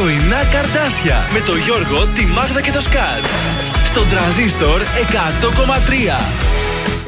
Πρωινά 0.00 0.44
Καρτάσια 0.52 1.28
με 1.32 1.40
το 1.40 1.56
Γιώργο, 1.56 2.06
τη 2.06 2.26
Μάγδα 2.26 2.60
και 2.60 2.70
το 2.70 2.80
Σκάτ. 2.80 3.24
Στον 3.86 4.08
τραζίστορ 4.08 4.82
100,3. 4.82 6.20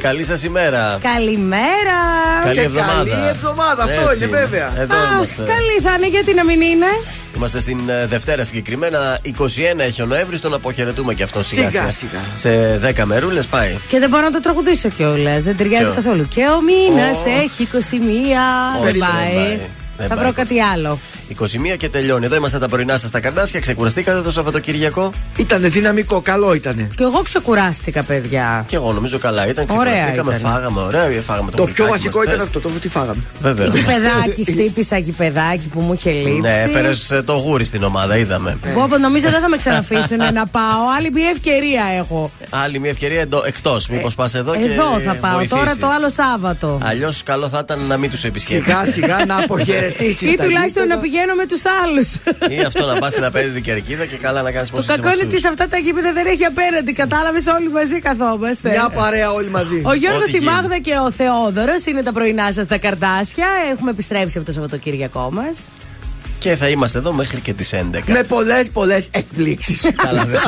Καλή 0.01 0.23
σας 0.23 0.43
ημέρα. 0.43 0.97
Καλημέρα. 1.01 1.99
Καλή 2.43 2.53
Και 2.55 2.61
εβδομάδα. 2.61 3.09
καλή 3.09 3.27
εβδομάδα, 3.27 3.83
αυτό 3.83 4.09
Έτσι 4.09 4.23
είναι 4.23 4.37
βέβαια. 4.37 4.73
Εδώ 4.79 4.95
Αχ, 4.95 5.11
είμαστε. 5.11 5.43
καλή 5.43 5.79
θα 5.83 5.93
είναι, 5.97 6.07
γιατί 6.07 6.33
να 6.33 6.43
μην 6.45 6.61
είναι; 6.61 6.85
Είμαστε 7.35 7.59
στην 7.59 7.79
ε, 7.89 8.05
Δευτέρα 8.05 8.43
συγκεκριμένα. 8.43 9.19
21 9.23 9.79
έχει 9.79 10.01
ο 10.01 10.05
Νοέμβρης, 10.05 10.41
τον 10.41 10.53
αποχαιρετούμε 10.53 11.13
και 11.13 11.23
αυτό 11.23 11.43
σιγά 11.43 11.69
Σιγά, 11.69 11.91
σιγά. 11.91 12.19
σιγά. 12.35 12.75
Σε 12.75 12.93
10 13.01 13.03
μερούλες 13.03 13.45
πάει. 13.45 13.77
Και 13.87 13.99
δεν 13.99 14.09
μπορώ 14.09 14.23
να 14.23 14.31
το 14.31 14.39
τραγουδήσω 14.39 14.89
κιόλας. 14.89 15.43
Δεν 15.43 15.57
ταιριάζει 15.57 15.83
Ποιο; 15.85 15.93
καθόλου. 15.93 16.27
Και 16.27 16.41
ο 16.41 16.61
μήνας 16.61 17.17
Ω. 17.17 17.29
έχει 17.43 17.63
21. 17.63 17.75
Όχι, 17.77 18.83
δεν 18.83 18.93
δεν 18.93 18.99
πάει. 18.99 19.59
Πάει. 19.99 20.07
Δεν 20.07 20.17
Θα 20.17 20.23
πάει. 20.23 20.23
βρω 20.23 20.33
κάτι 20.33 20.61
άλλο. 20.61 20.99
21 21.73 21.77
και 21.77 21.89
τελειώνει. 21.89 22.25
Εδώ 22.25 22.35
είμαστε 22.35 22.59
τα 22.59 22.67
πρωινά 22.69 22.97
σας 22.97 23.09
στα 23.09 23.19
καρτάσια. 23.19 23.59
Ξεκουραστήκατε 23.59 24.21
το 24.21 24.31
Σαββατοκύριακο; 24.31 25.09
Ήτανε 25.37 25.67
δυναμικό, 25.67 26.21
καλό 26.21 26.53
ήτανε. 26.53 26.87
Και 26.95 27.03
εγώ 27.03 27.21
ξεκουράστηκα, 27.21 28.03
παιδιά. 28.03 28.63
Και 28.67 28.75
εγώ 28.75 28.93
νομίζω 28.93 29.17
καλά 29.17 29.47
ήταν. 29.47 29.65
Ωραία 29.69 29.93
Ξεκουραστήκαμε, 29.93 30.35
ήταν. 30.35 30.51
φάγαμε. 30.51 30.81
Ωραία, 30.81 31.21
φάγαμε 31.21 31.51
το, 31.51 31.57
Το 31.57 31.63
πιο 31.65 31.73
γλυκάκι 31.85 31.89
βασικό 31.91 32.17
μας 32.17 32.25
ήταν 32.27 32.33
χθες. 32.39 32.47
αυτό, 32.47 32.59
το 32.59 32.69
τι 32.79 32.89
φάγαμε. 32.89 33.21
Βέβαια. 33.41 33.65
Γηπεδάκι, 33.67 34.43
χτύπησα 34.51 34.97
γηπεδάκι 34.97 35.67
που 35.67 35.79
μου 35.79 35.93
είχε 35.93 36.11
λείψει. 36.11 36.39
ναι, 36.39 36.61
έφερες 36.65 37.11
το 37.25 37.33
γούρι 37.33 37.63
στην 37.63 37.83
ομάδα, 37.83 38.17
είδαμε. 38.17 38.57
Εγώ 38.63 38.87
νομίζω 39.01 39.29
δεν 39.29 39.41
θα 39.41 39.49
με 39.49 39.57
ξαναφήσουν 39.57 40.17
να 40.39 40.47
πάω. 40.47 40.81
Άλλη 40.97 41.09
μια 41.13 41.29
ευκαιρία 41.29 41.83
έχω. 41.97 42.31
Άλλη 42.49 42.79
μια 42.79 42.89
ευκαιρία 42.89 43.25
εκτός. 43.45 43.87
Μήπως 43.89 44.15
πας 44.15 44.33
εδώ 44.33 44.51
και. 44.55 44.63
Εδώ 44.63 44.99
θα 44.99 45.13
πάω. 45.15 45.31
Τώρα 45.31 45.45
βοηθήσεις. 45.47 45.79
το 45.79 45.87
άλλο 45.87 46.09
Σάββατο. 46.09 46.79
Αλλιώς 46.83 47.23
καλό 47.23 47.49
θα 47.49 47.59
ήταν 47.63 47.79
να 47.87 47.97
μην 47.97 48.09
τους 48.09 48.23
επισκέφτεσαι. 48.23 48.77
Σιγά 48.85 48.91
σιγά 48.91 49.25
να 49.25 49.35
αποχαιρετήσει. 49.43 49.88
Ή 50.31 50.35
τουλάχιστον 50.35 50.87
να 50.87 50.97
πηγαίνω 50.97 51.33
με 51.33 51.45
τους 51.45 51.61
άλλους. 51.83 52.13
Ή 52.49 52.59
αυτό 52.67 52.85
να 52.85 52.99
πας 52.99 53.11
στην 53.11 53.23
απέναντι 53.23 53.61
κερκίδα 53.61 54.05
και 54.05 54.17
καλά 54.17 54.41
να 54.41 54.51
κάνεις 54.51 54.69
Το 54.69 54.83
κακό 54.87 55.11
είναι 55.11 55.21
ότι 55.23 55.39
σε 55.39 55.47
αυτά 55.47 55.67
τα 55.67 55.77
γήπεδα 55.77 56.13
δεν 56.13 56.25
έχει 56.27 56.45
απέναντι. 56.45 56.93
Κατάλαβες 56.93 57.47
όλοι 57.47 57.69
μαζί 57.69 57.99
καθόμαστε. 57.99 58.69
Μια 58.69 58.89
παρέα 58.89 59.31
όλοι 59.31 59.49
μαζί. 59.49 59.81
Ο 59.85 59.93
Γιώργος, 59.93 60.21
Ό,τι 60.21 60.31
η 60.35 60.37
γίνει. 60.37 60.51
Μάγδα 60.51 60.79
και 60.79 60.95
ο 61.07 61.11
Θεόδωρος 61.11 61.85
είναι 61.85 62.03
τα 62.03 62.11
πρωινά 62.11 62.51
σας 62.51 62.67
τα 62.67 62.77
καρτάσια. 62.77 63.47
Έχουμε 63.71 63.91
επιστρέψει 63.91 64.37
από 64.37 64.47
το 64.47 64.53
Σαββατοκύριακό 64.53 65.29
μας. 65.31 65.69
Και 66.39 66.55
θα 66.55 66.67
είμαστε 66.67 66.97
εδώ 66.97 67.13
μέχρι 67.13 67.39
και 67.39 67.53
τις 67.53 67.73
11. 67.73 67.77
Με 68.07 68.23
πολλές 68.23 68.69
πολλές 68.69 69.07
εκπλήξεις. 69.11 69.81
Καλά, 70.05 70.25
δεν, 70.25 70.41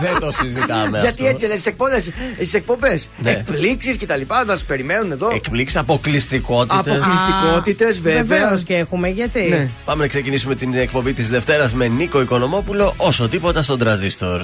δεν 0.00 0.20
το 0.20 0.30
συζητάμε. 0.32 1.00
Γιατί 1.00 1.22
αυτό. 1.22 1.26
έτσι 1.26 1.46
λες 1.46 1.60
στι 1.60 1.68
εκπομπέ. 1.68 2.00
Στι 2.00 2.56
εκπομπές. 2.56 3.08
Ναι. 3.18 3.30
Εκπλήξεις 3.30 3.96
και 3.96 4.06
τα 4.06 4.16
λοιπά. 4.16 4.44
Να 4.44 4.56
σα 4.56 4.64
περιμένουν 4.64 5.12
εδώ. 5.12 5.30
Εκπλήξεις, 5.34 5.76
αποκλειστικότητες. 5.76 6.78
Αποκλειστικότητες, 6.78 8.00
βέβαια. 8.00 8.24
Βεβαίως 8.24 8.62
και 8.62 8.74
έχουμε, 8.74 9.08
γιατί; 9.08 9.48
Ναι. 9.48 9.68
Πάμε 9.84 10.02
να 10.02 10.08
ξεκινήσουμε 10.08 10.54
την 10.54 10.74
εκπομπή 10.74 11.12
της 11.12 11.28
Δευτέρας 11.28 11.74
με 11.74 11.88
Νίκο 11.88 12.20
Οικονομόπουλο. 12.20 12.94
Όσο 12.96 13.28
τίποτα 13.28 13.62
στον 13.62 13.78
τραζίστορ. 13.78 14.40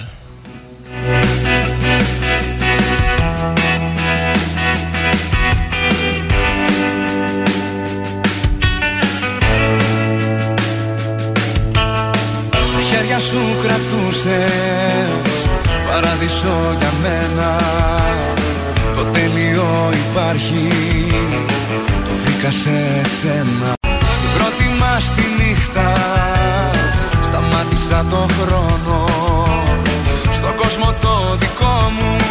Κρατούσες 14.23 15.51
Παράδεισο 15.89 16.77
για 16.79 16.93
μένα. 17.03 17.57
Το 18.97 19.05
τέλειο 19.05 19.91
υπάρχει 20.09 20.69
Το 22.05 22.11
βρήκα 22.25 22.51
σε 22.51 23.09
σένα. 23.21 23.73
Στην 24.17 24.31
πρώτη 24.39 24.65
μας 24.81 25.13
τη 25.15 25.23
νύχτα 25.43 25.93
Σταμάτησα 27.23 28.05
το 28.11 28.27
χρόνο. 28.41 29.07
Στον 30.31 30.55
κόσμο 30.57 30.95
το 31.01 31.37
δικό 31.39 31.93
μου 31.99 32.22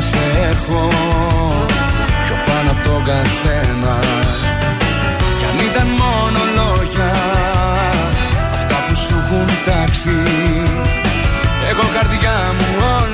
πάντα 0.00 0.06
θα 0.06 0.18
σε 0.18 0.48
έχω 0.50 0.88
Πιο 2.24 2.36
πάνω 2.44 2.70
από 2.70 2.88
τον 2.88 3.04
καθένα. 3.04 3.98
Κι 5.38 5.44
αν 5.50 5.66
ήταν 5.70 5.88
μόνο 6.02 6.40
λόγια 6.58 7.10
Αυτά 8.54 8.76
που 8.88 8.94
σου 8.94 9.14
έχουν 9.24 9.46
τάξει 9.66 10.18
Εγώ 11.70 11.84
καρδιά 11.94 12.54
μου 12.58 12.68
όλα 13.02 13.09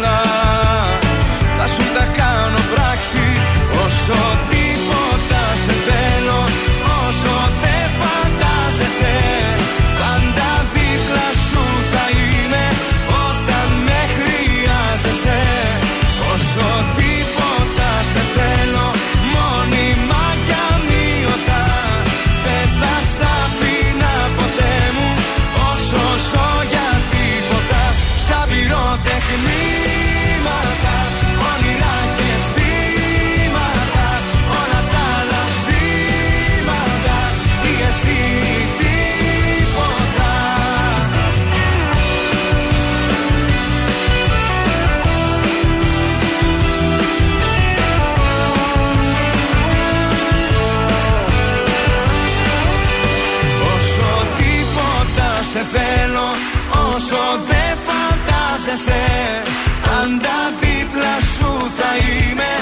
φαντάζεσαι 58.67 59.43
Πάντα 59.83 60.37
δίπλα 60.61 61.15
σου 61.35 61.51
θα 61.79 61.91
είμαι 61.97 62.53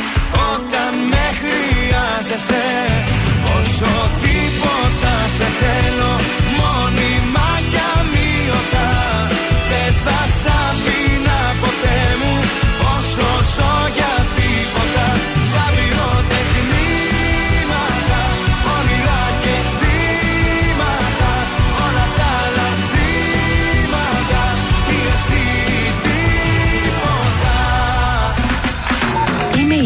Όταν 0.52 0.92
με 1.10 1.24
χρειάζεσαι 1.40 2.66
Όσο 3.58 3.92
τίποτα 4.22 5.14
σε 5.36 5.46
θέλω 5.60 6.12
Μόνιμα 6.58 7.48
κι 7.70 7.80
αμύωτα 7.96 8.90
Δεν 9.70 9.94
θα 10.04 10.18
σ' 10.40 10.46
αφήνα 10.66 11.38
ποτέ 11.60 11.98
μου 12.20 12.43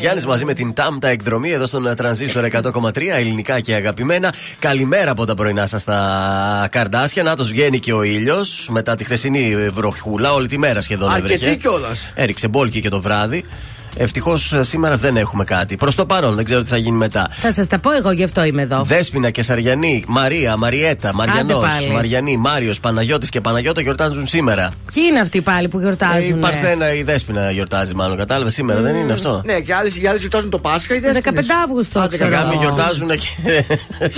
Μιχάλη 0.00 0.20
Χατζηγιάννη 0.20 0.24
μαζί 0.26 0.44
με 0.44 0.54
την 0.54 0.74
Τάμτα 0.74 1.08
εκδρομή 1.08 1.50
εδώ 1.50 1.66
στον 1.66 1.94
Τρανζίστορ 1.96 2.48
100,3 2.52 2.96
ελληνικά 3.16 3.60
και 3.60 3.74
αγαπημένα. 3.74 4.34
Καλημέρα 4.58 5.10
από 5.10 5.24
τα 5.24 5.34
πρωινά 5.34 5.66
σας 5.66 5.80
στα 5.80 6.68
καρδάσια. 6.70 7.22
Να 7.22 7.34
βγαίνει 7.34 7.78
και 7.78 7.92
ο 7.92 8.02
ήλιος 8.02 8.68
μετά 8.70 8.96
τη 8.96 9.04
χθεσινή 9.04 9.70
βροχούλα. 9.70 10.32
Όλη 10.32 10.46
τη 10.46 10.58
μέρα 10.58 10.80
σχεδόν 10.80 11.10
Αρκετή 11.10 11.34
έβρεχε. 11.34 11.54
κιόλας. 11.54 12.12
Έριξε 12.14 12.48
μπόλκι 12.48 12.80
και 12.80 12.88
το 12.88 13.00
βράδυ. 13.00 13.44
Ευτυχώς 13.96 14.54
σήμερα 14.60 14.96
δεν 14.96 15.16
έχουμε 15.16 15.44
κάτι. 15.44 15.76
Προς 15.76 15.94
το 15.94 16.06
παρόν, 16.06 16.34
δεν 16.34 16.44
ξέρω 16.44 16.62
τι 16.62 16.68
θα 16.68 16.76
γίνει 16.76 16.96
μετά. 16.96 17.28
Θα 17.30 17.52
σας 17.52 17.66
τα 17.66 17.78
πω 17.78 17.90
εγώ, 17.90 18.10
γι' 18.10 18.24
αυτό 18.24 18.44
είμαι 18.44 18.62
εδώ. 18.62 18.82
Δέσπινα 18.84 19.30
και 19.30 19.42
Σαριανή, 19.42 20.04
Μαρία, 20.08 20.56
Μαριέτα, 20.56 21.14
Μαριανός, 21.14 21.66
πάλι. 21.66 21.92
Μαριανή, 21.92 22.36
Μάριος, 22.36 22.80
Παναγιώτης 22.80 23.28
και 23.28 23.40
Παναγιώτα 23.40 23.80
γιορτάζουν 23.80 24.26
σήμερα. 24.26 24.70
Ποιοι 24.94 25.02
είναι 25.10 25.20
αυτοί 25.20 25.40
πάλι 25.40 25.68
που 25.68 25.78
Ε, 25.78 25.80
γιορτάζουν. 25.80 26.36
η 26.36 26.40
Παρθένα, 26.40 26.94
η 26.94 27.02
Δέσπινα 27.02 27.50
γιορτάζει 27.50 27.94
μάλλον, 27.94 28.16
κατάλαβες 28.16 28.52
σήμερα, 28.52 28.80
δεν 28.80 28.94
είναι 28.94 29.12
αυτό; 29.12 29.42
Ναι, 29.44 29.60
και 29.60 29.74
άλλοι, 29.74 29.92
οι 30.02 30.06
άλλοι 30.06 30.18
γιορτάζουν 30.18 30.50
το 30.50 30.58
Πάσχα. 30.58 30.94
Οι 30.94 30.98
15 31.00 31.54
Αύγουστο, 31.64 32.06
ξέρω. 32.10 32.30
Κάποιοι 32.30 32.50
εγώ. 32.52 32.62
γιορτάζουν 32.62 33.08
και. 33.08 33.26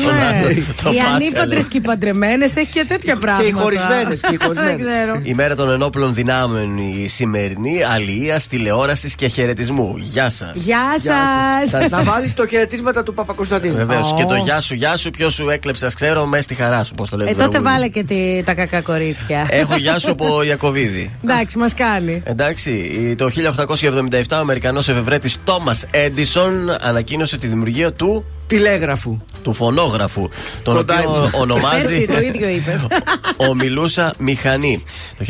τον 0.02 0.14
Ναι. 0.14 0.25
άλλο, 0.26 0.47
το 0.83 0.91
Οι 0.91 0.97
Πάσχα, 0.97 1.14
ανήπαντρες 1.14 1.49
λέει. 1.59 1.69
και 1.69 1.76
οι 1.76 1.81
παντρεμένες 1.81 2.57
έχει 2.57 2.71
και 2.71 2.85
τέτοια 2.88 3.17
πράγματα. 3.17 3.47
οι 3.49 3.50
χωρισμένες, 3.50 4.21
και 4.21 4.35
οι 4.35 4.37
χωρισμένες. 4.45 4.76
Δεν 4.76 4.87
ξέρω. 4.87 5.21
Η 5.23 5.35
μέρα 5.35 5.55
των 5.55 5.71
ενόπλων 5.71 6.14
δυνάμεων 6.14 6.76
η 6.79 7.09
σημερινή, 7.09 7.83
αλληλείας, 7.83 8.47
τηλεόρασης 8.47 9.14
και 9.14 9.26
χαιρετισμού 9.29 9.50
χαιρετισμού. 9.52 9.95
Γεια 9.99 10.31
σας. 10.31 10.50
Γεια 10.55 10.85
σας. 11.05 11.71
σας. 11.71 11.91
Να 11.91 12.02
βάζει 12.02 12.33
το 12.33 12.47
χαιρετίσματα 12.47 13.02
του 13.02 13.14
Παπακοσταντίνου. 13.14 13.76
Βεβαίως. 13.76 14.12
Ω. 14.12 14.14
Και 14.14 14.25
το 14.25 14.35
γεια 14.35 14.61
σου, 14.61 14.75
γεια 14.75 14.97
σου, 14.97 15.11
ποιος 15.11 15.35
σου 15.35 15.49
έκλεψε, 15.49 15.87
ας 15.87 15.95
ξέρω, 15.95 16.26
μες 16.26 16.45
στη 16.45 16.55
χαρά 16.55 16.85
σου. 16.85 16.95
Πώς 16.95 17.11
το 17.11 17.17
λέει 17.17 17.26
Ε, 17.29 17.31
το 17.31 17.37
τότε 17.37 17.49
τραγούδι. 17.50 17.73
βάλε 17.73 17.88
και 17.88 18.02
τη- 18.02 18.43
τα 18.45 18.55
κακά 18.55 18.81
κορίτσια. 18.81 19.47
Έχω 19.50 19.76
γεια 19.76 19.99
σου 19.99 20.11
από 20.11 20.43
Ιακοβίδη. 20.62 21.11
Εντάξει, 21.25 21.59
μας 21.59 21.75
κάνει. 21.75 22.23
Εντάξει, 22.25 23.14
το 23.19 23.28
1877 23.28 24.23
ο 24.33 24.37
Αμερικανός 24.37 24.88
εφευρέτης 24.88 25.38
Τόμα 25.45 25.76
Έντισον 25.90 26.71
ανακοίνωσε 26.81 27.37
τη 27.37 27.47
δημιουργία 27.47 27.92
του, 27.92 28.25
Τηλέγραφου. 28.47 29.21
Του 29.43 29.53
φωνόγραφου. 29.55 30.29
Τον 30.63 30.75
Κοντά 30.75 30.95
οποίο 30.99 31.11
ήμουν. 31.17 31.31
ονομάζει. 31.35 31.83
Πέρσι 31.85 32.07
το 32.07 32.21
ίδιο 32.21 32.49
είπες. 32.49 32.87
ο 33.51 33.55
Μιλούσα 33.55 34.15
Μηχανή. 34.19 34.85
Το 35.19 35.25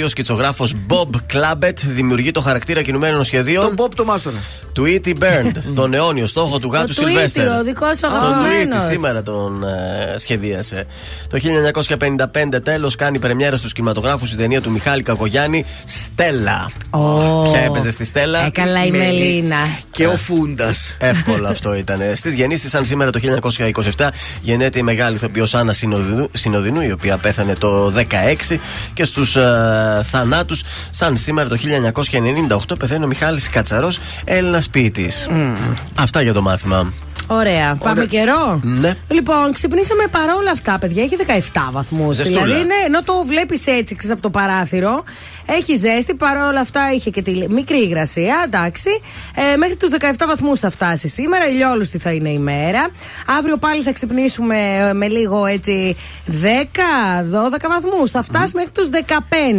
1942 0.00 0.02
ο 0.04 0.08
σκητσογράφος 0.08 0.74
Bob 0.88 1.08
Clabbett 1.32 1.74
δημιουργεί 1.84 2.30
το 2.30 2.40
χαρακτήρα 2.40 2.82
κινουμένων 2.82 3.24
σχεδίων 3.24 3.64
Τον 3.64 3.74
Μπομπ 3.74 3.92
το 3.94 4.04
Μάστορα. 4.04 4.36
του 4.72 4.84
E.T. 4.86 5.08
Burned, 5.08 5.56
τον 5.74 5.94
αιώνιο 5.94 6.26
στόχο 6.26 6.58
του 6.58 6.70
γάτου 6.72 6.94
Το 6.94 7.02
Tweety, 7.02 7.06
Σιλβέστερ. 7.08 7.48
ο 7.48 7.62
δικός 7.62 7.96
σου 7.98 8.00
Τον 8.00 8.10
αγαπημένος. 8.16 8.82
Tweety, 8.84 8.88
σήμερα 8.88 9.22
τον 9.22 9.64
ε, 9.64 10.14
σχεδίασε. 10.18 10.84
Το 11.28 11.38
1955 12.54 12.62
τέλος 12.62 12.96
κάνει 12.96 13.18
πρεμιέρα 13.18 13.56
στους 13.56 13.72
κινηματογράφους 13.72 14.32
η 14.32 14.36
ταινία 14.36 14.60
του 14.60 14.70
Μιχάλη 14.70 15.02
Κακογιάννη 15.02 15.64
Στέλλα. 15.84 16.70
Ποια 17.50 17.60
έπαιζε 17.60 17.90
στη 17.90 18.04
Στέλλα; 18.04 18.44
Ε, 18.46 18.50
καλά 18.50 18.84
η 18.84 18.90
Μελίνα. 18.90 19.56
Και 19.90 20.06
ο 20.06 20.16
Φούντας. 20.16 20.96
Εύκολο 20.98 21.48
αυτό 21.48 21.74
ήταν. 21.74 22.00
Στις 22.14 22.34
γεννήσεις, 22.34 22.70
σαν 22.70 22.84
σήμερα 22.84 23.10
το 23.20 23.40
1927, 23.96 24.08
γεννέται 24.40 24.78
η 24.78 24.82
μεγάλη 24.82 25.16
ηθοποιό 25.16 25.46
Άννα 25.52 25.72
Συνοδινού, 25.72 26.28
Συνοδινού, 26.32 26.80
η 26.80 26.92
οποία 26.92 27.16
πέθανε 27.16 27.54
το 27.54 27.92
16. 28.50 28.58
Και 28.94 29.04
στους 29.04 29.36
θανάτους, 30.02 30.62
σαν 30.90 31.16
σήμερα 31.16 31.48
το 31.48 31.56
1998, 31.56 32.76
πεθαίνει 32.78 33.04
ο 33.04 33.06
Μιχάλης 33.06 33.48
Κατσαρός, 33.48 33.98
Έλληνας 34.24 34.68
ποιητής. 34.68 35.28
Αυτά 35.94 36.22
για 36.22 36.32
το 36.32 36.42
μάθημα. 36.42 36.92
Ωραία. 37.26 37.74
Πάμε 37.82 38.06
καιρό; 38.06 38.60
Ναι. 38.62 38.94
Λοιπόν, 39.08 39.52
ξυπνήσαμε 39.52 40.04
παρόλα 40.10 40.50
αυτά, 40.50 40.78
παιδιά. 40.78 41.02
Έχει 41.02 41.16
17 41.52 41.68
βαθμούς. 41.72 42.16
Ζεστούλα. 42.16 42.42
Δηλαδή, 42.42 42.64
ναι, 42.64 42.74
ενώ 42.86 43.02
το 43.02 43.24
βλέπεις 43.26 43.66
έτσι 43.66 43.94
ξέρεις, 43.94 44.12
από 44.16 44.22
το 44.22 44.30
παράθυρο, 44.30 45.04
έχει 45.46 45.76
ζέστη. 45.76 46.14
Παρόλα 46.14 46.60
αυτά, 46.60 46.92
είχε 46.94 47.10
και 47.10 47.22
τη 47.22 47.44
μικρή 47.48 47.78
υγρασία. 47.78 48.42
Εντάξει. 48.44 48.90
Ε, 49.52 49.56
μέχρι 49.56 49.76
τους 49.76 49.88
17 49.90 50.26
βαθμούς 50.26 50.58
θα 50.58 50.70
φτάσει 50.70 51.08
σήμερα. 51.08 51.48
Ηλιόλουστη 51.48 51.98
θα 51.98 52.12
είναι 52.12 52.28
η 52.28 52.38
μέρα. 52.38 52.86
Αύριο 53.38 53.56
πάλι 53.56 53.82
θα 53.82 53.92
ξυπνήσουμε 53.92 54.56
ε, 54.88 54.92
με 54.92 55.08
λίγο 55.08 55.46
έτσι 55.46 55.96
10-12 56.26 56.36
βαθμούς. 57.68 58.10
Θα 58.10 58.22
φτάσει 58.22 58.52
μέχρι 58.56 58.70
τους 58.70 58.88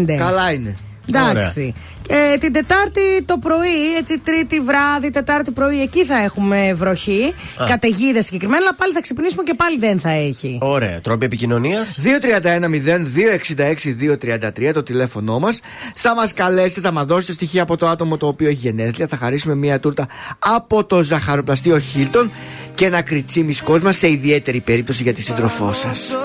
15. 0.07 0.17
Καλά 0.17 0.51
είναι. 0.51 0.75
Εντάξει. 1.09 1.73
Και 2.07 2.37
την 2.39 2.51
Τετάρτη 2.51 3.01
το 3.25 3.37
πρωί, 3.37 3.95
έτσι 3.99 4.19
Τρίτη 4.19 4.59
βράδυ, 4.59 5.11
Τετάρτη 5.11 5.51
πρωί, 5.51 5.81
εκεί 5.81 6.05
θα 6.05 6.21
έχουμε 6.21 6.73
βροχή. 6.73 7.33
Καταιγίδες 7.67 8.25
συγκεκριμένα, 8.25 8.61
αλλά 8.61 8.75
πάλι 8.75 8.93
θα 8.93 9.01
ξυπνήσουμε 9.01 9.43
και 9.43 9.53
πάλι 9.53 9.77
δεν 9.77 9.99
θα 9.99 10.09
έχει. 10.09 10.57
Ωραία. 10.61 11.01
Τρόποι 11.01 11.25
επικοινωνίας. 11.25 11.99
231-0266-233 12.01 14.73
το 14.73 14.83
τηλέφωνό 14.83 15.39
μας. 15.39 15.59
Θα 15.95 16.15
μας 16.15 16.33
καλέσετε, 16.33 16.81
θα 16.81 16.91
μας 16.91 17.05
δώσετε 17.05 17.33
στοιχεία 17.33 17.61
από 17.61 17.77
το 17.77 17.87
άτομο 17.87 18.17
το 18.17 18.27
οποίο 18.27 18.47
έχει 18.47 18.57
γενέθλια. 18.57 19.07
Θα 19.07 19.17
χαρίσουμε 19.17 19.55
μία 19.55 19.79
τούρτα 19.79 20.07
από 20.39 20.83
το 20.83 21.01
ζαχαροπλαστείο 21.01 21.79
Χίλτον 21.79 22.31
και 22.75 22.85
ένα 22.85 23.01
κριτσίμι 23.01 23.55
κόσμα 23.55 23.91
σε 23.91 24.09
ιδιαίτερη 24.09 24.61
περίπτωση 24.61 25.03
για 25.03 25.13
τη 25.13 25.21
σύντροφό 25.21 25.73
σας. 25.73 26.15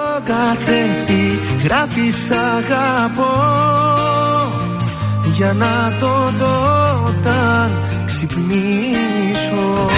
Για 5.40 5.52
να 5.52 5.96
το 6.00 6.30
δω 6.38 6.56
όταν 7.06 7.70
ξυπνήσω 8.04 9.90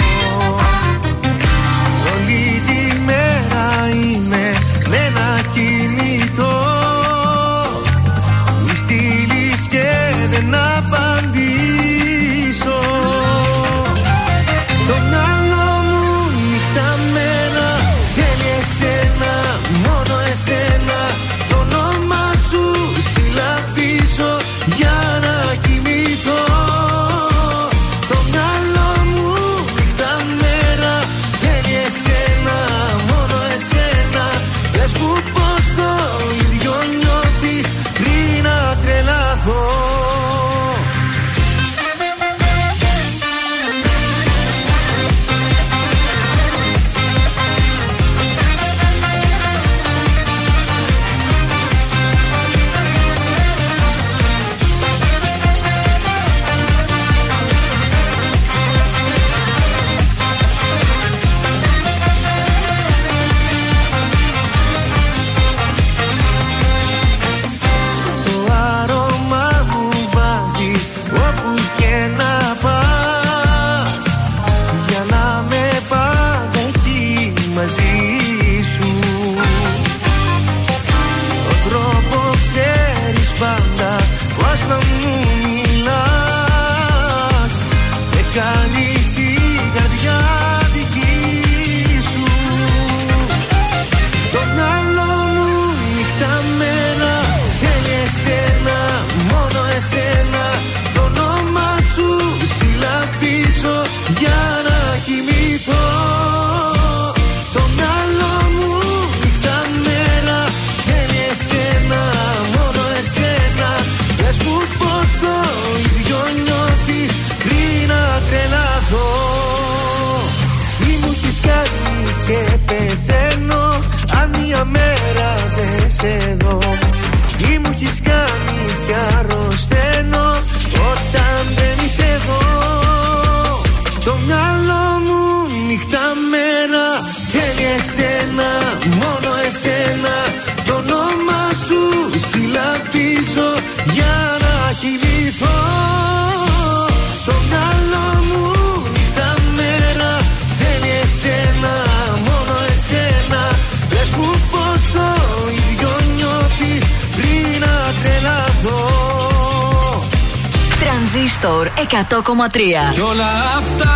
Τρανζίστορ 161.43 161.67
100,3 161.75 162.93
Κι 162.93 162.99
όλα 162.99 163.31
αυτά 163.57 163.95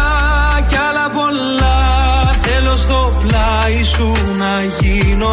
κι 0.70 0.76
άλλα 0.76 1.10
πολλά 1.10 1.76
Θέλω 2.42 2.76
στο 2.76 3.10
πλάι 3.22 3.84
σου 3.84 4.12
να 4.38 4.64
γίνω. 4.80 5.30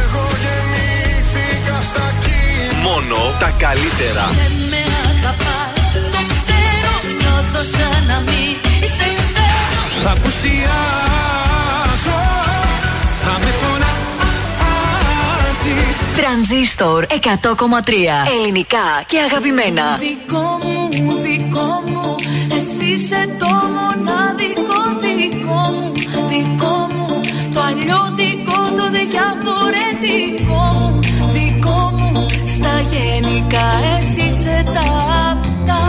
Εγώ 0.00 0.24
γεννήθηκα 0.42 1.76
στα 1.90 2.06
κύματα 2.24 2.82
Μόνο 2.82 3.16
τα 3.38 3.50
καλύτερα. 3.58 4.24
Δεν 4.40 4.52
με 4.70 4.82
αγαπάς, 5.10 5.80
το 6.14 6.20
ξέρω, 6.32 6.92
νιώθω 7.18 7.62
σαν 7.74 8.00
να 8.06 8.18
μην 8.26 8.52
σε 8.96 9.06
ξέρω. 9.22 9.80
Θα 10.04 10.10
απουσιάζω 10.10 12.18
Θα 13.24 13.34
με 13.42 13.50
φωνάζεις. 13.60 13.90
Τρανζίστορ 16.16 17.00
100,3 17.08 17.14
Ελληνικά 18.38 18.86
και 19.06 19.18
αγαπημένα. 19.18 19.82
Δικό 19.98 20.58
μου, 20.62 20.88
δικό 20.90 21.04
μου 21.04 21.16
Εσύ 21.18 21.21
είσαι 23.12 23.28
το 23.38 23.52
μοναδικό 23.76 24.80
δικό 25.02 25.62
μου 25.76 25.92
Δικό 26.30 26.76
μου 26.94 27.08
Το 27.54 27.60
αλλιώτικο, 27.68 28.58
το 28.78 28.84
διαφορετικό 28.96 30.62
μου 30.78 30.90
Δικό 31.34 31.80
μου. 31.98 32.26
Στα 32.54 32.74
γενικά 32.92 33.66
εσύ 33.96 34.22
είσαι 34.26 34.56
τα 34.76 34.86
απτά. 35.30 35.84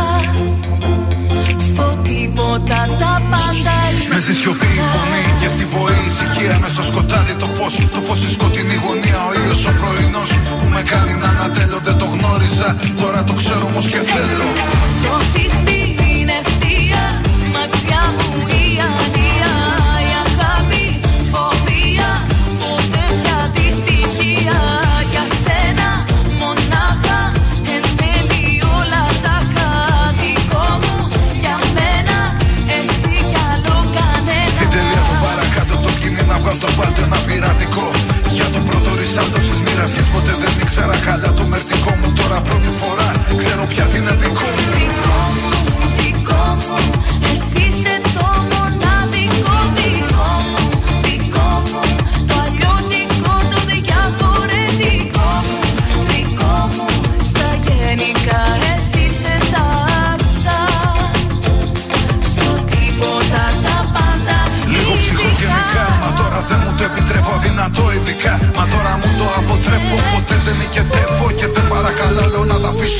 Στο 1.67 1.87
τίποτα 2.07 2.79
τα 3.01 3.13
πάντα 3.31 3.75
Με 4.11 4.19
στη 4.25 4.33
σιωπή 4.39 4.71
η 4.79 4.83
φωνή 4.93 5.23
και 5.41 5.49
στη 5.55 5.63
βοή 5.73 5.99
η 6.03 6.09
ησυχία. 6.11 6.55
Με 6.63 6.67
στο 6.73 6.83
σκοτάδι 6.89 7.33
το 7.41 7.47
φως 7.55 7.73
Το 7.95 7.99
φως 8.05 8.17
στη 8.21 8.29
σκοτεινή 8.35 8.77
γωνία. 8.83 9.19
Ο 9.27 9.31
ήλιος 9.39 9.61
ο 9.69 9.71
πρωινός 9.79 10.29
Που 10.59 10.67
με 10.73 10.81
κάνει 10.91 11.13
να 11.21 11.27
ανατέλω 11.33 11.79
δεν 11.87 11.95
το 12.01 12.05
γνώριζα 12.13 12.69
Τώρα 13.01 13.19
το 13.27 13.33
ξέρω 13.39 13.65
όμως 13.71 13.85
και 13.93 14.01
θέλω. 14.13 14.47
Στρώθη 14.89 15.45
Ποτέ 22.61 23.05
πια 23.21 23.39
δυστυχία. 23.55 24.59
Για 25.11 25.25
σένα 25.43 25.89
μονάχα 26.39 27.21
Εν 27.73 27.83
τέλει 27.99 28.45
όλα 28.79 29.03
τα 29.23 29.35
είχα 29.43 29.69
Δικό 30.19 30.67
μου. 30.83 30.97
Για 31.41 31.57
μένα 31.75 32.17
Εσύ 32.77 33.15
κι 33.29 33.39
άλλο 33.51 33.75
κανένα. 33.97 34.53
Στην 34.57 34.69
τελεία 34.75 35.01
του 35.07 35.15
παρακάτω 35.25 35.73
το 35.83 35.89
σκηνή 35.95 36.23
να 36.31 36.35
βγάλω 36.41 36.59
το 36.65 36.69
παλτό 36.77 37.01
ένα 37.07 37.19
πειρατικό. 37.27 37.87
Για 38.37 38.47
το 38.53 38.59
πρώτο 38.67 38.89
ρισάλτο 38.99 39.39
στις 39.47 39.59
μοιρασιές 39.65 40.07
ποτέ 40.13 40.33
δεν 40.41 40.53
ήξερα 40.63 40.97
καλά 41.07 41.29
το 41.39 41.43
μερτικό 41.51 41.91
μου. 41.99 42.07
Τώρα 42.19 42.37
πρώτη 42.47 42.71
φορά 42.81 43.07
ξέρω 43.41 43.63
πια 43.71 43.85
τι 43.91 43.97
είναι 44.01 44.15
δικό 44.21 44.31
μου 44.31 44.33
Δικό 44.33 44.52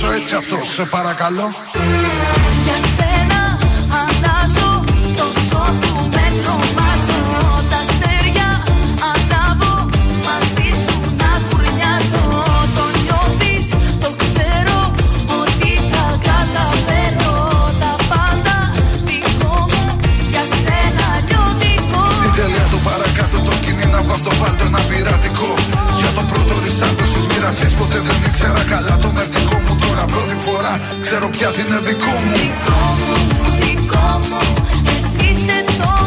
να 0.04 0.10
τα 0.10 0.16
αφήσω 0.16 0.22
έτσι 0.22 0.36
αυτός, 0.36 0.68
σε 0.74 0.84
παρακαλώ. 0.84 1.48
Για 2.66 2.78
σένα 2.96 3.42
αλλάζω 4.02 4.70
τόσο 5.20 5.62
που 5.82 5.92
με 6.14 6.26
τρομάζω 6.40 7.22
Τα 7.72 7.80
αστέρια 7.86 8.50
ανάβω 9.12 9.74
μαζί 10.28 10.70
σου 10.84 10.96
να 11.22 11.32
κουρνιάζω. 11.48 12.26
Το 12.78 12.86
νιώθεις, 13.04 13.68
το 14.04 14.10
ξέρω 14.22 14.80
ότι 15.42 15.72
θα 15.92 16.06
καταφέρω. 16.30 17.36
Τα 17.82 17.94
πάντα 18.12 18.56
δικό 19.10 19.56
μου 19.72 19.86
για 20.32 20.46
σένα 20.62 21.08
λιωτικό 21.28 22.04
Στην 22.20 22.34
τελεία 22.38 22.66
του 22.72 22.80
παρακάτω 22.88 23.38
το 23.48 23.52
σκηνή 23.60 23.86
να 23.94 24.00
βγάλω 24.06 24.24
το 24.28 24.34
παλτό 24.42 24.64
ένα 24.70 24.82
πειρατικό. 24.90 25.52
Για 26.00 26.12
το 26.18 26.24
πρώτο 26.32 26.54
ρισάλτο 26.64 27.06
στις 27.12 27.26
μοιρασιές 27.32 27.74
ποτέ 27.80 28.00
δεν 28.08 28.20
ήξερα 28.28 28.62
καλά 28.74 28.96
το 29.04 29.10
μερτικό 29.18 29.43
μου 30.06 30.12
Τώρα 30.12 30.26
πρώτη 30.26 30.36
φορά. 30.46 30.80
Ξέρω 31.02 31.30
πια 31.30 31.48
τι 31.52 31.62
είναι 31.62 31.80
δικό 31.80 32.06
μου. 32.06 32.32
Δικό 32.34 32.82
μου, 33.00 33.16
δικό 33.60 34.22
μου 34.30 34.42
Εσύ 34.96 35.32
είσαι 35.32 35.64
το 35.78 36.03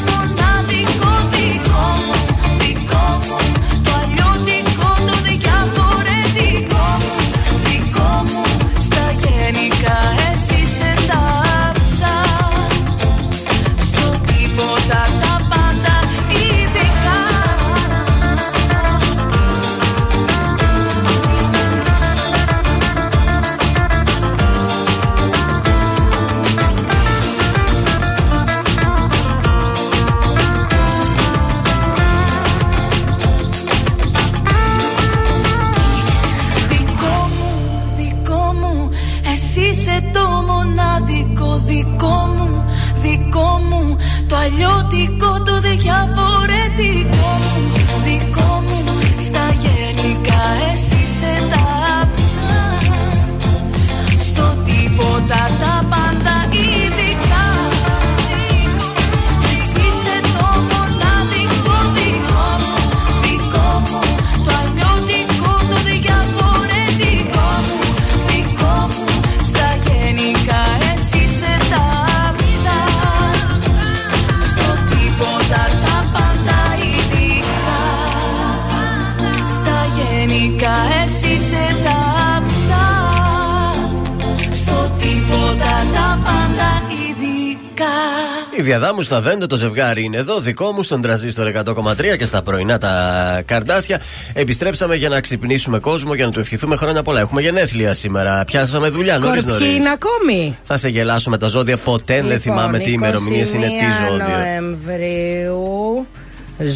Η 88.97 88.99
διαδάμου 88.99 89.23
στα 89.25 89.31
Βέντε, 89.31 89.47
το 89.47 89.57
ζευγάρι 89.57 90.05
είναι 90.05 90.17
εδώ. 90.17 90.41
Δικό 90.41 90.73
μου 90.73 90.83
στον 90.83 91.01
τραζίστορ 91.01 91.53
100,3 91.65 92.17
και 92.19 92.25
στα 92.25 92.43
πρωινά 92.43 92.79
τα 92.79 93.43
καρδάσια. 93.45 94.01
Επιστρέψαμε 94.33 94.95
για 94.95 95.09
να 95.09 95.21
ξυπνήσουμε 95.21 95.79
κόσμο, 95.79 96.15
για 96.15 96.25
να 96.25 96.31
του 96.31 96.41
ευχηθούμε 96.41 96.77
χρόνια 96.77 97.03
πολλά. 97.03 97.21
Έχουμε 97.21 97.41
γενέθλια 97.41 97.95
σήμερα. 97.95 98.45
Πιάσαμε 98.45 98.89
δουλειά 98.89 99.19
νωρίς 99.19 99.43
Σκορπιοί 99.43 99.67
νωρίς. 99.69 99.81
είναι 99.81 99.91
ακόμη. 99.91 100.57
Θα 100.65 100.77
σε 100.79 100.89
γελάσω 100.89 101.31
με 101.31 101.39
τα 101.39 101.49
ζώδια. 101.49 101.77
Ποτέ 101.77 102.15
δεν 102.15 102.23
Λοιπόν, 102.25 102.39
θυμάμαι 102.39 102.79
τι 102.79 102.93
ημερομηνίες 102.93 103.53
είναι, 103.53 103.67
τι 103.67 103.73
21 103.73 104.09
ζώδιο. 104.11 104.27
Νοεμβρίου. 104.39 106.07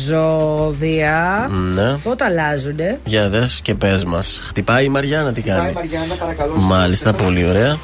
Ζώδια. 0.07 1.49
Ναι. 1.75 1.97
Πότε 1.97 2.25
αλλάζουνε. 2.25 3.01
Για 3.05 3.29
δες 3.29 3.61
και 3.63 3.75
πες 3.75 4.05
μας. 4.05 4.41
Χτυπάει 4.45 4.85
η 4.85 4.89
Μαριάννα, 4.89 5.33
τι 5.33 5.41
κάνει; 5.41 5.61
Πάει 5.61 5.73
Μαριάννα, 5.73 6.15
παρακαλώ. 6.15 6.55
Μάλιστα, 6.57 7.13
πολύ 7.13 7.47
ωραία. 7.47 7.77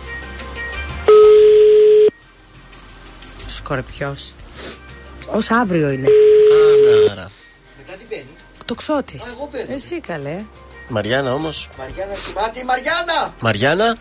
Σκορπιός. 3.46 4.34
Ω 5.26 5.54
αύριο 5.60 5.90
είναι. 5.90 6.08
Άρα. 7.10 7.30
Μετά 7.78 7.92
τι 7.98 8.04
μπαίνει. 8.08 8.26
Το 8.64 8.74
ξώτης. 8.74 9.22
εγώ 9.26 9.48
μπαίνω. 9.52 9.72
Εσύ 9.72 10.00
καλέ. 10.00 10.44
Μαριάννα 10.88 11.32
όμως. 11.32 11.68
Μαριάννα 11.78 12.14
κοιμάται 12.14 12.60
η 12.60 12.64
Μαριάννα! 12.64 13.34
Μαριάννα. 13.40 13.96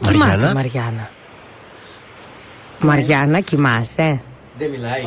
Κοιμάται 0.00 0.18
Μαριάννα. 0.18 0.52
Μαριάννα. 0.52 1.10
Μαριάννα, 2.78 3.40
κοιμάσαι; 3.40 4.20
Δεν 4.58 4.70
μιλάει. 4.70 5.04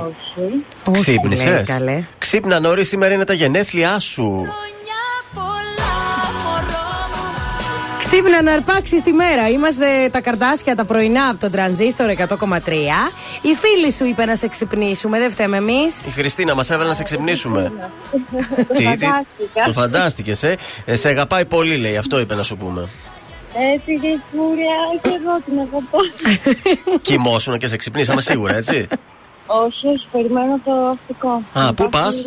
Όχι, 0.85 1.01
Ξύπνησες; 1.01 1.45
λέει, 1.45 1.63
καλέ. 1.63 2.03
Ξύπνα 2.17 2.59
νωρίς, 2.59 2.87
σήμερα 2.87 3.13
είναι 3.13 3.23
τα 3.23 3.33
γενέθλιά 3.33 3.99
σου. 3.99 4.45
Ξύπνα 8.13 8.41
να 8.41 8.53
αρπάξεις 8.53 9.01
τη 9.01 9.13
μέρα. 9.13 9.49
Είμαστε 9.49 10.09
τα 10.11 10.21
καρτάσια 10.21 10.75
τα 10.75 10.85
πρωινά 10.85 11.27
από 11.29 11.39
τον 11.39 11.51
τρανζίστορ 11.51 12.09
100,3. 12.09 12.19
Η 13.41 13.53
φίλη 13.55 13.91
σου 13.91 14.05
είπε 14.05 14.25
να 14.25 14.35
σε 14.35 14.47
ξυπνήσουμε, 14.47 15.19
δεν 15.19 15.31
φταίμε 15.31 15.57
εμείς. 15.57 16.05
Η 16.05 16.09
Χριστίνα 16.09 16.55
μας 16.55 16.69
έβαλε 16.69 16.89
να 16.89 16.95
σε 16.95 17.03
ξυπνήσουμε. 17.03 17.71
τι, 18.77 18.97
τι, 18.97 19.05
το 19.65 19.71
φαντάστηκες, 19.71 20.43
ε; 20.43 20.57
ε. 20.85 20.95
Σε 20.95 21.09
αγαπάει 21.09 21.45
πολύ, 21.45 21.77
λέει. 21.77 21.97
Αυτό 21.97 22.19
είπε 22.19 22.35
να 22.35 22.43
σου 22.43 22.57
πούμε. 22.57 22.81
Ε, 23.53 23.79
τη 23.85 23.93
Γεϊκούρια 23.93 24.75
και 25.01 25.09
εγώ 25.09 25.41
την 25.45 25.59
αγαπώ. 25.59 25.97
Κοιμόσουνα 27.07 27.57
και 27.57 27.67
σε 27.67 27.77
ξυπνήσαμε 27.77 28.21
σίγουρα, 28.21 28.55
έτσι; 28.55 28.87
όχι, 29.45 29.87
όχι, 29.87 30.07
περιμένω 30.11 30.59
το 30.63 30.71
αυτικό. 30.71 31.43
Α, 31.53 31.73
πού 31.73 31.89
πας; 31.89 32.25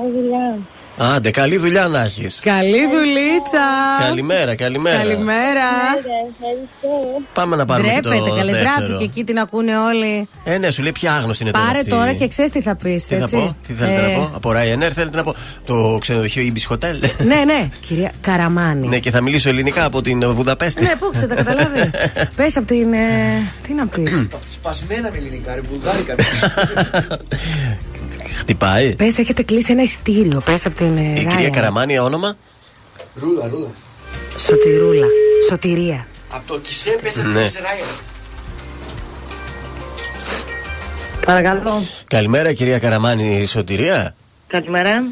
Άλλη 0.00 0.12
δουλειά. 0.12 0.58
Άντε, 0.98 1.30
καλή 1.30 1.56
δουλειά 1.56 1.88
να 1.88 2.00
έχεις. 2.02 2.40
Καλή 2.44 2.78
δουλίτσα. 2.92 3.66
Καλημέρα, 4.08 4.54
καλημέρα. 4.54 4.96
Καλημέρα. 4.96 5.68
Ωραία, 5.96 6.20
ευχαριστώ. 6.30 7.22
Πάμε 7.34 7.56
να 7.56 7.64
πάρουμε 7.64 7.88
και 7.92 8.00
το 8.00 8.08
Ντρέπεται, 8.08 8.30
καλή 8.36 8.50
δεύτερο. 8.50 8.86
ντράπη 8.86 8.96
και 8.98 9.04
εκεί 9.04 9.24
την 9.24 9.38
ακούνε 9.38 9.78
όλοι. 9.78 10.28
Ε, 10.44 10.58
ναι, 10.58 10.70
σου 10.70 10.82
λέει 10.82 10.92
ποια 10.92 11.12
άγνωστη 11.14 11.42
είναι 11.42 11.52
τώρα. 11.52 11.64
Πάρε 11.66 11.78
αυτή. 11.78 11.90
τώρα 11.90 12.12
και 12.12 12.28
ξέρεις 12.28 12.50
τι 12.50 12.62
θα 12.62 12.76
πεις. 12.76 13.06
Τι 13.06 13.14
θα 13.16 13.28
πω, 13.28 13.56
τι 13.66 13.72
θέλετε 13.72 14.00
να 14.06 14.08
πω; 14.18 14.30
Από 14.34 14.50
Ryanair 14.50 14.90
θέλετε 14.92 15.16
να 15.16 15.22
πω; 15.22 15.34
Το 15.66 15.98
ξενοδοχείο 16.00 16.52
Ibis 16.54 16.72
Hotel; 16.74 16.94
Ναι, 17.30 17.42
ναι, 17.44 17.68
κυρία 17.80 18.12
Καραμάνη. 18.20 18.88
ναι, 18.88 18.98
και 18.98 19.10
θα 19.10 19.20
μιλήσω 19.20 19.48
ελληνικά 19.48 19.84
από 19.84 20.02
την 20.02 20.32
Βουδαπέστη. 20.32 20.82
Ναι, 20.82 20.92
πού 20.98 21.10
ξέρετε, 21.12 21.34
καταλάβει. 21.34 21.90
Πες 22.36 22.56
από 22.56 22.66
την. 22.66 22.92
ε, 22.92 22.98
Τι 23.66 23.74
να 23.74 23.86
πεις. 23.86 24.26
Σπασμένα 24.52 25.10
με 25.10 25.16
ελληνικά, 25.16 25.54
ρε, 25.54 25.60
βουλγάρικα. 25.70 26.14
Χτυπάει. 28.38 28.94
Πες, 28.96 29.18
έχετε 29.18 29.42
κλείσει 29.42 29.72
ένα 29.72 29.82
ειστήριο. 29.82 30.40
Πες 30.44 30.66
από 30.66 30.74
την. 30.74 30.85
Ε, 30.96 31.00
Η 31.10 31.14
κυρία 31.14 31.34
Ράια. 31.34 31.50
Καραμάνια 31.50 32.02
όνομα; 32.02 32.36
Ρούλα, 33.14 33.48
ρούλα. 33.52 33.68
Σωτηρούλα. 34.38 35.06
Σωτηρία. 35.48 36.06
Από 36.30 36.52
το 36.52 36.58
κισέ 36.58 36.96
πέσα 37.02 37.22
Ναι. 37.22 37.40
ναι. 37.40 37.48
σε 37.48 37.60
Ράια. 37.60 37.84
Παρακαλώ. 41.26 41.82
Καλημέρα, 42.06 42.52
κυρία 42.52 42.78
Καραμάνη 42.78 43.46
Σωτηρία. 43.46 44.14
Καλημέρα. 44.46 45.04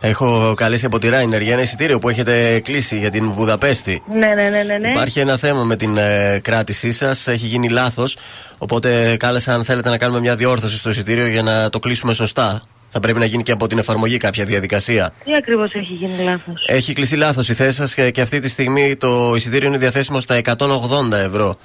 Έχω 0.00 0.54
καλέσει 0.56 0.84
από 0.86 0.98
τη 0.98 1.08
Ryanair 1.10 1.40
για 1.42 1.52
ένα 1.52 1.62
εισιτήριο 1.62 1.98
που 1.98 2.08
έχετε 2.08 2.60
κλείσει 2.64 2.98
για 2.98 3.10
την 3.10 3.32
Βουδαπέστη. 3.32 4.02
Ναι, 4.12 4.16
ναι, 4.18 4.34
ναι, 4.34 4.62
ναι. 4.66 4.78
ναι. 4.78 4.88
Υπάρχει 4.90 5.20
ένα 5.20 5.36
θέμα 5.36 5.62
με 5.62 5.76
την 5.76 5.96
ε, 5.96 6.38
κράτησή 6.42 6.90
σας. 6.90 7.26
Έχει 7.26 7.46
γίνει 7.46 7.68
λάθος. 7.68 8.16
Οπότε 8.58 9.16
κάλεσα 9.18 9.54
αν 9.54 9.64
θέλετε 9.64 9.88
να 9.90 9.98
κάνουμε 9.98 10.20
μια 10.20 10.36
διόρθωση 10.36 10.76
στο 10.76 10.90
εισιτήριο 10.90 11.26
για 11.26 11.42
να 11.42 11.70
το 11.70 11.78
κλείσουμε 11.78 12.12
σωστά. 12.12 12.62
Θα 12.88 13.00
πρέπει 13.00 13.18
να 13.18 13.24
γίνει 13.24 13.42
και 13.42 13.52
από 13.52 13.66
την 13.66 13.78
εφαρμογή 13.78 14.16
κάποια 14.16 14.44
διαδικασία. 14.44 15.12
Τι 15.24 15.34
ακριβώς 15.34 15.74
έχει 15.74 15.92
γίνει 15.92 16.22
λάθος; 16.24 16.64
Έχει 16.66 16.92
κλείσει 16.92 17.16
λάθος 17.16 17.48
η 17.48 17.54
θέση 17.54 17.76
σας 17.76 17.94
και, 17.94 18.10
και 18.10 18.20
αυτή 18.20 18.38
τη 18.38 18.48
στιγμή 18.48 18.96
το 18.96 19.34
εισιτήριο 19.36 19.68
είναι 19.68 19.78
διαθέσιμο 19.78 20.20
στα 20.20 20.40
180 20.44 21.12
ευρώ. 21.12 21.58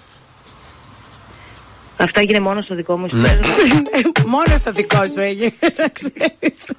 Αυτά 1.98 2.20
έγινε 2.20 2.40
μόνο 2.40 2.62
στο 2.62 2.76
δικό 2.76 2.98
μου 2.98 3.08
Ναι. 3.12 3.40
εισιτήριο. 3.44 4.12
Μόνο 4.28 4.58
στο 4.58 4.72
δικό 4.72 5.06
σου 5.06 5.20
έγινε, 5.20 5.54
να 5.78 5.88
ξέρεις. 5.94 6.72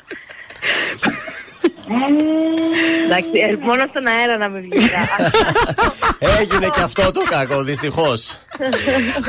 Εντάξει, 3.05 3.31
ε, 3.51 3.57
μόνο 3.61 3.83
στον 3.91 4.07
αέρα 4.07 4.37
να 4.37 4.49
με 4.49 4.59
βγει. 4.61 4.91
Έγινε 6.41 6.69
και 6.75 6.81
αυτό 6.81 7.11
το 7.13 7.23
κακό, 7.31 7.63
δυστυχώς. 7.63 8.39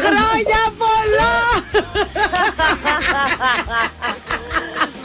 Χρόνια 0.04 0.62
πολλά! 0.82 1.34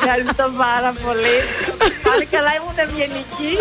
Ευχαριστώ 0.01 0.47
πάρα 0.64 0.90
πολύ. 1.05 1.37
Πάλι 2.07 2.25
καλά 2.35 2.51
ήμουν 2.59 2.79
ευγενική. 2.87 3.53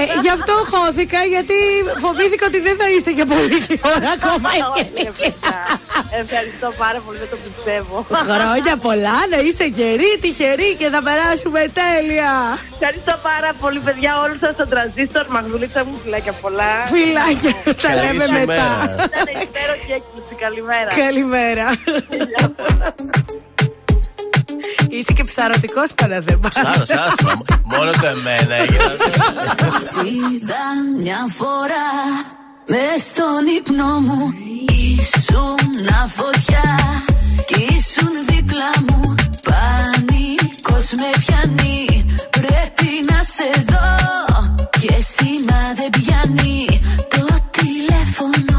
Ε, 0.00 0.20
γι' 0.24 0.32
αυτό 0.38 0.54
χώθηκα, 0.74 1.20
γιατί 1.34 1.58
φοβήθηκα 2.04 2.44
ότι 2.50 2.60
δεν 2.66 2.76
θα 2.80 2.86
είσαι 2.94 3.10
για 3.18 3.26
πολύ 3.34 3.60
ώρα 3.92 4.08
ακόμα 4.18 4.48
Όχι, 4.52 4.62
ευγενική. 4.80 5.04
παιδιά. 5.22 5.58
Ευχαριστώ 6.22 6.68
πάρα 6.82 6.98
πολύ, 7.04 7.18
δεν 7.24 7.30
το 7.34 7.38
πιστεύω. 7.46 7.96
Χρόνια 8.28 8.74
πολλά, 8.86 9.18
να 9.32 9.38
είσαι 9.46 9.64
γερή, 9.78 10.10
τυχερή 10.22 10.70
και 10.80 10.88
θα 10.94 11.00
περάσουμε 11.06 11.60
τέλεια. 11.82 12.32
Ευχαριστώ 12.98 13.28
πάρα 13.28 13.52
πολύ, 13.60 13.78
παιδιά, 13.80 14.20
όλους 14.20 14.38
σας 14.38 14.52
στον 14.54 14.68
τραζίστορ. 14.68 15.26
Μαγδουλίτσα 15.28 15.84
μου, 15.84 16.00
φιλάκια 16.02 16.32
πολλά. 16.32 16.70
Φιλάκια, 16.94 17.52
τα 17.64 17.88
Καλή 17.88 18.06
λέμε 18.06 18.24
σου 18.24 18.32
μετά. 18.32 18.44
μέρα. 18.46 18.94
Ήταν 18.94 19.34
υπέροχη 19.48 19.90
έκπληξη. 19.98 20.34
Καλημέρα. 20.44 20.88
Καλημέρα. 21.04 21.66
Είσαι 24.88 25.12
και 25.12 25.24
ψαρωτικός 25.24 25.92
παραδείγμα. 25.94 26.48
Ψάρο, 26.48 27.04
άσχημα. 27.06 27.32
Μόνο 27.64 27.92
σε 27.92 28.14
μένα 28.24 28.54
έγινε 28.54 28.84
αυτό. 28.84 29.10
Είδα 30.06 30.64
μια 30.98 31.20
φορά 31.38 31.88
μες 32.66 33.02
στον 33.10 33.42
ύπνο 33.58 34.00
μου 34.00 34.32
Ήσουν 34.98 35.58
φωτιά 36.08 36.78
κι 37.46 37.60
ήσουν 37.60 38.10
δίπλα 38.28 38.70
μου 38.86 39.14
Πανικός 40.68 40.92
με 40.92 41.10
πιάνει 41.18 42.04
Πρέπει 42.30 42.90
να 43.10 43.22
σε 43.22 43.64
δω. 43.68 43.86
Και 44.80 44.94
σήμα 45.02 45.60
δεν 45.76 45.90
πιάνει 45.90 46.80
Το 47.08 47.26
τηλέφωνο 47.50 48.57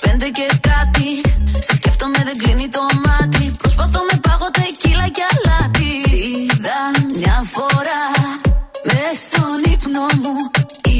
πέντε 0.00 0.28
και 0.28 0.46
κάτι. 0.60 1.08
Σε 1.66 1.76
σκέφτομαι, 1.76 2.20
δεν 2.24 2.36
κλείνει 2.42 2.68
το 2.68 2.82
μάτι. 3.04 3.50
Προσπαθώ 3.58 4.00
με 4.10 4.18
πάγο 4.24 4.48
τεκίλα 4.50 5.08
και 5.16 5.24
αλάτι. 5.32 5.92
Είδα 6.24 6.78
μια 7.16 7.38
φορά 7.54 8.02
μες 8.88 9.16
στον 9.26 9.72
ύπνο 9.72 10.06
μου. 10.22 10.36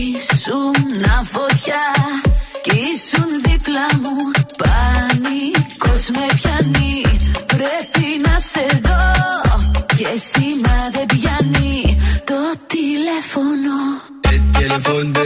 Ήσουν 0.03 0.75
φωτιά 1.33 1.85
και 2.63 2.73
ήσουν 2.93 3.29
δίπλα 3.45 3.87
μου. 4.03 4.17
Πανικός 4.63 6.05
με 6.17 6.27
πιάνει. 6.39 7.03
Πρέπει 7.47 8.07
να 8.27 8.39
σε 8.39 8.81
δω. 8.85 9.03
Και 9.97 10.09
σήμα 10.29 10.77
δεν 10.93 11.07
πιάνει 11.07 11.97
το 12.25 12.39
τηλέφωνο. 12.67 13.77
El 14.35 14.43
teléfono, 14.57 15.21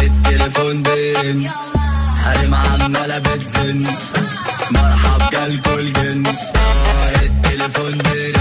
el 0.00 0.10
teléfono. 0.24 1.93
حريم 2.24 2.54
عمالة 2.54 3.18
بتزن. 3.18 3.84
مرحب 4.70 5.30
جالكوا 5.32 5.78
الجن 5.78 6.22
آه، 6.26 7.10
التليفون 7.26 7.98
دين 7.98 8.33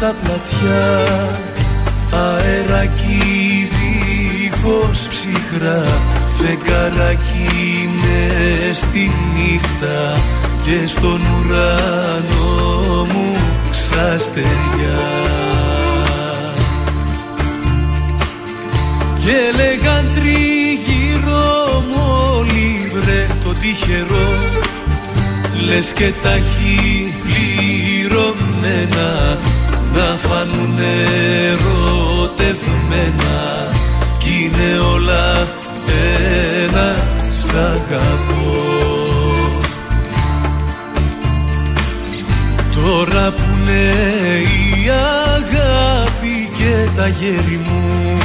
θάλασσα 0.00 0.14
πλατιά 0.22 1.30
Αεράκι 2.12 3.68
δίχως 3.70 5.08
ψυχρά 5.08 5.84
Φεγγαράκι 6.32 7.88
με 7.94 8.72
στη 8.72 9.10
νύχτα 9.34 10.18
Και 10.64 10.86
στον 10.86 11.20
ουρανό 11.20 13.06
μου 13.12 13.36
ξαστεριά. 13.70 15.00
Και 19.24 19.38
λέγαν 19.56 20.04
τριγύρω 20.14 21.84
μου 21.88 22.02
όλοι 22.38 22.90
βρε 22.94 23.26
το 23.44 23.54
τυχερό 23.54 24.30
Λες 25.66 25.92
και 25.92 26.12
τα 26.22 26.32
έχει 26.32 27.14
πληρωμένα 27.22 29.08
Να 29.94 30.16
φανούν 30.16 30.78
ερωτευμένα 31.48 33.38
Κι 34.18 34.32
είναι 34.44 34.70
όλα 34.94 35.48
ένα 36.62 36.94
σ' 37.28 37.54
αγαπώ. 37.54 38.70
Τώρα 42.74 43.30
που 43.30 43.42
είναι 43.52 43.92
η 44.42 44.90
αγάπη 45.36 46.50
και 46.56 46.88
τα 46.96 47.08
γέρι 47.08 47.60
μου 47.64 48.18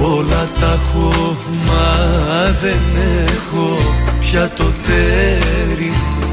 Όλα 0.00 0.48
τα 0.60 0.72
έχω 0.72 1.36
μα 1.66 2.50
δεν 2.60 2.82
έχω 3.26 3.76
πια 4.20 4.50
το 4.56 4.64
τέρι 4.86 5.92
μου 5.92 6.27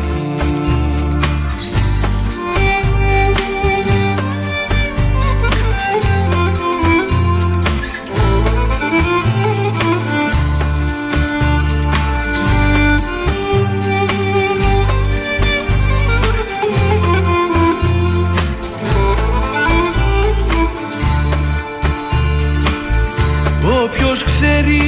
ξέρει 24.36 24.82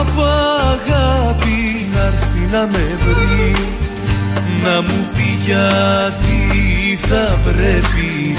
από 0.00 0.22
αγάπη 0.72 1.88
να 1.94 2.00
έρθει 2.00 2.42
να 2.52 2.66
με 2.72 2.96
βρει. 3.04 3.54
Να 4.64 4.82
μου 4.82 5.08
πει 5.12 5.38
γιατί 5.44 6.96
θα 6.96 7.38
πρέπει 7.44 8.36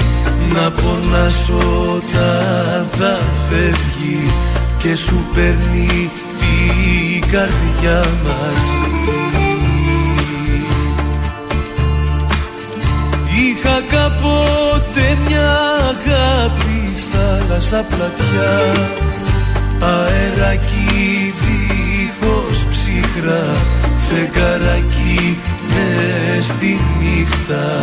να 0.54 0.70
πονάς 0.70 1.48
όταν 1.94 2.86
θα 2.90 3.18
φεύγει 3.48 4.32
Και 4.78 4.96
σου 4.96 5.24
παίρνει 5.34 6.10
την 6.38 7.30
καρδιά 7.30 8.04
μαζί 8.24 8.92
Είχα 13.36 13.80
κάποτε 13.88 15.18
μια 15.28 15.56
αγάπη 15.90 16.92
θάλασσα 17.12 17.84
πλατιά 17.90 19.12
Αεράκι 19.84 21.32
δίχως 21.40 22.66
ψυχρά 22.70 23.54
Φεγγαράκι 23.98 25.38
με 25.68 26.42
στη 26.42 26.80
νύχτα 26.98 27.80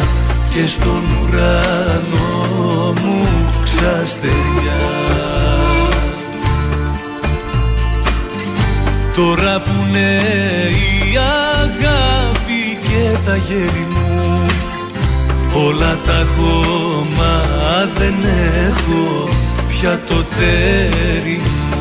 Και 0.54 0.68
στον 0.68 1.04
ουρανό 1.22 2.94
μου 3.04 3.28
ξαστεριά 3.64 4.82
Τώρα 9.16 9.62
που 9.62 9.72
είναι 9.88 10.20
η 10.70 11.18
αγάπη 11.62 12.78
και 12.82 13.18
τα 13.26 13.36
γέρι 13.36 13.88
μου 13.90 14.46
Όλα 15.54 15.98
τα 16.06 16.14
έχω 16.20 17.06
μα 17.18 17.44
δεν 17.98 18.14
έχω 18.66 19.30
πια 19.68 20.00
το 20.08 20.24
τέρι 20.24 21.42
μου 21.44 21.81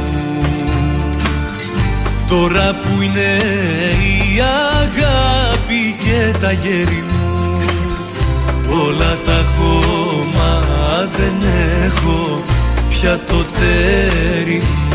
Τώρα 2.30 2.70
που 2.82 3.02
είναι 3.02 3.36
η 3.98 4.40
αγάπη 4.80 5.96
και 6.04 6.38
τα 6.38 6.52
γέρι 6.52 7.04
μου 7.10 7.56
Όλα 8.86 9.18
τα 9.24 9.32
έχω 9.32 9.82
μα 10.34 11.06
δεν 11.16 11.48
έχω 11.84 12.44
πια 12.88 13.20
το 13.28 13.44
τέρι 13.58 14.62
μου. 14.62 14.90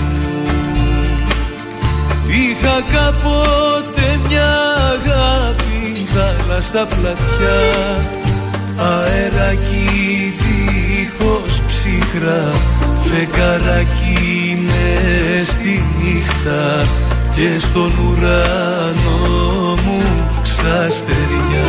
Είχα 2.27 2.81
κάποτε 2.81 4.19
μια 4.27 4.53
αγάπη 4.93 6.05
θάλασσα 6.05 6.85
πλατιά 6.85 7.97
Αεράκι 8.77 10.33
δίχως 10.39 11.61
ψυχρά 11.67 12.51
Φεγγαράκι 13.01 14.63
μες 14.65 15.45
στη 15.45 15.83
νύχτα 16.01 16.85
Και 17.35 17.59
στον 17.59 17.91
ουρανό 17.91 19.75
μου 19.85 20.01
ξαστεριά 20.43 21.65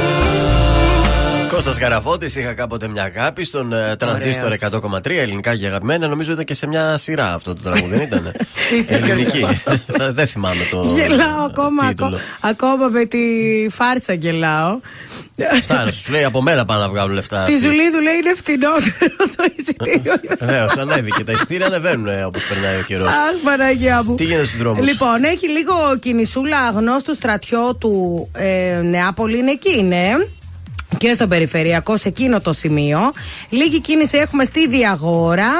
Κώστας 1.56 1.78
Καραφώτης, 1.78 2.36
είχα 2.36 2.52
κάποτε 2.52 2.88
μια 2.88 3.02
αγάπη 3.02 3.44
στον 3.44 3.72
ε, 3.72 3.96
τρανζίστορ 3.96 4.52
100,3 4.60 5.10
ελληνικά 5.10 5.56
και 5.56 5.66
αγαπημένα. 5.66 6.06
Νομίζω 6.08 6.32
ήταν 6.32 6.44
και 6.44 6.54
σε 6.54 6.66
μια 6.66 6.96
σειρά 6.96 7.34
αυτό 7.34 7.54
το 7.54 7.60
τραγούδι, 7.62 7.96
δεν 7.96 8.00
ήταν; 8.00 8.32
Ελληνική. 8.88 9.46
Θα- 9.96 10.12
δεν 10.12 10.26
θυμάμαι 10.26 10.66
το. 10.70 10.82
Γελάω 10.94 11.44
ακόμα, 11.46 11.88
τίτλο. 11.88 12.06
ακό- 12.06 12.18
ακόμα 12.40 12.88
με 12.88 13.04
τη 13.04 13.18
φάρσα 13.70 14.12
γελάω. 14.12 14.80
Ψάχνω, 15.60 15.90
σου 15.92 16.12
λέει 16.12 16.24
από 16.24 16.42
μένα 16.42 16.64
πάνε 16.64 16.80
να 16.80 16.88
βγάλουν 16.88 17.14
λεφτά. 17.14 17.42
Τη 17.42 17.58
Ζουλίδου 17.58 18.00
λέει 18.00 18.14
είναι 18.14 18.34
φτηνότερο 18.36 19.16
το 19.36 19.44
εισιτήριο. 19.56 20.14
Βεβαίως, 20.40 20.76
ανέβηκε. 20.76 21.24
Τα 21.24 21.32
ειστήρια 21.32 21.66
ανεβαίνουν 21.66 22.24
όπως 22.26 22.46
περνάει 22.46 22.76
ο 22.78 22.82
καιρός. 22.82 23.08
Αχ, 23.08 23.14
Παναγία 23.44 24.02
μου. 24.04 24.14
Τι 24.14 24.24
γίνεται 24.24 24.44
στους 24.44 24.58
δρόμους; 24.58 24.86
Λοιπόν, 24.86 25.24
έχει 25.24 25.48
λίγο 25.48 25.74
κινησούλα 26.00 26.58
αγνώστου 26.58 27.14
στρατιώτου 27.14 28.28
ε, 28.32 28.80
Νεάπολη, 28.84 29.38
είναι 29.38 29.50
εκεί, 29.50 29.82
ναι. 29.82 30.12
Και 30.98 31.12
στο 31.12 31.26
περιφερειακό, 31.26 31.96
σε 31.96 32.08
εκείνο 32.08 32.40
το 32.40 32.52
σημείο. 32.52 32.98
Λίγη 33.48 33.80
κίνηση 33.80 34.18
έχουμε 34.18 34.44
στη 34.44 34.68
Διαγόρα. 34.68 35.52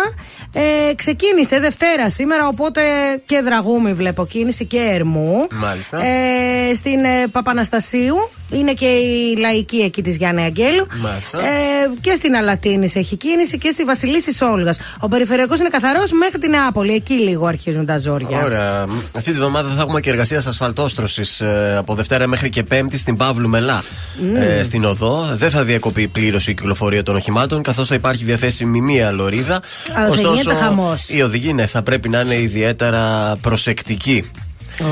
Ε, 0.52 0.94
ξεκίνησε 0.94 1.58
Δευτέρα 1.60 2.10
σήμερα, 2.10 2.46
οπότε 2.46 2.80
και 3.26 3.40
Δραγούμη 3.40 3.92
βλέπω 3.92 4.26
κίνηση 4.26 4.64
και 4.66 4.78
Ερμού. 4.92 5.46
Μάλιστα. 5.52 6.04
Ε, 6.04 6.74
στην 6.74 7.04
ε, 7.04 7.26
Παπαναστασίου 7.32 8.16
είναι 8.50 8.72
και 8.72 8.86
η 8.86 9.36
λαϊκή 9.36 9.76
εκεί 9.76 10.02
της 10.02 10.16
Γιάννη 10.16 10.42
Αγγέλου. 10.42 10.86
Μάλιστα. 11.00 11.38
Ε, 11.38 11.90
και 12.00 12.14
στην 12.14 12.36
Αλατίνης 12.36 12.94
έχει 12.96 13.16
κίνηση 13.16 13.58
και 13.58 13.70
στη 13.70 13.84
Βασιλίση 13.84 14.44
Όλγα. 14.44 14.74
Ο 15.00 15.08
περιφερειακός 15.08 15.58
είναι 15.60 15.68
καθαρός 15.68 16.12
μέχρι 16.12 16.38
την 16.38 16.50
Νεάπολη. 16.50 16.94
Εκεί 16.94 17.14
λίγο 17.14 17.46
αρχίζουν 17.46 17.86
τα 17.86 17.98
ζόρια. 17.98 18.44
Ωραία. 18.44 18.86
Αυτή 19.16 19.30
τη 19.30 19.36
βδομάδα 19.36 19.74
θα 19.76 19.80
έχουμε 19.80 20.00
και 20.00 20.10
εργασίας 20.10 20.46
ασφαλτόστρωσης 20.46 21.40
ε, 21.40 21.76
από 21.78 21.94
Δευτέρα 21.94 22.26
μέχρι 22.26 22.50
και 22.50 22.62
Πέμπτη 22.62 22.98
στην 22.98 23.16
Παύλου 23.16 23.48
Μελά. 23.48 23.82
Μμμ. 24.20 24.36
Ε, 24.36 24.62
στην 24.62 24.84
οδό. 24.84 25.15
Δεν 25.34 25.50
θα 25.50 25.62
διακοπεί 25.62 26.08
πλήρως 26.08 26.46
η 26.46 26.54
κυκλοφορία 26.54 27.02
των 27.02 27.16
οχημάτων, 27.16 27.62
καθώς 27.62 27.88
θα 27.88 27.94
υπάρχει 27.94 28.24
διαθέσιμη 28.24 28.80
μία 28.80 29.10
λωρίδα. 29.10 29.60
Αλλά 29.96 30.14
θα 30.16 30.22
γίνεται 30.22 30.54
χαμός. 30.54 31.08
οι 31.08 31.22
οδηγοί 31.22 31.52
ναι, 31.52 31.66
θα 31.66 31.82
πρέπει 31.82 32.08
να 32.08 32.20
είναι 32.20 32.34
ιδιαίτερα 32.34 33.36
προσεκτικοί. 33.40 34.30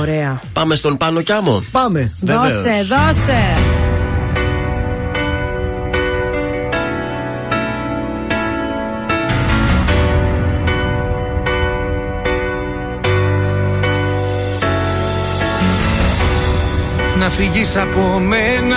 Ωραία. 0.01 0.41
Πάμε 0.53 0.75
στον 0.75 0.97
Πάνο 0.97 1.21
Κιάμο. 1.21 1.65
Πάμε. 1.71 2.13
Βεβαίως. 2.21 2.53
Δώσε, 2.53 2.87
δώσε. 2.89 3.57
Να 17.19 17.31
φύγεις 17.31 17.77
από 17.77 18.19
μένα 18.19 18.77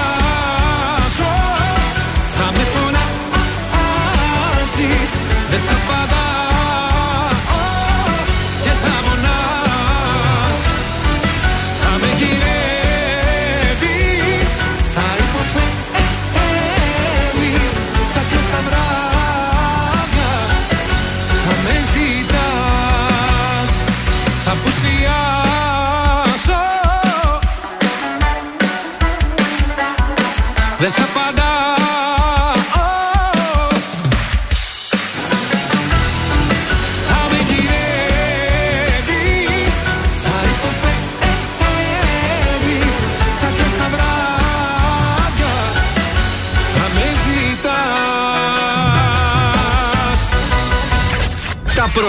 Escapada 5.53 6.30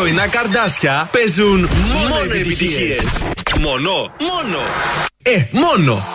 πρωινά 0.03 0.27
καρδάσια 0.27 1.09
παίζουν 1.13 1.69
μόνο 2.09 2.35
επιτυχίες. 2.35 3.25
Μόνο, 3.61 4.13
μόνο. 4.19 4.59
Ε, 5.23 5.45
μόνο. 5.51 6.07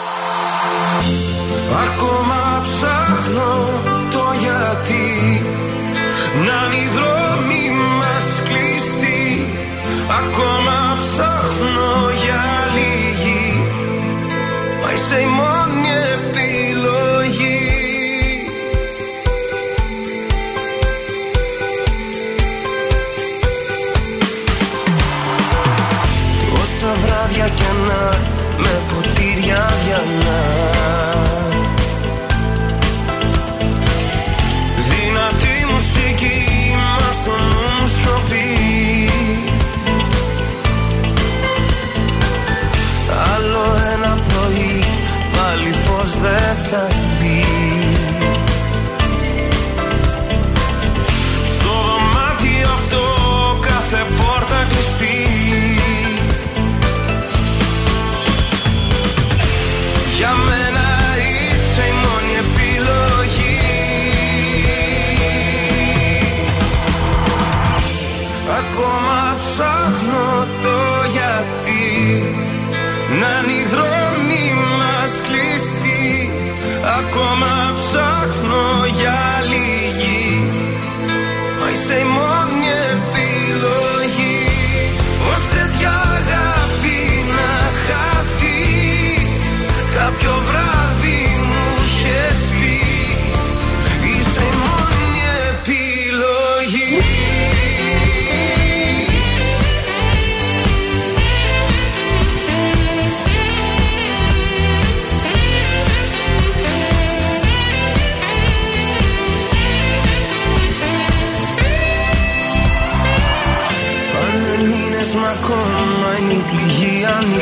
странных 117.18 117.42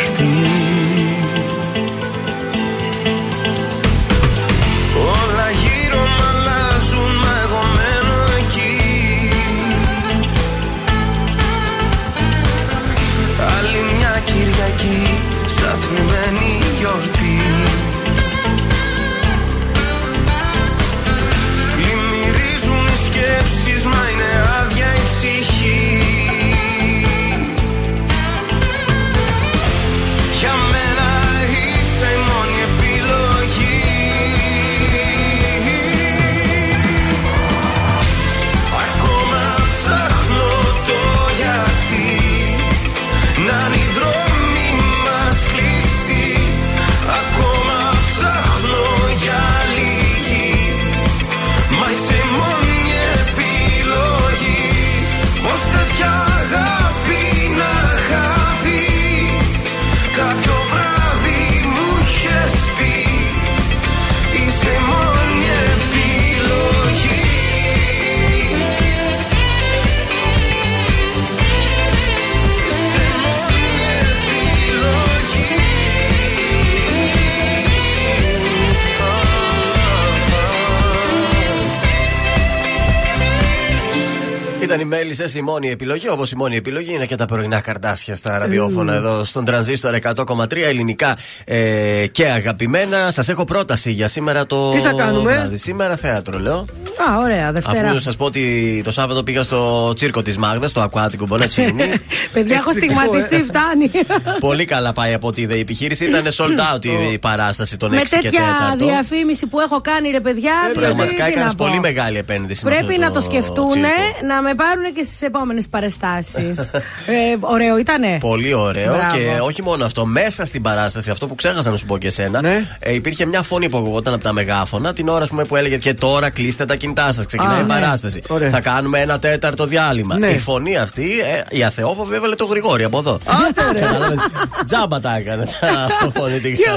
Ήταν 84.76 84.88
οι 84.88 84.96
μέλισσε 84.96 85.38
η 85.38 85.42
μόνη 85.42 85.70
επιλογή. 85.70 86.10
Όπως 86.10 86.32
η 86.32 86.36
μόνη 86.36 86.56
επιλογή 86.56 86.94
είναι 86.94 87.06
και 87.06 87.16
τα 87.16 87.26
πρωινά 87.26 87.60
καρτάσια 87.60 88.16
στα 88.16 88.38
ραδιόφωνα 88.38 88.94
εδώ 88.94 89.24
στον 89.24 89.46
τρανζίστορ 89.46 89.96
100,3 90.02 90.56
ελληνικά 90.56 91.18
ε, 91.46 92.06
και 92.12 92.26
αγαπημένα. 92.28 93.12
Σας 93.12 93.30
έχω 93.30 93.44
πρόταση 93.44 93.92
για 93.92 94.08
σήμερα 94.08 94.46
το. 94.46 94.70
Τι 94.70 94.78
θα 94.78 94.94
κάνουμε; 94.94 95.32
βράδυ. 95.34 95.58
Σήμερα 95.58 95.96
θέατρο, 95.96 96.40
λέω. 96.40 96.66
Α, 97.10 97.18
ωραία, 97.20 97.52
Δευτέρα. 97.52 97.90
Αφού 97.90 98.00
σας 98.00 98.16
πω 98.16 98.26
ότι 98.26 98.82
το 98.84 98.92
Σάββατο 98.92 99.24
πήγα 99.24 99.44
στο 99.44 99.94
τσίρκο 99.96 100.22
της 100.22 100.38
Μάγδας, 100.38 100.72
το 100.72 100.90
Aquatic 100.92 101.28
Μπονέτσινη. 101.28 101.84
Παιδιά, 102.34 102.56
έχω 102.56 102.72
στιγματιστεί, 102.72 103.44
φτάνει. 103.44 103.92
Πολύ 104.40 104.66
καλά 104.66 104.94
πάει 104.94 105.14
από 105.14 105.28
ό,τι 105.28 105.42
είδε 105.42 105.56
η 105.56 105.60
επιχείρηση. 105.60 106.06
Ήταν 106.06 106.24
sold 106.38 106.76
out 106.76 106.86
η 107.14 107.20
παράσταση 107.20 107.78
των 107.78 107.90
6 107.92 107.94
Με 107.94 108.00
και 108.02 108.18
4. 108.18 108.22
τέτοια 108.22 108.76
διαφήμιση 108.78 109.46
που 109.46 109.60
έχω 109.60 109.82
κάνει, 109.82 110.10
ρε 110.10 110.20
παιδιά. 110.20 110.54
δηλαδή, 110.62 110.80
Πραγματικά 110.80 111.26
τι 111.26 111.32
έκανες 111.32 111.52
να 111.52 111.56
πω. 111.56 111.66
πολύ 111.66 111.80
μεγάλη 111.80 112.18
επένδυση. 112.18 112.66
με 112.66 112.72
Πρέπει 112.72 112.94
αυτό 112.94 113.06
να 113.06 113.12
το 113.12 113.22
σκεφτούν 113.22 113.70
τσίρκο. 113.70 114.28
να 114.28 114.42
με 114.42 114.54
πάρουν 114.68 114.94
και 114.94 115.02
στις 115.04 115.22
επόμενες 115.22 115.68
παραστάσεις. 115.68 116.72
ε, 117.16 117.36
ωραίο 117.40 117.78
ήτανε. 117.78 118.18
Πολύ 118.20 118.54
ωραίο 118.54 118.94
Μπράβο. 118.96 119.16
και 119.18 119.40
όχι 119.42 119.62
μόνο 119.62 119.86
αυτό. 119.86 120.06
Μέσα 120.06 120.46
στην 120.46 120.62
παράσταση, 120.62 121.12
αυτό 121.12 121.28
που 121.28 121.36
ξέχασα 121.36 121.72
να 121.72 121.78
σου 121.78 121.86
πω 121.86 121.98
και 121.98 122.08
εσένα, 122.08 122.42
Ναι. 122.42 122.66
ε, 122.80 122.94
υπήρχε 122.94 123.26
μια 123.26 123.42
φωνή 123.42 123.70
που 123.70 123.78
ακουγόταν 123.78 124.14
από 124.14 124.24
τα 124.24 124.34
μεγάφωνα 124.34 124.94
την 124.94 125.08
ώρα 125.10 125.24
ας 125.24 125.30
πούμε, 125.30 125.44
που 125.46 125.56
έλεγε 125.56 125.78
και 125.78 125.94
τώρα 125.94 126.30
κλείστε 126.30 126.66
τα 126.66 126.76
κινητά 126.76 127.12
σας. 127.12 127.26
Ξεκινάει 127.26 127.58
Α, 127.58 127.60
η 127.60 127.62
ναι. 127.64 127.68
παράσταση. 127.74 128.22
Ωραία. 128.28 128.50
Θα 128.50 128.62
κάνουμε 128.62 129.00
ένα 129.00 129.20
τέταρτο 129.20 129.66
διάλειμμα. 129.66 130.18
Ναι. 130.18 130.28
Η 130.28 130.40
φωνή 130.40 130.78
αυτή, 130.78 131.04
ε, 131.04 131.58
η 131.58 131.64
αθεόφοβη 131.64 132.16
έβαλε 132.16 132.36
το 132.36 132.46
γρηγόρι 132.46 132.84
από 132.84 132.98
εδώ. 133.00 133.20
Κατάλαβες. 133.56 134.20
Τζάμπα 134.66 135.00
τα 135.00 135.16
έκανε 135.16 135.46
τα 135.46 136.12
φωνητικά. 136.20 136.72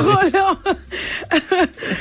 Και 1.28 1.34
εγώ 1.44 1.56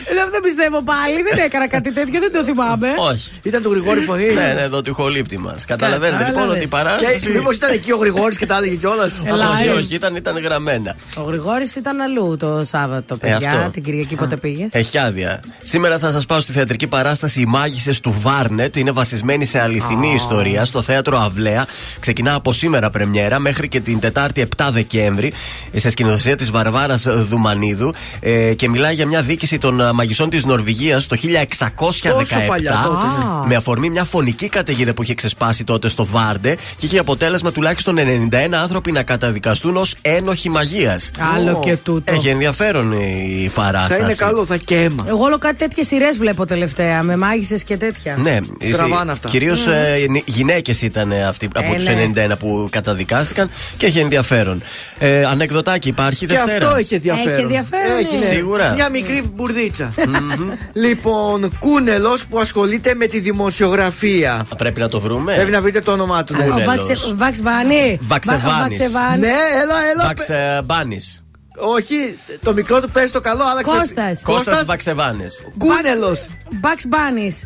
λέω. 0.06 0.16
λέω, 0.16 0.30
δεν 0.32 0.42
πιστεύω 0.42 0.84
πάλι, 0.84 1.18
δεν 1.30 1.46
έκανα 1.46 1.68
κάτι 1.68 1.94
τέτοιο, 1.94 2.20
δεν 2.20 2.32
το 2.32 2.44
θυμάμαι. 2.44 2.88
Όχι. 2.98 3.30
Ήταν 3.44 3.62
του 3.62 3.72
Γρηγόρη 3.72 4.00
φωνή. 4.00 4.26
Ναι, 4.34 4.54
ναι, 4.56 4.62
εδώ 4.62 4.82
του 4.82 4.90
ηχολήπτη 4.90 5.38
μας. 5.38 5.66
Καταλαβαίνετε 5.66 6.18
λοιπόν 6.18 6.34
Κατάλαβες. 6.34 6.56
ότι 6.56 6.66
η 6.66 6.70
παράσταση. 6.78 7.20
Και 7.20 7.30
μήπως 7.30 7.56
ήταν 7.56 7.70
εκεί 7.74 7.92
ο 7.92 7.98
Γρηγόρης 7.98 8.38
και 8.38 8.46
τα 8.46 8.58
έλεγε 8.58 8.76
κιόλας; 8.76 9.20
Ελά, 9.24 9.50
Όχι, 9.50 9.68
ε. 9.68 9.72
όχι, 9.72 9.96
ήταν, 9.96 10.16
ήταν 10.16 10.38
γραμμένα. 10.40 10.96
Ο 11.16 11.22
Γρηγόρης 11.22 11.76
ήταν 11.76 12.02
αλλού 12.02 12.38
το 12.40 12.64
Σάββατο, 12.66 13.18
Ε, 13.22 13.28
παιδιά. 13.28 13.50
αυτό. 13.52 13.70
την 13.72 13.84
Κυριακή 13.84 14.16
πότε 14.16 14.38
πήγες; 14.38 14.74
Έχει 14.74 14.98
άδεια. 14.98 15.40
Σήμερα 15.62 16.00
θα 16.00 16.12
σας 16.12 16.26
πάω 16.26 16.40
στη 16.40 16.52
θεατρική 16.52 16.88
παράσταση 16.88 17.42
Οι 17.42 17.46
Μάγισσες 17.46 18.00
του 18.00 18.16
Βάρνετ. 18.20 18.76
Είναι 18.76 18.92
βασισμένη 18.92 19.46
σε 19.46 19.60
αληθινή 19.60 20.14
ιστορία 20.14 20.66
στο 20.66 20.82
θέατρο 20.82 21.18
Αυλαία. 21.18 21.66
Ξεκινά 22.00 22.34
από 22.34 22.54
σήμερα 22.54 22.90
πρεμιέρα 22.90 23.40
μέχρι 23.40 23.68
και 23.68 23.80
την 23.80 24.00
Τετάρτη 24.00 24.48
7 24.58 24.68
Δεκέμβρη 24.72 25.34
σε 25.76 25.90
σκηνοθεσία 25.90 26.36
της 26.36 26.52
Βαρβάρας 26.52 27.06
Δουμανίδου. 27.08 27.94
Ε, 28.20 28.54
και 28.54 28.70
μιλάει 28.90 29.06
για 29.06 29.18
μια 29.18 29.22
δίκηση 29.22 29.58
των 29.58 29.80
ε, 29.80 29.92
μαγισσών 29.92 30.30
της 30.30 30.46
Νορβηγίας 30.46 31.08
το 31.08 31.18
1617. 31.22 32.10
Τόσο 32.12 32.40
παλιά 32.48 32.82
τότε, 32.86 33.06
ναι. 33.08 33.48
Με 33.48 33.56
αφορμή 33.56 33.90
μια 33.90 34.04
φωνική 34.04 34.50
καταιγίδα 34.50 34.94
που 34.94 35.04
είχε 35.04 35.14
ξεσπάσει 35.14 35.64
τότε 35.64 35.90
στο 35.90 36.06
Βάρντε 36.06 36.56
και 36.78 36.86
είχε 36.86 37.00
αποτέλεσμα 37.00 37.52
τουλάχιστον 37.52 37.98
91 38.32 38.54
άνθρωποι 38.62 38.92
να 38.92 39.04
καταδικαστούν 39.04 39.78
ως 39.78 39.96
ένοχοι 40.02 40.50
μαγείας. 40.50 41.12
Άλλο 41.36 41.60
και 41.60 41.78
τούτο. 41.78 42.14
Έχει 42.14 42.28
ενδιαφέρον 42.28 42.92
η 42.92 43.52
παράσταση. 43.56 44.00
Θα 44.00 44.06
είναι 44.06 44.14
καλό, 44.14 44.46
θα 44.46 44.58
και 44.58 44.76
αίμα. 44.76 45.06
Εγώ 45.08 45.24
όλο 45.24 45.38
κάτι 45.38 45.56
τέτοιες 45.56 45.88
σειρές 45.88 46.18
βλέπω 46.18 46.46
τελευταία, 46.46 47.04
με 47.04 47.16
μάγισσες 47.16 47.64
και 47.64 47.78
τέτοια. 47.78 48.16
Ναι, 48.18 48.40
Τραβάνε 48.72 49.12
αυτά. 49.12 49.30
Κυρίως 49.30 49.66
γυναίκες 50.26 50.82
ήταν 50.82 51.12
αυτοί 51.28 51.48
από 51.54 51.72
Ε, 51.72 51.76
τους 51.76 51.86
ναι. 51.86 52.12
91 52.32 52.38
που 52.40 52.68
καταδικάστηκαν 52.72 53.50
και 53.78 53.86
έχει 53.86 54.00
ενδιαφέρον. 54.00 54.62
Ε, 55.00 55.26
ανεκδοτάκι 55.26 55.88
υπάρχει 55.88 56.26
Και 56.26 56.34
Δευτέρας; 56.34 56.64
αυτό 56.64 56.76
έχει 56.78 56.94
ενδιαφέρον. 56.96 57.32
Έχει 57.34 57.42
ενδιαφέρον, 57.42 57.98
Έχει, 57.98 58.16
ναι. 58.16 58.26
Σίγουρα. 58.36 58.76
Μια 58.78 58.90
μικρή 58.90 59.24
μπουρδίτσα. 59.34 59.94
λοιπόν, 60.74 61.52
Κούνελος 61.60 62.26
που 62.28 62.40
ασχολείται 62.40 62.94
με 62.96 63.06
τη 63.06 63.20
δημοσιογραφία. 63.20 64.46
Πρέπει 64.58 64.80
να 64.80 64.88
το 64.88 65.00
βρούμε. 65.00 65.34
Πρέπει 65.34 65.52
να 65.52 65.62
βρείτε 65.62 65.82
το 65.82 65.92
όνομά 65.92 66.24
του. 66.24 66.34
ναι. 66.36 66.44
Ο 66.44 66.50
Κούνελος. 66.52 66.66
Βαξε- 66.88 67.16
Βαξβάνη. 67.16 67.98
Βαξεβάνης. 68.02 68.78
Βαξεβάνης. 68.78 69.20
Ναι, 69.20 69.28
έλα, 69.62 69.76
έλα. 69.94 70.04
Βαξ 70.06 70.30
ε, 70.30 70.62
Μπάνης. 70.66 71.22
Όχι, 71.60 72.18
το 72.44 72.54
μικρό 72.54 72.82
του 72.82 72.90
παίζει 72.90 73.12
το 73.12 73.20
καλό, 73.20 73.44
άλλαξε. 73.52 73.72
Κώστας. 73.72 74.22
Κώστας 74.24 74.66
Βαξεβάνη. 74.66 75.26
Κούνελος. 75.58 76.28
Bugs 76.62 76.86
Bunnies. 76.94 77.38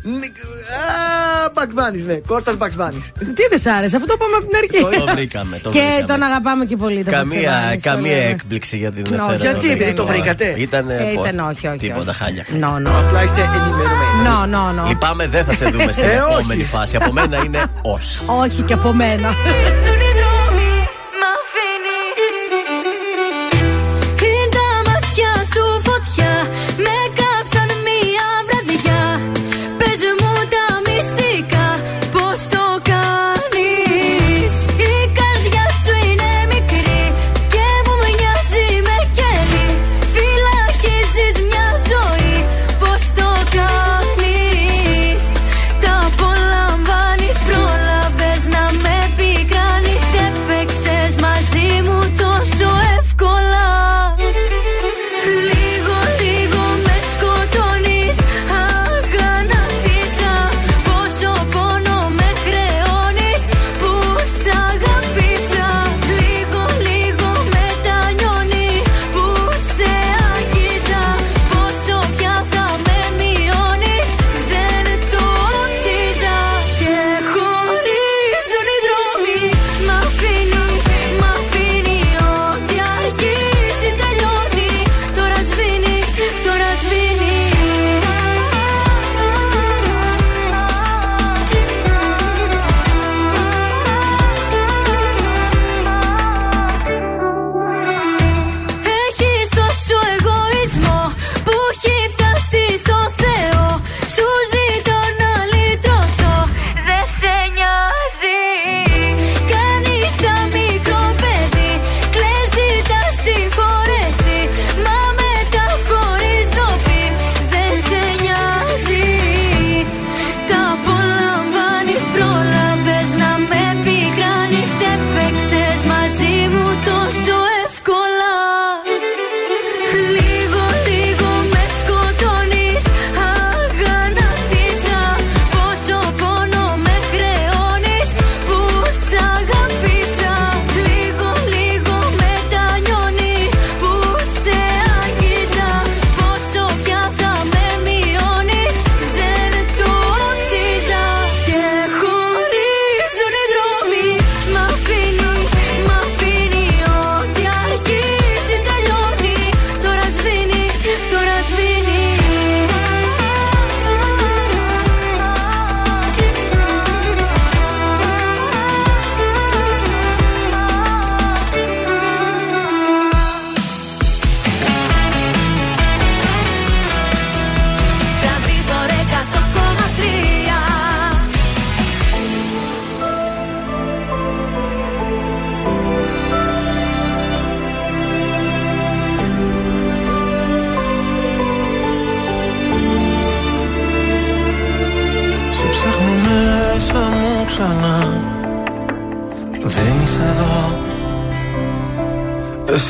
Μπαξμπάνη, 1.54 2.02
ναι. 2.02 2.14
Κώστας 2.14 2.56
Μπαξμπάνη. 2.56 2.98
Τι 3.18 3.46
δεν 3.50 3.58
σ' 3.58 3.66
άρεσε, 3.66 3.96
αυτό 3.96 4.08
το 4.08 4.14
είπαμε 4.16 4.36
από 4.36 4.46
την 4.46 4.56
αρχή. 4.56 4.96
Το 5.06 5.12
βρήκαμε. 5.16 5.58
Το 5.62 5.70
Και 5.70 5.78
βρήκαμε. 5.80 6.04
τον 6.06 6.22
αγαπάμε 6.22 6.64
και 6.64 6.76
πολύ. 6.76 7.04
τον 7.04 7.12
Καμία, 7.12 7.50
Bugs 7.52 7.72
Bunny, 7.72 7.76
το 7.82 7.88
καμία 7.90 8.16
λέμε. 8.16 8.28
έκπληξη 8.30 8.76
για 8.76 8.92
την 8.92 9.04
No, 9.06 9.10
Δευτέρα. 9.10 9.34
γιατί, 9.34 9.66
δεν 9.66 9.76
επειδή 9.76 9.92
το 9.92 10.06
βρήκαμε. 10.06 10.32
βρήκατε; 10.34 10.54
Ήταν, 10.60 10.90
Ε, 10.90 11.12
πω, 11.14 11.20
ήταν 11.22 11.38
όχι, 11.48 11.66
όχι. 11.66 11.78
Τίποτα 11.78 12.10
όχι. 12.10 12.18
χάλια. 12.18 12.44
No, 12.60 12.86
no. 12.88 12.90
Απλά 13.04 13.22
είστε 13.22 13.40
ενημερωμένοι. 13.40 14.22
No, 14.26 14.54
no, 14.54 14.84
no. 14.84 14.88
Λυπάμαι, 14.88 15.26
δεν 15.26 15.44
θα 15.44 15.52
σε 15.54 15.64
δούμε 15.64 15.92
στην 15.92 16.04
Ε, 16.04 16.06
όχι. 16.20 16.34
επόμενη 16.38 16.64
φάση. 16.64 16.96
Από 16.96 17.12
μένα 17.12 17.42
είναι 17.44 17.62
όχι. 17.82 18.18
Όχι 18.26 18.62
και 18.62 18.72
από 18.72 18.92
μένα. 18.92 19.34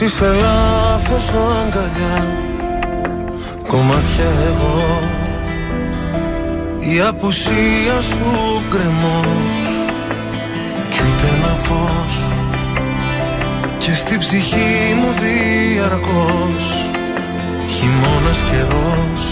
Εσύ 0.05 0.15
σε 0.15 0.27
λάθος 0.27 1.29
αγκαλιά 1.29 2.27
Κομμάτια 3.69 4.31
εγώ. 4.47 5.01
Η 6.79 7.01
απουσία 7.01 8.03
σου 8.03 8.63
κρεμός 8.71 9.69
Κι 10.91 10.99
ούτε 11.09 11.27
ένα 11.37 11.55
φως. 11.63 12.17
Και 13.79 13.95
στην 13.95 14.19
ψυχή 14.19 14.95
μου 14.99 15.11
διαρκώς. 15.23 16.67
Χειμώνας 17.75 18.39
καιρός. 18.51 19.25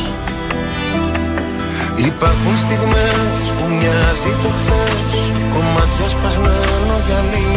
Υπάρχουν 1.97 2.57
στιγμές 2.57 3.43
που 3.57 3.65
μοιάζει 3.75 4.33
το 4.43 4.49
χθες. 4.49 5.33
Κομμάτια 5.53 6.07
σπασμένο 6.09 6.95
γυαλί 7.07 7.51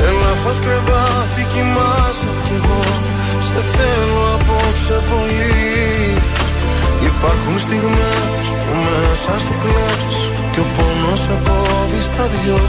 Σε 0.00 0.10
λάθος 0.22 0.58
κρεβάτι 0.64 1.42
κοιμάσαι 1.52 2.30
κι 2.46 2.54
εγώ. 2.58 2.82
Σε 3.46 3.60
θέλω 3.74 4.24
απόψε 4.36 4.96
πολύ. 5.10 5.58
Υπάρχουν 7.10 7.56
στιγμές 7.64 8.46
που 8.62 8.72
μέσα 8.86 9.34
σου 9.44 9.54
κλαις 9.62 10.16
Κι 10.52 10.60
ο 10.64 10.66
πόνος 10.76 11.20
σε 11.24 11.34
κόβει 11.46 12.00
στα 12.08 12.24
δυο. 12.32 12.60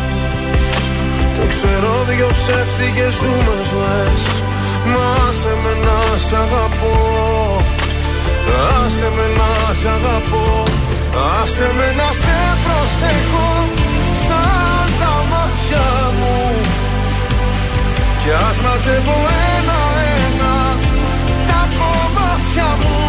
Το 1.35 1.43
ξέρω 1.51 1.93
δυο 2.09 2.29
ψεύτικες 2.37 3.13
ζούμε 3.19 3.57
ζωές. 3.71 4.23
Μα 4.91 5.11
σε 5.39 5.53
με 5.61 5.73
να 5.85 5.99
σ' 6.25 6.35
αγαπώ. 6.43 6.95
Άσε 8.75 9.07
με 9.15 9.25
να 9.37 9.51
σ' 9.79 9.87
αγαπώ. 9.95 10.47
Άσε 11.37 11.67
με 11.77 11.87
να 11.99 12.09
σε 12.21 12.37
προσέχω. 12.63 13.49
Σαν 14.25 14.87
τα 14.99 15.13
μάτια 15.29 16.10
μου 18.21 18.27
Κι 18.27 18.31
ας 18.49 18.57
μαζεύω 18.57 19.17
ένα-ένα 19.57 20.55
Τα 21.47 21.67
κομμάτια 21.77 22.77
μου. 22.79 22.99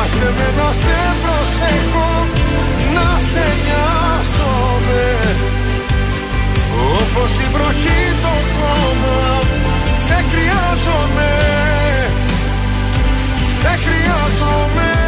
Άσε 0.00 0.32
με 0.36 0.62
να 0.62 0.68
σε 0.80 0.98
προσέχω 1.22 2.10
Να 2.94 3.08
σε 3.30 3.46
νοιάζομαι. 3.64 5.06
Όπως 7.00 7.30
η 7.38 7.46
βροχή 7.52 8.00
το 8.22 8.34
χώμα 8.54 9.40
Σε 10.06 10.24
χρειάζομαι. 10.30 11.30
Σε 13.60 13.78
χρειάζομαι 13.84 15.07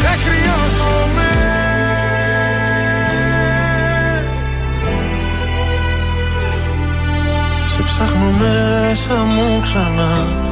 Σε 0.00 0.06
χρειάζομαι 0.06 1.30
Σε 7.66 7.82
ψάχνω 7.82 8.30
μέσα 8.30 9.14
μου 9.14 9.60
ξανά 9.60 10.46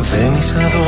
δεν 0.00 0.34
είσαι 0.34 0.54
εδώ. 0.54 0.84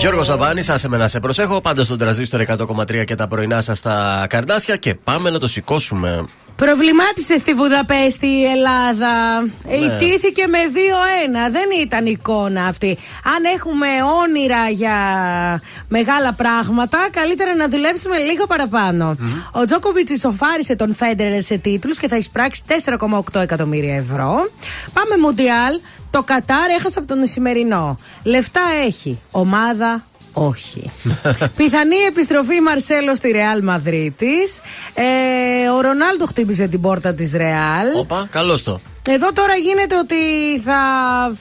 Γιώργος 0.00 0.26
Σαμπάνης, 0.26 0.68
άσε 0.68 0.88
με 0.88 0.96
να 0.96 1.08
σε 1.08 1.20
προσέχω. 1.20 1.60
Πάντα 1.60 1.84
στον 1.84 1.98
τραζίστορ 1.98 2.40
100,3 2.40 3.04
και 3.04 3.14
τα 3.14 3.28
πρωινά 3.28 3.60
σας 3.60 3.78
στα 3.78 4.26
καρδάσια 4.28 4.76
και 4.76 4.94
πάμε 4.94 5.30
να 5.30 5.38
το 5.38 5.46
σηκώσουμε. 5.46 6.24
Προβλημάτισες 6.56 7.40
στη 7.40 7.54
Βουδαπέστη 7.54 8.26
η 8.26 8.44
Ελλάδα. 8.44 9.40
Ναι. 9.40 9.74
Ιτήθηκε 9.74 10.46
με 10.46 10.58
2-1. 11.48 11.50
Δεν 11.50 11.68
ήταν 11.82 12.06
εικόνα 12.06 12.66
αυτή. 12.66 12.98
Αν 13.36 13.44
έχουμε 13.54 13.86
όνειρα 14.22 14.68
για 14.68 14.96
μεγάλα 15.88 16.32
πράγματα, 16.32 16.98
καλύτερα 17.10 17.54
να 17.54 17.68
δουλέψουμε 17.68 18.18
λίγο 18.18 18.46
παραπάνω. 18.46 19.16
Ο 19.52 19.64
Τζόκοβιτς 19.64 20.10
ισοφάρισε 20.10 20.76
τον 20.76 20.94
Φέντερερ 20.94 21.42
σε 21.42 21.56
τίτλους 21.56 21.98
και 21.98 22.08
θα 22.08 22.16
εισπράξει 22.16 22.62
4,8 22.98 23.40
εκατομμύρια 23.40 23.96
ευρώ. 23.96 24.50
Πάμε 24.92 25.16
Μουντιάλ. 25.20 25.80
Το 26.10 26.22
Κατάρ 26.22 26.70
έχασε 26.78 26.98
από 26.98 27.08
τον 27.08 27.22
Ισημερινό. 27.22 27.98
Λεφτά 28.22 28.62
έχει. 28.86 29.20
Ομάδα 29.30 30.06
όχι. 30.34 30.90
Πιθανή 31.56 31.96
επιστροφή 32.08 32.60
Μαρσέλο 32.60 33.14
στη 33.14 33.30
Ρεάλ 33.30 33.62
Μαδρίτης. 33.62 34.60
Ε, 34.94 35.68
ο 35.68 35.80
Ρονάλντο 35.80 36.26
χτύπησε 36.26 36.66
την 36.66 36.80
πόρτα 36.80 37.14
της 37.14 37.32
Ρεάλ. 37.32 37.86
Όπα, 37.96 38.28
καλώς 38.30 38.62
το. 38.62 38.80
Εδώ 39.08 39.32
τώρα 39.32 39.54
γίνεται 39.54 39.96
ότι 39.96 40.16
θα 40.64 40.80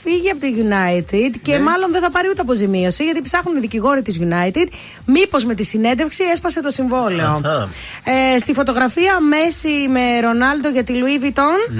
φύγει 0.03 0.29
από 0.29 0.39
τη 0.39 0.53
United 0.57 1.31
και 1.41 1.59
μάλλον 1.59 1.91
δεν 1.91 2.01
θα 2.01 2.09
πάρει 2.09 2.29
ούτε 2.29 2.41
αποζημίωση 2.41 3.03
γιατί 3.03 3.21
ψάχνουν 3.21 3.57
οι 3.57 3.59
δικηγόροι 3.59 4.01
της 4.01 4.19
United 4.19 4.67
μήπως 5.05 5.45
με 5.45 5.53
τη 5.53 5.63
συνέντευξη 5.63 6.23
έσπασε 6.23 6.61
το 6.61 6.69
συμβόλαιο. 6.69 7.41
Αχα. 7.43 7.69
Ε, 8.03 8.39
στη 8.39 8.53
φωτογραφία 8.53 9.19
Μέση 9.19 9.87
με 9.89 10.19
Ρονάλντο 10.19 10.69
για 10.69 10.83
τη 10.83 10.93
Louis 10.95 11.23
Vuitton. 11.23 11.73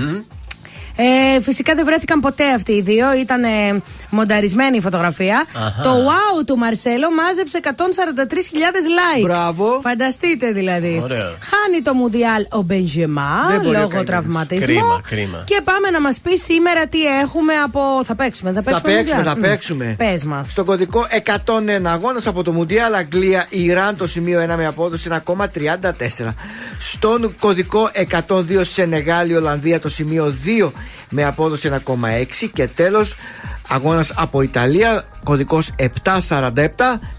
Ε, 0.95 1.41
φυσικά 1.41 1.75
δεν 1.75 1.85
βρέθηκαν 1.85 2.19
ποτέ 2.19 2.53
αυτοί 2.53 2.71
οι 2.71 2.81
δύο. 2.81 3.13
Ήταν 3.13 3.43
ε, 3.43 3.81
μονταρισμένη 4.09 4.77
η 4.77 4.81
φωτογραφία. 4.81 5.45
Αχα. 5.55 5.81
Το 5.83 5.89
wow 6.05 6.43
του 6.45 6.57
Μαρσέλο 6.57 7.07
μάζεψε 7.11 7.59
143.000 7.63 7.69
like. 7.69 9.21
Μπράβο. 9.23 9.79
Φανταστείτε 9.83 10.51
δηλαδή. 10.51 10.99
Ωραίο. 11.03 11.35
Χάνει 11.39 11.81
το 11.83 11.93
Μουντιάλ 11.93 12.45
ο 12.51 12.61
Μπενζεμά 12.61 13.45
Δεν 13.49 13.55
μπορεί 13.61 13.67
ο 13.67 13.71
λόγω 13.79 13.87
καημένος. 13.87 14.05
τραυματισμού. 14.05 14.65
Κρίμα, 14.65 15.01
κρίμα. 15.09 15.43
Και 15.45 15.61
πάμε 15.63 15.89
να 15.89 16.01
μας 16.01 16.19
πει 16.19 16.37
σήμερα 16.37 16.87
τι 16.87 17.05
έχουμε 17.21 17.53
από. 17.53 17.79
Θα 18.05 18.15
παίξουμε, 18.15 18.51
θα 18.51 18.61
Θα 18.61 18.71
παίξουμε. 18.71 18.93
παίξουμε, 18.97 19.23
θα 19.23 19.29
Μουντιάλ. 19.29 19.51
παίξουμε. 19.51 19.95
Πες 19.97 20.23
μας. 20.23 20.51
Στον 20.51 20.65
κωδικό 20.65 21.07
101 21.11 21.85
αγώνας 21.85 22.27
από 22.27 22.43
το 22.43 22.51
Μουντιάλ 22.51 22.93
Αγγλία 22.93 23.45
Ιράν 23.49 23.95
το 23.97 24.07
σημείο 24.07 24.39
1 24.51 24.55
με 24.55 24.65
απόδοση 24.65 25.09
1,34. 25.25 26.33
Στον 26.79 27.35
κωδικό 27.39 27.89
102 28.27 28.43
Σενεγάλη 28.61 29.35
Ολλανδία 29.35 29.79
το 29.79 29.89
σημείο 29.89 30.35
2 30.45 30.71
με 31.09 31.23
απόδοση 31.23 31.69
1,6. 31.85 32.49
Και 32.53 32.67
τέλος 32.67 33.15
αγώνας 33.67 34.11
από 34.15 34.41
Ιταλία 34.41 35.03
κωδικός 35.23 35.71
747 35.77 36.59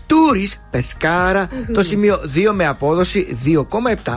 Τούρις 0.07 0.65
Πεσκάρα 0.71 1.49
το 1.73 1.83
σημείο 1.83 2.21
2 2.35 2.51
με 2.53 2.67
απόδοση 2.67 3.37
2,7. 4.05 4.17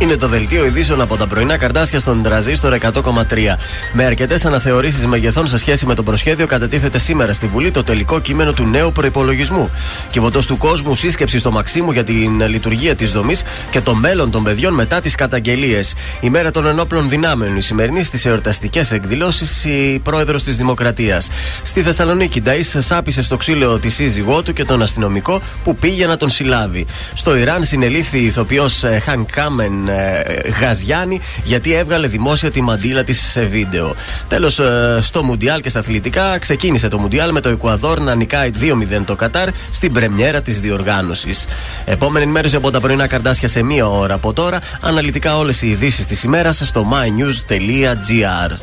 Είναι 0.00 0.16
το 0.16 0.28
δελτίο 0.28 0.64
ειδήσεων 0.64 1.00
από 1.00 1.16
τα 1.16 1.26
πρωινά 1.26 1.56
καρτάσια 1.56 2.00
στον 2.00 2.22
τραζίστορ 2.22 2.78
100,3. 2.80 3.56
Με 3.92 4.04
αρκετές 4.04 4.44
αναθεωρήσεις 4.44 5.06
μεγεθών 5.06 5.46
σε 5.48 5.58
σχέση 5.58 5.86
με 5.86 5.94
το 5.94 6.02
προσχέδιο, 6.02 6.46
κατατίθεται 6.46 6.98
σήμερα 6.98 7.32
στη 7.32 7.46
Βουλή 7.46 7.70
το 7.70 7.82
τελικό 7.82 8.20
κείμενο 8.20 8.52
του 8.52 8.66
νέου 8.66 8.92
προπολογισμού. 8.92 9.70
Κυβωτός 10.10 10.46
του 10.46 10.58
κόσμου, 10.58 10.94
σύσκεψη 10.94 11.38
στο 11.38 11.50
Μαξίμου 11.50 11.92
για 11.92 12.04
την 12.04 12.48
λειτουργία 12.48 12.94
της 12.94 13.12
δομής 13.12 13.42
και 13.70 13.80
το 13.80 13.94
μέλλον 13.94 14.30
των 14.30 14.42
παιδιών 14.42 14.74
μετά 14.74 15.00
τις 15.00 15.14
καταγγελίες. 15.14 15.94
Η 16.20 16.30
μέρα 16.30 16.50
των 16.50 16.66
ενόπλων 16.66 17.08
δυνάμεων. 17.08 17.56
Η 17.56 17.60
σημερινή 17.60 18.02
στις 18.02 18.24
εορταστικές 18.24 18.92
εκδηλώσεις 18.92 19.64
η 19.64 20.00
πρόεδρος 20.04 20.42
της 20.42 20.56
Δημοκρατίας. 20.56 21.28
Στη 21.62 21.82
Θεσσαλονίκη, 21.82 22.40
Νταή 22.40 22.62
σάπισε 22.62 23.22
στο 23.22 23.36
ξύλο 23.36 23.78
τη 23.78 23.88
σύζυγό 23.88 24.42
του 24.42 24.52
και 24.52 24.64
τον 24.64 24.82
αστυνομικό 24.82 25.40
που 25.64 25.74
πήγε 25.74 26.06
να 26.06 26.16
τον 26.16 26.30
συλλάβει. 26.30 26.86
Στο 27.14 27.36
Ιράν 27.36 27.64
συνελήφθη 27.64 28.18
η 28.18 28.24
ηθοποιός 28.24 28.84
Χαν 29.04 29.26
Κάμεν 29.26 29.89
ε, 29.90 30.50
Γαζιάννη 30.60 31.20
γιατί 31.44 31.72
έβγαλε 31.72 32.06
δημόσια 32.06 32.50
τη 32.50 32.62
μαντήλα 32.62 33.04
της 33.04 33.30
σε 33.30 33.44
βίντεο. 33.44 33.94
Τέλος, 34.28 34.60
στο 35.00 35.22
Μουντιάλ 35.22 35.60
και 35.60 35.68
στα 35.68 35.78
αθλητικά 35.78 36.38
ξεκίνησε 36.38 36.88
το 36.88 36.98
Μουντιάλ 36.98 37.32
με 37.32 37.40
το 37.40 37.48
Εκουαδόρ 37.48 38.00
να 38.00 38.14
νικάει 38.14 38.50
2-0 38.98 39.04
το 39.04 39.16
Κατάρ 39.16 39.48
στην 39.70 39.92
πρεμιέρα 39.92 40.42
της 40.42 40.60
διοργάνωσης. 40.60 41.46
Επόμενη 41.84 42.24
ενημέρωση 42.24 42.56
από 42.56 42.70
τα 42.70 42.80
πρωινά 42.80 43.06
καρτάσια 43.06 43.48
σε 43.48 43.62
μία 43.62 43.88
ώρα 43.88 44.14
από 44.14 44.32
τώρα. 44.32 44.60
Αναλυτικά 44.80 45.36
όλες 45.36 45.62
οι 45.62 45.68
ειδήσεις 45.68 46.06
της 46.06 46.22
ημέρας 46.22 46.62
στο 46.64 46.86
mynews.gr. 46.92 48.56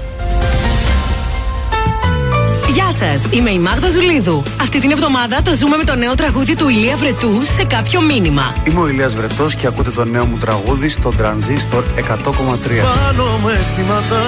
Γεια 2.77 2.91
σας, 2.91 3.23
είμαι 3.29 3.49
η 3.49 3.59
Μάγδα 3.59 3.89
Ζουλίδου. 3.89 4.43
Αυτή 4.61 4.79
την 4.79 4.91
εβδομάδα 4.91 5.41
το 5.41 5.55
ζούμε 5.55 5.77
με 5.77 5.83
το 5.83 5.95
νέο 5.95 6.15
τραγούδι 6.15 6.55
του 6.55 6.69
Ηλία 6.69 6.97
Βρετού 6.97 7.41
σε 7.55 7.63
κάποιο 7.63 8.01
μήνυμα. 8.01 8.55
Είμαι 8.67 8.79
ο 8.79 8.87
Ηλίας 8.87 9.15
Βρετός 9.15 9.55
και 9.55 9.67
ακούτε 9.67 9.89
το 9.89 10.05
νέο 10.05 10.25
μου 10.25 10.37
τραγούδι 10.37 10.89
στο 10.89 11.11
Transistor 11.19 11.83
100,3. 11.97 12.23
Πάνω 12.81 13.39
με 13.43 13.51
αισθήματα, 13.51 14.21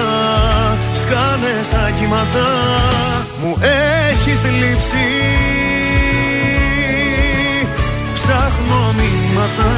σκάνε 1.00 1.62
σαν 1.70 1.94
κύματα 1.98 2.46
Μου 3.42 3.58
έχεις 4.08 4.40
λείψει 4.42 5.06
Ψάχνω 8.14 8.94
μηνύματα, 8.96 9.70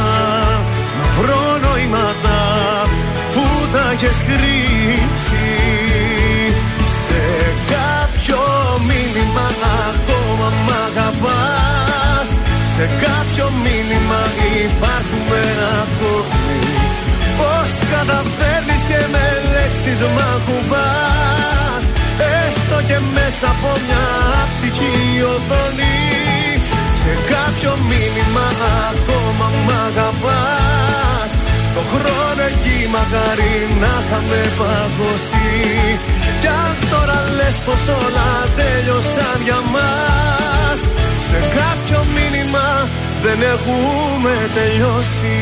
να 0.99 1.23
βρω 1.23 1.59
νοήματα 1.63 2.39
Που 3.35 3.43
τα 3.73 3.91
έχεις 3.93 4.17
κρύψει 4.27 5.82
μήνυμα 9.35 9.73
ακόμα 9.93 10.49
μ' 10.65 10.73
αγαπάς. 10.87 12.29
Σε 12.75 12.85
κάποιο 13.05 13.47
μήνυμα 13.65 14.21
υπάρχουμε 14.65 15.41
ακόμη 15.81 16.61
Πώς 17.39 17.73
καταφέρνεις 17.93 18.83
και 18.91 19.01
με 19.13 19.27
λέξεις 19.53 20.01
μ' 20.15 20.23
ακουμπάς. 20.35 21.85
Έστω 22.39 22.79
και 22.89 22.99
μέσα 23.15 23.47
από 23.55 23.71
μια 23.85 24.07
ψυχή 24.51 24.97
οθόνη. 25.33 25.99
Σε 27.01 27.13
κάποιο 27.33 27.73
μήνυμα 27.91 28.47
ακόμα 28.91 29.47
μ' 29.65 29.75
αγαπάς. 29.87 31.33
Το 31.75 31.83
χρόνο 31.93 32.43
εκεί 32.51 32.79
μακάρι 32.95 33.55
να 33.83 33.93
είχαμε 34.01 34.41
παγώσει 34.59 35.49
Κι 36.43 36.51
αν 36.65 36.77
τώρα 36.91 37.19
λες 37.37 37.57
πως 37.67 37.83
όλα 37.89 38.31
τέλειωσαν 38.57 39.39
για 39.45 39.61
μας 39.75 40.81
Σε 41.29 41.39
κάποιο 41.59 42.01
μήνυμα 42.17 42.69
δεν 43.23 43.39
έχουμε 43.55 44.35
τελειώσει. 44.55 45.37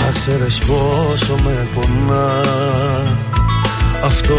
Να 0.00 0.12
ξέρεις 0.12 0.58
πόσο 0.58 1.34
με 1.44 1.66
πονά 1.74 2.30
Αυτό 4.04 4.34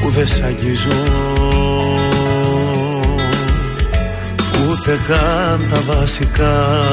που 0.00 0.10
δεν 0.10 0.26
σ' 0.26 0.40
αγγίζω 0.44 1.02
Ούτε 4.70 4.98
καν 5.08 5.68
τα 5.70 5.94
βασικά 5.94 6.84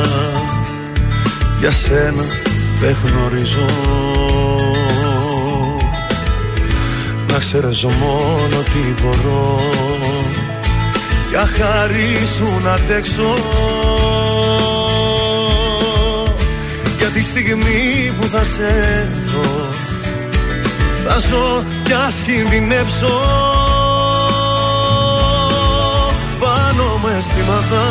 Για 1.59 1.71
σένα 1.71 2.23
δεν 2.79 2.95
γνωρίζω 3.05 3.65
Να 7.37 7.43
ξέρεις 7.43 7.83
μόνο 7.83 8.61
τι 8.63 9.03
μπορώ. 9.03 9.59
Για 11.29 11.49
χάρη 11.57 12.25
σου 12.35 12.61
να 12.63 12.73
αντέξω. 12.73 13.33
Για 16.97 17.07
τη 17.07 17.21
στιγμή 17.21 18.13
που 18.19 18.27
θα 18.27 18.43
σε 18.43 19.07
δω 19.25 19.69
Θα 21.07 21.19
ζω 21.19 21.63
κι 21.83 21.93
ας 21.93 22.15
κινδυνεύσω 22.15 23.19
Πάνω 26.39 26.99
με 27.03 27.17
αισθήματα 27.17 27.85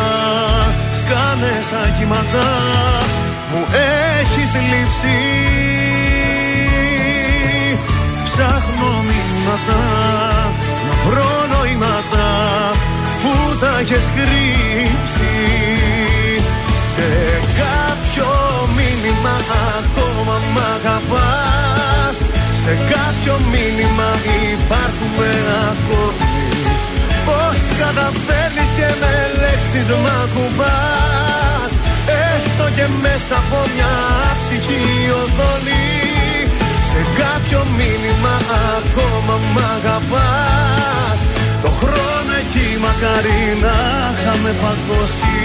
Σκάνε 0.92 1.60
σαν 1.70 1.94
κύματα 1.98 2.48
Μου 3.52 3.64
έχεις 4.20 4.50
λείψει. 4.70 5.16
Ψάχνω 8.24 9.04
μηνύματα 9.46 9.80
Να 10.88 11.10
βρω 11.10 11.32
νοήματα 11.52 12.28
Που 13.22 13.58
τα 13.60 13.78
έχεις 13.80 14.06
κρύψει. 14.14 15.34
Σε 16.92 17.10
κάποιο 17.60 18.28
μήνυμα 18.76 19.36
ακόμα 19.78 20.36
μ' 20.52 20.60
αγαπάς. 20.74 22.16
Σε 22.62 22.72
κάποιο 22.92 23.34
μήνυμα 23.52 24.10
υπάρχουμε 24.52 25.28
ακόμη. 25.70 26.34
Πώς 27.26 27.58
καταφέρνεις 27.82 28.70
και 28.78 28.88
με 29.00 29.14
λέξεις 29.40 29.88
μ' 30.02 30.10
ακουμπάς. 30.22 31.72
Έστω 32.30 32.66
και 32.76 32.86
μέσα 33.02 33.34
από 33.42 33.58
μια 33.74 33.94
ψυχή 34.40 34.84
οθόνη 35.20 36.15
Σε 36.96 37.04
κάποιο 37.22 37.60
μήνυμα 37.78 38.34
ακόμα 38.76 39.34
μ' 39.52 39.62
αγαπάς. 39.76 41.20
Το 41.62 41.70
χρόνο 41.80 42.32
εκεί 42.42 42.68
μακάρι 42.84 43.42
να 43.64 43.76
είχαμε 44.12 44.50
παγώσει. 44.62 45.36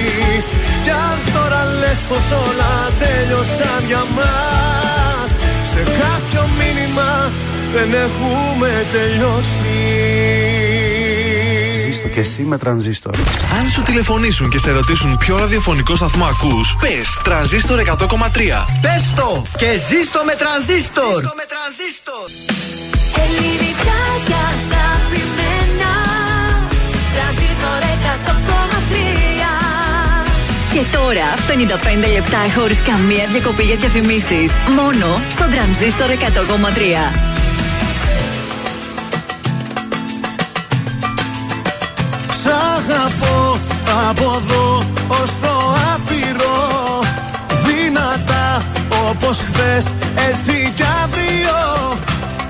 Κι 0.83 0.89
αν 0.89 1.17
τώρα 1.33 1.61
λες 1.79 1.99
πως 2.09 2.27
όλα 2.45 2.73
τέλειωσαν 2.99 3.81
για 3.87 4.03
μας 4.15 5.31
Σε 5.71 5.81
κάποιο 6.01 6.43
μήνυμα 6.59 7.31
δεν 7.73 7.89
έχουμε 8.05 8.85
τελειώσει 8.91 10.50
Ζήστο 11.81 12.07
και 12.07 12.19
εσύ 12.19 12.41
με 12.41 12.57
τρανζίστορ. 12.57 13.15
Αν 13.59 13.69
σου 13.69 13.81
τηλεφωνήσουν 13.81 14.49
και 14.49 14.59
σε 14.59 14.71
ρωτήσουν 14.71 15.17
ποιο 15.17 15.37
ραδιοφωνικό 15.37 15.95
σταθμό 15.95 16.25
ακούς, 16.25 16.75
πες 16.81 17.19
τρανζίστορ 17.23 17.79
100,3. 17.79 18.65
Πες 18.81 19.13
το 19.15 19.45
και 19.57 19.71
ζήστο 19.89 20.21
με 20.25 20.35
τρανζίστορ. 20.41 21.23
Ελληνικά 23.23 24.01
και 24.27 24.33
αγαπημένα 24.33 25.93
Τρανζίστορ 27.15 27.81
100,3 28.07 28.41
Και 30.73 30.83
τώρα 30.97 31.27
55 32.07 32.11
λεπτά 32.13 32.59
χωρίς 32.59 32.81
καμία 32.81 33.27
διακοπή 33.31 33.63
για 33.63 33.75
διαφημίσεις. 33.75 34.51
Μόνο 34.75 35.21
στο 35.29 35.45
τρανζίστορ 35.53 36.09
100,3. 36.09 37.30
Αγαπώ 42.81 43.57
από 44.09 44.41
εδώ 44.41 44.83
ως 45.07 45.31
το 45.41 45.55
άπειρο. 45.93 46.59
Δυνατά 47.65 48.61
όπως 49.09 49.37
χθες 49.37 49.85
έτσι 50.29 50.71
κι 50.75 50.83
αύριο. 51.03 51.59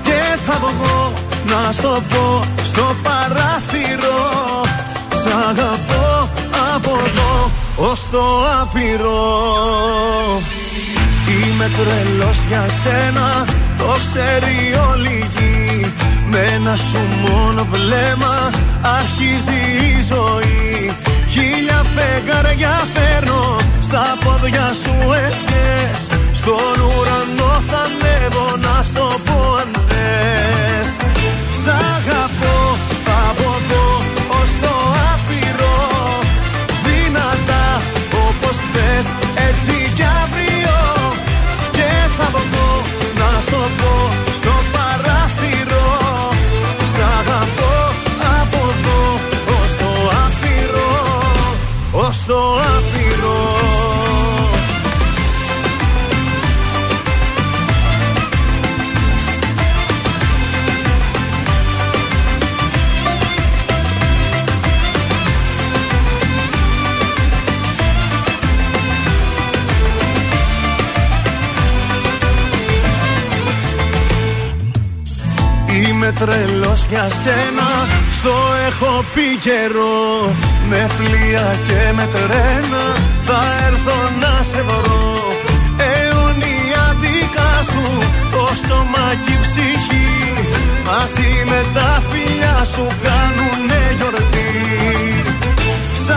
Και 0.02 0.20
θα 0.46 0.58
βγω 0.60 1.12
να 1.46 1.72
στο 1.72 2.02
πω 2.08 2.42
στο 2.62 2.96
παράθυρο. 3.02 4.20
Σ' 5.22 5.48
αγαπώ 5.48 6.28
από 6.74 6.90
εδώ 7.06 7.50
ως 7.76 8.00
το 8.10 8.24
άπειρο. 8.60 9.20
Είμαι 11.28 11.70
τρελός 11.76 12.38
για 12.48 12.64
σένα, 12.82 13.44
το 13.78 13.84
ξέρει 13.84 14.56
όλη 14.90 15.08
η 15.08 15.26
γη 15.36 15.92
Με 16.34 16.38
ένα 16.38 16.76
σου 16.76 16.98
μόνο 17.22 17.66
βλέμμα 17.70 18.50
αρχίζει 18.98 19.60
η 19.88 20.02
ζωή. 20.12 20.96
Χίλια 21.28 21.84
φεγγαριά 21.94 22.84
φέρνω 22.94 23.56
στα 23.80 24.04
πόδια 24.24 24.70
σου 24.82 24.94
ευχές. 25.26 26.00
Στον 26.32 26.76
ουρανό 26.86 27.52
θα 27.68 27.80
ανέβω 27.88 28.56
να 28.56 28.82
στο 28.82 29.20
πω 29.24 29.56
αν 29.60 29.70
θες. 29.88 30.88
Σ' 31.62 31.66
αγαπώ 31.66 32.76
από 33.28 33.46
εδώ 33.58 34.02
ως 34.40 34.50
το 34.60 34.74
Στο 77.22 78.34
έχω 78.66 79.04
πει 79.14 79.36
καιρό. 79.40 80.34
Με 80.68 80.86
πλοία 80.96 81.56
και 81.62 81.92
με 81.92 82.06
τρένα 82.06 82.84
Θα 83.20 83.40
έρθω 83.66 83.98
να 84.20 84.42
σε 84.42 84.62
βρω. 84.62 85.22
Αιώνια 85.76 86.96
δικά 87.00 87.52
σου 87.70 87.84
Το 88.30 88.48
σώμα 88.66 89.06
και 89.24 89.32
η 89.32 89.38
ψυχή. 89.42 90.10
Μαζί 90.86 91.32
με 91.50 91.60
τα 91.74 92.02
φιλιά 92.08 92.64
σου 92.72 92.86
Κάνουνε 93.02 93.82
γιορτή. 93.96 94.52
Σ' 96.04 96.10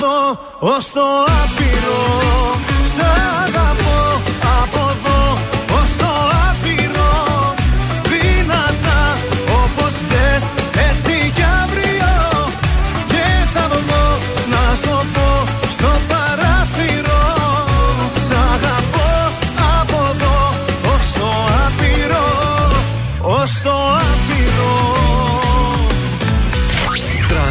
δω 0.00 0.38
ως 0.58 0.92
το 0.92 1.00
άπειρο. 1.22 2.69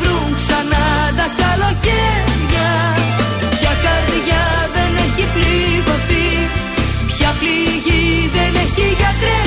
βρουν 0.00 0.28
ξανά 0.40 0.86
τα 1.18 1.26
καλοκαίρια. 1.40 2.70
Ποια 3.54 3.72
καρδιά 3.84 4.44
δεν 4.74 4.90
έχει 5.04 5.24
πληγωθεί 5.34 6.28
Ποια 7.06 7.34
πληγή 7.40 8.30
δεν 8.34 8.52
έχει 8.64 8.86
γιατρέψει. 8.98 9.45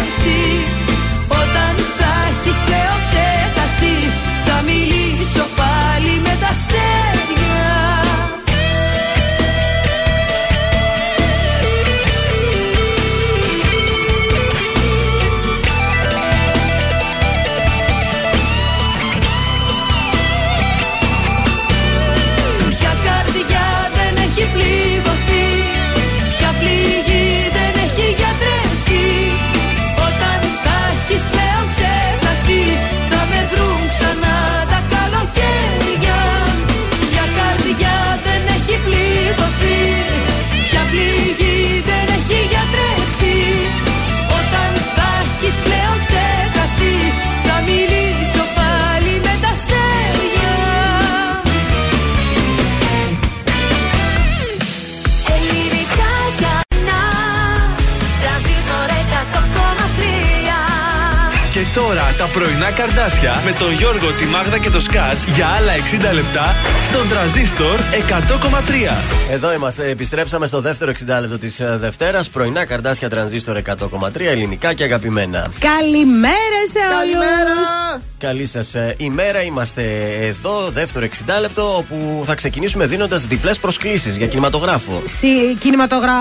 Τώρα 61.79 62.13
τα 62.17 62.27
πρωινά 62.33 62.71
καρδάσια 62.71 63.41
με 63.45 63.51
τον 63.51 63.71
Γιώργο, 63.71 64.13
τη 64.13 64.25
Μάγδα 64.25 64.57
και 64.57 64.69
το 64.69 64.81
Σκάτς 64.81 65.23
για 65.23 65.47
άλλα 65.47 65.73
60 66.11 66.13
λεπτά 66.13 66.55
στον 66.89 67.09
τραζίστορ 67.09 67.79
100,3. 67.79 69.31
Εδώ 69.31 69.53
είμαστε, 69.53 69.89
επιστρέψαμε 69.89 70.47
στο 70.47 70.61
δεύτερο 70.61 70.91
60 70.91 71.19
λεπτό 71.21 71.37
της 71.37 71.61
Δευτέρας. 71.77 72.29
Πρωινά 72.29 72.65
καρδάσια 72.65 73.09
τρανζίστορ 73.09 73.57
100,3 73.57 74.25
ελληνικά 74.25 74.73
και 74.73 74.83
αγαπημένα. 74.83 75.47
Καλημέρα 75.59 76.58
σε 76.71 76.79
όλους 76.79 76.99
Καλημέρα! 76.99 78.01
Καλή 78.17 78.45
σας 78.45 78.75
ημέρα. 78.97 79.43
Είμαστε 79.43 79.83
εδώ, 80.21 80.69
δεύτερο 80.69 81.05
60 81.05 81.39
λεπτό, 81.41 81.75
όπου 81.77 82.21
θα 82.25 82.35
ξεκινήσουμε 82.35 82.85
δίνοντας 82.85 83.25
διπλές 83.25 83.59
προσκλήσεις 83.59 84.17
για 84.17 84.27
κινηματογράφο. 84.27 85.01
Συ- 85.05 85.57
κινηματογρα... 85.59 86.13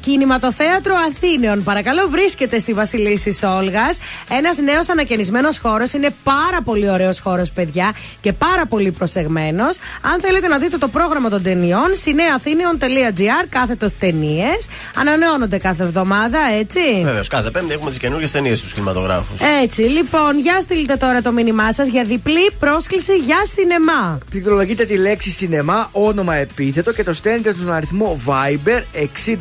Κινηματοθέατρο 0.00 0.94
Αθήνεων. 1.10 1.62
Παρακαλώ, 1.62 2.08
βρίσκεται 2.08 2.58
στη 2.58 2.72
Βασιλίση 2.72 3.38
Όλγα. 3.58 3.92
Ένας 4.38 4.56
νέος 4.58 4.88
ανακαινισμένος 4.88 5.58
χώρος. 5.58 5.92
Είναι 5.92 6.08
πάρα 6.22 6.62
πολύ 6.64 6.90
ωραίος 6.90 7.20
χώρος, 7.20 7.50
παιδιά, 7.50 7.92
και 8.20 8.32
πάρα 8.32 8.66
πολύ 8.66 8.90
προσεγμένος. 8.90 9.76
Αν 10.00 10.20
θέλετε 10.20 10.48
να 10.48 10.58
δείτε 10.58 10.78
το 10.78 10.88
πρόγραμμα 10.88 11.28
των 11.28 11.42
ταινιών, 11.42 11.88
συνέαθήνεων.gr, 11.92 13.46
κάθετος 13.48 13.92
ταινίες. 13.98 14.66
Ανανεώνονται 14.96 15.58
κάθε 15.58 15.82
εβδομάδα, 15.82 16.38
έτσι; 16.58 16.80
Βεβαίως, 17.04 17.28
κάθε 17.28 17.50
Πέμπτη 17.50 17.72
έχουμε 17.72 17.90
τις 17.90 17.98
καινούργιες 17.98 18.30
ταινίες 18.30 18.58
στους 18.58 18.72
κινηματογράφους. 18.72 19.40
Έτσι, 19.62 19.82
λοιπόν, 19.88 20.38
για 20.38 20.60
στείλτε 20.60 20.96
τώρα 20.96 21.22
το 21.22 21.32
μήνυμά 21.32 21.72
σας 21.72 21.88
για 21.88 22.04
διπλή 22.04 22.50
πρόσκληση 22.58 23.16
για 23.16 23.36
σινεμά. 23.54 24.18
Πληκτρολογείτε 24.30 24.84
τη 24.84 24.96
λέξη 24.96 25.30
σινεμά, 25.30 25.88
όνομα 25.92 26.34
επίθετο 26.34 26.92
και 26.92 27.04
το 27.04 27.14
στέλνετε 27.14 27.54
στον 27.54 27.72
αριθμό 27.72 28.20
Viber 28.26 28.82
69 28.92 29.36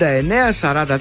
43 0.62 0.98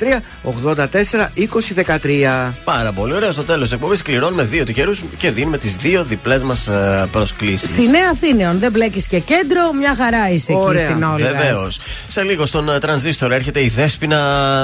84 0.67 0.77
20 0.77 2.47
13. 2.49 2.53
Πάρα 2.65 2.93
πολύ 2.93 3.15
ωραία. 3.15 3.33
Στο 3.33 3.45
τέλος 3.45 3.63
της 3.63 3.73
εκπομπής 3.73 4.03
κληρώνουμε 4.03 4.43
δύο 4.43 4.65
τυχερούς 4.65 5.03
και 5.17 5.31
δίνουμε 5.31 5.59
τις 5.59 5.77
δύο 5.77 6.05
διπλές 6.05 6.43
μας 6.43 6.69
προσκλήσεις. 7.11 7.71
Συνέα 7.71 8.09
Αθήνεων, 8.11 8.59
δεν 8.59 8.71
μπλέκεις 8.71 9.07
και 9.07 9.19
κέντρο, 9.19 9.73
μια 9.73 9.95
χαρά 9.95 10.31
είσαι 10.31 10.53
εκεί 10.53 10.79
στην 10.79 11.03
Όλγα. 11.03 11.33
Βεβαίως. 11.33 11.79
Σε 12.09 12.23
λίγο 12.23 12.47
στον 12.47 12.69
ε, 12.69 12.79
τρανζίστορ 12.79 13.33
έρχεται 13.33 13.61
η 13.65 13.69
Δέσπινα 13.69 14.21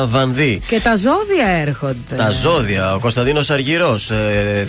Βανδύ. 0.06 0.60
Και 0.66 0.80
τα 0.80 0.96
ζώδια 0.96 1.46
έρχονται. 1.60 2.14
Τα 2.16 2.30
ζώδια. 2.30 2.94
Ο 2.94 2.98
Κωνσταντίνος 2.98 3.50
Αργυρός. 3.50 4.10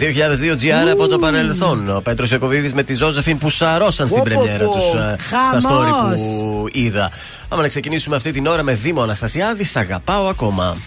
2002 0.02 0.56
GR 0.62 0.89
από 0.91 1.08
το 1.08 1.20
παρελθόν. 1.20 1.89
Ο 1.95 2.02
Πέτρος 2.02 2.32
Ιακοβίδη 2.32 2.72
με 2.74 2.84
τη 2.84 2.93
Ζώζεφιν 2.93 3.38
που 3.38 3.49
σαρώσαν 3.49 4.08
στην 4.08 4.24
Πω, 4.24 4.30
πω, 4.34 4.41
πρεμιέρα 4.41 4.66
πω. 4.66 4.72
τους 4.72 4.84
στα 4.84 5.16
Χαμός. 5.20 5.64
story 5.64 6.16
που 6.16 6.66
είδα. 6.72 7.12
Άμα 7.49 7.62
να 7.62 7.68
ξεκινήσουμε 7.68 8.16
αυτή 8.16 8.32
την 8.32 8.47
ώρα 8.47 8.64
με 8.64 8.74
Δήμο 8.74 9.02
Αναστασιάδη, 9.02 9.64
σ' 9.64 9.76
αγαπάω 9.76 10.28
ακόμα. 10.28 10.78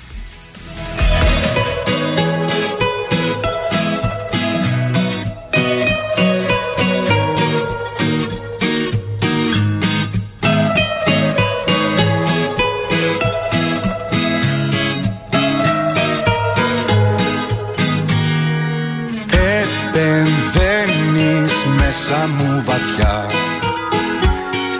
Μέσα 22.06 22.26
μου 22.26 22.62
βαθιά. 22.64 23.26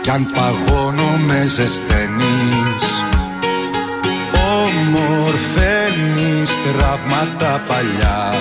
Κι 0.01 0.09
αν 0.09 0.31
παγώνω 0.33 1.17
με 1.27 1.45
ζεσταίνεις. 1.55 2.85
Ομορφαίνεις 4.61 6.49
τραύματα 6.63 7.61
παλιά 7.67 8.33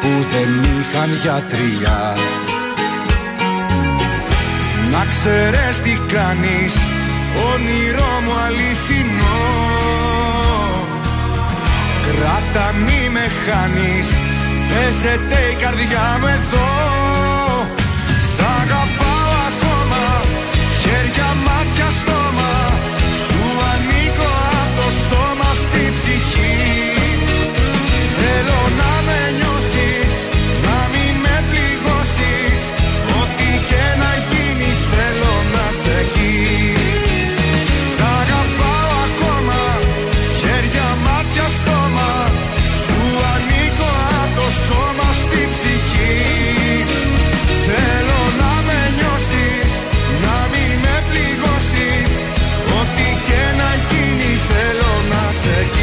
Που 0.00 0.08
δεν 0.30 0.50
είχαν 0.62 1.10
γιατριά. 1.22 2.16
Να 4.92 5.06
ξέρεις 5.10 5.80
τι 5.80 5.98
κάνεις 6.12 6.74
Όνειρό 7.52 8.12
μου 8.24 8.34
αληθινό. 8.46 9.42
Κράτα 12.06 12.72
μη 12.72 13.08
με 13.12 13.26
χάνεις 13.44 14.08
Παίζεται 14.68 15.38
η 15.52 15.54
καρδιά 15.54 16.18
μου 16.20 16.26
εδώ 16.26 17.01
εκεί. 36.00 36.74
Σ' 37.92 38.00
αγαπάω 38.18 38.90
ακόμα 39.08 39.62
Χέρια, 40.40 40.88
μάτια, 41.04 41.46
στόμα. 41.58 42.12
Σου 42.82 42.98
ανήκω 43.32 43.90
από 44.22 44.34
το 44.38 44.46
σώμα 44.64 45.08
στη 45.22 45.40
ψυχή. 45.52 46.16
Θέλω 47.66 48.20
να 48.40 48.52
με 48.66 48.80
νιώσεις 48.96 49.72
Να 50.24 50.36
μην 50.52 50.72
με 50.84 50.96
πληγώσεις. 51.08 52.10
Ό,τι 52.78 53.08
και 53.26 53.42
να 53.60 53.70
γίνει 53.88 54.30
θέλω 54.48 54.92
να 55.12 55.22
σε 55.40 55.52
εκεί 55.64 55.81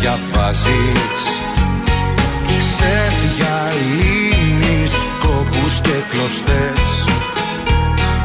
διαβάζεις. 0.00 1.22
Ξεδιαλύνεις 2.62 4.94
κόπους 5.20 5.74
και 5.80 5.96
κλωστές. 6.10 7.04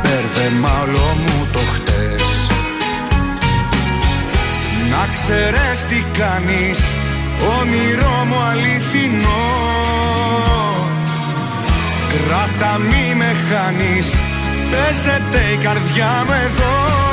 Μπέρδεμα 0.01 0.74
όλο 0.82 1.17
μου 1.26 1.39
το 1.53 1.59
χτες. 1.74 2.28
Να 4.89 5.03
ξέρεις 5.13 5.80
τι 5.89 5.99
κάνεις 6.19 6.80
Όνειρό 7.59 8.17
μου 8.28 8.39
αληθινό. 8.51 9.47
Κράτα 12.13 12.74
μη 12.78 13.05
με 13.15 13.36
χάνεις 13.49 14.07
Παίζεται 14.71 15.41
η 15.53 15.57
καρδιά 15.57 16.24
μου 16.26 16.34
εδώ 16.45 17.12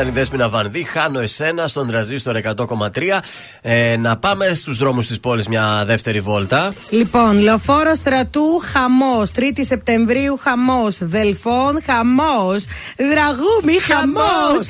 Ήταν 0.00 0.12
η 0.12 0.16
Δέσποινα 0.18 0.48
Βανδύ, 0.48 0.84
χάνω 0.84 1.20
εσένα 1.20 1.68
στον 1.68 1.86
τραζίστορ 1.88 2.36
100,3. 2.36 3.20
Ε, 3.62 3.96
να 3.96 4.16
πάμε 4.16 4.54
στους 4.54 4.78
δρόμους 4.78 5.06
της 5.06 5.20
πόλης 5.20 5.48
μια 5.48 5.82
δεύτερη 5.86 6.20
βόλτα. 6.20 6.72
Λοιπόν, 6.90 7.38
λεωφόρος 7.38 7.96
στρατού 7.96 8.58
χαμός. 8.72 9.30
3η 9.36 9.60
Σεπτεμβρίου 9.64 10.38
χαμός. 10.42 10.96
Δελφών 11.00 11.82
χαμός. 11.86 12.64
Δραγούμη 12.96 13.78
χαμός. 13.80 14.62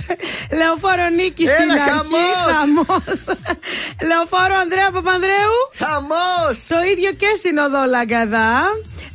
Λεωφόρο 0.59 1.09
Νίκη 1.17 1.43
Έλα, 1.43 1.55
στην 1.55 1.71
αρχή 1.71 1.89
χαμός. 1.91 2.57
χαμός. 2.57 3.19
Λεωφόρο 4.09 4.55
Ανδρέα 4.63 4.91
Παπανδρέου. 4.91 5.57
Χαμός. 5.77 6.67
Το 6.69 6.77
ίδιο 6.93 7.11
και 7.13 7.27
συνοδό 7.43 7.85
Λαγκαδά. 7.89 8.63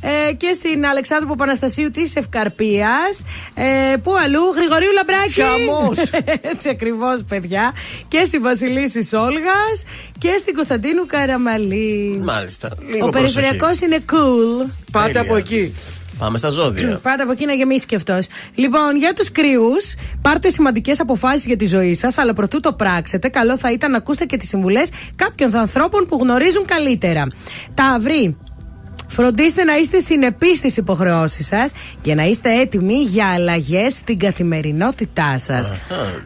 Ε, 0.00 0.32
και 0.32 0.52
στην 0.52 0.86
Αλεξάνδρου 0.86 1.28
Παπαναστασίου 1.28 1.90
της 1.90 2.16
Ευκαρπίας. 2.16 3.24
Ε, 3.54 3.96
πού 4.02 4.16
αλλού, 4.24 4.42
Γρηγορίου 4.54 4.92
Λαμπράκη. 4.92 5.40
Χαμός. 5.40 5.98
Έτσι 6.52 6.68
ακριβώς, 6.68 7.24
παιδιά. 7.28 7.72
Και 8.08 8.24
στη 8.24 8.38
Βασιλίση 8.38 9.16
Όλγα 9.16 9.60
και 10.18 10.36
στην 10.40 10.54
Κωνσταντίνου 10.54 11.06
Καραμαλή. 11.06 12.20
Μάλιστα. 12.24 12.70
Λίγο 12.90 13.06
Ο 13.06 13.10
περιφερειακός 13.10 13.80
είναι 13.80 13.98
cool. 14.12 14.70
Πάτε 14.92 15.06
Τέλεια. 15.06 15.20
από 15.20 15.36
εκεί. 15.36 15.74
Πάμε 16.18 16.38
στα 16.38 16.48
ζώδια. 16.48 16.98
Πάτε 17.02 17.22
από 17.22 17.32
εκεί 17.32 17.46
να 17.46 17.52
γεμίσει 17.52 17.86
και 17.86 17.96
αυτός. 17.96 18.26
Λοιπόν, 18.54 18.96
για 18.96 19.12
τους 19.12 19.32
κρυού, 19.32 19.70
πάρτε 20.22 20.50
σημαντικές 20.50 21.00
αποφάσεις 21.00 21.46
για 21.46 21.56
τη 21.56 21.66
ζωή 21.66 21.94
σας, 21.94 22.18
αλλά 22.18 22.32
προτού 22.32 22.60
το 22.60 22.72
πράξετε, 22.72 23.28
καλό 23.28 23.58
θα 23.58 23.72
ήταν 23.72 23.90
να 23.90 23.96
ακούσετε 23.96 24.24
και 24.24 24.36
τις 24.36 24.48
συμβουλές 24.48 24.88
κάποιων 25.16 25.56
ανθρώπων 25.56 26.06
που 26.06 26.18
γνωρίζουν 26.20 26.64
καλύτερα. 26.64 27.26
Ταύρι, 27.74 28.36
Φροντίστε 29.08 29.64
να 29.64 29.76
είστε 29.76 29.98
συνεπείς 29.98 30.58
στις 30.58 30.76
υποχρεώσεις 30.76 31.46
σας 31.46 31.72
και 32.00 32.14
να 32.14 32.24
είστε 32.24 32.60
έτοιμοι 32.60 32.94
για 33.02 33.26
αλλαγές 33.26 33.92
στην 33.92 34.18
καθημερινότητά 34.18 35.38
σας. 35.38 35.72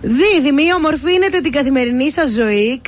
Δίδυμοι, 0.00 0.74
ομορφύνετε 0.76 1.40
την 1.40 1.52
καθημερινή 1.52 2.10
σας 2.10 2.30
ζωή 2.30 2.80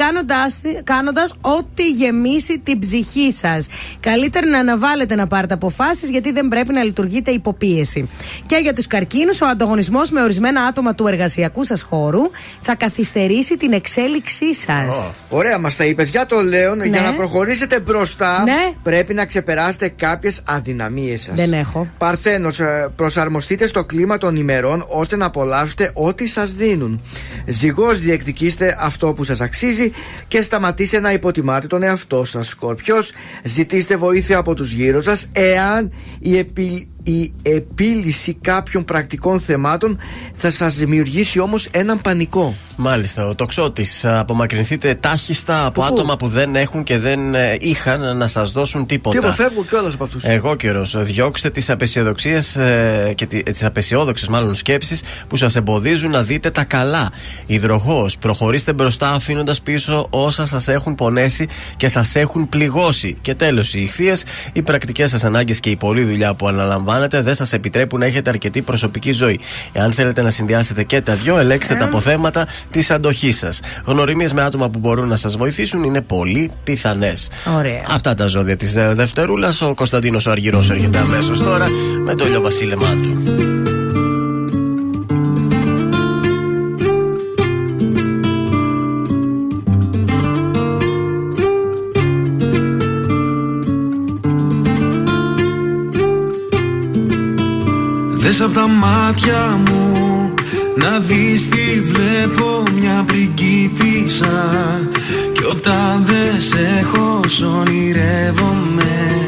κάνοντας 0.85 1.35
ό,τι 1.41 1.91
γεμίσει 1.91 2.59
την 2.65 2.79
ψυχή 2.79 3.33
σας. 3.33 3.67
Καλύτερα 4.01 4.47
να 4.47 4.59
αναβάλλετε 4.59 5.15
να 5.15 5.27
πάρετε 5.27 5.55
αποφάσεις 5.55 6.09
γιατί 6.11 6.33
δεν 6.33 6.49
πρέπει 6.49 6.73
να 6.73 6.83
λειτουργείτε 6.83 7.31
υποπίεση. 7.31 8.09
Και 8.47 8.57
για 8.57 8.73
τους 8.73 8.87
καρκίνους, 8.87 9.41
ο 9.41 9.47
ανταγωνισμός 9.47 10.11
με 10.11 10.23
ορισμένα 10.23 10.63
άτομα 10.63 10.95
του 10.95 11.07
εργασιακού 11.07 11.65
σας 11.65 11.83
χώρου 11.83 12.21
θα 12.61 12.75
καθυστερήσει 12.75 13.57
την 13.57 13.73
εξέλιξή 13.73 14.55
σας. 14.55 15.11
Ωραία, 15.29 15.59
μας 15.59 15.77
τα 15.77 15.85
είπες. 15.85 16.09
Για 16.09 16.27
το 16.27 16.41
Λέον, 16.41 16.77
Ναι. 16.79 16.85
για 16.87 17.01
να 17.01 17.13
προχωρήσετε 17.13 17.81
μπροστά, 17.81 18.43
Ναι. 18.43 18.73
πρέπει 18.83 19.15
να 19.15 19.27
ξεπεράσετε 19.27 19.82
κάποιες 19.89 20.43
αδυναμίες 20.47 21.23
σας. 21.23 21.37
Δεν 21.37 21.53
έχω. 21.53 21.89
Παρθένος, 21.99 22.61
προσαρμοστείτε 22.97 23.67
στο 23.67 23.85
κλίμα 23.85 24.19
των 24.19 24.37
ημερών 24.37 24.85
ώστε 24.89 25.17
να 25.17 25.27
απολαύσετε 25.27 25.91
ό,τι 25.95 26.27
σας 26.27 26.55
δίνουν. 26.55 27.01
Ζυγός, 27.47 27.99
διεκδικήστε 27.99 28.77
αυτό 28.81 29.13
που 29.13 29.25
σας 29.25 29.41
αξίζει 29.41 29.93
και 30.29 30.43
σταματήστε 30.43 31.01
να 31.01 31.13
υποτιμάτε 31.13 31.67
τον 31.67 31.83
εαυτό 31.83 32.25
σας. 32.25 32.49
Σκορπιό, 32.49 32.97
ζητήστε 33.45 33.97
βοήθεια 33.97 34.39
από 34.39 34.55
τους 34.55 34.71
γύρω 34.71 35.01
σας 35.03 35.29
εάν 35.33 35.93
η, 36.21 36.39
επι- 36.39 36.87
η 37.03 37.33
επίλυση 37.43 38.37
κάποιων 38.41 38.85
πρακτικών 38.85 39.41
θεμάτων 39.41 39.99
θα 40.33 40.51
σας 40.51 40.75
δημιουργήσει 40.75 41.39
όμως 41.39 41.67
έναν 41.71 42.01
πανικό. 42.01 42.55
Μάλιστα, 42.77 43.27
ο 43.27 43.35
τοξότης. 43.35 44.05
Απομακρυνθείτε 44.05 44.95
τάχιστα 44.95 45.65
από 45.67 45.81
πού; 45.81 45.87
άτομα 45.87 46.17
που 46.17 46.29
δεν 46.29 46.57
έχουν 46.57 46.83
και 46.83 46.99
δεν 46.99 47.35
ε, 47.35 47.57
είχαν 47.61 48.17
να 48.17 48.27
σας 48.27 48.53
δώσουν 48.53 48.87
τίποτα. 48.87 49.19
Τι 49.19 49.27
αποφεύγω 49.27 49.65
κιόλας 49.65 49.95
από 49.95 50.05
αυτούς. 50.05 50.25
Εγώ 50.25 50.55
καιρός. 50.55 51.05
Διώξτε 51.05 51.51
τις 51.51 51.71
απεσιοδοξίες 51.71 52.59
και 53.15 53.27
τις 53.27 53.65
απεσιόδοξες 53.65 54.29
μάλλον 54.29 54.55
σκέψεις 54.55 55.03
που 55.29 55.37
σας 55.37 55.57
εμποδίζουν 55.57 56.11
να 56.11 56.23
δείτε 56.23 56.51
τα 56.51 56.65
καλά. 56.65 57.11
Υδροχός. 57.47 58.19
Προχωρήστε 58.19 58.73
μπροστά 58.73 59.11
αφήνοντας 59.11 59.63
πίσω 59.63 60.07
όσα 60.11 60.47
σας 60.47 60.69
έχουν 60.69 60.95
πονέσει 60.95 61.49
και 61.77 61.89
σας 61.89 62.15
έχουν 62.15 62.49
πληγώσει. 62.49 63.17
Και 63.21 63.35
τέλος, 63.35 63.75
οι 63.75 63.83
ηχθείες. 63.83 64.25
Οι 64.53 64.63
πρακτικές 64.63 65.11
σας 65.11 65.25
ανάγκες 65.25 65.61
και 65.61 65.71
η 65.71 65.77
πολλή 65.77 66.05
δουλειά 66.05 66.35
που 66.35 66.49
αναλαμβάνετε 66.49 66.92
δεν 67.23 67.35
σας 67.35 67.53
επιτρέπουν 67.53 68.01
να 68.01 68.07
έχετε 68.07 68.31
αρκετή 68.31 68.63
προσωπική 68.63 69.13
ζωή. 69.13 69.41
Εάν 69.73 69.93
θέλετε 69.93 70.23
να 70.23 70.31
συνδυάσετε 70.31 70.83
και 70.83 71.01
τα 71.01 71.15
δυο, 71.15 71.39
ελέγξτε 71.39 71.75
τα 71.75 71.85
αποθέματα 71.85 72.47
της 72.71 72.91
αντοχής 72.91 73.39
σας. 73.39 73.61
Γνωριμίες 73.85 74.33
με 74.33 74.43
άτομα 74.43 74.69
που 74.69 74.79
μπορούν 74.79 75.09
να 75.09 75.17
σας 75.17 75.37
βοηθήσουν 75.37 75.83
είναι 75.83 76.01
πολύ 76.01 76.51
πιθανές. 76.65 77.31
Ωραία. 77.57 77.83
Αυτά 77.89 78.15
τα 78.15 78.27
ζώδια 78.27 78.57
της 78.57 78.73
Δευτερούλας. 78.73 79.63
Ο 79.63 79.75
Κωνσταντίνος 79.75 80.27
ο 80.27 80.31
Αργυρός 80.31 80.71
έρχεται 80.71 80.99
αμέσως 80.99 81.43
τώρα 81.43 81.69
με 82.05 82.15
το 82.15 82.27
ηλιοβασίλεμά 82.27 82.91
του. 82.91 83.62
Μάτια 98.83 99.61
μου. 99.65 100.35
Να 100.77 100.99
δεις 100.99 101.49
τι 101.49 101.81
βλέπω 101.81 102.63
μια 102.79 103.05
πριγκίπισσα. 103.07 104.81
Κι 105.33 105.45
όταν 105.51 106.05
δεν 106.05 106.41
σε 106.41 106.79
έχω 106.81 107.21
σ' 107.27 107.43
ονειρεύομαι. 107.43 109.27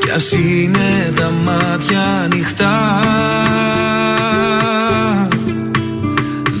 Κι 0.00 0.10
ας 0.10 0.32
είναι 0.32 1.12
τα 1.14 1.32
μάτια 1.44 2.02
ανοιχτά. 2.24 3.00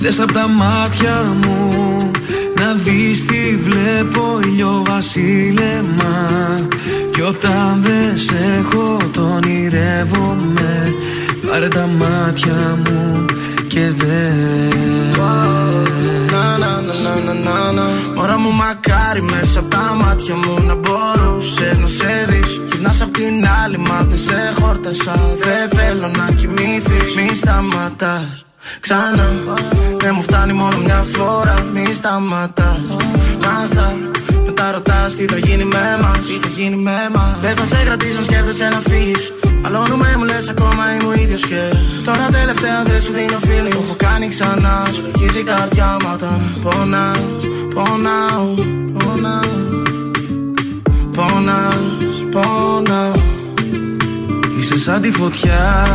Δες 0.00 0.20
απ' 0.20 0.32
τα 0.32 0.48
μάτια 0.48 1.36
μου. 1.42 2.10
Να 2.60 2.74
δεις 2.74 3.24
τι 3.24 3.56
βλέπω 3.56 4.40
ηλιοβασίλεμα 4.44 6.28
Κι 7.10 7.20
όταν 7.20 7.82
δεν 7.82 8.16
σε 8.16 8.36
έχω 8.58 8.98
το 9.12 9.20
ονειρεύομαι 9.20 10.94
Πάρε 11.50 11.68
τα 11.68 11.86
μάτια 11.86 12.78
μου 12.84 13.24
και 13.68 13.90
δες. 13.90 15.18
Μωρά 18.14 18.38
μου 18.38 18.50
μακάρι 18.52 19.22
μέσα 19.22 19.58
από 19.58 19.68
τα 19.68 19.94
μάτια 19.96 20.34
μου 20.34 20.64
να 20.66 20.74
μπορούσες 20.74 21.78
να 21.78 21.86
σε 21.86 22.26
δεις. 22.28 22.60
Γυρνάς 22.72 23.02
απ' 23.02 23.12
την 23.12 23.46
άλλη 23.64 23.78
μα 23.78 24.02
δεν 24.02 24.18
σε 24.18 24.52
χόρτασα. 24.60 25.14
Δεν 25.44 25.78
θέλω 25.78 26.08
να 26.08 26.32
κοιμήθεις 26.34 27.14
Μη 27.16 27.34
σταματάς 27.36 28.44
ξανά. 28.80 29.28
Δεν 29.98 30.12
μου 30.16 30.22
φτάνει 30.22 30.52
μόνο 30.52 30.76
μια 30.84 31.04
φορά. 31.12 31.66
Μη 31.72 31.94
σταματάς 31.94 32.80
Νάστα 33.40 33.94
μετά 34.44 34.70
ρωτάς 34.72 35.14
τι 35.14 35.24
θα 35.24 35.38
γίνει 35.38 35.64
με 35.64 35.98
μας. 36.02 36.18
Τι 36.18 36.32
θα 36.32 36.48
γίνει 36.56 36.76
με 36.76 37.08
μας. 37.14 37.36
Δεν 37.40 37.56
θα 37.56 37.64
σε 37.64 37.84
κρατήσω 37.84 38.22
σκέφτεσαι 38.22 38.68
να 38.68 38.80
φύγεις 38.80 39.32
Μαλώνουμε 39.62 40.14
μου 40.18 40.24
λες 40.24 40.48
ακόμα 40.48 40.94
είμαι 40.94 41.04
ο 41.04 41.12
ίδιος 41.22 41.46
και 41.46 41.62
Τώρα 42.04 42.28
τελευταία 42.30 42.82
δεν 42.82 43.00
σου 43.02 43.12
δίνω 43.12 43.38
feeling. 43.42 43.72
Το 43.72 43.80
έχω 43.84 43.94
κάνει 43.96 44.28
ξανά 44.28 44.86
Σου 44.92 45.04
αρχίζει 45.12 45.38
η 45.38 45.42
καρδιά 45.42 45.96
μου 46.00 46.10
όταν 46.12 46.58
πονάς. 46.62 47.18
Πονάω, 47.74 48.54
πονάω 48.98 49.60
Πονάς, 51.20 51.76
πονάω. 52.30 53.12
Είσαι 54.56 54.78
σαν 54.78 55.00
τη 55.00 55.10
φωτιά. 55.10 55.86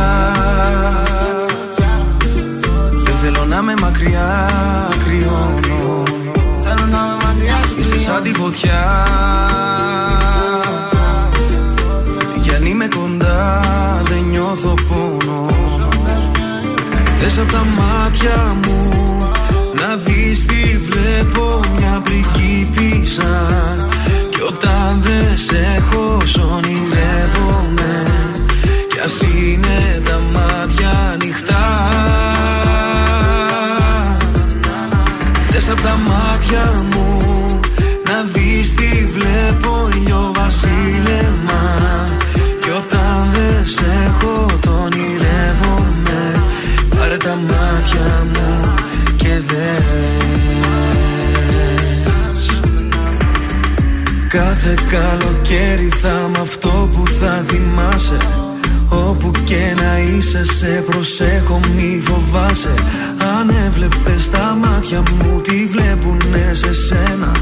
Δεν 3.04 3.14
θέλω 3.22 3.44
να 3.44 3.62
με 3.62 3.74
μακριά 3.80 4.50
κρυώνω. 5.04 6.02
Θέλω 6.62 6.86
να 6.90 6.98
με 6.98 7.24
μακριά 7.24 7.56
σου. 7.68 7.78
Είσαι 7.78 7.98
σαν 7.98 8.22
τη 8.22 8.34
φωτιά 8.34 9.06
νιώθω 14.56 14.74
πόνο. 14.88 15.46
Δες 17.20 17.38
απ' 17.38 17.50
τα 17.52 17.66
μάτια 17.78 18.56
μου 18.64 18.90
Να 19.80 19.96
δεις 19.96 20.46
τι 20.46 20.76
βλέπω 20.76 21.60
μια 21.76 22.02
πριγκίπισσα 22.04 23.64
Κι 24.30 24.42
όταν 24.42 25.00
δεν 25.00 25.36
σε 25.36 25.76
έχω 25.76 26.20
σ' 26.24 26.38
ονειρεύομαι 26.38 28.04
Κι 28.92 29.00
ας 29.04 29.20
είναι 29.20 30.02
τα 30.04 30.18
μάτια 30.34 31.10
ανοιχτά. 31.12 31.90
Δες 35.48 35.68
απ' 35.68 35.80
τα 35.80 35.96
μάτια 36.08 36.74
μου 36.90 37.05
τα 47.26 47.34
μάτια 47.34 48.08
μου 48.32 48.74
και 49.16 49.28
δες. 49.46 50.46
Κάθε 54.28 54.74
καλοκαίρι 54.90 55.88
θα 55.88 56.24
είμαι 56.28 56.38
αυτό 56.40 56.88
που 56.92 57.06
θα 57.06 57.44
θυμάσαι. 57.48 58.16
Όπου 58.88 59.30
και 59.44 59.74
να 59.82 59.98
είσαι 59.98 60.44
σε 60.44 60.84
προσέχω 60.90 61.60
μη 61.76 62.02
φοβάσαι. 62.04 62.74
Αν 63.38 63.54
έβλεπες 63.66 64.30
τα 64.30 64.56
μάτια 64.60 65.02
μου 65.10 65.40
τι 65.40 65.66
βλέπουνε 65.66 66.50
σε 66.52 66.72
σένα; 66.72 67.32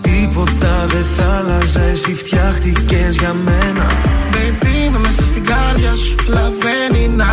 Τίποτα 0.00 0.86
δεν 0.86 1.04
θα 1.16 1.24
άλλαζα 1.24 1.80
εσύ 1.80 2.14
φτιάχτηκες 2.14 3.16
για 3.16 3.34
μένα. 3.44 3.86
Baby 4.32 4.86
είμαι 4.86 4.98
μέσα 4.98 5.24
στην 5.24 5.44
κάρδια 5.44 5.94
σου 5.94 6.14
Αλλά 6.26 6.52
δεν 6.62 7.02
είναι 7.02 7.24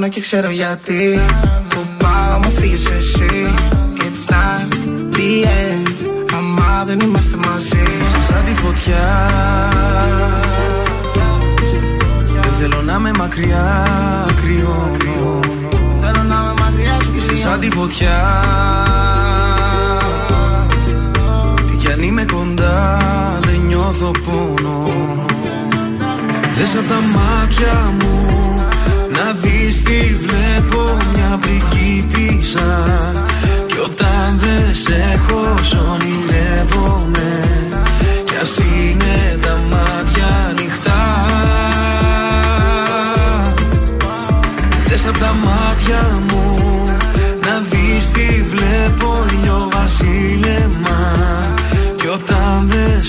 Το 0.00 0.06
χάνω 0.06 0.14
και 0.14 0.20
ξέρω 0.20 0.50
γιατί. 0.50 1.20
Που 1.68 1.86
πάω 1.98 2.38
μου 2.38 2.50
φύγεις 2.50 2.86
εσύ. 2.86 3.54
It's 3.96 4.32
not 4.32 4.72
the 5.12 5.44
end. 5.44 6.10
Άμα 6.36 6.84
δεν 6.86 7.00
είμαστε 7.00 7.36
μαζί. 7.36 7.82
Είσαι 8.00 8.22
σαν 8.22 8.44
τη 8.44 8.54
φωτιά. 8.54 9.08
Δεν 12.42 12.52
θέλω 12.58 12.82
να 12.82 12.98
με 12.98 13.10
μακριά 13.18 13.86
κρυώνω. 14.42 15.40
Θέλω 16.00 16.22
να 16.22 16.36
με 16.36 16.52
μακριά 16.60 16.98
σου 17.02 17.12
Είσαι 17.14 17.36
σαν 17.36 17.60
τη 17.60 17.70
φωτιά. 17.70 18.18
Τι 21.66 21.76
κι 21.76 21.92
αν 21.92 22.02
είμαι 22.02 22.24
κοντά 22.32 22.98
δεν 23.42 23.60
νιώθω 23.66 24.10
πόνο. 24.24 24.88
Δες 26.56 26.74
απ' 26.74 26.88
τα 26.88 27.00
μάτια 27.18 27.94
μου 28.00 28.59
να 29.12 29.32
δεις 29.32 29.82
τι 29.82 30.12
βλέπω 30.14 30.96
μια 31.14 31.38
πριγκίπισσα 31.40 32.84
Κι 33.66 33.78
όταν 33.84 34.38
δεν 34.38 34.72
σε 34.72 35.12
έχω 35.14 35.58
σονειρεύομαι 35.62 37.44
Κι 38.24 38.36
ας 38.40 38.56
είναι 38.56 39.38
τα 39.42 39.54
μάτια 39.70 40.46
ανοιχτά. 40.48 41.24
Δες 44.84 45.06
απ' 45.06 45.18
τα 45.18 45.34
μάτια 45.44 46.22
μου 46.28 46.82
Να 47.46 47.62
δεις 47.70 48.10
τι 48.10 48.42
βλέπω 48.42 49.26
ήλιο 49.32 49.68
βασίλεμα. 49.72 50.98
Κι 51.96 52.06
όταν 52.06 52.68
δεν 52.68 53.00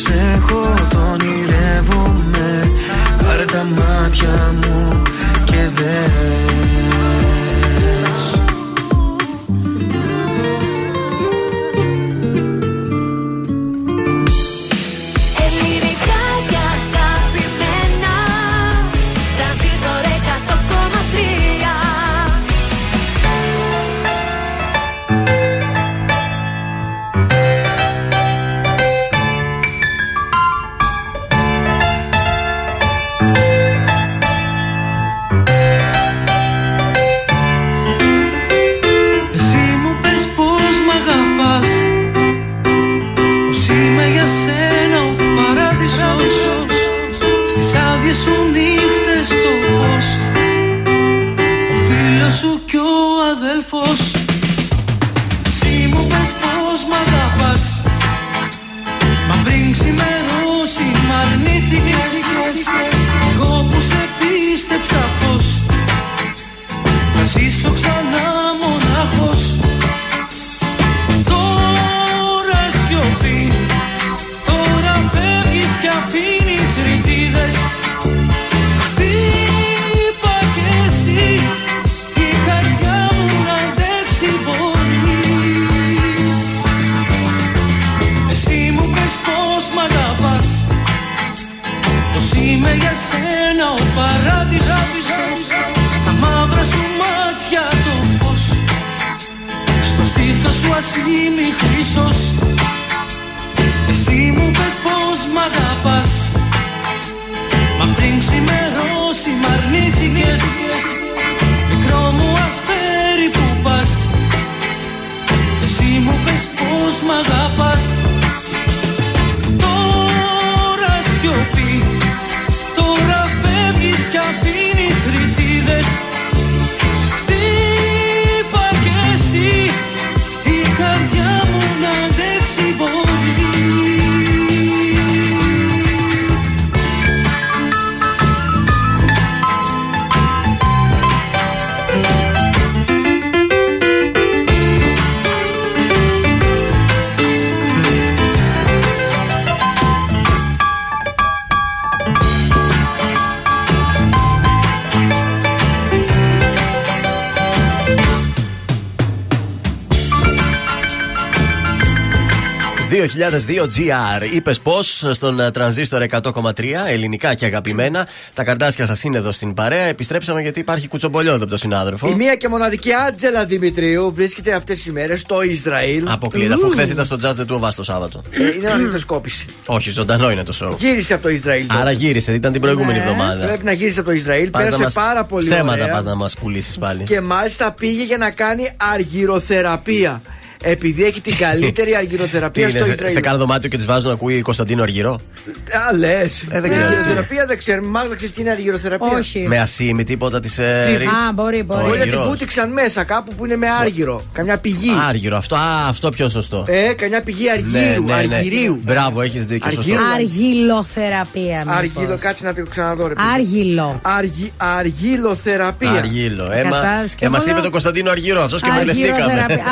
...2002 163.22 163.61
GR. 163.64 164.34
Είπες 164.34 164.60
πώ 164.60 164.81
στον 165.11 165.39
ε, 165.39 165.52
τρανζίστορ 165.52 166.06
100,3 166.10 166.64
ελληνικά 166.88 167.34
και 167.34 167.45
αγαπημένα. 167.45 168.07
Τα 168.34 168.43
καρτάσια 168.43 168.85
σας 168.85 169.03
είναι 169.03 169.18
εδώ 169.18 169.31
στην 169.31 169.53
παρέα. 169.53 169.84
Επιστρέψαμε 169.84 170.41
γιατί 170.41 170.60
υπάρχει 170.60 170.88
κουτσομπολιόδο 170.88 171.35
από 171.38 171.48
τον 171.48 171.57
συνάδελφο. 171.57 172.07
Η 172.10 172.14
μία 172.14 172.35
και 172.35 172.48
μοναδική 172.48 172.89
Άτζελα 173.07 173.45
Δημητρίου 173.45 174.14
βρίσκεται 174.14 174.53
αυτές 174.53 174.77
τις 174.77 174.85
ημέρες 174.85 175.19
στο 175.19 175.41
Ισραήλ. 175.43 176.07
Αποκλείται, 176.10 176.53
αφού 176.53 176.69
χθες 176.69 176.89
ήταν 176.89 177.06
στο 177.06 177.18
Jazz 177.22 177.31
The 177.41 177.45
Two 177.56 177.69
το 177.76 177.84
Σάββατο. 177.84 178.22
Ε, 178.31 178.56
είναι 178.56 178.68
αναγνωστοσκόπηση. 178.68 179.45
Όχι, 179.65 179.89
ζωντανό 179.91 180.31
είναι 180.31 180.43
το 180.43 180.53
show. 180.61 180.77
Γύρισε 180.77 181.14
από 181.14 181.23
το 181.23 181.30
Ισραήλ. 181.30 181.68
τώρα. 181.68 181.80
Άρα 181.80 181.91
γύρισε, 181.91 182.34
ήταν 182.34 182.52
την 182.52 182.61
προηγούμενη 182.61 182.98
Ναι, 182.98 183.03
εβδομάδα. 183.03 183.45
Πρέπει 183.45 183.64
να 183.64 183.72
γύρισε 183.72 183.99
από 183.99 184.10
το 184.10 184.15
Ισραήλ. 184.15 184.49
Πας 184.49 184.61
να 184.61 184.65
Πέρασε 184.65 184.84
μας- 184.84 184.93
πάρα 184.93 185.23
πολύ 185.26 185.45
Ψέματα 185.49 185.84
ωραία. 185.84 185.93
πας 185.95 186.06
να 186.06 186.15
μας 186.15 186.35
πουλήσεις 186.35 186.77
πάλι. 186.77 187.03
Και 187.03 187.22
μάλιστα 187.22 187.72
πήγε 187.72 188.03
για 188.03 188.18
να 188.18 188.31
κάνει 188.31 188.72
αργυροθεραπεία. 188.93 190.22
Επειδή 190.63 191.03
έχει 191.05 191.21
την 191.21 191.38
καλύτερη 191.38 191.89
Τι 191.91 191.95
αργυροθεραπεία 191.95 192.67
είναι, 192.67 192.77
στο 192.77 192.85
σε, 192.85 192.91
Ισραήλ. 192.91 193.13
σε 193.13 193.19
κάνα 193.19 193.38
δωμάτιο 193.38 193.69
και 193.69 193.77
της 193.77 193.85
βάζω 193.85 194.07
να 194.07 194.13
ακούει 194.13 194.41
Κωνσταντίνο 194.41 194.81
Αργυρό; 194.81 195.13
Α, 195.13 195.97
λες. 195.97 196.45
Ε, 196.49 196.61
δεν 196.61 196.69
ξέρω. 196.71 196.85
Αργυροθεραπεία 196.85 197.45
δεν 197.45 197.57
ξέρουμε. 197.57 197.88
Μάγδα 197.88 198.15
ξέρεις 198.15 198.33
τι 198.35 198.41
είναι 198.41 198.49
αργυροθεραπεία; 198.49 199.17
Όχι. 199.17 199.39
Με 199.47 199.59
ασήμι, 199.59 200.03
τίποτα 200.03 200.39
της. 200.39 200.53
Τι- 200.55 200.61
Α, 200.61 201.31
μπορεί, 201.33 201.63
μπορεί. 201.63 201.81
Μπορεί 201.83 201.97
να 201.97 202.03
τη 202.03 202.09
Αργυρός. 202.09 202.27
βούτυξαν 202.27 202.71
μέσα 202.71 203.03
κάπου 203.03 203.33
που 203.35 203.45
είναι 203.45 203.55
με 203.55 203.67
άργυρο. 203.69 204.23
Καμιά 204.33 204.57
πηγή. 204.57 204.89
Άργυρο, 205.07 205.38
αυτό, 205.38 205.55
α, 205.55 205.85
αυτό 205.88 206.09
πιο 206.09 206.29
σωστό. 206.29 206.65
Ε, 206.67 206.93
καμιά 206.93 207.21
πηγή 207.21 207.49
αργύρου. 207.49 208.13
αργυρίου. 208.13 208.79
Μπράβο, 208.83 209.21
έχεις 209.21 209.45
δίκιο. 209.47 209.71
Σωστό. 209.71 209.91
Αργύρου. 209.91 210.13
Αργυλοθεραπεία. 210.15 211.57
μήπως. 211.59 211.75
Αργύλο, 211.77 212.17
κάτσε 212.19 212.45
να 212.45 212.53
το 212.53 212.63
ξαναδώ 212.69 213.07
ρε 213.07 213.13
παιδί. 213.13 213.27
Άργυλο. 213.33 213.99
Αργυ, 214.03 214.51
αργυλοθεραπεία. 214.57 215.91
Αργύλο. 215.91 216.49
Έμα 216.51 216.69
Κατάλαβες 216.69 217.15
και 217.15 217.25
ε, 217.25 217.29
μας 217.29 217.39
μόνο- 217.39 217.51
είπε 217.51 217.61
τον 217.61 217.71
Κωνσταντίνο 217.71 218.11
Αργυρό, 218.11 218.41
αυτός 218.43 218.61
και 218.61 218.69
μπερδευτήκαμε. 218.75 219.21
Αργυροθεραπεία. 219.21 219.63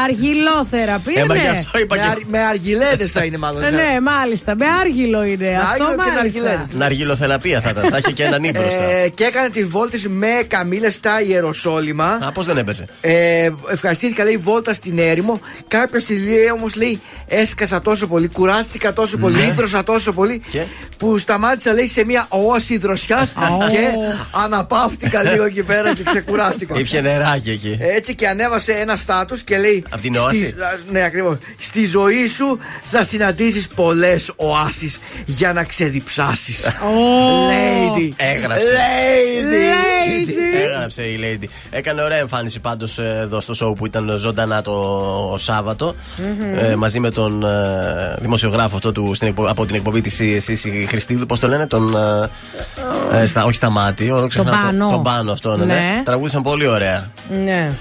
Αργυλοθεραπεία, 0.81 1.21
Ε, 1.21 1.25
μα 1.25 1.35
γι' 1.35 1.41
ναι. 1.41 1.57
αυτό 1.59 1.79
είπα 1.79 1.95
Με, 1.95 2.01
και. 2.01 2.07
αρ, 2.09 2.17
με 2.27 2.39
αργιλέδε 2.39 3.05
θα 3.05 3.23
είναι 3.23 3.37
μάλλον. 3.37 3.63
Ε, 3.63 3.69
Ναι, 3.69 3.99
μάλιστα. 4.01 4.55
Με 4.55 4.65
άργυλο 4.79 5.23
είναι. 5.23 5.47
Αυτό 5.61 5.83
άργυλο 5.83 5.89
και 5.89 5.95
μάλιστα. 5.97 6.13
ναργιλέδες. 6.21 6.67
Ναργυλοθεραπεία 6.73 7.61
θα 7.61 7.69
ήταν. 7.69 7.83
Θα 7.89 7.97
είχε 7.97 8.11
και 8.11 8.23
έναν 8.23 8.43
ύπνο 8.43 8.61
μπροστά. 8.61 8.83
Ε, 8.83 9.09
και 9.09 9.23
έκανε 9.23 9.49
τη 9.49 9.63
βόλτα 9.63 9.97
με 10.07 10.27
καμίλε 10.47 10.89
στα 10.89 11.21
Ιεροσόλυμα. 11.21 12.05
Α, 12.05 12.31
πώς 12.31 12.45
δεν 12.45 12.57
έπεσε; 12.57 12.85
Ε, 13.01 13.49
ευχαριστήθηκα, 13.71 14.23
λέει, 14.23 14.37
βόλτα 14.37 14.73
στην 14.73 14.99
έρημο. 14.99 15.41
Κάποια 15.67 15.99
στιγμή 15.99 16.51
όμως 16.53 16.75
λέει, 16.75 17.01
έσκασα 17.27 17.81
τόσο 17.81 18.07
πολύ, 18.07 18.27
κουράστηκα 18.27 18.93
τόσο 18.93 19.17
πολύ, 19.17 19.35
Ναι. 19.35 19.45
ίδρωσα 19.45 19.83
τόσο 19.83 20.11
πολύ, 20.13 20.41
Και; 20.49 20.63
που 20.97 21.17
σταμάτησα, 21.17 21.73
λέει, 21.73 21.87
σε 21.87 22.05
μια 22.05 22.25
όαση 22.29 22.77
δροσιάς 22.77 23.33
και 23.69 23.79
αναπαύτηκα 24.43 25.23
λίγο 25.23 25.43
εκεί 25.43 25.63
πέρα 25.63 25.93
και 25.95 26.03
ξεκουράστηκα. 26.03 26.79
Ήπια 26.79 27.01
νεράκι 27.01 27.49
εκεί. 27.49 27.77
Έτσι 27.79 28.15
και 28.15 28.27
ανέβασε 28.27 28.71
ένα 28.71 28.95
στάτους 28.95 29.43
και 29.43 29.57
λέει. 29.57 29.83
Απ' 29.89 30.01
την 30.01 30.15
όαση; 30.15 30.55
Στη- 30.77 30.89
α, 30.89 30.91
ναι, 30.91 31.03
ακριβώς. 31.03 31.37
Στη 31.59 31.85
ζωή 31.85 32.27
σου 32.27 32.59
θα 32.83 33.03
συναντήσεις 33.03 33.67
πολλές 33.67 34.31
οάσεις 34.35 34.99
για 35.25 35.53
να 35.53 35.63
ξεδιψάσεις. 35.63 36.65
Lady. 37.49 38.09
Έγραψε. 38.15 38.63
Lady. 38.63 40.33
Έγραψε 40.75 41.01
η 41.01 41.19
Lady. 41.21 41.45
Έκανε 41.69 42.01
ωραία 42.01 42.17
εμφάνιση 42.17 42.59
πάντως 42.59 42.97
εδώ 42.99 43.39
στο 43.39 43.53
show 43.61 43.75
που 43.77 43.85
ήταν 43.85 44.13
ζωντανά 44.17 44.61
το 44.61 45.35
σαββατο 45.39 45.95
Ε, 46.71 46.75
μαζί 46.75 46.99
με 46.99 47.11
τον 47.11 47.43
ε, 47.43 48.15
δημοσιογράφο 48.19 48.75
αυτό 48.75 48.91
του, 48.91 49.11
στην 49.13 49.27
εκπο- 49.27 49.47
από 49.49 49.65
την 49.65 49.75
εκπομπή 49.75 50.01
της 50.01 50.13
Σύση 50.43 50.85
Χριστίδου. 50.89 51.25
Πώς 51.25 51.39
το 51.39 51.47
λένε, 51.47 51.67
τον. 51.67 51.95
ε, 53.11 53.21
ε, 53.21 53.25
στα, 53.25 53.43
όχι 53.43 53.55
στα 53.55 53.69
μάτια, 53.69 54.15
όλο 54.15 54.27
ξεχνάω 54.27 54.53
το- 54.53 54.59
Πάνο. 54.65 54.89
Τον 54.89 55.03
πάνω 55.03 55.31
αυτό, 55.31 55.57
ναι. 55.57 55.65
ναι. 55.65 55.73
Ναι. 55.73 56.01
Τραγούδισαν 56.05 56.41
πολύ 56.41 56.67
ωραία. 56.67 57.11
Ναι. 57.43 57.71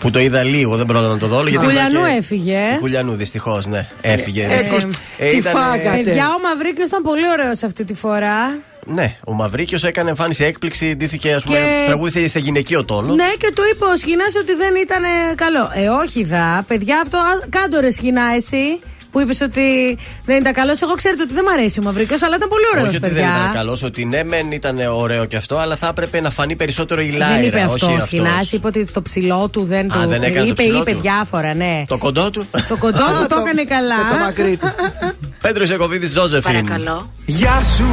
Που 0.00 0.10
το 0.10 0.18
είδα 0.20 0.42
λίγο, 0.42 0.76
δεν 0.76 0.86
πρόλαβα 0.86 1.12
να 1.12 1.18
το 1.18 1.26
δω. 1.26 1.36
όλο, 1.36 1.48
γιατί 1.48 1.64
Κουλιανού 1.66 1.90
ήταν 1.98 2.04
και- 2.10 2.16
έφυγε. 2.18 2.54
ε. 2.56 2.78
Κουλιανού, 2.80 3.14
δυστυχώς, 3.14 3.66
ναι. 3.66 3.86
Έφυγε. 4.00 4.44
Ε, 4.44 4.48
Δυστυχώς, 4.56 4.84
τι 4.84 4.90
ε, 5.18 5.36
ήταν, 5.36 5.52
ε, 5.54 5.58
φάγατε. 5.58 6.02
Παιδιά, 6.04 6.26
ο 6.28 6.40
Μαυρίκιος 6.40 6.86
ήταν 6.86 7.02
πολύ 7.02 7.28
ωραίος 7.30 7.62
αυτή 7.62 7.84
τη 7.84 7.94
φορά. 7.94 8.58
Ναι, 8.86 9.16
ο 9.26 9.32
Μαυρίκιος 9.32 9.84
έκανε 9.84 10.08
εμφάνιση 10.10 10.44
έκπληξη, 10.44 10.94
ντύθηκε, 10.96 11.32
ας 11.34 11.44
πούμε, 11.44 11.58
Και- 11.58 11.84
τραγούδισε 11.86 12.28
σε 12.28 12.38
γυναικείο 12.38 12.84
τόνο. 12.84 13.14
Ναι, 13.14 13.28
και 13.38 13.52
του 13.54 13.62
είπε 13.72 13.84
ο 13.84 13.96
Σχοινά 13.96 14.24
ότι 14.42 14.54
δεν 14.54 14.74
ήταν 14.82 15.02
καλό. 15.34 15.70
Ε, 15.74 15.88
όχι 15.88 16.24
δα, 16.24 16.64
παιδιά, 16.66 17.00
αυτό. 17.02 17.16
α, 17.16 17.22
Κάντο 17.50 17.80
ρε 17.80 17.90
Σχοινά, 17.90 18.22
εσύ. 18.36 18.80
Που 19.10 19.20
είπες 19.20 19.40
ότι 19.40 19.98
δεν 20.24 20.36
ήταν 20.40 20.52
καλός. 20.52 20.82
Εγώ 20.82 20.94
ξέρετε 20.94 21.22
ότι 21.22 21.34
δεν 21.34 21.44
μου 21.46 21.52
αρέσει 21.52 21.78
ο 21.80 21.82
Μαυρίκιος, 21.82 22.22
αλλά 22.22 22.36
ήταν 22.36 22.48
πολύ 22.48 22.62
ωραίος, 22.72 22.88
Όχι 22.88 22.96
ότι 22.96 23.08
παιδιά. 23.08 23.26
δεν 23.26 23.36
ήταν 23.40 23.52
καλός, 23.52 23.82
ότι 23.82 24.04
ναι, 24.04 24.24
μεν 24.24 24.50
ήταν 24.52 24.78
ωραίο 24.94 25.24
και 25.24 25.36
αυτό, 25.36 25.56
αλλά 25.58 25.76
θα 25.76 25.86
έπρεπε 25.86 26.20
να 26.20 26.30
φανεί 26.30 26.56
περισσότερο 26.56 27.00
η 27.00 27.10
Λάιρα. 27.10 27.36
δεν 27.36 27.44
είπε 27.44 27.60
αυτό 27.60 27.86
όχι 27.86 27.96
ο 27.96 28.00
Σχοινά, 28.00 28.30
αυτός. 28.30 28.52
είπε 28.52 28.66
ότι 28.66 28.84
το 28.84 29.02
ψηλό 29.02 29.48
του 29.48 29.64
δεν 29.64 29.92
Α, 29.92 30.02
το. 30.02 30.08
δεν 30.08 30.22
έκανε 30.22 30.38
το 30.40 30.44
είπε, 30.46 30.62
ψηλό 30.62 30.78
είπε 30.80 30.92
του. 30.92 31.00
διάφορα, 31.00 31.54
ναι. 31.54 31.84
Το 31.88 31.98
κοντό 31.98 32.30
του. 32.30 32.46
Το 32.68 32.76
κοντό 32.76 32.98
του 32.98 33.26
το 33.28 33.36
έκανε 33.44 33.64
καλά. 33.64 33.94
Και 33.94 34.14
το 34.14 34.18
μακρύ 34.24 34.56
του. 34.56 34.70
Πέτρος 35.44 35.68
Ιακοβίδη 35.68 36.06
Ζώζεφιν. 36.06 36.68
Γεια 37.26 37.62
σου, 37.76 37.84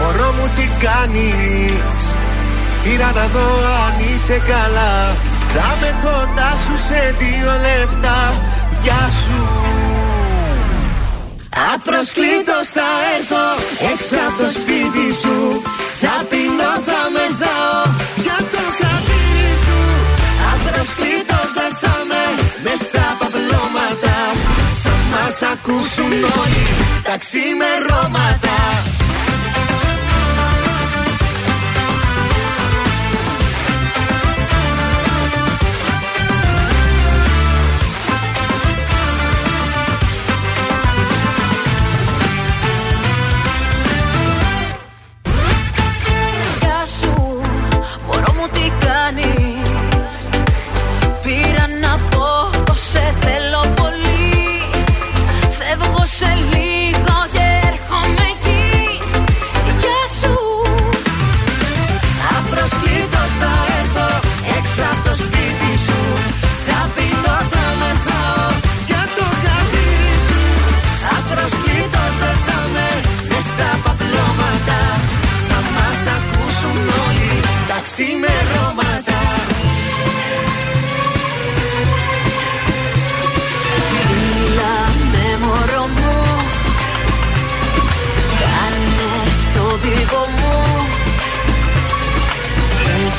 μωρό 0.00 0.32
μου 0.38 0.46
τι 0.56 0.62
κάνεις; 0.86 2.02
Πήρα 2.84 3.12
να 3.14 3.26
δω 3.34 3.48
αν 3.86 3.94
είσαι 4.14 4.40
καλά 4.52 4.92
Θα 5.54 5.76
με 5.80 5.90
κοντά 6.02 6.50
σου 6.64 6.76
σε 6.88 7.14
δύο 7.18 7.50
λεπτά 7.68 8.18
Γεια 8.82 9.02
σου 9.22 9.36
Απροσκλήτως 11.74 12.66
θα 12.76 12.88
έρθω 13.16 13.44
έξω 13.92 14.16
από 14.28 14.36
το 14.42 14.48
σπίτι 14.58 15.06
σου. 15.22 15.62
Θα 16.02 16.14
πεινώ, 16.28 16.72
θα 16.88 17.00
μεθάω 17.14 17.80
για 18.24 18.38
το 18.52 18.62
χατήρι 18.78 19.52
σου. 19.64 19.78
Απροσκλήτως 20.52 21.48
δεν 21.58 21.72
θα 21.82 21.94
με 22.10 22.22
μες 22.64 22.80
στα 22.88 23.06
παπλώματα. 23.20 24.16
Θα 24.84 24.94
μας 25.12 25.36
ακούσουν 25.52 26.12
όλοι 26.40 26.64
τα 27.06 27.14
ξημερώματα 27.22 28.56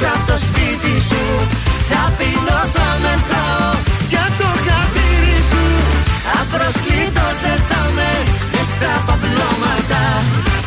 έξω 0.00 0.16
από 0.16 0.32
το 0.32 0.38
σπίτι 0.46 0.94
σου. 1.08 1.24
Θα 1.90 2.02
πεινώ, 2.18 2.60
θα 2.76 2.88
μεθάω 3.04 3.70
για 4.08 4.26
το 4.40 4.48
χατήρι 4.66 5.38
σου. 5.50 5.64
Απροσκλήτως 6.40 7.36
δεν 7.46 7.60
θα 7.68 7.82
με 7.96 8.10
μες 8.52 8.68
στα 8.74 8.92
παπλώματα. 9.06 10.02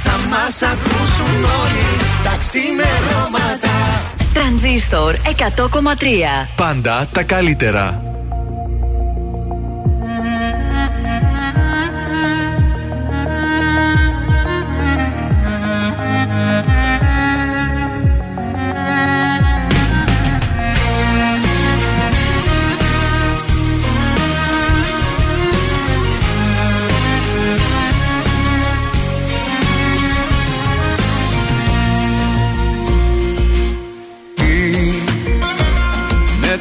Θα 0.06 0.16
μας 0.32 0.56
ακούσουν 0.72 1.40
όλοι 1.64 1.90
τα 2.24 2.34
ξημερώματα. 2.42 3.76
Τρανζίστορ 4.34 5.16
100,3 5.16 6.48
Πάντα 6.56 7.08
τα 7.12 7.24
καλύτερα. 7.24 8.02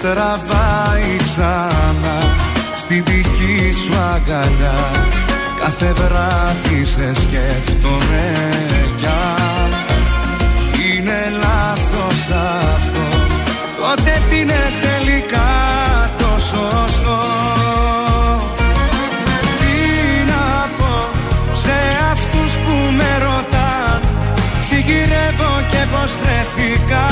Τραβάει 0.02 1.16
ξανά 1.24 2.18
στη 2.76 2.94
δική 2.94 3.74
σου 3.84 3.94
αγκαλιά. 4.14 4.90
Κάθε 5.60 5.92
βράδυ 5.92 6.84
σε 6.84 7.14
σκέφτομαι 7.14 8.26
κι 8.96 9.06
αν 9.06 9.70
είναι 10.86 11.18
λάθος 11.42 12.30
αυτό. 12.74 13.06
Τότε 13.80 14.22
τι 14.28 14.40
είναι 14.40 14.62
τελικά 14.82 15.50
το 16.18 16.30
σωστό. 16.38 17.20
Τι 19.60 20.24
να 20.26 20.68
πω 20.78 21.08
σε 21.52 21.78
αυτούς 22.12 22.52
που 22.54 22.74
με 22.96 23.18
ρωτάν 23.22 24.00
τι 24.68 24.80
γυρεύω 24.80 25.52
και 25.70 25.86
πως 25.92 26.10
βρέθηκα 26.20 27.06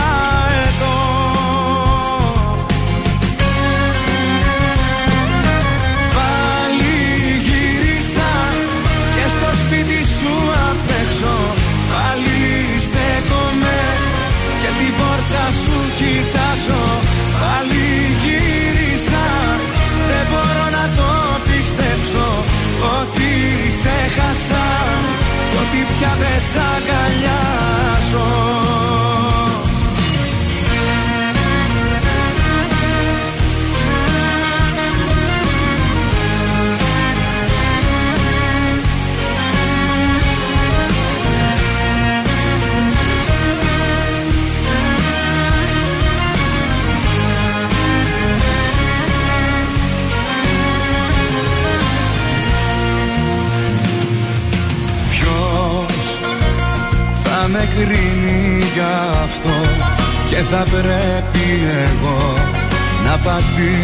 σ' 26.39 26.57
αγκαλιάζω 26.57 28.29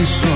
so 0.04 0.33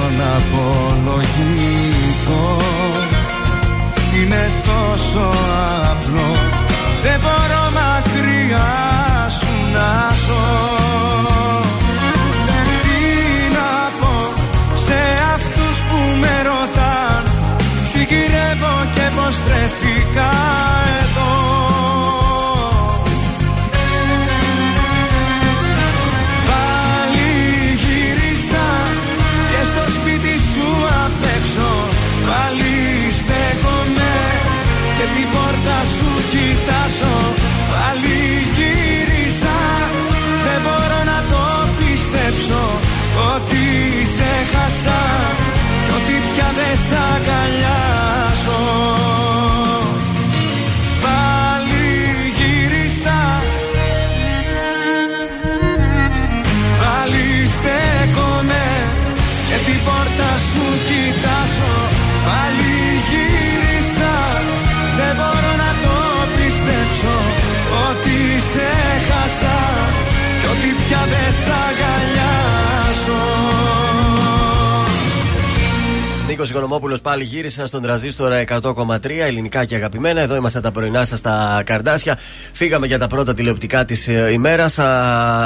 πάλι 77.19 77.31
γύρισα 77.31 77.67
στον 77.67 77.83
τραζίστορα 77.83 78.45
100,3 78.49 78.97
ελληνικά 79.27 79.65
και 79.65 79.75
αγαπημένα. 79.75 80.21
Εδώ 80.21 80.35
είμαστε 80.35 80.61
τα 80.61 80.71
πρωινά 80.71 81.05
σας 81.05 81.19
στα 81.19 81.63
καρδάσια. 81.67 82.19
Φύγαμε 82.53 82.87
για 82.87 82.99
τα 82.99 83.07
πρώτα 83.07 83.35
τηλεοπτικά 83.35 83.85
της 83.85 84.07
ημέρας. 84.33 84.79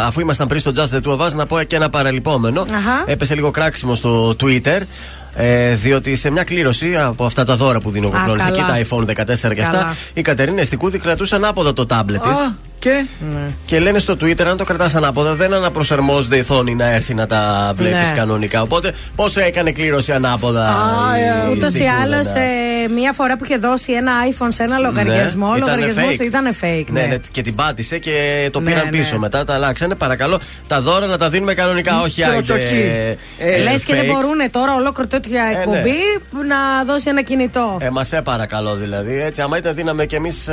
Αφού 0.06 0.20
ήμασταν 0.20 0.46
πριν 0.48 0.60
στο 0.60 0.70
Just 0.74 0.96
the 0.96 1.00
Two 1.08 1.18
of 1.18 1.26
Us, 1.26 1.32
να 1.32 1.46
πω 1.46 1.62
και 1.62 1.76
ένα 1.76 1.90
παραλυπόμενο. 1.90 2.60
Αχα. 2.60 3.04
Έπεσε 3.06 3.34
λίγο 3.34 3.50
κράξιμο 3.50 3.94
στο 3.94 4.36
Twitter. 4.40 4.80
Ε, 5.34 5.74
διότι 5.74 6.16
σε 6.16 6.30
μια 6.30 6.44
κλήρωση 6.44 6.96
από 6.96 7.24
αυτά 7.24 7.44
τα 7.44 7.56
δώρα 7.56 7.80
που 7.80 7.90
δίνει 7.90 8.06
ο 8.06 8.08
Α, 8.08 8.12
Κοκλώνης 8.18 8.46
εκεί, 8.46 8.60
καλά. 8.60 8.66
τα 8.66 8.80
iPhone 8.88 9.04
14 9.04 9.54
και 9.54 9.62
αυτά, 9.62 9.76
Καλά. 9.76 9.94
η 10.14 10.22
Κατερίνα 10.22 10.60
Εστικούδη 10.60 10.98
κρατούσε 10.98 11.34
ανάποδα 11.34 11.72
το 11.72 11.86
τάμπλετ 11.86 12.22
της. 12.22 12.52
Α, 12.90 13.04
και. 13.04 13.06
Και 13.66 13.78
λένε 13.80 13.98
στο 13.98 14.12
Twitter, 14.12 14.42
αν 14.44 14.56
το 14.56 14.64
κρατάς 14.64 14.94
ανάποδα, 14.94 15.34
δεν 15.34 15.52
αναπροσαρμόζεται 15.54 16.36
η 16.36 16.40
οθόνη 16.40 16.74
να 16.74 16.90
έρθει 16.90 17.14
να 17.14 17.26
τα 17.26 17.72
βλέπεις 17.76 18.10
Ναι. 18.10 18.16
κανονικά. 18.16 18.62
Οπότε, 18.62 18.92
πόσο 19.16 19.40
έκανε 19.40 19.72
κλήρωση 19.72 20.12
ανάποδα. 20.12 20.68
η 21.48 21.50
Ούτως 21.50 21.62
ή 21.62 21.66
Εστικούδα, 21.66 22.00
άλλως, 22.02 22.26
ναι. 22.32 22.94
μία 22.94 23.12
φορά 23.12 23.36
που 23.36 23.44
είχε 23.44 23.56
δώσει 23.56 23.92
ένα 23.92 24.12
iPhone 24.30 24.46
σε 24.48 24.62
ένα 24.62 24.78
λογαριασμό, 24.78 25.46
ο 25.46 25.50
Ναι, 25.50 25.56
ήτανε 25.56 25.70
λογαριασμός 25.80 26.16
fake. 26.20 26.24
ήταν 26.24 26.44
fake. 26.60 26.84
Ναι, 26.90 27.00
Ναι, 27.00 27.06
ναι, 27.06 27.16
και 27.32 27.42
την 27.42 27.54
πάτησε 27.54 27.98
και 27.98 28.48
το 28.52 28.60
Ναι, 28.60 28.66
πήραν 28.70 28.84
ναι. 28.84 28.90
πίσω 28.90 29.18
μετά. 29.18 29.44
Τα 29.44 29.54
αλλάξανε. 29.54 29.94
Παρακαλώ, 29.94 30.40
τα 30.66 30.80
δώρα 30.80 31.06
να 31.06 31.18
τα 31.18 31.28
δίνουμε 31.28 31.54
κανονικά, 31.54 32.00
όχι 32.00 32.24
άιντε. 32.24 32.36
προσοχή. 32.42 32.90
ε, 33.38 33.62
Λες 33.62 33.84
και 33.84 33.94
δεν 33.94 34.04
fake. 34.04 34.06
μπορούν 34.12 34.50
τώρα 34.50 34.74
ολόκληρο 34.74 35.08
τέτοια 35.08 35.42
ναι. 35.42 35.58
εκπομπή 35.58 35.98
να 36.48 36.84
δώσει 36.92 37.08
ένα 37.08 37.22
κινητό. 37.22 37.78
Ε, 37.80 37.90
μας 37.90 38.06
σε 38.08 38.22
παρακαλώ 38.22 38.74
δηλαδή. 38.74 39.20
Έτσι, 39.22 39.42
άμα 39.42 39.56
ήταν 39.56 39.74
δίναμε 39.74 40.06
κι 40.06 40.14
εμείς 40.14 40.48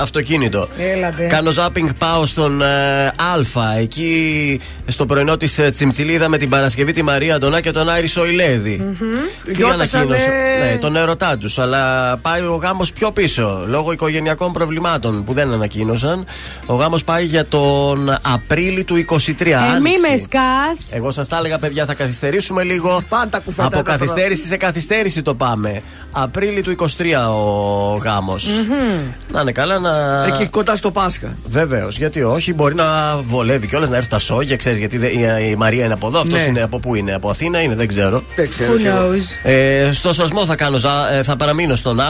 αυτοκίνητο. 0.00 0.68
Έλατε. 0.94 1.24
Κάνω 1.26 1.50
ζάπινγκ, 1.70 1.88
πάω 1.98 2.26
στον 2.26 2.62
ε, 2.62 3.06
Α. 3.06 3.78
Εκεί 3.78 4.60
στο 4.86 5.06
πρωινό 5.06 5.36
της 5.36 5.58
ε, 5.58 5.70
Τσιμτσιλίδα 5.70 6.28
με 6.28 6.38
την 6.38 6.48
Παρασκευή 6.48 6.92
τη 6.92 7.02
Μαρία 7.02 7.34
Αντωνά 7.34 7.60
και 7.60 7.70
τον 7.70 7.88
Άρη 7.88 8.06
Σοηλέδη. 8.06 8.96
Τι 9.44 9.52
Γιώτασανε- 9.52 10.06
ανακοίνωσε. 10.06 10.28
Ναι, 10.72 10.78
τον 10.78 10.96
ερωτά 10.96 11.38
τους. 11.38 11.58
Αλλά 11.58 12.16
πάει 12.16 12.40
ο 12.40 12.54
γάμος 12.62 12.92
πιο 12.92 13.10
πίσω 13.12 13.64
λόγω 13.66 13.92
οικογενειακών 13.92 14.52
προβλημάτων 14.52 15.24
που 15.24 15.32
δεν 15.32 15.52
ανακοίνωσαν. 15.52 16.24
Ο 16.66 16.74
γάμος 16.74 17.04
πάει 17.04 17.24
για 17.24 17.44
τον 17.46 18.16
Απρίλη 18.22 18.84
του 18.84 18.96
23. 18.96 19.26
Ε, 19.40 19.44
μη 19.44 19.52
Άνοιξη. 19.54 20.00
με 20.10 20.16
σκάς. 20.16 20.88
Εγώ 20.92 21.10
σας 21.10 21.28
τα 21.28 21.36
έλεγα, 21.36 21.58
παιδιά, 21.58 21.84
θα 21.84 21.94
καθυστερήσουμε 21.94 22.62
λίγο. 22.62 23.02
Πάντα 23.08 23.38
κουφέτα 23.40 23.66
Από 23.66 23.76
τα 23.76 23.82
καθυστέρηση 23.82 24.46
σε 24.46 24.56
καθυστέρηση 24.56 25.22
το 25.22 25.34
πάμε. 25.34 25.82
Απρίλη 26.12 26.62
του 26.62 26.70
23 26.70 27.28
ο 27.28 27.96
γάμος. 28.02 28.46
Να 29.32 29.40
είναι 29.40 29.52
καλά 29.52 29.78
να. 29.78 30.24
Εκεί 30.26 30.46
κοντά 30.46 30.76
στο 30.76 30.90
Πάσχα. 30.90 31.36
Βεβαίως, 31.66 31.98
γιατί 31.98 32.22
όχι, 32.22 32.54
μπορεί 32.54 32.74
να 32.74 33.16
βολεύει 33.22 33.66
κιόλας 33.66 33.88
να 33.90 33.94
έρθουν 33.96 34.10
τα 34.10 34.18
σόγια, 34.18 34.56
ξέρεις 34.56 34.78
γιατί 34.78 34.98
δεν- 34.98 35.10
η, 35.10 35.48
η 35.50 35.56
Μαρία 35.56 35.84
είναι 35.84 35.92
από 35.92 36.06
εδώ, 36.06 36.20
αυτός 36.20 36.38
Ναι. 36.42 36.48
είναι 36.48 36.62
από 36.62 36.78
πού 36.78 36.94
είναι, 36.94 37.14
από 37.14 37.30
Αθήνα 37.30 37.60
είναι, 37.62 37.74
δεν 37.74 37.88
ξέρω. 37.88 38.22
Δεν 38.36 38.48
ξέρω. 38.48 38.72
Who 38.72 38.76
κι 38.80 38.86
εγώ. 38.86 38.98
knows; 38.98 39.48
Ε, 39.50 39.90
στο 39.92 40.12
σωσμό 40.12 40.44
θα, 40.44 40.54
κάνω, 40.56 40.76
ζα- 40.76 41.12
ε, 41.12 41.22
θα 41.22 41.36
παραμείνω 41.36 41.74
στον 41.74 42.00
Α. 42.00 42.08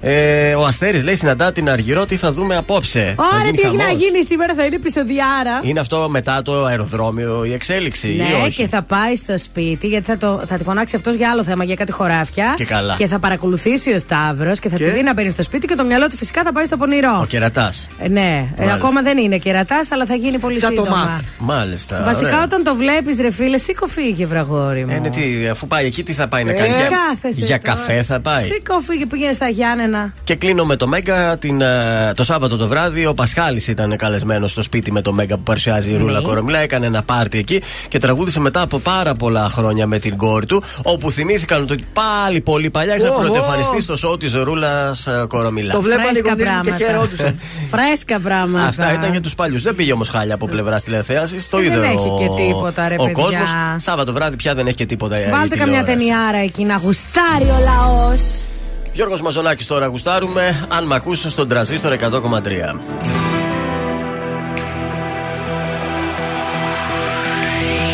Ε, 0.00 0.54
ο 0.54 0.64
Αστέρης 0.66 1.04
λέει 1.04 1.14
συναντά 1.16 1.52
την 1.52 1.70
Αργυρό, 1.70 2.06
τι 2.06 2.16
θα 2.16 2.32
δούμε 2.32 2.56
απόψε. 2.56 3.14
Θα 3.16 3.22
Ωραία, 3.32 3.44
γίνει 3.44 3.56
τι 3.56 3.66
έχει 3.66 3.76
να 3.76 3.82
χαμός. 3.84 4.02
γίνει 4.02 4.24
σήμερα, 4.24 4.54
θα 4.54 4.64
είναι 4.64 4.74
επεισοδιάρα. 4.74 5.60
Είναι 5.62 5.80
αυτό 5.80 6.08
μετά 6.10 6.42
το 6.42 6.64
αεροδρόμιο 6.64 7.44
η 7.44 7.52
εξέλιξη, 7.52 8.08
ή 8.08 8.16
Ναι, 8.16 8.24
όχι; 8.44 8.54
και 8.62 8.68
θα 8.68 8.82
πάει 8.82 9.14
στο 9.16 9.38
σπίτι 9.38 9.86
γιατί 9.86 10.04
θα, 10.04 10.16
το, 10.16 10.42
θα 10.46 10.56
τη 10.56 10.64
φωνάξει 10.64 10.96
αυτός 10.96 11.14
για 11.14 11.30
άλλο 11.30 11.44
θέμα, 11.44 11.64
για 11.64 11.74
κάτι 11.74 11.92
χωράφια. 11.92 12.54
Και 12.56 12.64
καλά. 12.64 12.96
θα 13.08 13.18
παρακολουθήσει 13.18 13.92
ο 13.92 13.98
Σταύρος 13.98 14.58
και 14.58 14.68
θα 14.68 14.76
Και; 14.76 14.84
τη 14.84 14.90
δει 14.90 15.02
να 15.02 15.14
μπαίνει 15.14 15.30
στο 15.30 15.42
σπίτι 15.42 15.66
και 15.66 15.74
το 15.74 15.84
μυαλό 15.84 16.06
του 16.08 16.16
φυσικά 16.16 16.42
θα 16.42 16.52
πάει 16.52 16.64
στο 16.64 16.76
πονηρό. 16.76 17.18
Ο 17.22 17.26
κερατάς. 17.26 17.88
Ε, 17.98 18.08
ναι, 18.08 18.48
ε, 18.56 18.67
Μάλιστα. 18.68 18.86
ακόμα 18.88 19.02
δεν 19.02 19.18
είναι 19.18 19.36
κερατάς, 19.38 19.90
αλλά 19.92 20.06
θα 20.06 20.14
γίνει 20.14 20.38
πολύ 20.38 20.58
Θα 20.58 20.68
το 20.68 20.74
σύντομα. 20.74 20.96
μάθει. 20.96 21.24
Μάλιστα. 21.38 22.02
Βασικά 22.04 22.28
ωραία. 22.28 22.42
όταν 22.42 22.62
το 22.64 22.74
βλέπεις, 22.74 23.16
ρε 23.20 23.30
φίλε, 23.30 23.58
σήκω 23.58 23.86
φύγε, 23.86 24.26
βραγόρι 24.26 24.84
μου. 24.84 24.92
Ε, 24.94 24.98
ναι, 24.98 25.10
τι, 25.10 25.48
αφού 25.50 25.66
πάει 25.66 25.86
εκεί, 25.86 26.02
τι 26.02 26.12
θα 26.12 26.28
πάει 26.28 26.44
να 26.44 26.50
Ε, 26.50 26.54
κάνει. 26.54 26.68
Για, 26.68 26.88
Κάθεσαι 26.88 27.44
για 27.44 27.58
τώρα. 27.58 27.74
καφέ 27.76 28.02
θα 28.02 28.20
πάει; 28.20 28.44
Σήκω 28.44 28.80
φύγε, 28.80 29.06
πήγαινε 29.06 29.32
στα 29.32 29.48
Γιάννενα. 29.48 30.12
Και 30.24 30.34
κλείνω 30.34 30.64
με 30.64 30.76
το 30.76 30.86
Μέγκα 30.88 31.36
την, 31.38 31.60
ε, 31.60 32.12
το 32.16 32.24
Σάββατο 32.24 32.56
το 32.56 32.68
βράδυ. 32.68 33.06
Ο 33.06 33.14
Πασχάλης 33.14 33.68
ήταν 33.68 33.96
καλεσμένος 33.96 34.50
στο 34.50 34.62
σπίτι 34.62 34.92
με 34.92 35.00
το 35.02 35.12
Μέγκα 35.12 35.36
που 35.36 35.42
παρουσιάζει 35.42 35.90
η 35.90 35.92
Ναι. 35.92 35.98
Ρούλα 35.98 36.20
Κορομιλά. 36.20 36.58
Έκανε 36.58 36.86
ένα 36.86 37.02
πάρτι 37.02 37.38
εκεί 37.38 37.62
και 37.88 37.98
τραγούδισε 37.98 38.40
μετά 38.40 38.60
από 38.60 38.78
πάρα 38.78 39.14
πολλά 39.14 39.48
χρόνια 39.48 39.86
με 39.86 39.98
την 39.98 40.16
κόρη 40.16 40.46
του. 40.46 40.62
Όπου 40.82 41.10
θυμήθηκαν 41.10 41.62
ότι 41.62 41.84
πάλι 41.92 42.40
πολύ 42.40 42.70
παλιά 42.70 42.96
είχαν 42.96 43.08
Ω, 43.10 43.18
πρωτοεμφανιστεί 43.20 43.76
ω. 43.76 43.80
στο 43.80 43.96
σοου 43.96 44.16
της 44.16 44.34
Ρούλας 44.34 45.08
Κορομιλά. 45.28 45.72
Το 45.72 45.80
βλέπαν 45.80 46.02
οι 46.02 46.06
Φρέσκα 46.06 46.28
γονείς 46.28 46.48
μου 46.50 46.60
και 46.60 46.70
πράγματα. 46.70 46.84
χαιρόντουσαν. 46.84 47.38
Φρέσκα 47.72 48.18
πράγματα. 48.20 48.57
Αυτά 48.66 48.92
ήταν 48.92 49.10
για 49.10 49.20
τους 49.20 49.34
παλιούς. 49.34 49.62
Δεν 49.62 49.74
πήγε 49.74 49.92
όμως 49.92 50.08
χάλια 50.08 50.34
από 50.34 50.46
πλευρά 50.48 50.80
τηλεθέασης. 50.80 51.48
Το 51.48 51.58
Ε, 51.58 51.64
είδε 51.64 51.78
δεν 51.78 51.88
ο, 51.88 51.92
έχει 51.92 52.14
και 52.36 52.42
τίποτα, 52.42 52.88
ρε 52.88 52.94
ο 52.98 53.04
παιδιά. 53.04 53.22
κόσμος. 53.22 53.50
Σάββατο 53.76 54.12
βράδυ 54.12 54.36
πια 54.36 54.54
δεν 54.54 54.66
έχει 54.66 54.74
και 54.76 54.86
τίποτα. 54.86 55.26
η 55.26 55.30
Βάλτε 55.30 55.56
καμιά 55.56 55.82
τηλεόραση. 55.82 55.96
ταινιάρα 56.06 56.38
εκεί 56.38 56.64
να 56.64 56.76
γουστάρει 56.76 57.44
ο 57.44 57.58
λαός. 57.64 58.44
Γιώργος 58.92 59.22
Μαζονάκης 59.22 59.66
τώρα 59.66 59.86
γουστάρουμε 59.86 60.66
Αν 60.76 60.84
μ' 60.86 60.92
ακούσει 60.92 61.30
στον 61.30 61.48
τραζίστορ 61.48 61.92
100,3 61.92 62.80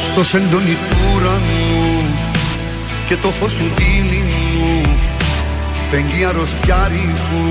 Στο 0.05 0.25
σεντόνι 0.25 0.77
του 0.91 0.97
ουρανού 1.15 2.03
και 3.09 3.17
το 3.17 3.29
φως 3.31 3.55
του 3.55 3.65
δίληνου 3.77 4.87
φεγγεί 5.91 6.25
αρρωστιάρικου 6.25 7.45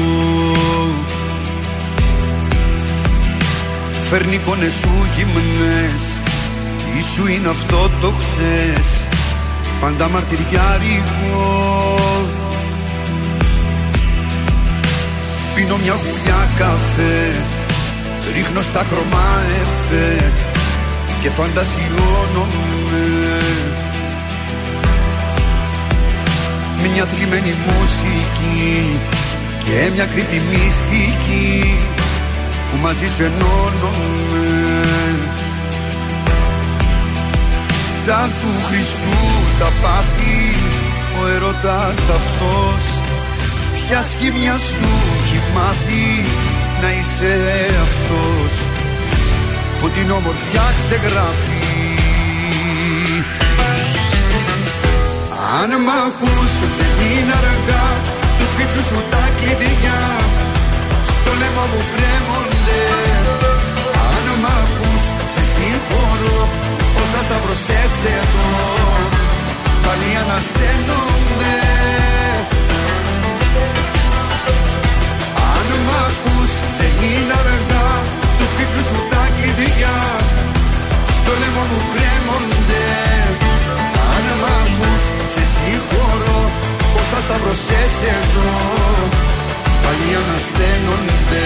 Φέρνει 4.15 4.35
εικόνες 4.35 4.73
σου 4.73 4.89
γυμνές. 5.15 6.03
Ίσου 6.97 7.27
είναι 7.27 7.47
αυτό 7.47 7.89
το 8.01 8.13
χτες. 8.19 9.07
Πάντα 9.81 10.09
μαρτυριάρικο. 10.09 11.99
Πίνω 15.55 15.77
μια 15.77 15.93
γουλιά 15.93 16.49
καφέ. 16.57 17.31
Ρίχνω 18.35 18.61
στα 18.61 18.85
χρώμα 18.89 19.41
εφέ. 19.61 20.31
Και 21.21 21.29
φαντασιώνομαι. 21.29 23.05
Μια 26.93 27.05
θλιμμένη 27.05 27.53
μουσική. 27.65 28.99
Και 29.63 29.89
μια 29.93 30.05
κρύπτη 30.05 30.41
μυστική 30.49 31.77
Που 32.73 32.79
μαζί 32.81 33.07
σου 33.15 33.23
ενώνομαι 33.23 34.47
Σαν 38.05 38.29
του 38.41 38.51
Χριστού 38.67 39.19
τα 39.59 39.69
πάθη 39.81 40.55
Ο 41.21 41.27
ερωτάς 41.35 41.97
αυτός. 41.97 43.01
Ποια 43.73 44.01
σχήμια 44.01 44.57
σου 44.57 44.89
έχει 45.23 45.39
μάθει 45.55 46.25
Να 46.81 46.91
είσαι 46.91 47.35
αυτός; 47.87 48.53
Που 49.79 49.89
την 49.89 50.11
όμορφιά 50.11 50.73
ξεγράφει. 50.77 51.61
Αν 55.61 55.69
μ' 55.85 55.93
ακούς 56.07 56.53
δεν 56.77 56.95
είναι 57.11 57.33
αργά. 57.41 57.85
Τους 58.37 58.47
σπίτου 58.47 58.81
σου 58.87 59.03
τα 59.11 59.29
κλειδιά. 59.37 60.01
Στο 61.09 61.31
λαιμό 61.39 61.65
μου 61.71 61.81
γίνονται 62.65 63.51
Αν 64.09 64.25
μ' 64.41 64.49
ακούς 64.61 65.03
σε 65.33 65.43
συγχωρώ. 65.53 66.39
Όσα 67.01 67.21
στα 67.27 67.37
προσέσαι 67.43 68.11
εδώ 68.21 68.49
Πάλι 69.83 70.09
ανασταίνονται 70.21 71.55
Αν 75.55 75.69
μ' 75.85 75.95
ακούς 76.07 76.51
δεν 76.79 76.93
είναι 77.09 77.35
αργά. 77.41 77.89
Τους 78.37 78.49
σπίτιου 78.53 78.83
σου 78.89 78.99
τα 79.11 79.23
κλειδιά. 79.35 79.97
Στο 81.17 81.31
λαιμό 81.41 81.63
μου 81.69 81.79
κρέμονται. 81.93 82.85
Αν 84.13 84.25
μ' 84.41 84.47
ακούς 84.59 85.03
σε 85.33 85.43
συγχωρώ. 85.53 86.39
Όσα 86.99 87.19
στα 87.25 87.37
προσέσαι 87.43 88.09
εδώ 88.21 88.51
Πάλι 89.83 90.09
ανασταίνονται. 90.21 91.45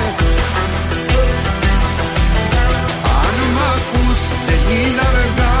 ακούς 3.91 4.19
δεν 4.47 4.61
είναι 4.77 5.03
αργά. 5.11 5.55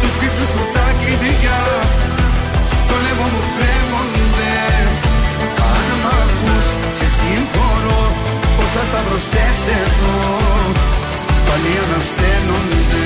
Τους 0.00 0.12
σπίτου 0.14 0.44
σου 0.52 0.62
τα 0.74 0.86
κλειδιά. 1.00 1.60
Στο 2.72 2.94
λαιμό 3.04 3.26
μου 3.32 3.42
κρέμονται 3.56 4.56
Αν 5.72 5.88
μ' 6.02 6.08
ακούς 6.22 6.66
σε 6.98 7.06
συγχωρώ. 7.16 8.02
Πόσα 8.56 8.82
σταυρωσές 8.90 9.60
εδώ 9.80 10.18
Πάλι 11.46 11.72
ανασταίνονται 11.84 13.05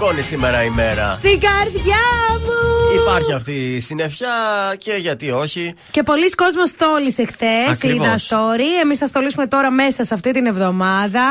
Νομίζω 0.00 0.14
το 0.14 0.20
σηκώνει 0.20 0.22
σήμερα 0.22 0.64
η 0.64 0.70
μέρα. 0.70 1.10
Στην 1.10 1.40
καρδιά 1.40 2.04
μου! 2.42 3.00
Υπάρχει 3.00 3.32
αυτή 3.32 3.52
η 3.52 3.80
συννεφιά 3.80 4.28
και 4.78 4.92
γιατί 4.92 5.30
όχι. 5.30 5.74
Και 5.90 6.02
πολλοί 6.02 6.30
κόσμος 6.30 6.68
στόλισε 6.68 7.24
χθες. 7.24 7.68
Ακριβώς. 7.68 8.06
Είδα 8.06 8.16
story. 8.18 8.82
Εμείς 8.82 8.98
θα 8.98 9.06
στολίσουμε 9.06 9.46
τώρα 9.46 9.70
μέσα 9.70 10.04
σε 10.04 10.14
αυτή 10.14 10.30
την 10.30 10.46
εβδομάδα. 10.46 11.24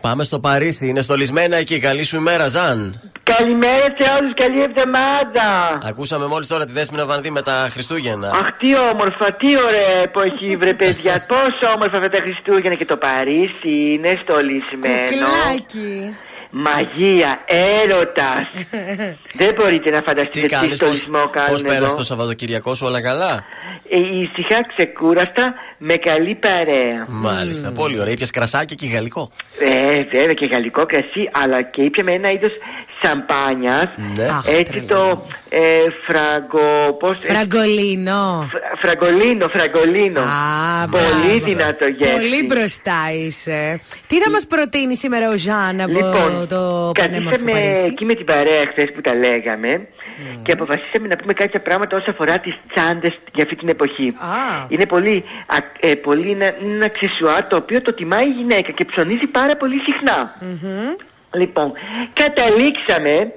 Πάμε 0.00 0.24
στο 0.24 0.38
Παρίσι, 0.40 0.88
είναι 0.88 1.00
στολισμένα 1.00 1.56
εκεί. 1.56 1.78
Καλή 1.78 2.02
σου 2.02 2.16
ημέρα, 2.16 2.48
Ζαν. 2.48 3.00
Καλημέρα 3.22 3.84
σε 3.98 4.10
όλους, 4.20 4.34
καλή 4.34 4.60
εβδομάδα. 4.62 5.78
Ακούσαμε 5.84 6.26
μόλις 6.26 6.48
τώρα 6.48 6.64
τη 6.64 6.72
Δέσμηνα 6.72 7.06
Βανδύ 7.06 7.30
με 7.30 7.42
τα 7.42 7.68
Χριστούγεννα. 7.70 8.28
Αχ, 8.28 8.48
τι 8.58 8.76
όμορφα, 8.92 9.32
τι 9.32 9.46
ωραία 9.66 10.02
εποχή, 10.02 10.56
βρε 10.56 10.74
παιδιά. 10.74 11.24
Πόσο 11.32 11.72
όμορφα 11.74 11.96
αυτά 11.96 12.08
τα 12.08 12.18
Χριστούγεννα 12.20 12.74
και 12.74 12.84
το 12.84 12.96
Παρίσι 12.96 13.92
είναι 13.92 14.18
στολισμένο. 14.22 15.04
Κουκλάκι. 15.10 16.16
Μαγεία, 16.50 17.40
έρωτας. 17.46 18.46
Δεν 19.40 19.54
μπορείτε 19.56 19.90
να 19.90 19.98
Τι 19.98 20.04
φανταστείτε 20.04 20.46
τι, 20.46 20.52
κάνεις, 20.54 20.74
στολισμό 20.74 21.18
πώ 21.18 21.28
κάνουν 21.30 21.62
πέρασε 21.62 21.84
εδώ. 21.84 21.96
το 21.96 22.04
Σαββατοκυριακό 22.04 22.74
σου, 22.74 22.86
όλα 22.86 23.02
καλά; 23.02 23.44
Ε, 23.90 23.96
ήσυχα, 23.98 24.60
ξεκούραστα, 24.76 25.54
με 25.78 25.94
καλή 25.96 26.34
παρέα. 26.34 27.04
Μάλιστα, 27.08 27.72
πολύ 27.72 28.00
ωραία. 28.00 28.12
Ήπια 28.12 28.26
κρασάκι 28.32 28.74
και 28.74 28.86
γαλλικό; 28.86 29.30
Ε, 29.60 30.02
βέβαια 30.02 30.32
και 30.34 30.46
γαλλικό 30.46 30.86
κρασί, 30.86 31.28
αλλά 31.32 31.62
και 31.62 31.82
ήπιαμε 31.82 32.12
ένα 32.12 32.30
είδος 32.32 32.52
σαμπάνια. 33.02 33.92
Ναι. 34.16 34.24
Αχ, 34.24 34.46
έτσι 34.48 34.84
το 34.86 35.26
ε, 35.48 35.58
φραγκο. 36.06 36.92
Πώς, 36.98 37.22
ε, 37.22 37.32
Φραγκολίνο. 37.32 38.48
φρα- 38.50 38.70
φραγκολίνο, 38.80 39.48
φραγκολίνο. 39.48 40.20
Πολύ 40.90 41.04
μπράβο. 41.26 41.44
δυνατό 41.44 41.86
γεύση. 41.86 42.12
Πολύ 42.14 42.44
μπροστά 42.44 43.00
είσαι. 43.24 43.80
Τι 44.06 44.20
θα 44.20 44.30
μας 44.30 44.46
προτείνει 44.46 44.96
σήμερα 44.96 45.28
ο 45.30 45.36
Ζαν 45.36 45.80
από 45.80 45.92
Λοιπόν, 45.92 46.46
το 46.48 46.90
πανέμορφο 46.94 47.30
καθίσαμε 47.30 47.50
Παρίσι; 47.52 47.86
εκεί 47.86 48.04
με 48.04 48.14
την 48.14 48.24
παρέα 48.24 48.62
χθες 48.70 48.92
που 48.94 49.00
τα 49.00 49.14
λέγαμε 49.14 49.86
και 50.42 50.52
αποφασίσαμε 50.52 51.08
να 51.08 51.16
πούμε 51.16 51.32
κάποια 51.32 51.60
πράγματα 51.60 51.96
όσον 51.96 52.10
αφορά 52.14 52.38
τις 52.38 52.54
τσάντες 52.74 53.12
για 53.34 53.42
αυτή 53.42 53.56
την 53.56 53.68
εποχή. 53.68 54.12
Είναι 54.68 54.86
πολύ, 54.86 55.24
α, 55.46 55.56
ε, 55.80 55.94
πολύ 55.94 56.30
ένα, 56.30 56.44
ένα 56.72 56.84
αξεσουάρ 56.84 57.44
το 57.46 57.56
οποίο 57.56 57.82
το 57.82 57.94
τιμάει 57.94 58.24
η 58.24 58.32
γυναίκα 58.38 58.72
και 58.72 58.84
ψωνίζει 58.84 59.26
πάρα 59.26 59.56
πολύ 59.56 59.76
συχνά. 59.78 60.34
Λοιπόν, 61.34 61.72
καταλήξαμε 62.12 63.32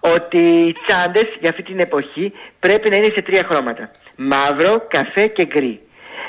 ότι 0.00 0.38
οι 0.38 0.76
τσάντες 0.86 1.28
για 1.40 1.50
αυτή 1.50 1.62
την 1.62 1.80
εποχή 1.80 2.32
πρέπει 2.60 2.90
να 2.90 2.96
είναι 2.96 3.10
σε 3.14 3.22
τρία 3.22 3.44
χρώματα. 3.48 3.90
Μαύρο, 4.16 4.86
καφέ 4.88 5.26
και 5.26 5.44
γκρι. 5.44 5.80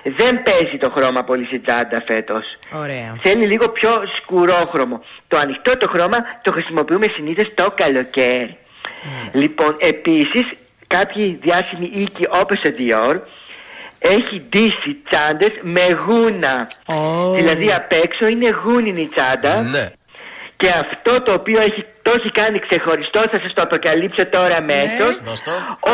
Δεν 0.04 0.44
παίζει 0.44 0.78
το 0.78 0.90
χρώμα 0.90 1.24
πολύ 1.24 1.46
στην 1.46 1.62
τσάντα 1.62 2.04
φέτος. 2.08 2.44
Ωραία. 2.74 3.18
Θέλει 3.22 3.46
λίγο 3.46 3.70
πιο 3.70 3.90
σκουρόχρωμο. 4.18 5.04
Το 5.28 5.38
ανοιχτό 5.38 5.78
το 5.78 5.88
χρώμα 5.90 6.18
το 6.42 6.52
χρησιμοποιούμε 6.52 7.06
συνήθως 7.16 7.54
το 7.54 7.72
καλοκαίρι. 7.76 8.58
Λοιπόν, 9.34 9.76
επίσης 9.80 10.44
κάποιοι 10.88 11.40
διάσημοι 11.42 11.92
οίκοι 11.94 12.26
όπως 12.30 12.58
ο 12.58 12.74
Dior 12.78 13.20
έχει 14.00 14.46
ντύσει 14.50 14.98
τσάντες 15.10 15.52
με 15.62 15.82
γούνα. 16.06 16.68
Δηλαδή 17.36 17.74
απ' 17.74 17.92
έξω 17.92 18.28
είναι 18.28 18.50
γούνινη 18.64 19.02
η 19.02 19.08
τσάντα. 19.08 19.62
Ναι. 19.62 19.86
Και 20.64 20.72
αυτό 20.86 21.22
το 21.22 21.34
οποίο 21.34 21.60
έχει, 21.68 21.82
το 22.02 22.12
έχει 22.18 22.32
κάνει 22.32 22.60
ξεχωριστό, 22.68 23.20
θα 23.20 23.40
σας 23.44 23.54
το 23.54 23.62
αποκαλύψω 23.62 24.26
τώρα 24.36 24.56
αμέσως, 24.56 25.14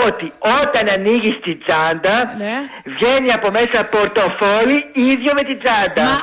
ότι 0.06 0.26
όταν 0.64 0.84
ανοίγεις 0.96 1.36
τη 1.46 1.54
τσάντα, 1.56 2.18
βγαίνει 2.96 3.32
από 3.38 3.48
μέσα 3.52 3.80
πορτοφόλι 3.96 4.78
ίδιο 4.94 5.32
με 5.40 5.44
την 5.50 5.58
τσάντα. 5.64 6.04
Μα 6.10 6.18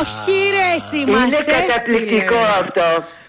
όχι 0.00 0.36
ρε 0.56 0.68
εσύ, 0.78 0.98
μας 1.10 1.26
Είναι 1.26 1.42
καταπληκτικό 1.56 2.38
έστειλες. 2.44 2.60
αυτό. 2.60 2.88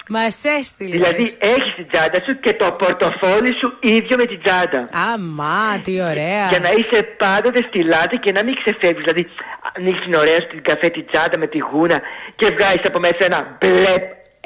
Μας 0.10 0.44
έστειλες. 0.57 0.95
Δηλαδή 0.98 1.23
έχεις 1.53 1.72
την 1.76 1.88
τσάντα 1.91 2.19
σου 2.26 2.34
και 2.39 2.53
το 2.53 2.68
πορτοφόλι 2.81 3.52
σου 3.60 3.68
ίδιο 3.80 4.15
με 4.22 4.26
την 4.31 4.39
τσάντα. 4.44 4.80
Αμά, 5.14 5.80
τι 5.84 5.94
ωραία. 6.11 6.45
Για 6.52 6.60
να 6.60 6.69
είσαι 6.77 6.99
πάντοτε 7.23 7.61
στη 7.68 7.80
λάτη 7.84 8.18
και 8.18 8.31
να 8.31 8.44
μην 8.44 8.56
ξεφεύγεις. 8.61 9.03
Δηλαδή 9.06 9.23
ανοίξεις 9.77 10.03
την 10.06 10.15
ωραία 10.15 10.39
σου 10.41 10.48
την 10.48 10.64
καφέ 10.69 10.88
την 10.89 11.06
τσάντα 11.11 11.38
με 11.38 11.48
τη 11.48 11.57
γούνα 11.57 11.98
και 12.35 12.45
βγάζεις 12.56 12.85
από 12.89 12.99
μέσα 12.99 13.22
ένα 13.30 13.57
μπλε 13.60 13.95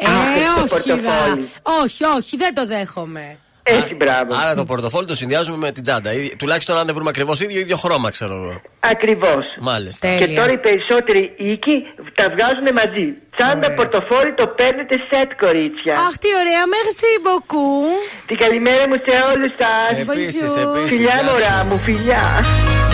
Ε, 0.06 0.12
άχρηστο 0.22 0.76
όχι, 0.78 1.02
δα. 1.02 1.10
πορτοφόλι. 1.12 1.50
όχι, 1.84 2.04
όχι, 2.18 2.38
δεν 2.38 2.54
το 2.54 2.66
δέχομαι. 2.66 3.38
Έτσι, 3.64 3.94
μπράβο. 3.96 4.34
Άρα 4.44 4.56
το 4.56 4.66
πορτοφόλι 4.66 5.06
το 5.08 5.16
συνδυάζουμε 5.16 5.58
με 5.58 5.72
την 5.72 5.84
τσάντα. 5.84 6.14
Ή- 6.14 6.36
Τουλάχιστον 6.38 6.78
αν 6.78 6.86
δεν 6.86 6.96
βρούμε 6.96 7.10
ακριβώς 7.10 7.40
ίδιο, 7.42 7.60
ίδιο 7.60 7.78
χρώμα, 7.78 8.10
ξέρω 8.12 8.34
εγώ. 8.36 8.62
Ακριβώς. 8.80 9.44
Μάλιστα. 9.60 10.08
Και 10.18 10.28
τώρα 10.28 10.52
οι 10.52 10.58
περισσότεροι 10.58 11.34
οίκοι 11.38 11.76
τα 12.16 12.26
βγάζουν 12.34 12.68
μαζί. 12.82 13.06
Τσάντα, 13.38 13.68
πορτοφόλι 13.80 14.34
το 14.34 14.48
παίρνετε 14.48 14.96
σετ, 15.10 15.30
κορίτσια. 15.44 15.94
Αχ, 16.06 16.14
τι 16.24 16.28
ωραία, 16.42 16.64
merci 16.76 17.12
beaucoup. 17.28 17.92
Την 18.30 18.38
καλημέρα 18.38 18.84
μου 18.90 18.98
σε 19.06 19.14
όλους 19.32 19.52
σας. 19.62 20.00
Επίσης, 20.00 20.42
επίσης, 20.66 20.92
Φιλιά, 20.98 21.14
γεια 21.16 21.24
μωρά 21.24 21.56
σου. 21.62 21.66
μου, 21.68 21.78
φιλιά. 21.88 22.24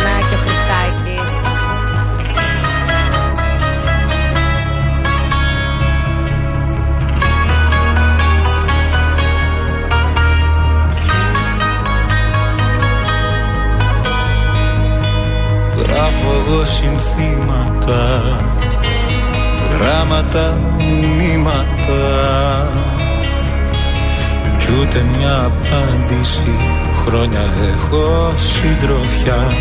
Να 0.04 0.14
και 0.30 0.38
συνθήματα 16.88 18.22
Γράμματα, 19.74 20.58
μηνύματα. 20.78 22.02
Κι 24.58 24.68
ούτε 24.82 25.06
μια 25.18 25.44
απάντηση 25.44 26.56
Χρόνια 27.06 27.46
έχω 27.74 28.34
συντροφιά. 28.36 29.58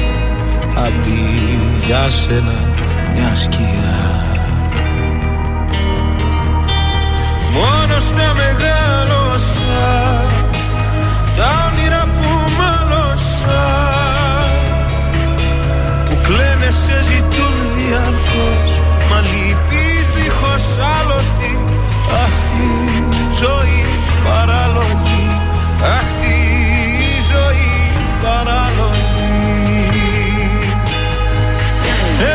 Αντί 0.77 1.49
για 1.87 2.09
σένα 2.11 2.59
μια 3.15 3.35
σκιά. 3.35 3.95
Μόνος 7.53 8.03
στα 8.03 8.35
μεγάλωσα 8.35 9.85
Τα 11.37 11.66
που 16.67 16.73
κλαίνε 16.73 16.83
σε 16.85 17.03
ζητούν 17.03 17.55
διαρκώς 17.75 18.81
Μα 19.11 19.21
λυπείς 19.21 20.07
δίχως 20.15 20.65
άλοθη. 20.99 21.55
Αχ 22.25 22.35
τη 22.49 22.69
ζωή 23.41 23.85
παράλογη 24.25 25.27
Αχ 25.97 26.09
τη 26.21 26.39
ζωή 27.33 27.75
παράλογη. 28.23 29.35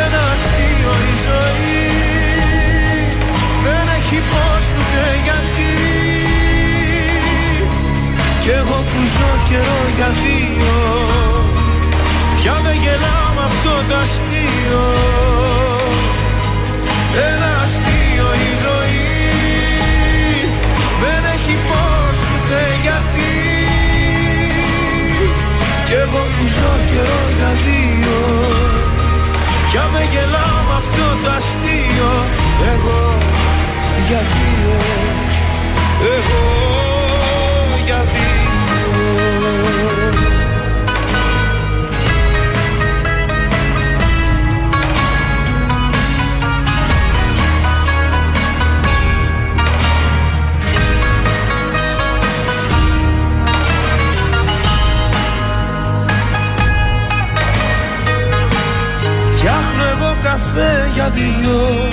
Ένα 0.02 0.24
αστείο 0.34 0.94
η 1.12 1.16
ζωή 1.28 1.82
Δεν 3.64 3.86
έχει 3.98 4.20
πώς 4.32 4.66
ούτε 4.78 5.04
γιατί. 5.24 5.74
Κι 8.42 8.50
εγώ 8.50 8.84
που 8.90 9.00
ζω 9.16 9.32
καιρό 9.50 9.82
για 9.96 10.10
δύο 10.22 10.76
Πια 12.36 12.60
με 12.64 12.74
γελάω 12.84 13.22
με 13.26 13.31
αυτό 13.72 13.86
το 13.90 13.96
αστείο. 13.96 14.86
Ένα 17.30 17.52
αστείο 17.64 18.28
η 18.48 18.52
ζωή. 18.66 19.10
Δεν 21.02 21.22
έχει 21.36 21.56
πώς 21.70 22.18
ούτε 22.34 22.60
γιατί. 22.82 23.34
Κι 25.86 25.94
εγώ 25.94 26.24
που 26.34 26.46
ζω 26.56 26.74
καιρό 26.90 27.24
για 27.38 27.52
δύο 27.66 28.20
Πια 29.68 29.84
με 29.94 30.02
γελάω 30.12 30.60
με 30.68 30.76
αυτό 30.82 31.08
το 31.24 31.30
αστείο. 31.38 32.12
Εγώ 32.74 33.18
για 34.08 34.22
δύο. 34.34 34.76
Εγώ 36.16 36.44
για 37.86 38.06
δύο 38.14 38.32
καφέ 60.54 60.90
για 60.94 61.10
δυο 61.10 61.90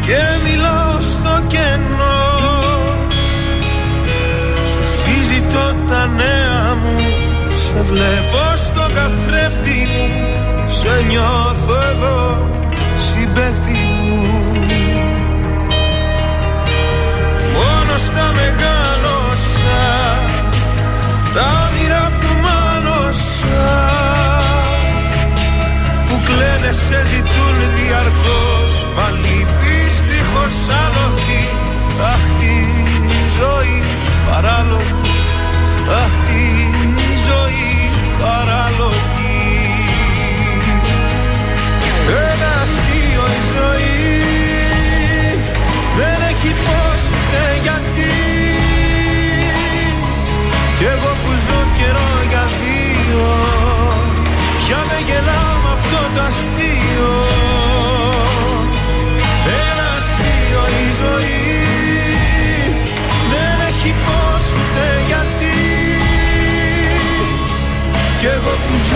και 0.00 0.20
μιλάω 0.44 1.00
στο 1.00 1.42
κενό. 1.46 2.24
Σου 4.64 4.82
συζητώ 4.96 5.74
τα 5.88 6.06
νέα 6.06 6.74
μου 6.82 6.98
σε 7.54 7.82
βλέπω 7.82 8.56
στο 8.56 8.90
καθρέφτη 8.94 9.88
μου 9.92 10.28
σε 10.66 11.04
νιώθω 11.08 11.74
εδώ 11.90 12.48
συμπέκτη 12.94 13.88
μου. 14.00 14.22
Μόνος 17.54 18.00
στα 18.00 18.32
μεγάλωσα 18.36 19.84
τα 21.34 21.65
σε 26.86 26.98
ζητούν 27.10 27.56
διαρκώς. 27.76 28.72
Μα 28.96 29.06
λυπείς 29.22 29.94
δίχως 30.08 30.56
άλογη 30.84 31.44
Αχ 32.12 32.24
τη 32.38 32.56
ζωή 33.38 33.82
παράλογη. 34.28 35.14
Αχ 36.02 36.14
τη 36.26 36.44
ζωή 37.28 37.90
παράλογη. 38.20 39.05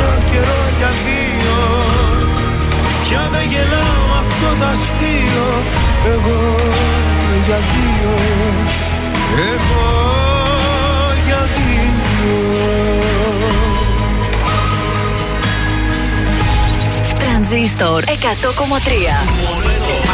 σαν 0.01 0.25
καιρό 0.31 0.63
για 0.79 0.91
δύο. 1.05 1.59
Πια 3.05 3.29
δεν 3.33 3.45
γελάω 3.53 4.05
αυτό 4.23 4.49
το 4.61 4.67
αστείο. 4.75 5.47
Εγώ 6.15 6.41
για 7.47 7.61
δύο. 7.73 8.13
Εγώ 9.53 9.89
για 11.27 11.41
δύο. 11.57 12.39
Τρανζίστορ 17.19 18.03
100,3 18.07 18.11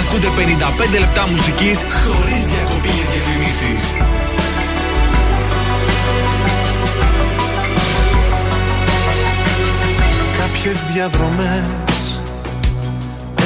Ακούτε 0.00 0.28
55 0.96 0.98
λεπτά 0.98 1.28
μουσικής. 1.28 1.78
Κάποιες 10.66 10.92
διαδρομές 10.92 12.20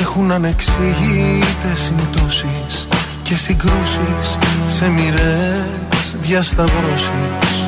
έχουν 0.00 0.30
ανεξήγητες 0.32 1.78
συμπτώσεις 1.78 2.88
και 3.22 3.34
συγκρούσεις 3.34 4.38
σε 4.66 4.88
μοιρές 4.88 6.16
διασταυρώσεις. 6.20 7.66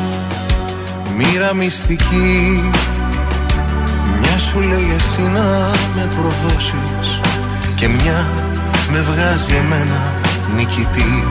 Μοίρα 1.17 1.55
μυστική 1.55 2.71
Μια 4.21 4.39
σου 4.39 4.61
λέει 4.61 4.93
εσύ 4.97 5.21
να 5.21 5.71
με 5.95 6.09
προδώσεις 6.17 7.21
Και 7.77 7.89
μια 7.89 8.29
με 8.93 9.01
βγάζει 9.01 9.55
εμένα 9.55 10.01
νικητή. 10.57 11.25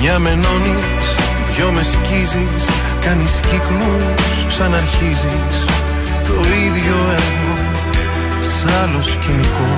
Μια 0.00 0.18
με 0.18 0.30
ενώνεις, 0.30 1.08
δυο 1.54 1.70
με 1.70 1.82
σκίζεις 1.82 2.64
Κάνεις 3.00 3.40
κύκλους, 3.40 4.46
ξαναρχίζεις 4.46 5.75
Το 6.26 6.36
ίδιο 6.66 6.96
έργο 7.20 7.54
σ' 8.40 8.82
άλλο 8.82 9.00
σκηνικό. 9.00 9.70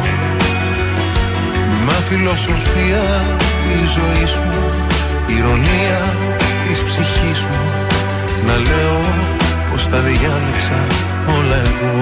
Μα 1.87 1.93
φιλοσοφία 1.93 3.05
της 3.63 3.91
ζωής 3.97 4.39
μου 4.39 4.63
Ηρωνία 5.37 6.01
της 6.65 6.83
ψυχής 6.83 7.41
μου. 7.47 7.65
Να 8.47 8.57
λέω 8.57 9.01
πως 9.71 9.89
τα 9.89 9.99
διάλεξα 9.99 10.81
όλα 11.39 11.57
εγώ. 11.57 11.95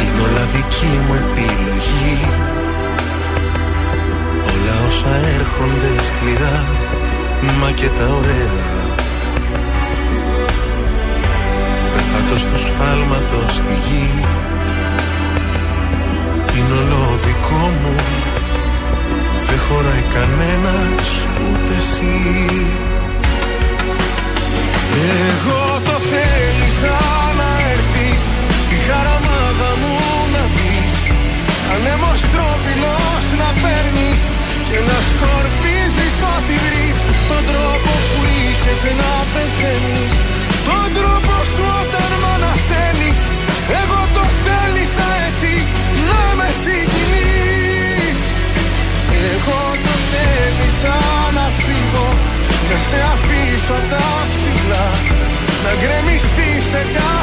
Είναι 0.00 0.20
όλα 0.26 0.44
δική 0.54 0.92
μου 1.06 1.14
επιλογή. 1.14 2.18
Όλα 4.52 4.74
όσα 4.86 5.14
έρχονται 5.36 6.02
σκληρά 6.02 6.64
Μα 7.60 7.70
και 7.70 7.88
τα 7.88 8.06
ωραία 8.14 8.75
Περπατώ 12.28 12.48
στους 12.48 12.64
φάλματος 12.76 13.54
στη 13.54 13.74
γη. 13.86 14.10
Είναι 16.56 16.74
όλο 16.82 17.02
δικό 17.24 17.64
μου 17.80 17.94
Δεν 19.46 19.58
χωράει 19.66 20.04
κανένας 20.16 21.08
ούτε 21.42 21.74
εσύ. 21.82 22.16
Εγώ 25.28 25.62
το 25.86 25.96
θέλησα 26.10 26.96
να 27.38 27.48
έρθεις 27.72 28.22
Στη 28.64 28.76
χαραμάδα 28.86 29.70
μου 29.80 29.94
να 30.34 30.42
μπεις. 30.52 30.96
Ανέμος 31.72 32.20
τρόπιλος 32.34 33.24
να 33.40 33.48
παίρνεις 33.62 34.20
Και 34.68 34.78
να 34.88 34.96
σκορπίζεις 35.08 35.15
γκρεμιστείς 56.76 57.00
σε 57.00 57.15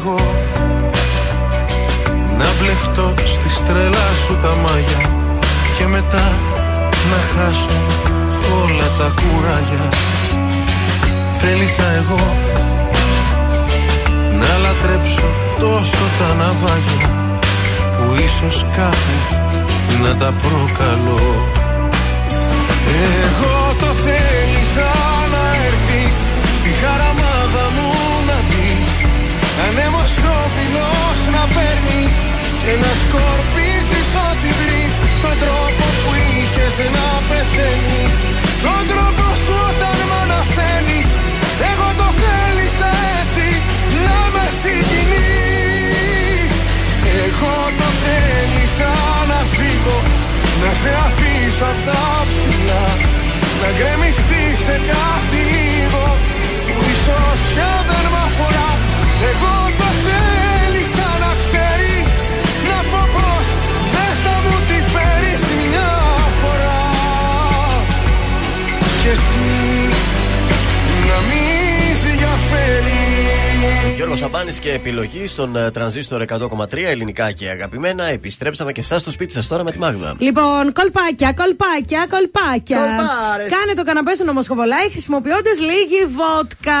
εγώ. 0.00 0.18
Να 2.38 2.48
μπλεχτώ 2.58 3.14
στη 3.24 3.48
στρέλα 3.48 4.06
σου 4.24 4.38
τα 4.42 4.52
μάγια 4.62 5.02
και 5.76 5.86
μετά 5.86 6.26
να 7.10 7.18
χάσω 7.32 7.78
όλα 8.62 8.88
τα 8.98 9.08
κουράγια. 9.20 9.88
Θέλησα 11.40 11.86
εγώ 12.00 12.34
να 14.40 14.58
λατρέψω 14.62 15.28
τόσο 15.58 16.04
τα 16.18 16.34
ναυάγια 16.34 17.10
που 17.96 18.14
ίσως 18.26 18.66
κάπου 18.76 19.16
να 20.02 20.16
τα 20.16 20.34
προκαλώ. 20.42 21.48
Εγώ 23.24 23.74
το 23.80 23.86
θέλησα 23.86 24.90
να 25.32 25.42
έρθεις 25.66 26.29
Ανέμος 29.72 30.12
τρόπιλος 30.22 31.18
να 31.34 31.42
παίρνεις 31.54 32.14
και 32.62 32.74
να 32.82 32.90
σκορπίζεις 33.02 34.08
ό,τι 34.28 34.50
βρεις. 34.60 34.92
Τον 35.24 35.36
τρόπο 35.42 35.84
που 36.02 36.10
είχες 36.34 36.76
να 36.96 37.08
πεθαίνεις 37.28 38.12
Τον 38.64 38.82
τρόπο 38.90 39.26
σου 39.42 39.54
όταν 39.68 39.98
μ' 40.08 40.16
ανασένεις 40.22 41.08
Εγώ 41.70 41.88
το 42.00 42.08
θέλησα 42.22 42.90
έτσι 43.18 43.46
να 44.06 44.18
με 44.34 44.46
συγκινείς. 44.62 46.52
Εγώ 47.24 47.56
το 47.80 47.88
θέλησα 48.02 48.92
να 49.30 49.40
φύγω 49.54 49.98
Να 50.62 50.70
σε 50.80 50.90
αφήσω 51.06 51.66
απ' 51.72 51.82
τα 51.88 52.04
ψηλά. 52.28 52.86
Να 53.60 53.68
γκρεμιστείς 53.76 54.56
σε 54.66 54.76
κάτι 54.90 55.40
λίγο 55.54 56.04
Που 56.66 56.74
ίσως 56.94 57.38
πια 57.48 57.72
δεν 57.88 58.04
μ' 58.12 58.20
αφορά. 58.28 58.70
Εγώ 59.30 59.59
Γιώργος 73.96 74.18
Σαμπάνης 74.18 74.58
και 74.58 74.72
επιλογή 74.72 75.26
στον 75.26 75.56
ε, 75.56 75.70
τρανζίστορ 75.70 76.24
100,3 76.28 76.66
ελληνικά 76.72 77.32
και 77.32 77.48
αγαπημένα. 77.48 78.04
Επιστρέψαμε 78.04 78.72
και 78.72 78.80
εσάς 78.80 79.00
στο 79.00 79.10
σπίτι 79.10 79.32
σας 79.32 79.46
τώρα 79.46 79.62
με 79.64 79.70
τη 79.70 79.78
Μάγδα. 79.78 80.14
Λοιπόν, 80.18 80.72
κολπάκια, 80.72 81.32
κολπάκια, 81.32 82.06
κολπάκια. 82.10 82.76
Κολπάρες. 82.78 83.48
Κάνε 83.58 83.72
το 83.76 83.82
καναπέ 83.84 84.14
σου 84.14 84.24
νομοσχοβολάει 84.24 84.90
χρησιμοποιώντας 84.90 85.58
λίγη 85.60 86.04
βότκα. 86.18 86.80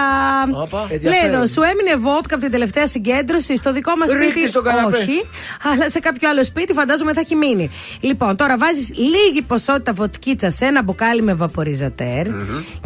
Όπα. 0.62 0.78
Λέει 0.88 0.98
Ενδιαφέρον. 1.02 1.34
εδώ, 1.34 1.46
σου 1.46 1.62
έμεινε 1.62 1.96
βότκα 1.96 2.34
από 2.34 2.42
την 2.44 2.52
τελευταία 2.52 2.86
συγκέντρωση 2.86 3.56
στο 3.56 3.72
δικό 3.72 3.96
μας 3.96 4.10
Ρίχνεις 4.10 4.30
σπίτι. 4.30 4.48
στον 4.48 4.64
καναπέ. 4.64 4.96
Όχι, 4.96 5.24
αλλά 5.72 5.90
σε 5.90 5.98
κάποιο 6.00 6.28
άλλο 6.28 6.44
σπίτι 6.44 6.72
φαντάζομαι 6.72 7.12
θα 7.12 7.20
έχει 7.20 7.34
μείνει. 7.34 7.70
Λοιπόν, 8.00 8.36
τώρα 8.36 8.56
βάζεις 8.56 8.88
λίγη 8.96 9.42
ποσότητα 9.42 9.92
βοτκίτσα 9.92 10.50
σε 10.50 10.64
ένα 10.64 10.82
μπουκάλι 10.82 11.22
με 11.22 11.34
βαποριζατέρ 11.34 12.26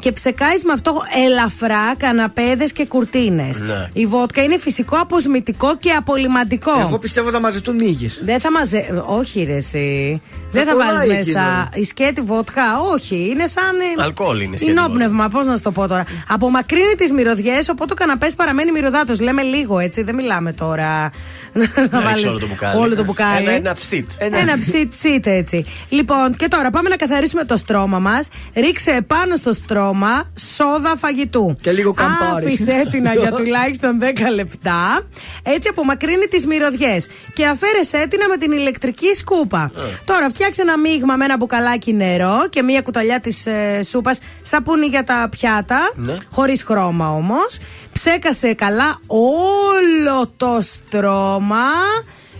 και 0.00 0.12
ψεκάει 0.12 0.56
με 0.64 0.72
αυτό 0.72 1.02
ελαφρά 1.26 1.96
καναπέδες 1.96 2.72
και 2.72 2.86
κουρτίνες. 2.86 3.60
Ναι. 3.60 3.83
Η 3.92 4.06
βότκα 4.06 4.42
είναι 4.42 4.58
φυσικό 4.58 4.96
αποσμητικό 4.96 5.76
και 5.76 5.90
απολυμαντικό. 5.90 6.72
Εγώ 6.80 6.98
πιστεύω 6.98 7.30
θα 7.30 7.40
μαζευτούν 7.40 7.76
μύγες. 7.76 8.20
Δεν 8.24 8.40
θα 8.40 8.50
μαζε... 8.50 9.02
Όχι, 9.06 9.42
ρε, 9.42 9.54
εσύ. 9.54 10.20
Δεν 10.50 10.64
θα 10.66 10.72
κολλάει 10.72 10.96
βάλει 10.96 11.10
εκεί, 11.10 11.30
μέσα 11.32 11.70
η 11.74 11.84
σκέτη 11.84 12.20
βότκα. 12.20 12.62
Όχι, 12.94 13.28
είναι 13.30 13.46
σαν. 13.46 13.80
ε, 13.98 14.02
Αλκοόλ 14.02 14.40
είναι 14.40 14.56
σκέτη 14.56 14.72
Ινόπνευμα, 14.72 15.28
πώς 15.28 15.46
να 15.46 15.56
σου 15.56 15.62
το 15.62 15.72
πω 15.72 15.88
τώρα. 15.88 16.04
Απομακρύνει 16.28 16.94
τις 16.94 17.12
μυρωδιές, 17.12 17.68
οπότε 17.68 17.94
το 17.94 17.94
καναπές 17.94 18.34
παραμένει 18.34 18.70
μυρωδάτος. 18.72 19.20
Λέμε 19.20 19.42
λίγο, 19.42 19.78
έτσι. 19.78 20.02
Δεν 20.02 20.14
μιλάμε 20.14 20.52
τώρα. 20.52 21.10
Να 21.54 21.66
Να 21.90 22.00
ρίξει 22.00 22.04
βάλεις 22.04 22.24
όλο 22.24 22.38
το 22.38 22.46
μπουκάλι. 22.46 22.80
Όλο 22.80 22.96
το 22.96 23.04
μπουκάλι. 23.04 23.46
Ένα, 23.46 23.52
ένα 23.52 23.74
ψιτ. 23.74 24.10
Ένα 24.18 24.58
ψιτ 24.60 24.90
ψιτ 24.90 25.26
έτσι. 25.26 25.64
Λοιπόν, 25.88 26.34
και 26.36 26.48
τώρα 26.48 26.70
πάμε 26.70 26.88
να 26.88 26.96
καθαρίσουμε 26.96 27.44
το 27.44 27.56
στρώμα 27.56 27.98
μας. 27.98 28.28
Ρίξε 28.54 29.04
πάνω 29.06 29.36
στο 29.36 29.52
στρώμα 29.52 30.24
σόδα 30.54 30.96
φαγητού. 30.96 31.56
Και 31.60 31.72
λίγο 31.72 31.92
καμπάρι. 31.92 32.46
Άφησε 32.46 32.86
την 32.90 33.06
για 33.20 33.32
τουλάχιστον 33.32 33.98
10 34.00 34.04
λεπτά. 34.34 35.00
Έτσι 35.42 35.68
απομακρύνει 35.68 36.26
τις 36.26 36.46
μυρωδιές. 36.46 37.06
Και 37.32 37.46
αφαίρεσέ 37.46 38.06
την 38.08 38.20
με 38.28 38.36
την 38.36 38.52
ηλεκτρική 38.52 39.14
σκούπα. 39.14 39.70
Τώρα 40.04 40.28
φτιάξε 40.28 40.62
ένα 40.62 40.78
μείγμα 40.78 41.16
με 41.16 41.24
ένα 41.24 41.36
μπουκαλάκι 41.36 41.92
νερό 41.92 42.40
και 42.50 42.62
μία 42.62 42.82
κουταλιά 42.82 43.20
της 43.20 43.46
ε, 43.46 43.82
σούπας 43.82 44.18
σαπούνι 44.42 44.86
για 44.86 45.04
τα 45.04 45.28
πιάτα. 45.30 45.92
Ναι. 45.96 46.14
Χωρίς 46.30 46.62
χρώμα 46.62 47.10
όμως. 47.10 47.58
Ψέκασε 47.94 48.54
καλά 48.54 48.98
όλο 49.06 50.32
το 50.36 50.58
στρώμα. 50.60 51.66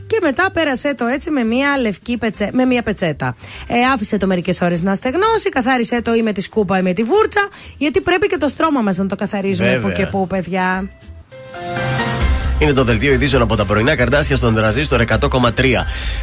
Και 0.07 0.19
μετά 0.23 0.51
πέρασε 0.53 0.95
το 0.95 1.07
έτσι 1.07 1.31
με 1.31 1.45
μια 1.45 1.79
λευκή 1.79 2.19
πετσέ, 2.19 2.51
με 2.53 2.65
μια 2.65 2.83
πετσέτα. 2.83 3.37
Ε, 3.69 3.75
άφησε 3.95 4.17
το 4.17 4.27
μερικές 4.27 4.61
ώρες 4.61 4.83
να 4.83 4.95
στεγνώσει, 4.95 5.49
καθάρισε 5.49 6.03
το 6.03 6.15
ή 6.15 6.23
με 6.23 6.33
τη 6.33 6.41
σκούπα 6.41 6.79
ή 6.79 6.83
με 6.83 6.93
τη 6.93 7.03
βούρτσα. 7.03 7.49
Γιατί 7.79 8.01
πρέπει 8.01 8.27
και 8.27 8.37
το 8.37 8.49
στρώμα 8.49 8.81
μας 8.81 8.97
να 8.97 9.07
το 9.07 9.17
καθαρίζουμε 9.17 9.69
Βέβαια. 9.69 9.91
που 9.91 9.97
και 9.97 10.07
που, 10.07 10.27
παιδιά. 10.27 10.89
Είναι 12.59 12.73
το 12.73 12.85
δελτίο 12.85 13.13
ειδήσεων 13.13 13.43
από 13.43 13.57
τα 13.57 13.65
πρωινά 13.65 13.97
καρδάσια 13.97 14.37
στον 14.37 14.55
τραζίστορ 14.55 15.05
100,3. 15.09 15.51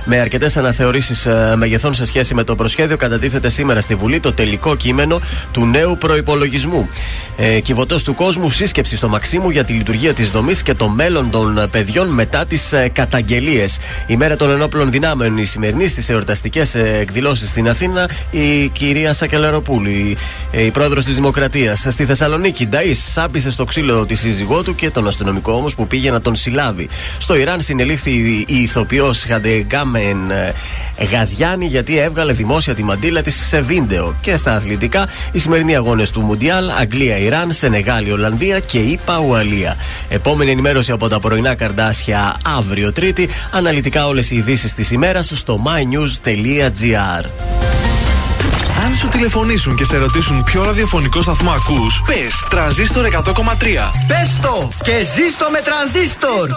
Με 0.06 0.20
αρκετές 0.20 0.58
αναθεωρήσεις 0.58 1.28
μεγεθών 1.56 1.94
σε 1.94 2.06
σχέση 2.06 2.34
με 2.34 2.44
το 2.44 2.56
προσχέδιο, 2.56 2.98
κατατίθεται 2.98 3.50
σήμερα 3.50 3.82
στη 3.82 3.96
Βουλή 3.96 4.20
το 4.20 4.34
τελικό 4.34 4.76
κείμενο 4.76 5.20
του 5.52 5.66
νέου 5.66 5.98
προπολογισμού. 5.98 6.90
Ε, 7.38 7.60
Κυβωτός 7.60 8.04
του 8.04 8.14
κόσμου, 8.14 8.50
σύσκεψη 8.50 8.98
στο 8.98 9.10
Μαξίμου 9.10 9.50
για 9.50 9.64
τη 9.64 9.74
λειτουργία 9.74 10.14
της 10.14 10.32
δομής 10.32 10.64
και 10.64 10.74
το 10.74 10.88
μέλλον 10.88 11.30
των 11.30 11.58
ε, 11.58 11.68
παιδιών 11.68 12.08
μετά 12.08 12.46
τις 12.46 12.74
ε, 12.74 12.90
καταγγελίες. 12.94 13.78
Η 14.08 14.18
μέρα 14.18 14.36
των 14.36 14.50
ενόπλων 14.50 14.92
δυνάμεων, 14.92 15.38
η 15.38 15.46
σημερινή 15.46 15.88
στις 15.88 16.10
εορταστικές 16.10 16.76
εκδηλώσεις 16.76 17.50
στην 17.50 17.70
Αθήνα, 17.70 18.10
η 18.32 18.68
κυρία 18.68 19.14
Σακελαροπούλου, 19.14 19.90
η, 19.90 20.18
ε, 20.52 20.66
η 20.66 20.72
πρόεδρος 20.72 21.06
της 21.06 21.16
Δημοκρατίας. 21.16 21.86
Στη 21.90 22.06
Θεσσαλονίκη, 22.06 22.68
Νταή 22.68 22.94
σάπισε 22.94 23.52
στο 23.52 23.66
ξύλο 23.66 24.06
τη 24.06 24.16
σύζυγό 24.16 24.64
του 24.64 24.76
και 24.76 24.90
τον 24.90 25.08
αστυνομικό 25.08 25.52
όμως 25.52 25.76
που 25.76 25.88
πήγε 25.88 26.12
να 26.12 26.21
τον 26.22 26.36
συλλάβει. 26.36 26.90
Στο 27.18 27.36
Ιράν 27.36 27.62
συνελήφθη 27.62 28.12
η 28.12 28.46
η 28.48 28.62
ηθοποιός 28.62 29.24
Χαντεγκάμεν 29.24 30.32
ε, 30.32 30.54
Γαζιάννη 31.12 31.66
γιατί 31.66 31.98
έβγαλε 31.98 32.34
δημόσια 32.34 32.74
τη 32.74 32.84
μαντήλα 32.84 33.22
της 33.22 33.48
σε 33.48 33.62
βίντεο. 33.62 34.16
Και 34.22 34.36
στα 34.36 34.56
αθλητικά, 34.56 35.08
οι 35.32 35.40
σημερινοί 35.40 35.76
αγώνες 35.76 36.10
του 36.10 36.22
Μουντιάλ, 36.22 36.70
Αγγλία-Ιράν, 36.70 37.52
Σενεγάλη-Ολλανδία 37.52 38.60
και 38.60 38.78
ΙΠΑ 38.78 39.18
Ουαλία. 39.18 39.78
Επόμενη 40.10 40.52
ενημέρωση 40.52 40.92
από 40.92 41.08
τα 41.08 41.20
πρωινά 41.20 41.56
καρδάσια 41.56 42.38
αύριο 42.58 42.92
Τρίτη. 42.92 43.30
Αναλυτικά 43.52 44.08
όλες 44.08 44.32
οι 44.32 44.36
ειδήσεις 44.36 44.74
της 44.74 44.92
ημέρας 44.92 45.32
στο 45.34 45.64
mynews.gr. 45.66 47.26
Αν 48.86 48.96
σου 48.96 49.08
τηλεφωνήσουν 49.08 49.76
και 49.76 49.86
σε 49.86 49.98
ρωτήσουν 49.98 50.44
ποιο 50.44 50.64
ραδιοφωνικό 50.64 51.22
σταθμό 51.22 51.52
ακούς, 51.52 52.02
πες 52.06 52.46
τρανζίστορ 52.50 53.06
100,3. 53.06 53.92
Πες 54.08 54.40
το 54.42 54.70
και 54.84 54.92
ζήστο 55.16 55.48
με 55.52 55.62
τρανζίστορ. 55.68 56.50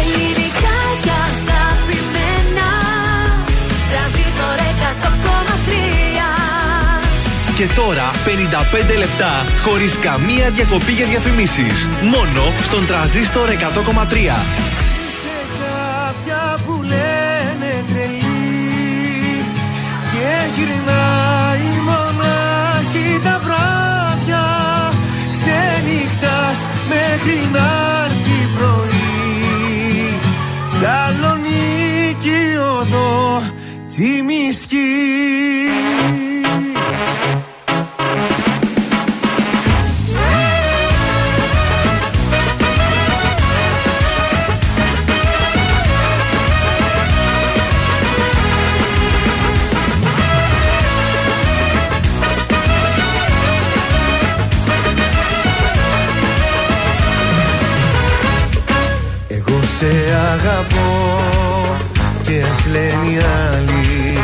Ελληνικά 0.00 0.78
και 1.04 1.10
αγαπημένα 1.28 2.68
Τρανζίστορ 3.90 4.56
100,3 4.82 5.40
Και 7.56 7.66
τώρα 7.74 8.10
55 8.94 8.98
λεπτά 8.98 9.44
χωρίς 9.62 9.98
καμία 9.98 10.50
διακοπή 10.50 10.92
για 10.92 11.06
διαφημίσεις. 11.06 11.88
Μόνο 12.02 12.54
στον 12.62 12.86
τρανζίστορ 12.86 13.48
100,3. 13.50 14.69
Γυρνάει 20.60 21.68
μονάχη 21.88 23.18
τα 23.24 23.40
βράδια 23.44 24.46
ξενυχτάς 25.32 26.58
μέχρι 26.88 27.48
να 27.52 27.68
έρθει 28.04 28.40
πρωί. 28.56 30.18
Σαλονίκη 30.66 32.42
οδό 32.78 33.42
τσιμισκή 33.86 35.39
και 62.62 62.68
ας 62.68 62.72
λένε 62.72 63.10
οι 63.10 63.18
άλλοι 63.52 64.18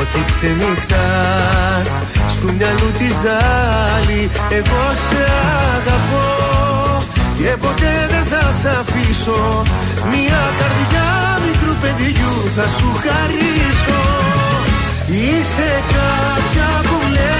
ότι 0.00 0.24
ξενυχτάς 0.26 2.00
στου 2.30 2.52
μυαλού 2.54 2.90
τη 2.98 3.06
ζάλη 3.22 4.30
Εγώ 4.50 4.82
σε 5.08 5.22
αγαπώ 5.74 7.04
και 7.36 7.56
ποτέ 7.60 8.06
δεν 8.10 8.24
θα 8.24 8.52
σ' 8.52 8.78
αφήσω. 8.80 9.62
Μια 10.10 10.42
καρδιά 10.58 11.08
μικρού 11.46 11.74
παιδιού 11.80 12.34
θα 12.56 12.66
σου 12.76 12.88
χαρίσω. 13.02 14.02
Είσαι 15.06 15.70
κάποια 15.94 16.68
που 16.82 16.98
λένε 17.12 17.39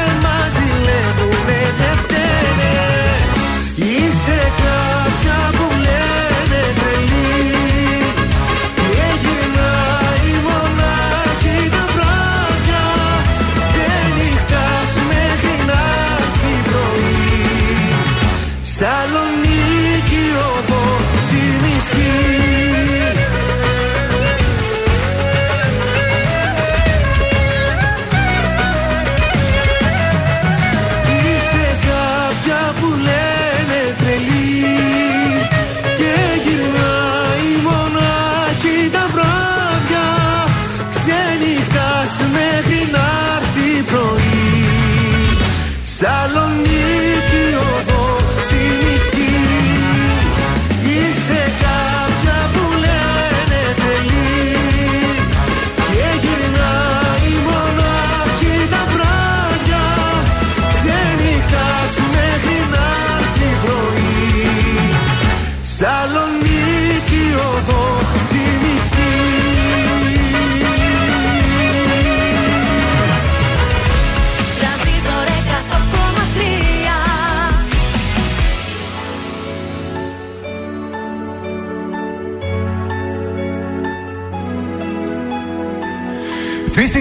καρπούνε 0.00 0.18
μας 0.22 0.52
ζηλεύουνε 0.52 1.60
δεν 1.78 1.94
φταίνε 2.02 2.72
Είσαι 3.74 4.40
κάποια 4.62 5.50
που 5.52 5.74
λένε 5.76 5.99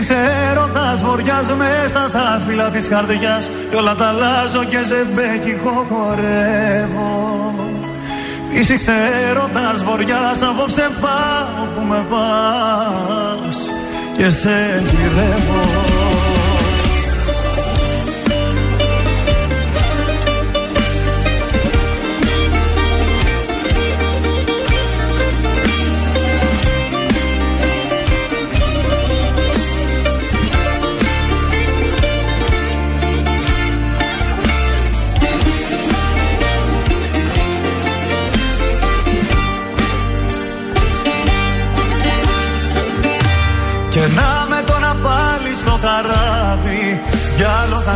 Φύσηξε 0.09 0.49
έρωτας 0.51 1.01
βοριάς 1.01 1.53
μέσα 1.53 2.07
στα 2.07 2.41
φύλλα 2.47 2.71
της 2.71 2.87
καρδιάς. 2.87 3.49
Κι 3.69 3.75
όλα 3.75 3.95
τα 3.95 4.07
αλλάζω 4.07 4.63
και 4.63 4.81
ζεμπέκικο 4.83 5.85
χορεύω 5.89 7.53
Φύσηξε 8.51 8.93
έρωτας 9.29 9.83
βοριάς 9.83 10.41
απόψε 10.41 10.89
πάω 11.01 11.65
που 11.75 11.81
με 11.89 12.05
πας. 12.09 13.57
Και 14.17 14.29
σε 14.29 14.83
γυρεύω 14.89 15.88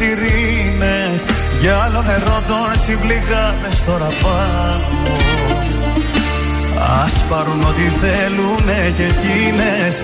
ψυχή 0.00 0.14
μου 0.14 0.24
οι 1.12 1.18
σιρήνες 1.18 1.24
Για 1.60 1.76
άλλο 1.76 2.02
νερό 2.02 2.42
των 2.46 2.80
συμπληγάδες 2.84 3.84
τώρα 3.86 4.10
πάω. 4.22 4.80
Ας 7.04 7.14
πάρουν 7.28 7.62
ό,τι 7.62 7.82
θέλουνε 8.00 8.92
και 8.96 9.02
εκείνες 9.02 10.02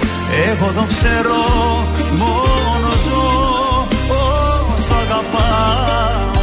Εγώ 0.48 0.72
το 0.74 0.84
ξέρω 0.92 1.42
μόνο 2.20 2.90
ζω 3.04 3.86
όσο 4.74 4.94
αγαπάω. 5.04 6.34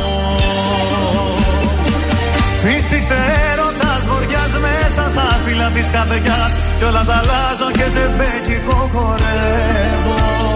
Φύσηξε 2.64 3.18
έρωτας 3.52 4.08
βοριάς 4.08 4.54
μέσα 4.66 5.10
στα 5.10 5.40
φύλλα 5.46 5.70
της 5.70 5.90
καρδιάς 5.92 6.58
Κι 6.78 6.84
όλα 6.84 7.04
τα 7.04 7.16
αλλάζω 7.16 7.72
και 7.72 7.88
σε 7.94 8.10
μπέκικο 8.16 8.90
χορεύω 8.94 10.53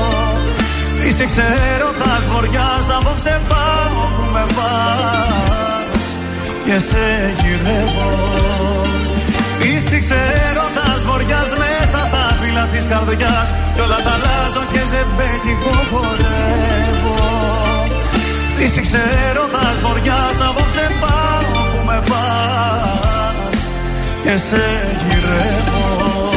Είσαι 1.08 1.26
ξέροντας 1.26 2.28
βοριάς 2.32 2.90
απόψε 2.98 3.42
πάω 3.50 4.00
που 4.16 4.24
με 4.34 4.46
πας 4.58 6.06
Και 6.66 6.80
σε 6.80 7.06
γυρεύω. 7.42 8.12
Είσαι 9.62 9.98
ξέροντας 10.06 11.00
βοριάς 11.06 11.50
μέσα 11.62 12.06
στα 12.06 12.38
φύλλα 12.42 12.66
της 12.72 12.88
καρδιάς. 12.88 13.54
Κι 13.76 13.82
όλα 13.82 14.00
τα 14.06 14.14
αλλάζω 14.16 14.64
και 14.74 14.84
σε 14.92 15.06
μπέκικο 15.16 15.76
χορεύω. 15.90 17.18
Είσαι 18.64 18.82
ξέροντας 18.82 19.76
βοριάς 19.84 20.38
απόψε 20.50 20.86
πάω 21.02 21.62
που 21.72 21.86
με 21.86 22.04
πας 22.10 23.58
Και 24.24 24.38
σε 24.38 24.64
γυρεύω 25.08 26.37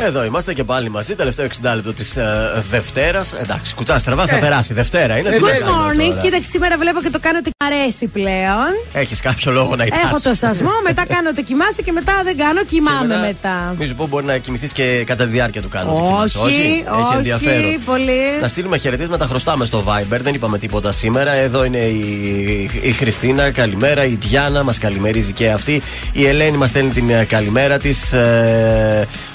Εδώ 0.00 0.24
είμαστε 0.24 0.52
και 0.54 0.64
πάλι 0.64 0.90
μαζί, 0.90 1.14
τελευταίο 1.14 1.46
60 1.46 1.72
λεπτό 1.74 1.92
της 1.92 2.16
ε, 2.16 2.52
Δευτέρας. 2.70 3.32
Εντάξει, 3.32 3.74
κουτσά 3.74 3.98
στραβά, 3.98 4.26
θα 4.26 4.36
Ε. 4.36 4.38
περάσει. 4.40 4.74
Δευτέρα 4.74 5.16
είναι. 5.18 5.30
τι 5.30 5.40
να 5.40 5.48
Good 5.48 5.50
κάνουμε 5.58 5.92
morning. 6.04 6.08
τώρα. 6.08 6.20
Κοίταξε, 6.22 6.50
σήμερα 6.50 6.76
βλέπω 6.78 7.00
και 7.00 7.10
το 7.10 7.18
κάνω 7.20 7.38
ότι 7.38 7.50
μ' 7.60 7.64
αρέσει 7.64 8.06
πλέον. 8.06 8.70
Έχεις 8.92 9.20
κάποιο 9.20 9.52
λόγο 9.52 9.76
να 9.76 9.84
υπάρχει. 9.84 10.06
Έχω 10.06 10.20
το 10.20 10.34
σασμό, 10.34 10.70
μετά 10.84 11.04
κάνω 11.08 11.32
το 11.32 11.42
κοιμάσαι 11.42 11.82
και 11.82 11.92
μετά 11.92 12.12
δεν 12.24 12.36
κάνω, 12.36 12.64
κοιμάμαι 12.64 13.16
μετά. 13.26 13.74
Μη 13.78 13.86
σου 13.86 13.94
πω, 13.94 14.06
μπορεί 14.06 14.24
να 14.24 14.36
κοιμηθείς 14.38 14.72
και 14.72 15.04
κατά 15.06 15.24
τη 15.24 15.30
διάρκεια 15.30 15.62
του 15.62 15.68
κάνου. 15.68 15.92
Όχι, 16.20 16.38
Έχει 16.46 16.84
όχι, 16.90 17.16
ενδιαφέρον. 17.16 17.80
πολύ. 17.84 18.20
Να 18.40 18.48
στείλουμε 18.48 18.78
χαιρετίσματα, 18.78 19.26
χρωστάμε 19.26 19.64
στο 19.64 19.84
Viber. 19.86 20.18
Δεν 20.20 20.34
είπαμε 20.34 20.58
τίποτα 20.58 20.92
σήμερα. 20.92 21.32
Εδώ 21.32 21.64
είναι 21.64 21.78
η, 21.78 22.70
η 22.82 22.92
Χριστίνα, 22.92 23.50
καλημέρα. 23.50 24.04
Η 24.04 24.14
Διάννα 24.20 24.62
μας 24.62 24.78
καλημερίζει 24.78 25.32
και 25.32 25.50
αυτή. 25.50 25.82
Η 26.12 26.26
Ελένη 26.26 26.56
μας 26.56 26.68
στέλνει 26.68 26.90
την 26.90 27.10
ε, 27.10 27.24
καλημέρα 27.24 27.78
της. 27.78 28.12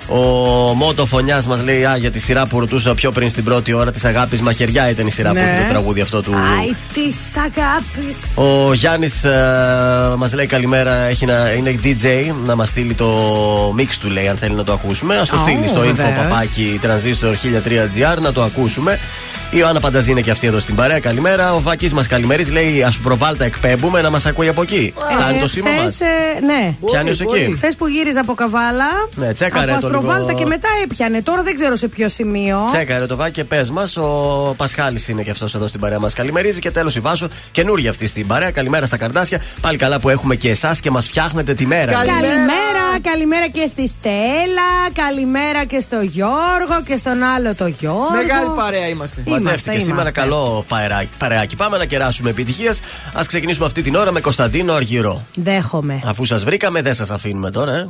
ο 0.08 0.52
Μότο 0.76 1.06
Φωνιάς 1.06 1.48
μας 1.48 1.64
λέει 1.64 1.86
Α, 1.86 1.98
για 1.98 2.12
τη 2.12 2.20
σειρά 2.20 2.46
που 2.48 2.60
ρωτούσα 2.60 2.94
πιο 2.94 3.12
πριν 3.12 3.30
στην 3.30 3.44
πρώτη 3.44 3.74
ώρα 3.74 3.92
της 3.92 4.06
αγάπης. 4.06 4.42
Μαχαιριά 4.42 4.90
ήταν 4.90 5.08
η 5.08 5.12
σειρά 5.12 5.30
που 5.30 5.36
Ναι. 5.36 5.42
είχε 5.54 5.62
το 5.64 5.68
τραγούδι 5.70 6.02
αυτό 6.02 6.22
του. 6.22 6.34
Άι 6.36 6.76
της 6.94 7.18
αγάπης. 7.38 8.18
Ο 8.36 8.74
Γιάννης 8.74 9.26
μας 10.18 10.34
λέει 10.34 10.46
καλημέρα. 10.46 10.94
Έχει 10.96 11.26
να, 11.26 11.52
είναι 11.52 11.76
DJ 11.84 12.06
να 12.46 12.56
μας 12.56 12.70
στείλει 12.70 12.94
το 12.94 13.10
mix 13.78 13.88
του, 14.00 14.10
λέει, 14.10 14.28
αν 14.28 14.38
θέλει 14.38 14.56
να 14.56 14.64
το 14.64 14.74
ακούσουμε. 14.74 15.16
Α 15.18 15.26
το 15.26 15.36
Ω, 15.36 15.38
στείλει 15.48 15.68
στο 15.68 15.82
info 15.82 15.96
βεβαίως. 15.96 16.18
παπάκι 16.18 16.80
transistor 16.84 17.34
1003gr 17.34 18.20
να 18.22 18.32
το 18.34 18.44
ακούσουμε. 18.44 19.00
Η 19.54 19.56
Ιωάννα 19.60 19.80
Πανταζή 19.80 20.12
είναι 20.12 20.22
και 20.22 20.32
αυτή 20.32 20.48
εδώ 20.48 20.60
στην 20.60 20.76
παρέα. 20.76 21.00
Καλημέρα. 21.00 21.54
Ο 21.54 21.60
Βακή 21.62 21.94
μας 21.94 22.08
καλημερίζει. 22.08 22.52
Λέει 22.52 22.84
Α 22.84 22.92
σου 22.92 23.02
προβάλλτα 23.02 23.46
εκπέμπουμε 23.46 24.02
να 24.02 24.10
μας 24.10 24.26
ακούει 24.26 24.48
από 24.48 24.62
εκεί. 24.62 24.94
Φτάνει 25.10 25.40
το 25.40 25.48
σήμα 25.48 25.70
μας. 25.72 26.00
ναι. 26.46 26.76
Πιάνεις 26.86 27.12
ως 27.12 27.20
εκεί. 27.20 27.54
Χθε 27.56 27.74
που 27.78 27.88
γύριζα 27.88 28.20
από 28.20 28.34
καβάλα. 28.34 28.86
Ναι, 29.16 29.34
τσέκαρε 29.34 29.72
από 29.72 29.82
το 29.82 29.88
Ασπροβάλτα 29.88 30.26
λίγο. 30.26 30.38
και 30.38 30.46
μετά 30.46 30.68
έπιανε. 30.84 31.22
Τώρα 31.22 31.42
δεν 31.44 31.56
ξέρω 31.56 31.76
σε 31.76 31.88
ποιο 31.88 32.10
σημείο. 32.10 32.66
Τσέκαρε 32.72 33.06
το 33.06 33.16
Βάκη 33.16 33.32
και 33.32 33.44
πες 33.44 33.70
μας. 33.70 33.98
Ο 33.98 34.54
Πασχάλης 34.58 35.08
είναι 35.08 35.22
και 35.24 35.32
αυτός 35.32 35.56
εδώ 35.56 35.68
στην 35.68 35.80
παρέα 35.80 36.00
μας. 36.00 36.14
Καλημερίζει 36.14 36.60
και 36.60 36.72
τέλος 36.72 36.96
η 36.96 37.00
Βάσο. 37.00 37.28
Καινούργια 37.52 37.90
αυτή 37.90 38.08
στην 38.08 38.28
παρέα. 38.28 38.52
Καλημέρα 38.52 38.86
στα 38.86 38.98
καρδάσια. 38.98 39.42
Πάλι 39.62 39.78
καλά 39.78 40.00
που 40.00 40.10
έχουμε 40.10 40.36
και 40.36 40.50
εσάς 40.50 40.80
και 40.80 40.92
μας 40.92 41.08
φτιάχνετε 41.08 41.54
τη 41.54 41.66
μέρα. 41.68 41.92
Καλημέρα, 41.92 43.10
καλημέρα 43.12 43.48
και 43.48 43.66
στη 43.66 43.88
Στέλλα, 43.88 44.70
καλημέρα 44.94 45.64
και 45.66 45.80
στο 45.80 46.02
Γιώργο 46.02 46.82
και 46.86 46.96
στον 46.96 47.24
άλλο 47.24 47.56
το 47.56 47.66
Γιώργο. 47.68 48.10
Μεγάλη 48.12 48.50
παρέα 48.56 48.88
είμαστε. 48.88 49.24
Μαζεύτηκε 49.44 49.70
είμαστε. 49.70 49.92
σήμερα 49.92 50.12
καλό 50.12 50.66
παρεάκι. 50.68 51.10
παρεάκι. 51.18 51.56
Πάμε 51.56 51.78
να 51.78 51.86
κεράσουμε 51.86 52.30
επιτυχία. 52.30 52.72
Α 53.14 53.22
ξεκινήσουμε 53.28 53.66
αυτή 53.66 53.82
την 53.82 53.96
ώρα 53.96 54.12
με 54.12 54.20
Κωνσταντίνο 54.20 54.74
Αργυρό. 54.74 55.22
Δέχομαι. 55.36 56.02
Αφού 56.06 56.26
σας 56.26 56.44
βρήκαμε, 56.44 56.82
δεν 56.82 56.94
σας 56.94 57.12
αφήνουμε 57.12 57.52
τώρα, 57.52 57.74
ε. 57.74 57.90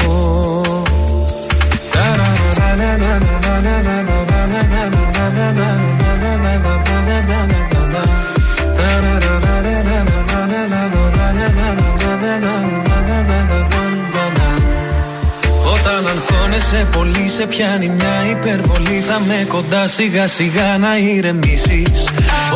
Όταν 15.73 16.07
αγχώνεσαι 16.07 16.87
πολύ 16.91 17.29
σε 17.29 17.45
πιάνει 17.45 17.89
μια 17.89 18.29
υπερβολή. 18.29 19.03
Θα 19.07 19.19
με 19.27 19.45
κοντά 19.47 19.87
σιγά 19.87 20.27
σιγά 20.27 20.77
να 20.77 20.97
ηρεμήσεις. 20.97 22.03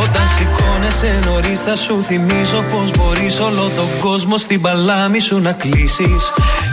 Όταν 0.03 0.27
σηκώνεσαι 0.37 1.19
νωρίς 1.25 1.61
θα 1.61 1.75
σου 1.75 2.03
θυμίζω 2.03 2.63
Πως 2.71 2.91
μπορείς 2.91 3.39
όλο 3.39 3.71
τον 3.75 3.89
κόσμο 3.99 4.37
στην 4.37 4.61
παλάμη 4.61 5.19
σου 5.19 5.39
να 5.39 5.51
κλείσεις. 5.51 6.23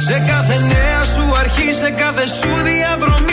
Σε 0.07 0.23
κάθε 0.29 0.59
νέα 0.69 1.03
σου 1.15 1.35
αρχή, 1.39 1.73
σε 1.73 1.91
κάθε 1.91 2.27
σου 2.27 2.49
διαδρομή 2.65 3.13
Θα 3.13 3.27
με 3.27 3.32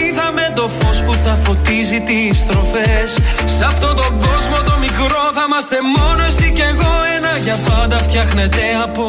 το 0.59 0.69
φως 0.79 0.97
που 1.03 1.13
θα 1.23 1.37
φωτίζει 1.43 1.99
τις 2.09 2.37
στροφές. 2.37 3.09
Σ' 3.57 3.61
αυτόν 3.61 3.95
τον 3.95 4.11
κόσμο 4.25 4.57
το 4.69 4.75
μικρό 4.85 5.23
θα 5.35 5.43
είμαστε 5.47 5.77
μόνο 5.97 6.21
εσύ 6.29 6.47
κι 6.55 6.65
εγώ. 6.71 6.93
Ένα 7.15 7.33
για 7.45 7.57
πάντα 7.67 7.97
φτιάχνεται 7.97 8.63
από 8.83 9.03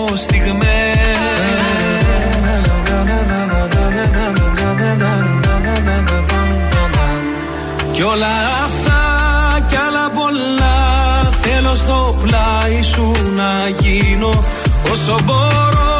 Κι 7.92 8.02
όλα 8.02 8.34
αυτά 8.64 9.00
κι 9.68 9.76
άλλα 9.76 10.10
πολλά 10.10 10.78
Θέλω 11.42 11.74
στο 11.74 12.14
πλάι 12.22 12.82
σου 12.82 13.12
να 13.34 13.68
γίνω 13.78 14.32
Όσο 14.92 15.16
μπορώ 15.24 15.99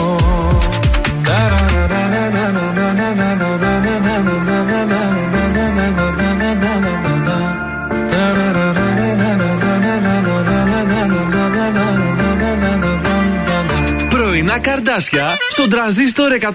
Πρωινά 14.51 14.69
καρδάσια 14.69 15.37
στον 15.49 15.69
τραζίστορ 15.69 16.31
100,3. 16.39 16.47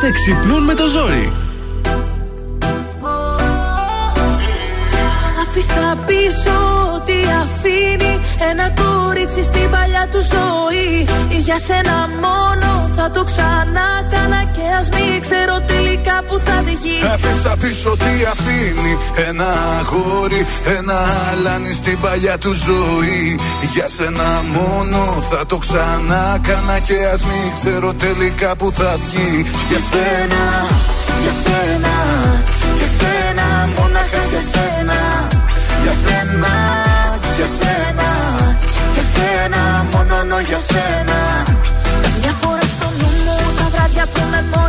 Σε 0.00 0.10
ξυπνούν 0.10 0.62
με 0.62 0.74
το 0.74 0.86
ζόρι. 0.86 1.32
Άφησα 5.42 5.98
πίσω 6.06 6.56
ό,τι 6.94 7.12
αφήνει 7.12 8.20
Ένα 8.50 8.70
κορίτσι 8.70 9.42
στην 9.42 9.70
παλιά 9.70 10.08
του 10.10 10.20
ζωή 10.20 11.06
Για 11.30 11.58
σένα 11.58 12.08
μόνο 12.20 12.90
θα 12.96 13.10
το 13.10 13.24
ξανά 13.24 14.08
κάνα 14.10 14.44
Και 14.52 14.60
ας 14.78 14.88
μην 14.88 15.20
ξέρω 15.20 15.60
τελικά 15.66 16.22
που 16.36 16.42
θα 16.44 16.62
βγει 16.64 16.98
Άφησα 17.12 17.56
πίσω 17.60 17.90
τι 17.96 18.12
αφήνει. 18.32 18.98
Ένα 19.28 19.48
αγόρι, 19.78 20.46
ένα 20.78 20.98
αλάνι 21.30 21.72
στην 21.72 22.00
παλιά 22.00 22.38
του 22.38 22.52
ζωή. 22.66 23.38
Για 23.72 23.88
σένα 23.88 24.42
μόνο 24.54 25.22
θα 25.30 25.46
το 25.46 25.56
ξανά 25.58 26.38
κάνα 26.42 26.78
Και 26.78 26.96
ας 27.12 27.22
μην 27.24 27.52
ξέρω 27.54 27.94
τελικά 27.94 28.56
που 28.56 28.72
θα 28.72 28.96
βγει. 29.02 29.44
Για 29.68 29.80
σένα, 29.90 30.42
για 31.22 31.34
σένα, 31.42 31.94
για 32.78 32.88
σένα 32.98 33.46
Μόναχα 33.76 34.22
για 34.32 34.42
σένα. 34.52 34.98
Για 35.82 35.94
σένα, 36.04 36.52
για 37.36 37.48
σένα, 37.58 38.08
για 38.94 39.04
σένα 39.14 39.86
Μόνο 39.92 40.40
για 40.48 40.58
σένα 40.58 41.55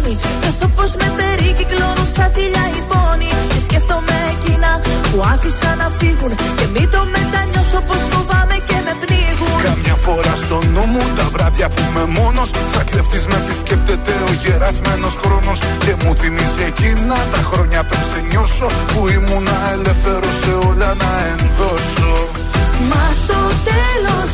με 0.08 0.14
μόνη 0.14 0.20
Νιώθω 0.42 0.68
πως 0.76 0.92
με 1.00 1.08
περικυκλώνουν 1.18 2.08
σαν 2.16 2.30
θηλιά 2.36 2.66
οι 2.76 2.82
πόνοι 2.92 3.30
Και 3.52 3.60
σκέφτομαι 3.66 4.16
εκείνα 4.34 4.70
που 5.10 5.18
άφησα 5.34 5.70
να 5.82 5.88
φύγουν. 6.00 6.32
Και 6.58 6.66
μην 6.74 6.88
το 6.94 7.02
μετανιώσω 7.16 7.80
πως 7.88 8.02
φοβάμαι 8.12 8.58
και 8.68 8.78
με 8.86 8.94
πνίγουν. 9.02 9.58
Καμιά 9.70 9.96
φορά 10.06 10.34
στο 10.44 10.58
νου 10.74 10.86
μου 10.94 11.04
τα 11.18 11.26
βράδια 11.34 11.68
που 11.74 11.82
είμαι 11.88 12.06
μόνος. 12.18 12.50
Σαν 12.74 12.86
κλεφτής 12.90 13.26
με 13.32 13.38
επισκέπτεται 13.44 14.14
ο 14.28 14.32
γερασμένος 14.42 15.16
χρόνος. 15.22 15.58
Και 15.84 15.94
μου 16.02 16.12
θυμίζει 16.20 16.64
εκείνα 16.72 17.18
τα 17.34 17.42
χρόνια 17.50 17.82
πριν 17.90 18.04
σε 18.10 18.20
νιώσω 18.30 18.68
Που 18.92 19.00
ήμουνα 19.16 19.58
ελεύθερος 19.76 20.36
σε 20.42 20.52
όλα 20.68 20.90
να 21.04 21.12
ενδώσω. 21.32 22.14
Μα 22.90 23.04
στο 23.22 23.40
τέλος 23.70 24.30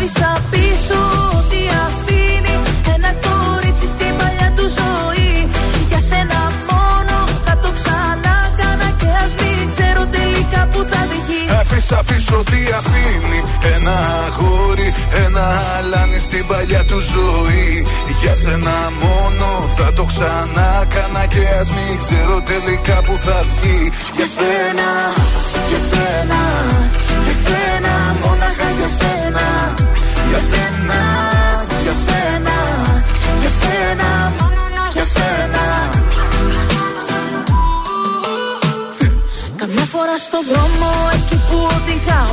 Αφήσα 0.00 0.42
πίσω 0.50 1.00
ό,τι 1.38 1.60
αφήνει 1.86 2.56
Ένα 2.94 3.10
κορίτσι 3.26 3.86
στην 3.86 4.12
παλιά 4.18 4.52
του 4.56 4.66
ζωή. 4.78 5.48
Για 5.88 6.00
σένα 6.08 6.40
μόνο 6.70 7.16
θα 7.44 7.54
το 7.62 7.70
ξανά 7.78 8.36
κάνα 8.58 8.88
Και 9.00 9.10
ας 9.24 9.32
μην 9.40 9.60
ξέρω 9.72 10.02
τελικά 10.16 10.60
που 10.70 10.80
θα 10.90 11.00
βγει 11.10 11.42
Άφησα 11.60 12.00
πίσω 12.08 12.42
τι 12.50 12.60
αφήνει 12.80 13.40
Ένα 13.74 13.96
αγόρι, 14.26 14.88
ένα 15.24 15.44
αλάνι 15.78 16.18
στην 16.18 16.46
παλιά 16.46 16.84
του 16.84 16.98
ζωή 17.14 17.86
Για 18.20 18.34
σένα 18.34 18.76
μόνο 19.02 19.68
θα 19.76 19.92
το 19.92 20.04
ξανά 20.04 20.84
κάνα 20.94 21.26
Και 21.26 21.44
ας 21.60 21.70
μην 21.70 21.98
ξέρω 21.98 22.42
τελικά 22.50 23.02
που 23.02 23.14
θα 23.26 23.44
βγει. 23.48 23.90
Για 24.16 24.26
σένα, 24.36 24.88
για 25.68 25.80
σένα, 25.90 26.40
για 27.24 27.36
σένα 27.44 27.94
Μόναχα 28.22 28.70
για 28.78 28.90
σένα. 28.98 29.46
Για 30.30 30.40
σένα, 30.50 31.00
για 31.84 31.94
σένα, 32.06 32.56
για 33.40 33.50
σένα 33.60 34.32
Για 34.92 35.04
σένα. 35.14 35.64
Καμιά 39.60 39.86
φορά 39.92 40.16
στο 40.26 40.38
δρόμο 40.50 40.90
εκεί 41.16 41.36
που 41.48 41.56
οδηγάω 41.76 42.32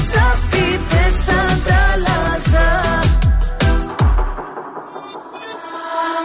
χρυσαφί 0.00 0.68
δεν 0.90 1.10
σ' 1.22 1.28
ανταλλάζα 1.28 2.68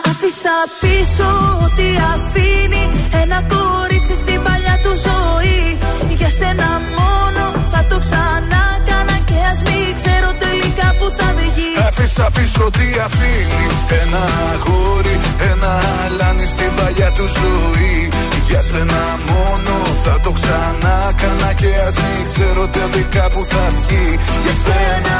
Άφησα 0.09 0.57
πίσω 0.81 1.29
ό,τι 1.65 1.87
αφήνει 2.13 2.83
Ένα 3.21 3.39
κορίτσι 3.53 4.13
στην 4.13 4.41
παλιά 4.43 4.79
του 4.83 4.93
ζωή. 5.07 5.77
Για 6.19 6.29
σένα 6.29 6.81
μόνο 6.97 7.43
θα 7.71 7.85
το 7.89 7.97
ξανά 7.99 8.63
κάνα 8.87 9.17
Και 9.29 9.37
ας 9.51 9.61
μην 9.67 9.87
ξέρω 9.99 10.29
τελικά 10.43 10.87
που 10.97 11.07
θα 11.17 11.27
βγει 11.37 11.71
Άφησα 11.87 12.29
πίσω 12.35 12.69
τι 12.77 12.87
αφήνει 13.05 13.63
Ένα 14.01 14.23
αγόρι, 14.53 15.15
ένα 15.51 15.71
αλάνι 16.05 16.45
στην 16.45 16.71
παλιά 16.75 17.11
του 17.11 17.25
ζωή 17.39 18.09
Για 18.47 18.61
σένα 18.61 19.03
μόνο 19.29 19.75
θα 20.03 20.19
το 20.23 20.31
ξανά 20.31 21.13
κάνα 21.21 21.53
Και 21.53 21.69
ας 21.87 21.95
μην 21.95 22.25
ξέρω 22.31 22.67
τελικά 22.67 23.29
που 23.29 23.45
θα 23.51 23.63
βγει. 23.75 24.19
Για 24.43 24.55
σένα, 24.65 25.17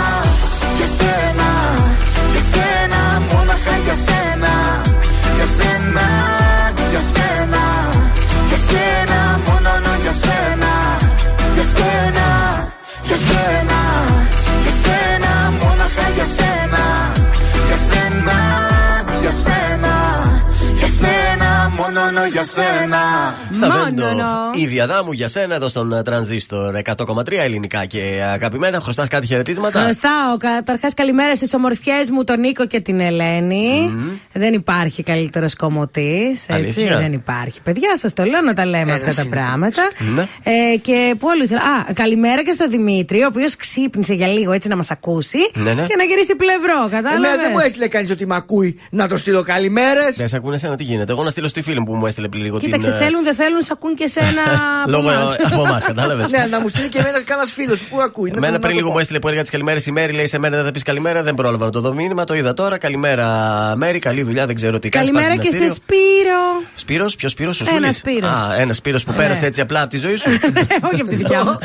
για 0.78 0.90
σένα, 0.98 1.50
για 2.32 2.44
σένα 2.52 3.02
Μόναχα 3.32 3.76
για 3.86 3.96
σένα. 4.06 4.54
Για 5.38 5.48
σένα, 5.58 6.08
για 6.92 7.04
σένα, 7.14 7.64
για 8.50 8.60
σένα 8.68 9.20
Μόνο 9.48 9.70
για 10.04 10.14
σένα, 10.24 10.74
για 11.56 11.66
σένα, 11.76 12.28
για 13.08 13.18
σένα 13.28 13.80
Για 14.64 14.74
σένα, 14.84 15.32
μόναχα 15.60 16.08
για 16.16 16.26
σένα 16.36 16.55
μόνο 21.94 22.26
για 22.26 22.44
σένα 22.44 22.98
Στα 23.52 23.68
Μόνο. 23.68 23.84
Βέντο, 23.84 24.06
η 24.56 24.66
διαδάμου 24.66 25.12
για 25.12 25.28
σένα 25.28 25.56
εδώ 25.56 25.70
στον 25.70 25.94
ε, 25.94 26.02
Τρανζίστορ 26.04 26.76
100,3 26.84 27.32
ελληνικά 27.32 27.86
και 27.86 28.24
αγαπημένα. 28.34 28.80
Χρωστάς 28.80 29.08
κάτι 29.08 29.28
χαιρετίσματα; 29.28 29.80
Χρωστάω. 29.82 30.38
Καταρχάς, 30.38 30.94
καλημέρα 30.94 31.36
στις 31.36 31.54
ομορφιές 31.54 32.10
μου, 32.10 32.24
τον 32.24 32.40
Νίκο 32.40 32.66
και 32.66 32.80
την 32.80 33.00
Ελένη. 33.00 33.94
Δεν 34.32 34.54
υπάρχει 34.54 35.04
καλύτερος 35.04 35.56
κομμωτής. 35.56 36.30
Έτσι, 36.30 36.54
Αλήθεια; 36.54 36.98
δεν 36.98 37.14
υπάρχει. 37.14 37.62
Παιδιά, 37.62 37.98
σας 37.98 38.14
το 38.14 38.24
λέω 38.24 38.42
να 38.42 38.54
τα 38.54 38.66
λέμε 38.66 38.92
αυτά 38.92 39.14
τα 39.14 39.26
πράγματα. 39.30 39.82
Ναι. 40.16 40.22
Ε, 40.44 40.78
και 40.78 41.16
πού 41.20 41.30
άλλο 41.30 41.44
ήθελα. 41.44 41.62
Α, 41.62 41.94
καλημέρα 41.94 42.44
και 42.44 42.52
στο 42.52 42.68
Δημήτρη, 42.68 43.24
ο 43.24 43.28
οποίος 43.28 43.56
ξύπνησε 43.56 44.14
για 44.14 44.28
λίγο 44.28 44.52
έτσι 44.52 44.68
να 44.68 44.76
μας 44.76 44.92
ακούσει. 44.92 45.38
Ναι, 45.54 45.74
ναι. 45.74 45.86
Και 45.86 45.96
να 45.98 46.04
γυρίσει 46.04 46.36
πλευρό, 46.36 46.88
κατάλαβες; 46.90 47.18
Εμένα 47.18 47.42
δεν 47.42 47.52
μου 47.54 47.60
έστειλε 47.60 47.88
κανείς 47.88 48.10
ότι 48.12 48.26
με 48.26 48.36
ακούει 48.36 48.80
να 48.90 49.08
το 49.08 49.18
στείλω 49.18 49.44
καλημέρες. 49.44 50.16
Δεν 50.16 50.28
σε 50.28 50.36
ακούνε 50.36 50.56
εσένα 50.56 50.76
τι 50.76 50.84
γίνεται; 50.84 51.12
Εγώ 51.12 51.24
να 51.24 51.30
στείλω 51.30 51.48
στη 51.48 51.62
φίλη 51.62 51.75
μου 51.80 51.86
που 51.86 51.96
μου 51.96 52.06
έστειλε 52.06 52.28
λίγο 52.34 52.58
Κοίταξε, 52.58 52.88
την. 52.92 53.00
ε, 53.00 53.04
θέλουν, 53.04 53.24
δεν 53.24 53.36
θέλουν, 53.36 53.62
σ' 53.62 53.72
ακούν 53.72 53.96
και 53.96 54.08
σένα. 54.08 54.42
από 54.82 54.92
Λόγω 54.92 55.10
εμάς. 55.12 55.36
από 55.52 55.66
εμάς, 55.66 55.86
κατάλαβες. 55.86 56.32
Ναι, 56.36 56.46
να 56.50 56.60
μου 56.62 56.68
στείλει 56.68 56.90
και 56.90 56.98
εμένα 56.98 57.22
κανένας 57.24 57.52
φίλος 57.52 57.80
που 57.80 58.02
ακούει. 58.02 58.30
Να 58.32 58.38
Εμένα 58.38 58.54
το- 58.54 58.60
πριν 58.60 58.70
να 58.70 58.70
το 58.70 58.76
λίγο 58.76 58.88
πω. 58.88 58.94
μου 58.94 59.00
έστειλε 59.00 59.20
που 59.20 59.28
έλεγα 59.28 59.42
τις 59.42 59.52
καλημέρες 59.52 59.86
η 59.86 59.92
Μέρη, 59.92 60.14
λέει 60.14 60.28
σε 60.28 60.38
μένα 60.40 60.56
δεν 60.56 60.66
θα 60.66 60.72
πεις 60.72 60.84
καλημέρα, 60.84 61.24
δεν 61.24 61.34
πρόλαβα 61.34 61.66
να 61.66 61.72
το 61.72 61.80
δω 61.82 61.94
μήνυμα, 61.94 62.24
το 62.24 62.34
είδα 62.34 62.54
τώρα. 62.54 62.78
Καλημέρα 62.78 63.28
Μέρη, 63.76 64.00
καλή 64.00 64.24
δουλειά, 64.24 64.46
δεν 64.46 64.56
ξέρω 64.56 64.80
τι 64.80 64.90
κάνεις. 64.90 65.12
Καλημέρα 65.12 65.42
και 65.42 65.52
σε 65.52 65.58
Σπύρο. 65.74 66.42
Σπύρος, 66.76 67.16
ποιος 67.16 67.32
Σπύρος, 67.32 67.62
ο 67.62 67.66
Ένας 67.68 67.78
Σούλης; 67.80 67.96
Σπύρος. 67.98 68.40
Α, 68.46 68.56
ένας 68.60 68.76
Σπύρος 68.78 69.04
που 69.04 69.12
Ναι. 69.12 69.18
πέρασε 69.18 69.46
έτσι 69.46 69.62
απλά 69.62 69.82
από 69.82 69.90
τη 69.90 69.98
ζωή 69.98 70.16
σου; 70.16 70.30
Όχι 70.92 71.02
από 71.02 71.10
τη 71.10 71.16
δικιά 71.16 71.44
μου. 71.44 71.50
Α, 71.50 71.58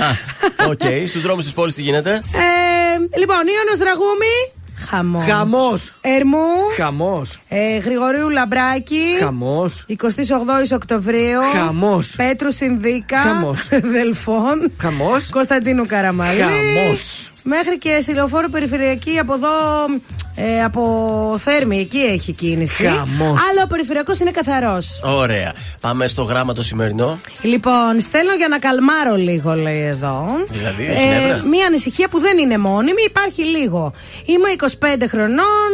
Οκ, 0.71 0.81
στους 1.09 1.23
δρόμους 1.23 1.45
της 1.45 1.53
πόλης 1.53 1.75
τι 1.75 1.83
γίνεται; 1.83 2.11
Ε, 2.13 3.19
λοιπόν, 3.19 3.37
Ίωνος 3.37 3.79
Δραγούμη. 3.79 4.35
Χαμός. 4.89 5.25
Χαμός. 5.27 5.95
Ερμού. 6.01 6.39
Χαμός. 6.77 7.39
Ε, 7.49 7.77
Γρηγορίου 7.77 8.29
Λαμπράκη. 8.29 9.17
Χαμός. 9.21 9.85
28 9.87 10.73
Οκτωβρίου. 10.73 11.41
Χαμός. 11.55 12.15
Πέτρου 12.17 12.53
Συνδίκα. 12.53 13.19
Χαμός. 13.21 13.69
Δελφών. 13.69 14.73
Χαμός. 14.81 15.31
Κωνσταντίνου 15.31 15.87
Καραμανλή. 15.87 16.41
Χαμός. 16.41 17.33
Μέχρι 17.43 17.79
και 17.79 17.99
στη 18.03 18.15
λεωφόρο 18.15 18.49
περιφερειακή 18.49 19.19
από 19.19 19.35
εδώ. 19.35 19.49
Ε, 20.37 20.65
από 20.65 20.83
Θέρμη, 21.39 21.79
εκεί 21.81 21.99
έχει 21.99 22.33
κίνηση. 22.33 22.85
Χαμός. 22.85 23.29
Αλλά 23.51 23.63
ο 23.65 23.67
περιφερειακός 23.67 24.21
είναι 24.21 24.31
καθαρός. 24.31 25.01
Ωραία. 25.05 25.53
Πάμε 25.81 26.07
στο 26.07 26.23
γράμμα 26.23 26.53
το 26.53 26.63
σημερινό. 26.63 27.21
Λοιπόν, 27.43 28.01
στέλνω 28.01 28.35
για 28.35 28.49
να 28.49 28.59
καλμάρω 28.59 29.15
λίγο, 29.17 29.55
λέει 29.55 29.81
εδώ. 29.87 30.27
Δηλαδή, 30.51 30.85
έχει 30.85 31.07
νεύρα. 31.07 31.49
μία 31.49 31.67
ανησυχία 31.67 32.09
που 32.09 32.19
δεν 32.21 32.39
είναι 32.39 32.59
μόνιμη, 32.59 33.03
υπάρχει 33.07 33.43
λίγο. 33.45 33.93
Είμαι 34.25 34.49
25 34.81 35.07
χρονών. 35.09 35.71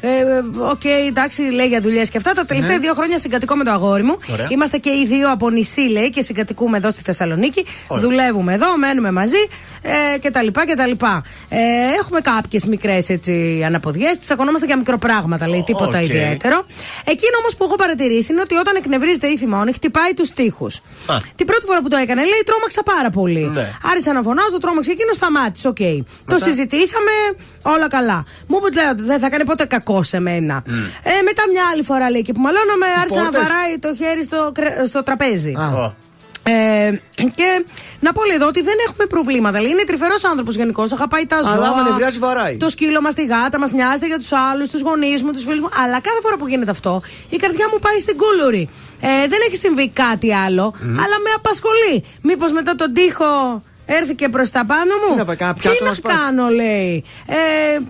ε, 0.00 0.08
ε, 0.08 0.42
Οκ, 0.70 0.84
εντάξει, 1.08 1.42
λέει 1.42 1.66
για 1.66 1.80
δουλειές 1.80 2.08
και 2.08 2.16
αυτά. 2.16 2.32
Τα 2.32 2.44
τελευταία 2.44 2.72
Ναι. 2.76 2.78
δύο 2.82 2.94
χρόνια 2.94 3.18
συγκατοικώ 3.18 3.54
με 3.56 3.64
το 3.64 3.70
αγόρι 3.70 4.02
μου. 4.02 4.16
Ωραία. 4.32 4.46
Είμαστε 4.50 4.78
και 4.78 4.90
οι 4.90 5.06
δύο 5.06 5.30
από 5.32 5.50
νησί, 5.50 5.80
λέει, 5.80 6.10
και 6.10 6.22
συγκατοικούμε 6.22 6.76
εδώ 6.76 6.90
στη 6.90 7.02
Θεσσαλονίκη. 7.02 7.64
Ωραία. 7.86 8.02
Δουλεύουμε 8.04 8.54
εδώ, 8.54 8.76
μένουμε 8.78 9.10
μαζί 9.12 9.48
ε, 9.82 10.18
και 10.18 10.30
τα 10.64 10.66
λοιπά 10.66 10.72
και 10.72 10.74
τα 10.74 10.86
λοιπά. 10.86 11.22
Ε, 11.48 11.58
έχουμε 12.00 12.20
κάποιες 12.20 12.64
μικρές 12.64 13.08
έτσι 13.08 13.62
αναποδιές. 13.66 14.18
Τσακωνόμαστε 14.18 14.66
για 14.66 14.76
μικροπράγματα, 14.76 15.48
λέει, 15.48 15.62
τίποτα 15.66 15.98
οκ. 15.98 16.04
ιδιαίτερο. 16.04 16.66
Εκείνο 17.04 17.34
όμως 17.40 17.56
που 17.56 17.64
έχω 17.64 17.74
παρατηρήσει 17.74 18.32
είναι 18.32 18.40
ότι 18.40 18.54
όταν 18.54 18.76
εκνευρίζεται 18.76 19.26
ή 19.26 19.36
θυμώνει, 19.38 19.72
χτυπάει 19.72 20.14
τους 20.14 20.30
τοίχους. 20.30 20.66
Α. 20.66 21.16
Την 21.34 21.46
πρώτη 21.46 21.64
φορά 21.66 21.80
που 21.82 21.88
το 21.88 21.96
έκανε, 21.96 22.20
λέει, 22.20 22.42
τρόμαξα 22.46 22.82
πάρα 22.82 23.10
πολύ. 23.10 23.50
Ναι. 23.54 23.72
Άρχισα 23.90 24.12
να 24.12 24.22
φωνάζω, 24.22 24.58
τρόμαξε 24.60 24.90
εκείνος, 24.90 25.14
σταμάτησε. 25.16 25.68
Οκ. 25.68 25.82
Το 26.26 26.38
συζητήσαμε, 26.38 27.14
όλα 27.62 27.88
καλά. 27.88 28.24
Μου 28.46 28.56
είπε 28.58 28.80
λέει 28.80 28.88
ότι 28.90 29.02
δεν 29.02 29.18
θα 29.18 29.28
κάνει 29.28 29.44
ποτέ 29.44 29.64
κακό 29.64 30.02
σε 30.02 30.18
μένα. 30.20 30.62
Ε, 31.02 31.10
μετά 31.24 31.42
μια 31.52 31.62
άλλη 31.72 31.82
φορά 31.82 32.10
λέει 32.10 32.22
και 32.22 32.32
που 32.32 32.40
μαλώναμε, 32.40 32.86
άρχισε 33.00 33.20
να 33.20 33.28
πόρτες; 33.28 33.42
βαράει 33.42 33.78
το 33.78 33.94
χέρι 33.94 34.22
στο, 34.22 34.50
κρε- 34.54 34.86
στο 34.86 35.02
τραπέζι. 35.02 35.54
Ω, 35.56 35.94
Ε, 36.42 36.92
και 37.34 37.64
να 38.00 38.12
πω 38.12 38.24
λέει 38.24 38.36
εδώ 38.36 38.46
ότι 38.46 38.62
δεν 38.62 38.74
έχουμε 38.86 39.06
προβλήματα. 39.06 39.60
Λέει, 39.60 39.70
είναι 39.70 39.84
τρυφερός 39.84 40.24
άνθρωπος 40.24 40.54
γενικώς. 40.56 40.92
Αγαπάει 40.92 41.26
τα 41.26 41.42
ζώα. 41.42 41.52
Αλλά 41.52 41.68
άμα 41.68 41.82
νευριάζει, 41.82 42.18
βαράει. 42.18 42.56
Το 42.56 42.68
σκύλο 42.68 43.00
μας, 43.00 43.14
τη 43.14 43.24
γάτα 43.24 43.58
μας, 43.58 43.72
νοιάζεται 43.72 44.06
για 44.06 44.18
τους 44.18 44.32
άλλους, 44.32 44.68
τους 44.68 44.80
γονείς 44.80 45.22
μου, 45.22 45.32
τους 45.32 45.44
φίλους 45.44 45.60
μου. 45.60 45.68
Αλλά 45.84 46.00
κάθε 46.00 46.20
φορά 46.22 46.36
που 46.36 46.48
γίνεται 46.48 46.70
αυτό, 46.70 47.02
η 47.28 47.36
καρδιά 47.36 47.68
μου 47.72 47.78
πάει 47.78 47.98
στην 47.98 48.16
κούλουρη. 48.16 48.68
Ε, 49.00 49.28
δεν 49.28 49.38
έχει 49.46 49.56
συμβεί 49.56 49.88
κάτι 49.88 50.34
άλλο, 50.34 50.74
αλλά 50.82 51.16
με 51.24 51.30
απασχολεί. 51.36 52.04
Μήπως 52.22 52.52
μετά 52.52 52.74
τον 52.74 52.92
τοίχο 52.92 53.62
έρθει 53.98 54.14
και 54.14 54.28
προς 54.28 54.50
τα 54.50 54.66
πάνω 54.66 54.92
μου. 55.02 55.12
Τι 55.12 55.18
να 55.18 55.24
πάει, 55.24 55.36
κάνα 55.36 55.54
πιάτο 55.54 55.76
Τι 55.76 55.82
να 55.82 55.88
να 55.88 55.94
σπάσει. 55.94 56.16
κάνω, 56.16 56.48
λέει. 56.48 57.04
Ε, 57.26 57.34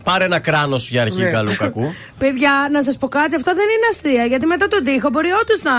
Πάρε 0.02 0.24
ένα 0.24 0.38
κράνος 0.38 0.90
για 0.90 1.02
αρχή 1.02 1.22
Ναι. 1.22 1.30
καλού 1.30 1.56
κακού. 1.56 1.94
παιδιά, 2.22 2.68
να 2.72 2.82
σας 2.82 2.96
πω 2.98 3.08
κάτι, 3.08 3.34
αυτό 3.34 3.50
δεν 3.54 3.64
είναι 3.74 3.86
αστεία. 3.90 4.24
Γιατί 4.24 4.46
μετά 4.46 4.68
τον 4.68 4.84
τοίχο 4.84 5.08
μπορεί 5.10 5.28
όντως 5.42 5.62
να 5.62 5.72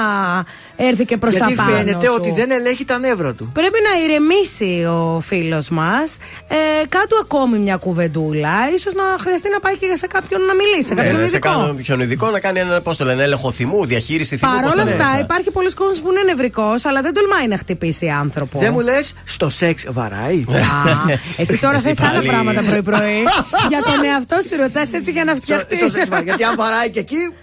έρθει 0.76 1.06
και 1.06 1.18
προ 1.18 1.32
τα 1.32 1.38
Γιατί 1.38 1.54
πάνω. 1.56 1.70
φαίνεται 1.70 2.06
σου. 2.08 2.14
ότι 2.18 2.32
δεν 2.32 2.52
ελέγχει 2.52 2.86
τα 2.86 2.98
νεύρα 3.00 3.34
του. 3.34 3.50
Πρέπει 3.54 3.78
να 3.88 4.04
ηρεμήσει 4.04 4.86
ο 4.86 5.20
φίλος 5.26 5.70
μας. 5.70 6.18
Ε, 6.48 6.56
κάτω 6.90 7.16
ακόμη 7.22 7.58
μια 7.58 7.76
κουβεντούλα. 7.76 8.50
σω 8.80 8.90
να 8.96 9.04
χρειαστεί 9.20 9.50
να 9.50 9.60
πάει 9.60 9.78
και 9.78 9.96
σε 9.96 10.08
κάποιον 10.08 10.42
να 10.46 10.54
μιλήσει. 10.54 10.88
Σε 10.88 10.94
κάποιον 10.94 11.14
Ναι, 11.16 11.20
σε 11.20 11.26
ειδικό. 11.26 11.50
κάποιον 11.76 12.00
ειδικό 12.00 12.30
να 12.30 12.40
κάνει 12.40 12.60
ένα, 12.60 12.82
πώς 12.82 12.98
το 12.98 13.06
λένε, 13.06 13.24
έλεγχο 13.24 13.52
θυμού, 13.52 13.86
διαχείριση 13.86 14.38
θυμού. 14.38 14.52
Παρ' 14.54 14.64
πώς 14.64 14.74
όλα 14.74 14.84
τα 14.84 14.90
λένε 14.90 15.04
αυτά, 15.04 15.20
υπάρχει 15.20 15.52
πολλοί 15.52 15.74
κόσμο 15.74 16.02
που 16.04 16.12
είναι 16.12 16.22
νευρικός, 16.26 16.86
αλλά 16.86 17.02
δεν 17.02 17.14
τολμάει 17.14 17.48
να 17.48 17.58
χτυπήσει 17.58 18.10
άνθρωπο. 18.10 18.60
Δεν 18.60 18.74
μου 18.74 18.80
λες, 18.80 19.14
στο 19.26 19.50
σεξ 19.50 19.86
βαράει. 19.90 20.11
Α, 20.16 21.12
εσύ 21.42 21.58
τώρα 21.58 21.76
Εσύ 21.76 21.84
θες 21.88 22.02
άλλα 22.02 22.14
πάλι. 22.14 22.28
πράγματα 22.28 22.62
πρωί-πρωί. 22.62 23.20
για 23.72 23.82
τον 23.84 24.06
εαυτό 24.06 24.36
σου 24.50 24.62
ρωτάς 24.62 24.94
έτσι 24.94 25.12
για 25.12 25.24
να 25.24 25.36
φτιαχτείς. 25.36 25.78
Στο 25.78 25.88
σεξ 25.90 26.10
βαράει. 26.10 26.24
Γιατί 26.24 26.44
αν 26.44 26.56
βαράει 26.56 26.90
και 26.90 27.00
εκεί. 27.00 27.34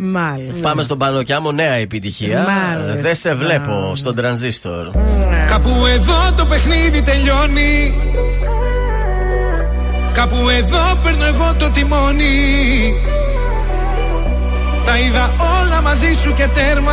Μάλιστα. 0.00 0.68
Πάμε 0.68 0.82
στον 0.82 0.98
Πανοκιάμο, 0.98 1.52
νέα 1.52 1.72
επιτυχία. 1.72 2.46
Μάλιστα. 2.48 3.00
Δεν 3.00 3.16
σε 3.16 3.34
βλέπω 3.34 3.92
στον 3.94 4.14
τρανζίστορ. 4.14 4.88
Κάπου 5.48 5.86
εδώ 5.86 6.32
το 6.36 6.44
παιχνίδι 6.44 7.02
τελειώνει 7.02 7.94
Κάπου 10.12 10.48
εδώ 10.48 10.98
παίρνω 11.02 11.24
εγώ 11.24 11.54
το 11.58 11.70
τιμόνι 11.70 12.94
Τα 14.84 14.98
είδα 14.98 15.34
όλα 15.60 15.80
μαζί 15.82 16.12
σου 16.22 16.34
και 16.34 16.46
τέρμα 16.54 16.92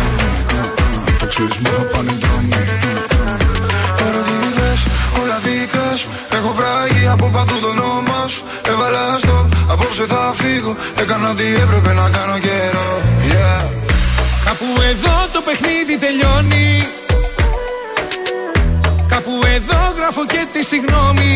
ξέρεις 1.33 1.57
μου 1.63 1.69
θα 1.77 1.83
πάνε 1.91 2.13
δρόμοι. 2.23 2.63
Ερωτήθες 4.05 4.79
όλα 5.19 5.37
δικά 5.45 5.87
σου. 5.99 6.09
Έχω 6.37 6.51
βράγει 6.59 7.07
από 7.13 7.25
παντού 7.35 7.57
το 7.63 7.69
όνομα 7.75 8.21
σου. 8.33 8.43
Έβαλα 8.71 9.05
στο 9.21 9.35
απόψε 9.73 10.05
θα 10.13 10.21
φύγω. 10.39 10.73
Έκανα 11.01 11.29
ό,τι 11.29 11.45
έπρεπε 11.63 11.91
να 11.99 12.05
κάνω 12.15 12.37
καιρό. 12.45 12.89
Yeah. 13.31 13.63
Κάπου 14.45 14.67
εδώ 14.91 15.15
το 15.33 15.39
παιχνίδι 15.47 15.95
τελειώνει. 16.05 16.69
Κάπου 19.13 19.33
εδώ 19.55 19.81
γράφω 19.97 20.25
και 20.25 20.41
τη 20.53 20.61
συγγνώμη 20.63 21.33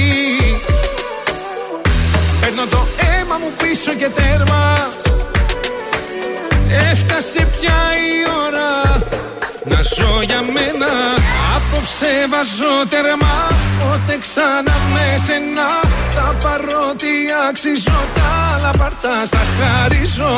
Παίρνω 2.42 2.66
το 2.70 2.82
αίμα 3.06 3.36
μου 3.42 3.52
πίσω 3.62 3.92
και 3.94 4.10
τέρμα. 4.18 4.90
Έφτασε 6.92 7.48
πια 7.60 7.80
η 8.08 8.16
ώρα 8.46 8.70
να 9.68 9.82
ζω 9.96 10.22
για 10.30 10.42
μένα 10.56 10.92
Απόψε 11.56 12.12
βάζω 12.32 12.74
τέρμα 12.90 13.36
Πότε 13.80 14.18
ξανά 14.26 14.76
με 14.94 15.06
σένα 15.26 15.70
Τα 16.16 16.28
παρότι 16.44 17.14
αξίζω 17.50 18.00
Τα 18.16 18.28
άλλα 18.54 18.72
παρτά 18.80 19.26
στα 19.26 19.44
χαρίζω 19.56 20.34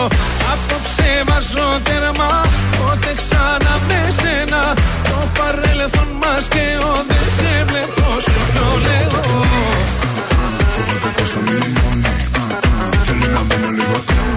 Απόψε 0.51 1.09
βάζω 1.27 1.67
τέρμα 1.83 2.31
Πότε 2.77 3.11
ξανά 3.21 3.73
με 3.87 3.99
σένα 4.19 4.61
Το 5.09 5.17
παρέλθον 5.37 6.09
μας 6.21 6.47
και 6.53 6.65
ο 6.89 6.91
Δεν 7.09 7.25
σε 7.37 7.51
βλέπω 7.69 8.19
σου 8.25 8.37
το 8.55 8.67
λέω 8.85 9.21
Φοβάται 10.73 11.09
πως 11.17 11.29
θα 11.33 11.39
λιώνει 11.47 12.13
Θέλει 13.05 13.27
να 13.35 13.41
μείνω 13.47 13.69
λίγο 13.77 13.95
ακόμη 14.01 14.35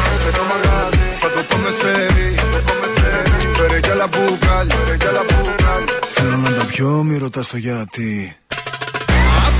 θα 1.20 1.28
το 1.34 1.40
πάμε 1.50 1.70
σε 1.78 1.90
ρί. 2.14 2.28
Φέρε 3.56 3.80
κι 3.80 3.90
άλλα 3.90 4.06
μπουκάλια, 4.12 4.76
Θέλω 6.14 6.36
να 6.44 6.50
τα 6.58 6.64
πιω, 6.64 7.02
μη 7.06 7.16
ρωτάς 7.18 7.46
το 7.46 7.56
γιατί 7.56 8.36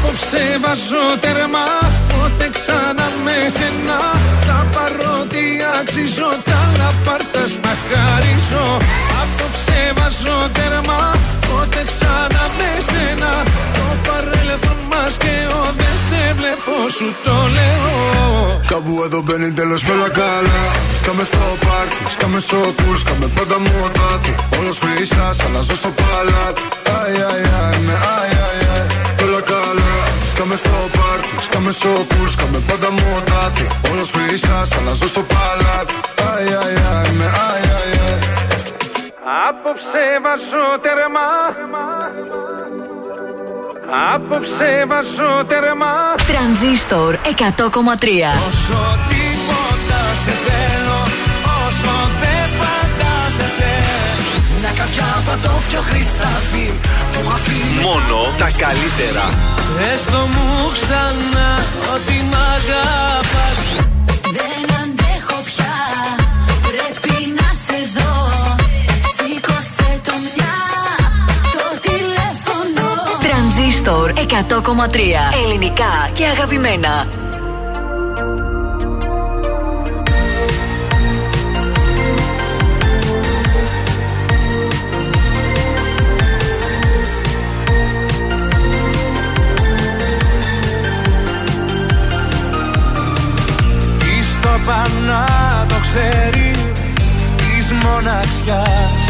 Απόψε 0.07 0.45
βάζω 0.63 1.05
τέρμα 1.21 1.65
Πότε 2.13 2.47
ξανά 2.57 3.07
με 3.25 3.37
σένα 3.57 3.99
Τα 4.47 4.59
παρότι 4.75 5.45
αξίζω 5.81 6.31
Τα 6.49 6.61
λαπάρτα 6.79 7.43
στα 7.55 7.73
χαρίζω. 7.89 8.65
Απόψε 9.23 9.81
βάζω 9.99 10.39
τέρμα 10.57 11.01
Πότε 11.49 11.81
ξανά 11.91 12.45
με 12.59 12.71
σένα 12.89 13.33
Το 13.77 13.87
παρέλθον 14.07 14.81
μας 14.91 15.15
και 15.23 15.35
ο 15.59 15.63
Δεν 15.81 15.97
σε 16.07 16.21
βλέπω 16.39 16.75
σου 16.97 17.09
το 17.25 17.37
λέω. 17.57 18.61
Κάπου 18.73 18.93
εδώ 19.07 19.21
μπαίνει 19.25 19.53
τέλος 19.53 19.83
και 19.85 19.93
όλα 19.97 20.11
καλά. 20.21 20.63
Σκάμε 20.99 21.25
στο 21.31 21.45
πάρτι, 21.65 21.99
σκάμε 22.15 22.39
στο 22.47 22.59
πουλ 22.77 22.97
Σκάμε 23.03 23.27
πάντα 23.37 23.59
μοτάτι 23.67 24.33
Όλος 24.59 24.79
χρυσάς, 24.83 25.37
αλλάζω 25.45 25.77
στο 25.81 25.91
παλάτι. 25.99 26.63
Αι, 26.89 26.99
αι, 27.19 27.41
αι, 27.75 27.79
με 27.87 27.93
αι, 27.93 28.36
Σκάμε 30.47 30.61
στο 30.65 30.99
πάρτι, 30.99 31.29
σκάμε 31.41 31.71
στο 31.71 31.89
πουλ 31.89 32.27
Σκάμε 32.27 32.59
πάντα 32.59 32.91
μοτάτι. 32.91 33.67
Όλος 33.91 34.11
χρυσάς, 34.11 34.73
αλλάζω 34.77 35.09
στο 35.09 35.21
παλάτι. 35.21 35.95
Αι, 36.15 36.43
αι, 36.43 37.09
αι, 37.09 37.13
με 37.19 37.25
αι, 37.25 37.59
αι, 37.67 37.97
αι. 37.97 38.19
Απόψε 39.49 40.05
βάζω 40.25 40.65
τέρμα 40.85 41.29
Απόψε 44.15 44.85
βάζω 44.91 45.45
τέρμα 45.51 45.93
Τρανζίστορ 46.31 47.15
100,3 47.15 47.25
Όσο 48.49 48.81
τίποτα 49.11 50.03
σε 50.23 50.35
θέλω 50.47 51.01
Όσο 51.65 51.95
δεν 52.23 52.45
φαντάζεσαι. 52.59 53.73
Μια 54.61 54.73
καρδιά 54.79 55.09
παντόφιο 55.27 55.81
χρυσάφι 55.81 56.67
Που 56.83 56.87
αφήνει 56.87 57.06
Μόνο 57.83 58.19
τα 58.39 58.49
καλύτερα. 58.59 59.25
Έστω 59.95 60.19
μου 60.33 60.71
ξανά 60.73 61.51
ότι 61.95 62.13
μ' 62.31 62.35
αγαπάς. 62.57 63.59
Δεν 64.37 64.65
αντέχω 64.83 65.39
πια, 65.49 65.77
πρέπει 66.67 67.15
να 67.39 67.49
σε 67.65 67.79
δω. 67.97 68.15
Σήκωσε 69.15 70.01
το 70.05 70.13
μια, 70.25 70.57
το 71.55 71.65
τηλέφωνο. 71.87 72.87
Τρανζίστορ 73.29 74.13
100,3 74.17 74.99
Ελληνικά 75.45 76.11
και 76.13 76.25
αγαπημένα. 76.25 77.07
Της 94.67 94.75
το 94.75 94.81
πανά 94.81 95.67
το 95.69 95.75
ξέρει 95.81 96.51
Της 97.37 97.73
μοναξιάς. 97.73 99.03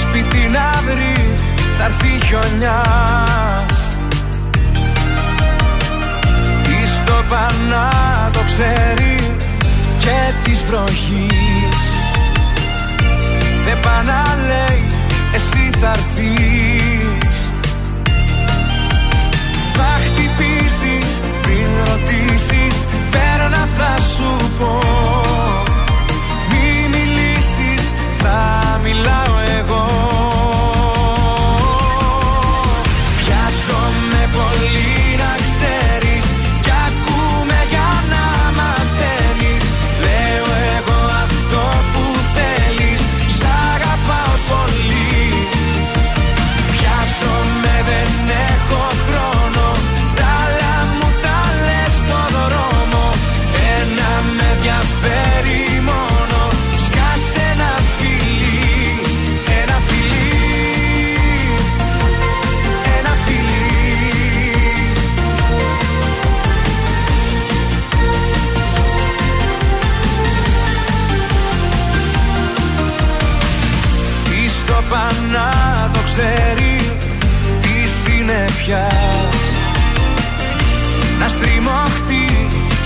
Σπίτι 0.00 0.48
να 0.52 0.70
βρει 0.84 1.34
θα 1.78 1.84
έρθει 1.84 2.26
χιονιάς. 2.26 3.98
Της 6.62 7.02
το 7.06 7.24
πανά 7.28 7.90
το 8.32 8.40
ξέρει 8.46 9.36
Και 9.98 10.32
της 10.42 10.64
βροχής. 10.64 11.86
Δεν 13.64 13.80
πάει 13.80 14.04
να 14.04 14.46
λέει 14.46 14.86
εσύ 15.34 15.70
θα 15.80 15.90
έρθεις 15.90 16.97
ρωτήσεις 21.84 22.86
Πέρα 23.10 23.48
θα 23.76 24.00
σου 24.00 24.36
πω. 24.58 24.78
Μη 26.50 26.88
μιλήσεις 26.88 27.92
θα 28.18 28.38
μιλάω 28.82 29.47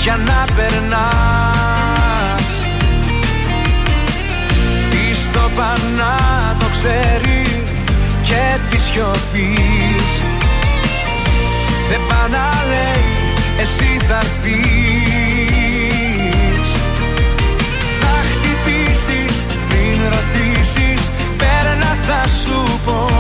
για 0.03 0.17
να 0.17 0.45
περνάς. 0.57 2.47
Τι 4.91 5.15
στο 5.15 5.51
πανά 5.57 6.57
το 6.59 6.67
ξέρει 6.71 7.43
και 8.23 8.59
τη 8.71 8.79
σιωπής. 8.79 10.23
Δεν 11.89 12.01
πάει 12.09 12.31
να 12.31 12.51
λέει 12.69 13.05
εσύ 13.61 14.01
θα 14.09 14.19
έρθεις. 14.19 15.51
Θα 18.01 18.15
χτυπήσεις 18.31 19.47
πριν 19.69 19.99
ρωτήσεις 20.15 21.03
Πέρνα 21.37 21.97
θα 22.07 22.29
σου 22.29 22.81
πω 22.85 23.12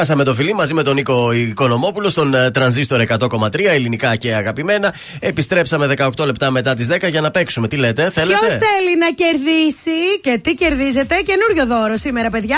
Σκάσαμε 0.00 0.24
το 0.24 0.34
φιλί 0.34 0.54
μαζί 0.54 0.74
με 0.74 0.82
τον 0.82 0.94
Νίκο 0.94 1.32
Οικονομόπουλο 1.32 2.08
στον 2.08 2.34
ε, 2.34 2.50
τρανζίστορ 2.50 3.02
100,3 3.08 3.64
ελληνικά 3.64 4.16
και 4.16 4.34
αγαπημένα. 4.34 4.94
Επιστρέψαμε 5.20 5.94
18 5.98 6.24
λεπτά 6.24 6.50
μετά 6.50 6.74
τις 6.74 6.86
10 6.90 7.10
για 7.10 7.20
να 7.20 7.30
παίξουμε. 7.30 7.68
Τι 7.68 7.76
λέτε, 7.76 8.10
θέλετε; 8.10 8.38
Ποιο 8.38 8.48
θέλει 8.48 8.96
να 8.98 9.10
κερδίσει 9.14 10.20
και 10.20 10.38
τι 10.42 10.54
κερδίζετε; 10.54 11.14
Καινούριο 11.24 11.76
δώρο 11.76 11.96
σήμερα, 11.96 12.30
παιδιά. 12.30 12.56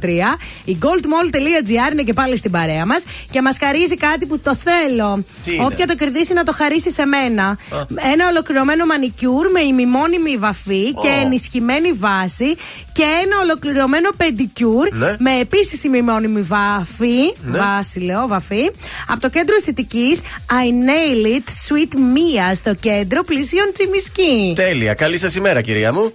266-233. 0.00 0.38
Η 0.64 0.78
goldmall.gr 0.82 1.92
είναι 1.92 2.02
και 2.02 2.12
πάλι 2.12 2.36
στην 2.36 2.50
παρέα 2.50 2.86
μας 2.86 3.04
και 3.30 3.42
μας 3.42 3.56
χαρίζει 3.60 3.94
κάτι 3.96 4.26
που 4.26 4.38
το 4.38 4.56
θέλω. 4.56 5.24
Τι 5.44 5.54
είναι; 5.54 5.64
Όποια 5.64 5.86
το 5.86 5.94
κερδίσει 5.94 6.32
να 6.32 6.44
το 6.44 6.52
χαρίσει 6.52 6.90
σε 6.90 7.04
μένα. 7.06 7.58
Ένα 8.12 8.28
ολοκληρωμένο 8.30 8.86
μανικιούρ 8.86 9.50
με 9.50 9.60
ημιμόνιμη 9.60 10.36
βαφή 10.36 10.92
και 10.92 11.08
ενισχυμένη 11.24 11.92
βάση 11.92 12.56
και 12.92 13.02
ένα 13.02 13.36
ολοκληρωμένο 13.42 14.10
πεντικιούρ 14.16 14.88
Ναι. 14.92 15.14
με 15.18 15.30
επίσης 15.40 15.84
ημιμόνιμη 15.94 16.42
βαφή. 16.42 17.34
Ναι. 17.42 17.58
Βάση, 17.58 18.00
λέω, 18.00 18.26
βαφή. 18.26 18.70
Από 19.08 19.20
το 19.20 19.28
κέντρο 19.28 19.54
αισθητικής 19.54 20.20
I 20.50 20.66
Nail 20.88 21.26
It 21.26 21.48
Sweet 21.68 21.94
Mia 21.94 22.54
στο 22.54 22.74
κέντρο 22.74 23.22
πλησίων 23.22 23.70
Τσιμισκή. 23.72 24.52
Τέλεια. 24.56 24.94
Καλή 24.94 25.18
σας 25.18 25.34
ημέρα, 25.34 25.60
κυρία 25.62 25.92
μου. 25.92 26.14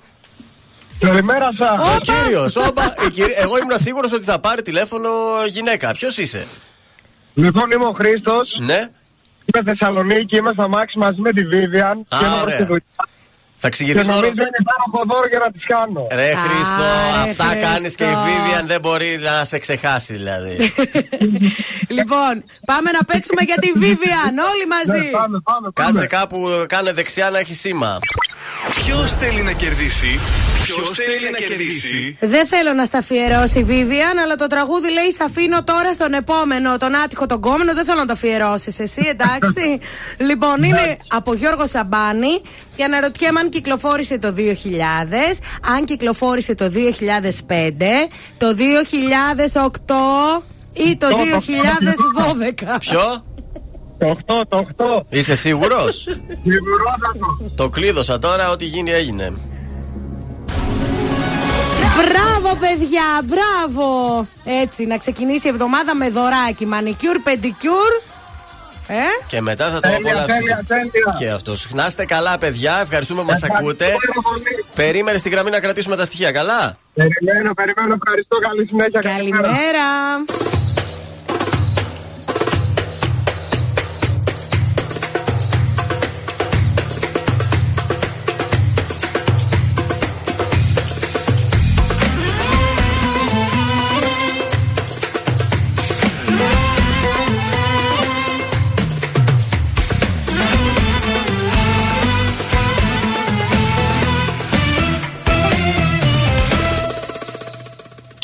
Καλημέρα 1.00 1.50
σας. 1.58 1.96
Ο 1.96 2.00
κύριος, 2.00 2.56
όπα. 2.56 2.94
η 3.08 3.10
κυρία- 3.12 3.38
Εγώ 3.40 3.58
ήμουν 3.58 3.78
σίγουρος 3.78 4.12
ότι 4.14 4.24
θα 4.24 4.40
πάρει 4.40 4.62
τηλέφωνο 4.62 5.10
γυναίκα. 5.48 5.92
Ποιος 5.92 6.18
είσαι; 6.18 6.46
Λοιπόν, 7.34 7.72
είμαι 7.72 7.86
ο 7.86 7.92
Χρήστος. 7.92 8.58
Ναι. 8.60 8.88
Είμαι 9.54 9.64
Θεσσαλονίκη, 9.64 10.36
είμαι 10.36 10.52
στα 10.54 10.68
Μάξι 10.68 10.98
μαζί 10.98 11.22
με 11.22 11.32
τη 11.32 11.42
Vivian. 11.52 11.98
Α, 12.10 12.18
και 12.46 12.82
είμαι 13.64 13.68
προς 13.68 13.68
ωραία. 13.68 13.68
τη 13.68 13.68
δουλειά. 13.68 13.68
Θα 13.68 13.68
Και 13.68 13.68
εξηγηθεί 13.68 14.00
τώρα. 14.00 14.16
νομίζω 14.16 14.42
είναι 14.50 14.60
υπέροχο 14.66 15.00
δώρο 15.10 15.28
για 15.34 15.40
να 15.46 15.52
τις 15.52 15.66
κάνω. 15.74 16.08
Ρε 16.12 16.32
Χριστό, 16.44 16.90
ρε 17.14 17.20
αυτά 17.30 17.44
Χριστό. 17.44 17.66
κάνεις 17.68 17.96
και 17.96 18.04
η 18.04 18.16
Vivian 18.26 18.66
δεν 18.66 18.80
μπορεί 18.82 19.20
να 19.28 19.46
σε 19.46 19.58
ξεχάσει 19.60 20.14
δηλαδή. 20.14 20.56
λοιπόν, 21.98 22.34
πάμε 22.66 22.90
να 22.98 23.04
παίξουμε 23.10 23.42
για 23.50 23.56
τη 23.64 23.70
Vivian, 23.82 24.34
όλοι 24.52 24.66
μαζί. 24.76 25.06
Κάτσε 25.74 26.06
κάπου, 26.08 26.38
κάνε 26.68 26.92
δεξιά 26.94 27.30
να 27.30 27.40
έχει 27.40 27.54
σήμα. 27.54 28.00
Ποιος 28.76 29.14
θέλει 29.14 29.42
να 29.42 29.52
κερδίσει. 29.52 30.20
Ποιος 30.76 30.92
θέλει 30.92 31.32
να 31.32 31.38
κερδίσει. 31.38 32.18
Δεν 32.20 32.48
θέλω 32.48 32.74
να 32.74 32.86
στα 32.86 32.98
αφιερώσει 32.98 33.60
η 33.60 33.66
Vivian, 33.70 34.18
αλλά 34.24 34.36
το 34.36 34.48
τραγούδι 34.48 34.92
λέει 34.92 35.12
Σ' 35.12 35.22
αφήνω 35.22 35.64
τώρα 35.64 35.94
στον 35.94 36.14
επόμενο, 36.14 36.78
τον 36.78 36.96
άτυχο 36.96 37.26
τον 37.26 37.42
κόμενο. 37.42 37.74
Δεν 37.74 37.86
θέλω 37.86 38.00
να 38.00 38.06
το 38.06 38.14
αφιερώσεις 38.14 38.80
εσύ, 38.80 39.04
εντάξει. 39.10 39.80
λοιπόν, 40.30 40.64
είναι 40.64 40.98
από 41.08 41.34
Γιώργο 41.34 41.66
Σαμπάνη 41.66 42.42
και 42.76 42.84
αναρωτιέμαι 42.84 43.40
αν 43.40 43.50
κυκλοφόρησε 43.50 44.18
το 44.18 44.34
2000, 44.38 44.42
αν 45.76 45.86
κυκλοφόρησε 45.86 46.56
το 46.56 46.72
2005, 46.74 46.74
το 48.38 48.48
2008 50.38 50.44
ή 50.74 50.98
το 50.98 51.08
2012. 51.08 52.80
Ποιο; 52.80 53.24
Το 53.98 54.18
8, 54.28 54.42
το 54.50 54.66
8. 54.78 55.02
Είσαι 55.10 55.36
σίγουρος; 55.36 55.96
Σιγουρότατο. 56.44 57.52
το 57.56 57.70
κλείδωσα 57.70 58.20
τώρα, 58.20 58.52
ό,τι 58.52 58.66
γίνει 58.66 58.92
έγινε. 58.92 59.38
Μπράβο, 62.02 62.56
παιδιά, 62.56 63.04
μπράβο! 63.24 64.28
Έτσι, 64.62 64.86
να 64.86 64.98
ξεκινήσει 64.98 65.48
η 65.48 65.50
εβδομάδα 65.50 65.96
με 65.96 66.10
δωράκι. 66.10 66.66
Μανικιούρ, 66.66 67.20
πεντικιούρ. 67.20 67.94
Ε; 68.88 68.96
Και 69.28 69.42
μετά 69.42 69.68
θα 69.68 69.74
το 69.74 69.80
Τέλεια, 69.80 69.98
απολαύσετε. 69.98 70.34
τέλεια, 70.38 70.64
τέλεια. 70.68 71.16
Και 71.18 71.30
αυτό. 71.30 71.54
Να 71.70 71.86
είστε 71.86 72.06
καλά, 72.06 72.38
παιδιά. 72.38 72.80
Ευχαριστούμε 72.82 73.22
που 73.22 73.28
μας 73.28 73.36
Ευχαριστώ 73.44 73.66
ακούτε. 73.68 73.86
πάρα 73.86 74.22
πολύ. 74.30 74.66
Περίμενε 74.76 75.18
στην 75.18 75.32
γραμμή 75.32 75.50
να 75.50 75.60
κρατήσουμε 75.60 75.96
τα 75.96 76.06
στοιχεία, 76.06 76.32
καλά; 76.32 76.78
Περιμένω, 76.94 77.54
περιμένω. 77.54 77.94
Ευχαριστώ. 78.04 78.38
Καλή 78.38 78.66
συνέχεια. 78.68 79.00
Καλημέρα. 79.00 79.88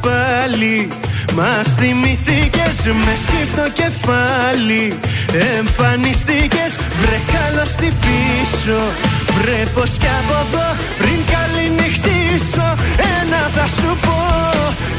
πάλι 0.00 0.88
Μ' 1.34 1.36
Μας 1.36 1.66
θυμηθήκες 1.78 2.76
με 3.04 3.14
σκύφτο 3.24 3.66
κεφάλι. 3.80 4.84
Εμφανιστήκες, 5.58 6.72
βρε 7.00 7.18
καλώ 7.34 7.64
στην 7.74 7.92
πίσω. 8.04 8.80
Βρε 9.36 9.60
πως 9.74 9.90
κι 10.00 10.10
από 10.20 10.36
εδώ 10.44 10.68
πριν 11.00 11.20
καληνυχτήσω. 11.32 12.68
Ένα 13.16 13.42
θα 13.56 13.66
σου 13.76 13.90
πω, 14.04 14.18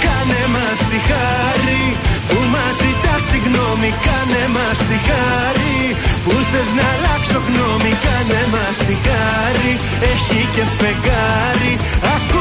κάνε 0.03 0.41
μας 0.53 0.79
τη 0.89 0.99
χάρη. 1.09 1.83
Που 2.29 2.39
μας 2.53 2.73
ζητά 2.81 3.15
συγγνώμη, 3.29 3.89
κάνε 4.05 4.43
μας 4.55 4.79
τη 4.89 4.97
χάρη. 5.07 5.79
Που 6.23 6.33
θες 6.51 6.69
να 6.77 6.85
αλλάξω 6.93 7.39
γνώμη, 7.47 7.93
κάνε 8.05 8.41
μας 8.53 8.77
τη 8.87 8.95
χάρη. 9.05 9.71
Έχει 10.11 10.41
και 10.55 10.63
φεγγάρι. 10.77 11.73
Ακού 12.15 12.31
δεν 12.31 12.39
πάω 12.39 12.40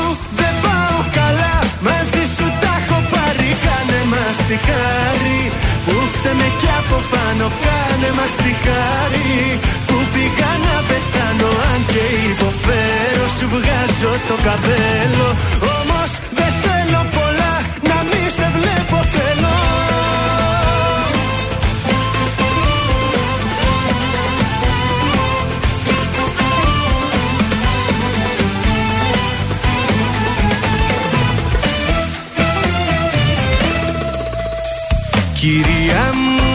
καλά, 1.18 1.54
μαζί 1.86 2.22
σου 2.34 2.46
τα 2.62 2.72
έχω 2.80 2.98
πάρει. 3.12 3.50
Κάνε 3.64 4.00
μας 4.12 4.36
τη 4.48 4.56
χάρη. 4.66 5.40
Που 5.84 5.94
φταίμε 6.14 6.48
κι 6.60 6.70
από 6.80 6.98
πάνω, 7.12 7.46
κάνε 7.64 8.10
μας 8.18 8.34
τη 8.44 8.52
χάρη. 8.64 9.32
Που 9.86 9.96
πήγα 10.12 10.52
να 10.66 10.76
πεθάνω, 10.88 11.50
αν 11.70 11.80
και 11.92 12.04
υποφέρω. 12.30 13.24
Σου 13.36 13.46
βγάζω 13.54 14.12
το 14.28 14.36
καπέλο. 14.46 15.28
Όμως 15.76 16.10
δεν 16.38 16.52
θέλω 16.62 17.02
πολλά, 17.16 17.54
να 17.88 17.98
μη 18.08 18.22
σε 18.36 18.46
βλέπω 18.56 18.98
θέλω. 19.14 19.56
Κυρία 35.40 36.10
μου, 36.14 36.50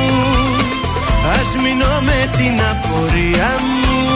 ας 1.40 1.56
μείνω 1.64 2.02
με 2.02 2.30
την 2.38 2.60
απορία 2.72 3.52
μου. 3.82 4.08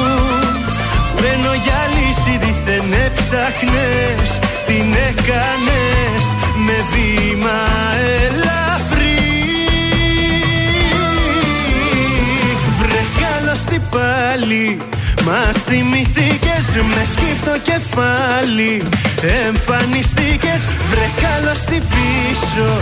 Που 1.16 1.24
ενώ 1.34 1.54
για 1.64 1.82
λύση 1.96 2.38
δίθεν 2.38 2.94
έψαχνες 3.06 4.40
Την 4.66 4.94
έκανες 5.10 6.24
με 6.66 6.78
βήμα 6.92 7.60
ελαφρύ. 8.24 9.20
Βρε 12.80 13.04
καλώς 13.22 13.60
την 13.64 13.82
πάλι 13.90 14.78
Μας 15.26 15.64
θυμηθήκες 15.64 16.66
με 16.76 17.06
σκύφτο 17.14 17.60
κεφάλι. 17.64 18.84
Εμφανιστήκες 19.48 20.68
βρε 20.90 21.10
καλώς 21.22 21.60
την 21.60 21.84
πίσω 21.88 22.82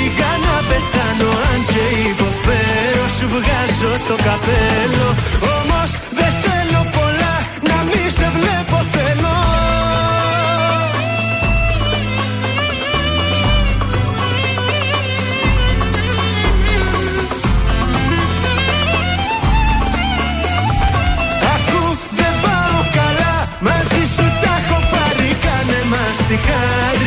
πήγα 0.00 0.32
να 0.46 0.56
πεθάνω 0.68 1.30
Αν 1.50 1.60
και 1.70 1.84
υποφέρω 2.10 3.04
Σου 3.16 3.26
βγάζω 3.34 3.92
το 4.08 4.16
καπέλο. 4.26 5.08
Όμως 5.56 5.90
δεν 6.18 6.32
θέλω 6.44 6.80
πολλά 6.96 7.34
Να 7.68 7.76
μη 7.88 8.02
σε 8.16 8.28
βλέπω 8.36 8.76
θέλω. 8.94 9.36
Ακού 21.54 21.82
δεν 22.18 22.32
πάω 22.44 22.80
καλά 22.98 23.34
Μαζί 23.66 24.02
σου 24.14 24.24
τα 24.42 24.52
έχω 24.60 24.78
πάρει 24.92 25.30
Κάνε 25.44 25.80
μας 25.92 26.16
τη 26.28 26.36
χάρη 26.46 26.99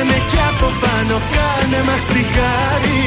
Που 0.00 0.06
φταίμε 0.06 0.22
κι 0.30 0.40
από 0.50 0.68
πάνω 0.82 1.16
Κάνε 1.36 1.80
μας 1.88 2.04
τη 2.14 2.22
χάρη. 2.34 3.04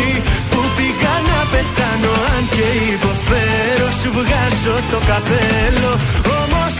Που 0.51 0.59
πήγα 0.75 1.15
να 1.29 1.39
πεθάνω 1.51 2.13
Αν 2.33 2.43
και 2.55 2.67
υποφέρω 2.95 3.87
Σου 3.99 4.09
βγάζω 4.17 4.75
το 4.91 4.99
καπέλο. 5.09 5.91
Όμως 6.39 6.73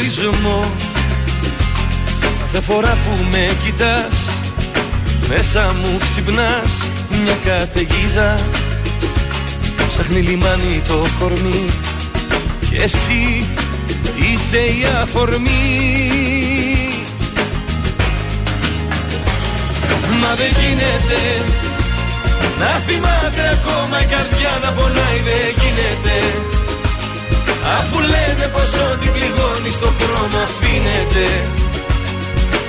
χωρισμό. 0.00 0.64
Κάθε 2.40 2.60
φορά 2.60 2.88
που 2.88 3.24
με 3.30 3.56
κοιτάς 3.64 4.14
Μέσα 5.28 5.74
μου 5.82 5.98
ξυπνάς 5.98 6.72
μια 7.24 7.36
καταιγίδα. 7.44 8.38
Ψάχνει 9.88 10.20
λιμάνι 10.20 10.82
το 10.88 11.06
κορμί 11.18 11.70
Και 12.70 12.76
εσύ 12.76 13.46
είσαι 14.16 14.58
η 14.58 14.84
αφορμή. 15.02 15.48
Μα 20.20 20.34
δεν 20.34 20.52
γίνεται 20.60 21.22
να 22.58 22.66
θυμάται 22.66 23.58
ακόμα 23.60 24.00
η 24.02 24.04
καρδιά 24.04 24.58
να 24.62 24.70
πονάει 24.70 25.20
δεν 25.24 25.54
γίνεται 25.60 26.58
Αφού 27.78 27.98
λένε 28.12 28.46
πως 28.54 28.70
ό,τι 28.88 29.06
πληγώνει 29.14 29.70
στο 29.78 29.88
χρόνο 29.98 30.36
αφήνεται. 30.46 31.26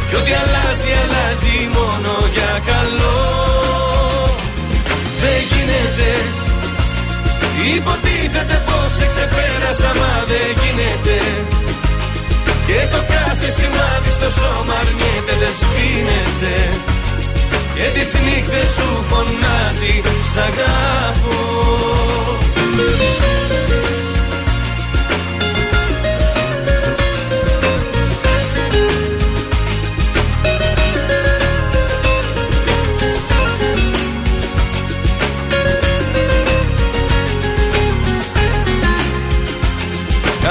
Κι 0.08 0.16
ό,τι 0.20 0.32
αλλάζει 0.42 0.92
αλλάζει 1.02 1.56
μόνο 1.78 2.12
για 2.36 2.54
καλό. 2.72 3.22
Δεν 5.22 5.40
γίνεται. 5.52 6.12
Υποτίθεται 7.76 8.58
πως 8.68 8.90
σε 8.98 9.06
ξεπέρασα 9.12 9.92
μα 10.00 10.14
δεν 10.32 10.50
γίνεται. 10.62 11.18
Και 12.68 12.80
το 12.94 13.00
κάθε 13.14 13.48
σημάδι 13.58 14.12
στο 14.18 14.30
σώμα 14.40 14.74
αρνιέται 14.82 15.34
δεν 15.42 15.54
σβήνεται. 15.60 16.56
Και 17.76 17.86
τις 17.96 18.14
νύχτες 18.26 18.68
σου 18.76 18.88
φωνάζει 19.10 19.96
Σ' 20.32 20.38
αγαπώ 20.48 21.62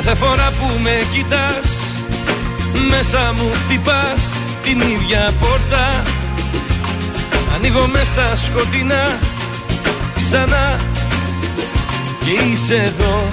Κάθε 0.02 0.14
φορά 0.14 0.52
που 0.58 0.78
με 0.82 0.90
κοιτάς 1.12 1.68
Μέσα 2.88 3.32
μου 3.36 3.50
χτυπάς 3.64 4.22
την 4.62 4.80
ίδια 4.80 5.32
πόρτα. 5.40 6.02
Ανοίγω 7.54 7.86
μες 7.86 8.06
στα 8.06 8.36
σκοτεινά 8.36 9.18
Ξανά 10.14 10.76
και 12.20 12.30
είσαι 12.30 12.74
εδώ. 12.74 13.28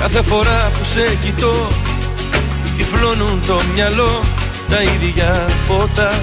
Κάθε 0.00 0.22
φορά 0.22 0.70
που 0.78 0.84
σε 0.84 1.16
κοιτώ 1.24 1.68
τυφλώνουν 2.76 3.42
το 3.46 3.60
μυαλό 3.74 4.22
τα 4.70 4.82
ίδια 4.82 5.46
φώτα. 5.66 6.22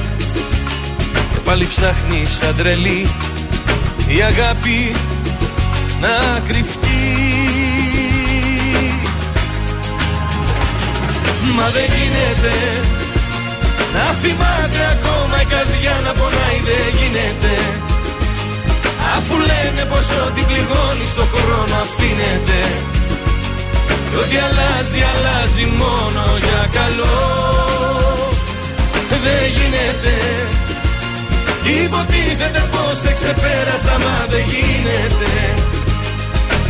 Και 1.34 1.40
πάλι 1.44 1.66
ψάχνεις 1.66 2.38
σαν 2.38 2.56
τρελή 2.58 3.10
η 4.08 4.22
αγάπη 4.22 4.96
να 6.02 6.40
κρυφτεί 6.48 6.77
Μα 11.56 11.68
δεν 11.76 11.88
γίνεται 11.96 12.56
να 13.96 14.06
θυμάται 14.22 14.82
ακόμα 14.96 15.38
η 15.46 15.48
καρδιά 15.54 15.96
να 16.06 16.12
πονάει 16.20 16.60
δεν 16.68 16.88
γίνεται. 16.98 17.54
Αφού 19.16 19.36
λένε 19.50 19.84
πως 19.92 20.08
ό,τι 20.26 20.42
πληγώνει 20.50 21.08
στο 21.14 21.26
χρόνο 21.34 21.76
αφήνεται. 21.86 22.62
Και 24.10 24.18
ό,τι 24.24 24.36
αλλάζει 24.48 25.00
αλλάζει 25.12 25.66
μόνο 25.82 26.24
για 26.46 26.62
καλό. 26.78 27.18
Δεν 29.24 29.44
γίνεται. 29.58 30.16
Υποτίθεται 31.84 32.62
πως 32.72 32.96
σε 33.04 33.12
ξεπέρασα 33.18 33.96
μα 34.04 34.18
δεν 34.32 34.44
γίνεται. 34.52 35.32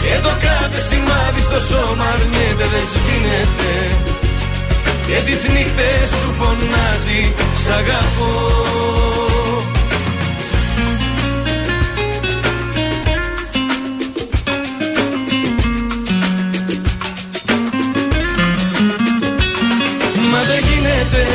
Και 0.01 0.13
το 0.25 0.33
κάθε 0.45 0.79
σημάδι 0.89 1.41
στο 1.49 1.59
σώμα 1.69 2.05
αρνιέται 2.13 2.65
δεν 2.73 2.85
σβήνεται 2.91 3.71
Και 5.07 5.21
τις 5.25 5.43
νύχτες 5.43 6.09
σου 6.19 6.33
φωνάζει 6.33 7.33
σ' 7.63 7.69
αγαπώ 7.69 8.35
Μα 20.31 20.41
δεν 20.43 20.63
γίνεται 20.69 21.25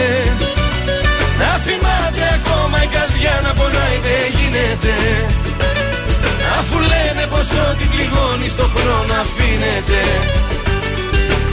να 1.39 1.49
θυμάται 1.67 2.25
ακόμα 2.35 2.83
η 2.83 2.87
καρδιά 2.87 3.41
να 3.45 3.53
πονάει 3.53 3.99
δεν 4.07 4.27
γίνεται. 4.39 4.95
Αφού 6.59 6.79
λένε 6.79 7.27
πως 7.31 7.49
ό,τι 7.69 7.85
πληγώνει 7.85 8.49
στο 8.49 8.63
χρόνο 8.75 9.15
αφήνεται 9.25 10.01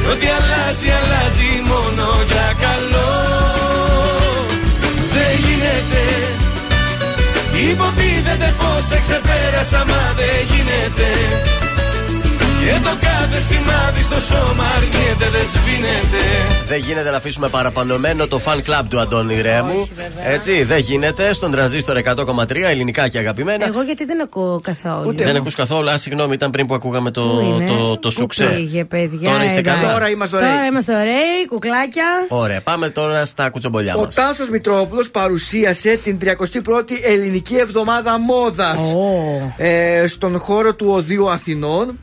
Κι 0.02 0.10
ό,τι 0.14 0.28
αλλάζει 0.38 0.88
αλλάζει 1.00 1.50
μόνο 1.72 2.06
για 2.32 2.48
καλό. 2.66 3.12
Δεν 5.14 5.32
γίνεται. 5.46 6.04
Υποτίθεται 7.72 8.54
πως 8.60 8.86
σε 8.90 9.00
ξεπέρασα 9.00 9.82
μα 9.90 10.02
δεν 10.20 10.38
γίνεται. 10.52 11.10
Και 12.62 12.80
το 12.84 12.94
κάθε 13.08 13.40
σημάδι 13.50 14.02
στο 14.04 14.20
σώμα 14.30 14.64
αρνιέται 14.76 15.28
δεν 15.36 15.46
σβήνεται. 15.54 16.24
Δεν 16.66 16.78
γίνεται 16.78 17.10
να 17.10 17.18
αφήσουμε 17.18 17.48
παραπανωμένο 17.50 18.28
το 18.28 18.42
fan 18.46 18.58
club 18.58 18.84
του 18.90 19.00
Αντώνη 19.00 19.42
Ρέμου. 19.42 19.90
Έτσι, 20.26 20.64
δεν 20.64 20.78
γίνεται. 20.80 21.34
Στον 21.34 21.52
τρανζίστορ 21.52 21.98
100,3 22.06 22.56
ελληνικά 22.56 23.08
και 23.08 23.18
αγαπημένα. 23.18 23.66
Εγώ 23.66 23.82
γιατί 23.82 24.06
δεν 24.06 24.22
ακούω 24.22 24.60
καθόλου. 24.64 25.14
Δεν 25.16 25.36
ακούς 25.36 25.56
καθόλου. 25.56 25.90
Α, 25.90 25.98
συγγνώμη, 25.98 26.34
ήταν 26.34 26.50
πριν 26.52 26.66
που 26.66 26.74
ακούγαμε 26.74 27.12
το, 27.12 27.22
Πού 27.22 27.56
είναι; 27.60 27.72
το, 27.72 27.98
το 27.98 28.08
Πού 28.08 28.12
σουξέ. 28.12 28.46
πήγε, 28.46 28.86
παιδιά, 28.86 29.30
Τώρα 29.32 29.44
είσαι 29.46 29.60
εντάξει. 29.60 29.82
καλά. 29.82 29.94
Τώρα 29.94 30.10
είμαστε 30.10 30.36
ωραίοι. 30.38 30.50
Τώρα 30.50 30.66
είμαστε 30.66 30.96
ωραίοι, 30.98 31.48
κουκλάκια. 31.50 32.06
Ωραία, 32.30 32.62
πάμε 32.62 32.90
τώρα 32.90 33.26
στα 33.26 33.50
κουτσομπολιά 33.50 33.96
Ο 33.96 34.00
μας. 34.02 34.16
Τάσος 34.16 34.50
Μητρόπουλος 34.50 35.12
παρουσίασε 35.12 36.00
την 36.04 36.18
31η 36.24 36.92
Ελληνική 37.04 37.56
Εβδομάδα 37.56 38.20
Μόδας 38.20 38.82
ε, 39.58 40.08
στον 40.08 40.38
χώρο 40.40 40.76
του 40.76 40.88
Οδείου 40.90 41.30
Αθηνών 41.30 42.00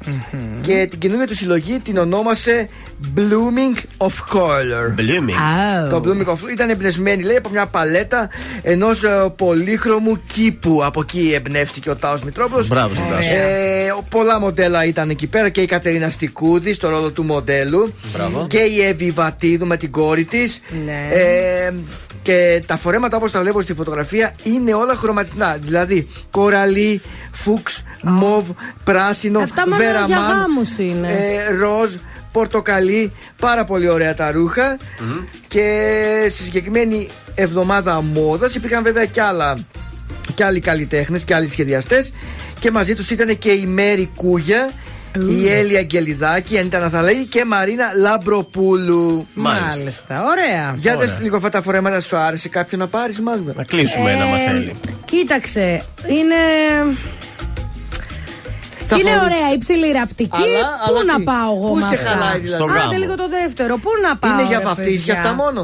και 0.61 0.87
την 0.91 0.99
καινούργια 0.99 1.27
του 1.27 1.35
συλλογή 1.35 1.79
την 1.79 1.97
ονόμασε 1.99 2.69
Blooming 3.15 3.77
of 3.99 4.13
Color. 4.33 4.95
Blooming. 5.01 5.91
Το 5.91 6.01
Blooming 6.05 6.33
of 6.33 6.51
ήταν 6.53 6.69
εμπνευσμένη, 6.71 7.23
λέει, 7.23 7.37
από 7.37 7.49
μια 7.49 7.67
παλέτα 7.67 8.29
ενός 8.63 9.03
πολύχρωμου 9.37 10.21
κήπου. 10.27 10.85
Από 10.85 11.01
εκεί 11.01 11.33
εμπνεύστηκε 11.35 11.91
ο 11.91 11.97
Τάος 11.97 12.23
Μητρόπουλος. 12.23 12.69
Μπράβο, 12.69 12.95
στον 12.95 13.07
Τάσο. 13.11 13.35
Ε, 13.35 13.95
πολλά 14.11 14.41
μοντέλα 14.41 14.85
ήταν 14.85 15.11
εκεί 15.11 15.27
πέρα 15.27 15.49
και 15.49 15.61
η 15.61 15.67
Κατερίνα 15.67 16.09
Στικούδη 16.09 16.73
στο 16.73 16.89
ρόλο 16.89 17.11
του 17.11 17.23
μοντέλου. 17.25 17.95
Μπράβο. 18.13 18.47
Και 18.49 18.59
η 18.59 18.83
Εύη 18.83 19.11
Βατίδου 19.11 19.67
με 19.67 19.77
την 19.77 19.91
κόρη 19.91 20.25
της. 20.25 20.61
Ναι. 20.85 21.09
Ε, 21.13 21.75
και 22.23 22.63
τα 22.67 22.77
φορέματα 22.77 23.17
όπως 23.17 23.33
τα 23.33 23.41
βλέπω 23.41 23.61
στη 23.61 23.75
φωτογραφία 23.75 24.35
είναι 24.43 24.75
όλα 24.75 24.95
χρωματιστά. 24.95 25.59
Δηλαδή 25.63 26.09
κοραλί, 26.31 27.01
φούξ, 27.33 27.83
μοβ, 28.03 28.49
πράσινο, 28.85 29.39
Αυτά 29.41 29.69
μόνο 29.69 29.83
για 29.83 29.93
βεραμάν, 29.93 30.37
γάμους 30.39 30.79
είναι. 30.79 31.09
ε, 31.09 31.55
ροζ, 31.55 31.95
πορτοκαλί. 32.37 33.13
Πάρα 33.41 33.65
πολύ 33.65 33.89
ωραία 33.89 34.15
τα 34.15 34.31
ρουχα 34.31 34.77
Και 35.49 35.67
στη 36.31 36.43
συγκεκριμένη 36.43 37.09
εβδομάδα 37.35 38.01
μόδας 38.03 38.55
υπήρχαν 38.55 38.83
βέβαια 38.83 39.05
και 39.05 39.23
άλλα 39.23 39.59
και 40.35 40.45
άλλοι 40.45 40.61
καλλιτέχνες 40.61 41.25
και 41.25 41.35
άλλοι 41.35 41.49
σχεδιαστές. 41.49 42.13
Και 42.61 42.71
μαζί 42.71 42.95
τους 42.95 43.11
ήταν 43.11 43.39
και 43.39 43.51
η 43.51 43.67
Μέρη 43.67 44.11
Κούγια, 44.17 44.71
η 45.15 45.49
Έλια 45.49 45.83
Γκελιδάκη, 45.83 46.59
αν 46.59 46.67
ήταν 46.67 46.81
να 46.81 46.89
θα 46.89 47.03
λέει, 47.03 47.27
και 47.27 47.45
Μαρίνα 47.45 47.85
Λαμπροπούλου. 47.97 49.27
Μάλιστα, 49.35 50.23
ωραία. 50.25 50.75
Για 50.77 50.95
Ωραία. 50.95 51.07
δες 51.07 51.19
λίγο 51.21 51.37
αυτά 51.37 51.49
τα 51.49 51.63
φορέματα, 51.63 52.01
σου 52.01 52.17
άρεσε 52.17 52.49
κάποιο 52.49 52.79
να 52.79 52.87
πάρεις, 52.87 53.21
Μάγδα. 53.21 53.53
Να 53.57 53.65
κλείσουμε 53.65 54.11
ένα, 54.11 54.25
μα 54.25 54.41
Ε, 54.41 54.47
θέλει. 54.47 54.73
Κοίταξε, 55.05 55.85
είναι. 56.09 56.35
Θα 58.91 58.97
είναι 59.01 59.11
φορούς- 59.11 59.25
ωραία, 59.29 59.49
υψηλή 59.59 59.89
ραπτική. 60.01 60.49
Αλλά- 60.57 60.75
Πού 60.87 60.95
αλλά 60.95 61.01
να 61.13 61.17
τι, 61.19 61.23
πάω 61.31 61.51
εγώ 61.59 61.69
πού 61.71 61.75
με 61.75 61.87
σε 61.91 61.95
αυτά. 61.99 62.09
χαλάει 62.11 62.39
δηλαδή; 62.45 62.63
Στον 62.63 62.71
Άντε 62.71 62.81
γάμο. 62.81 62.99
λίγο 63.03 63.15
το 63.23 63.27
δεύτερο. 63.39 63.73
Πού 63.85 63.91
να 64.07 64.11
πάω. 64.17 64.31
Είναι 64.33 64.45
για 64.53 64.59
ρε 64.59 64.65
βαφτίσεις 64.69 65.05
και 65.05 65.13
παιδιά. 65.13 65.31
αυτά 65.31 65.33
μόνο. 65.43 65.61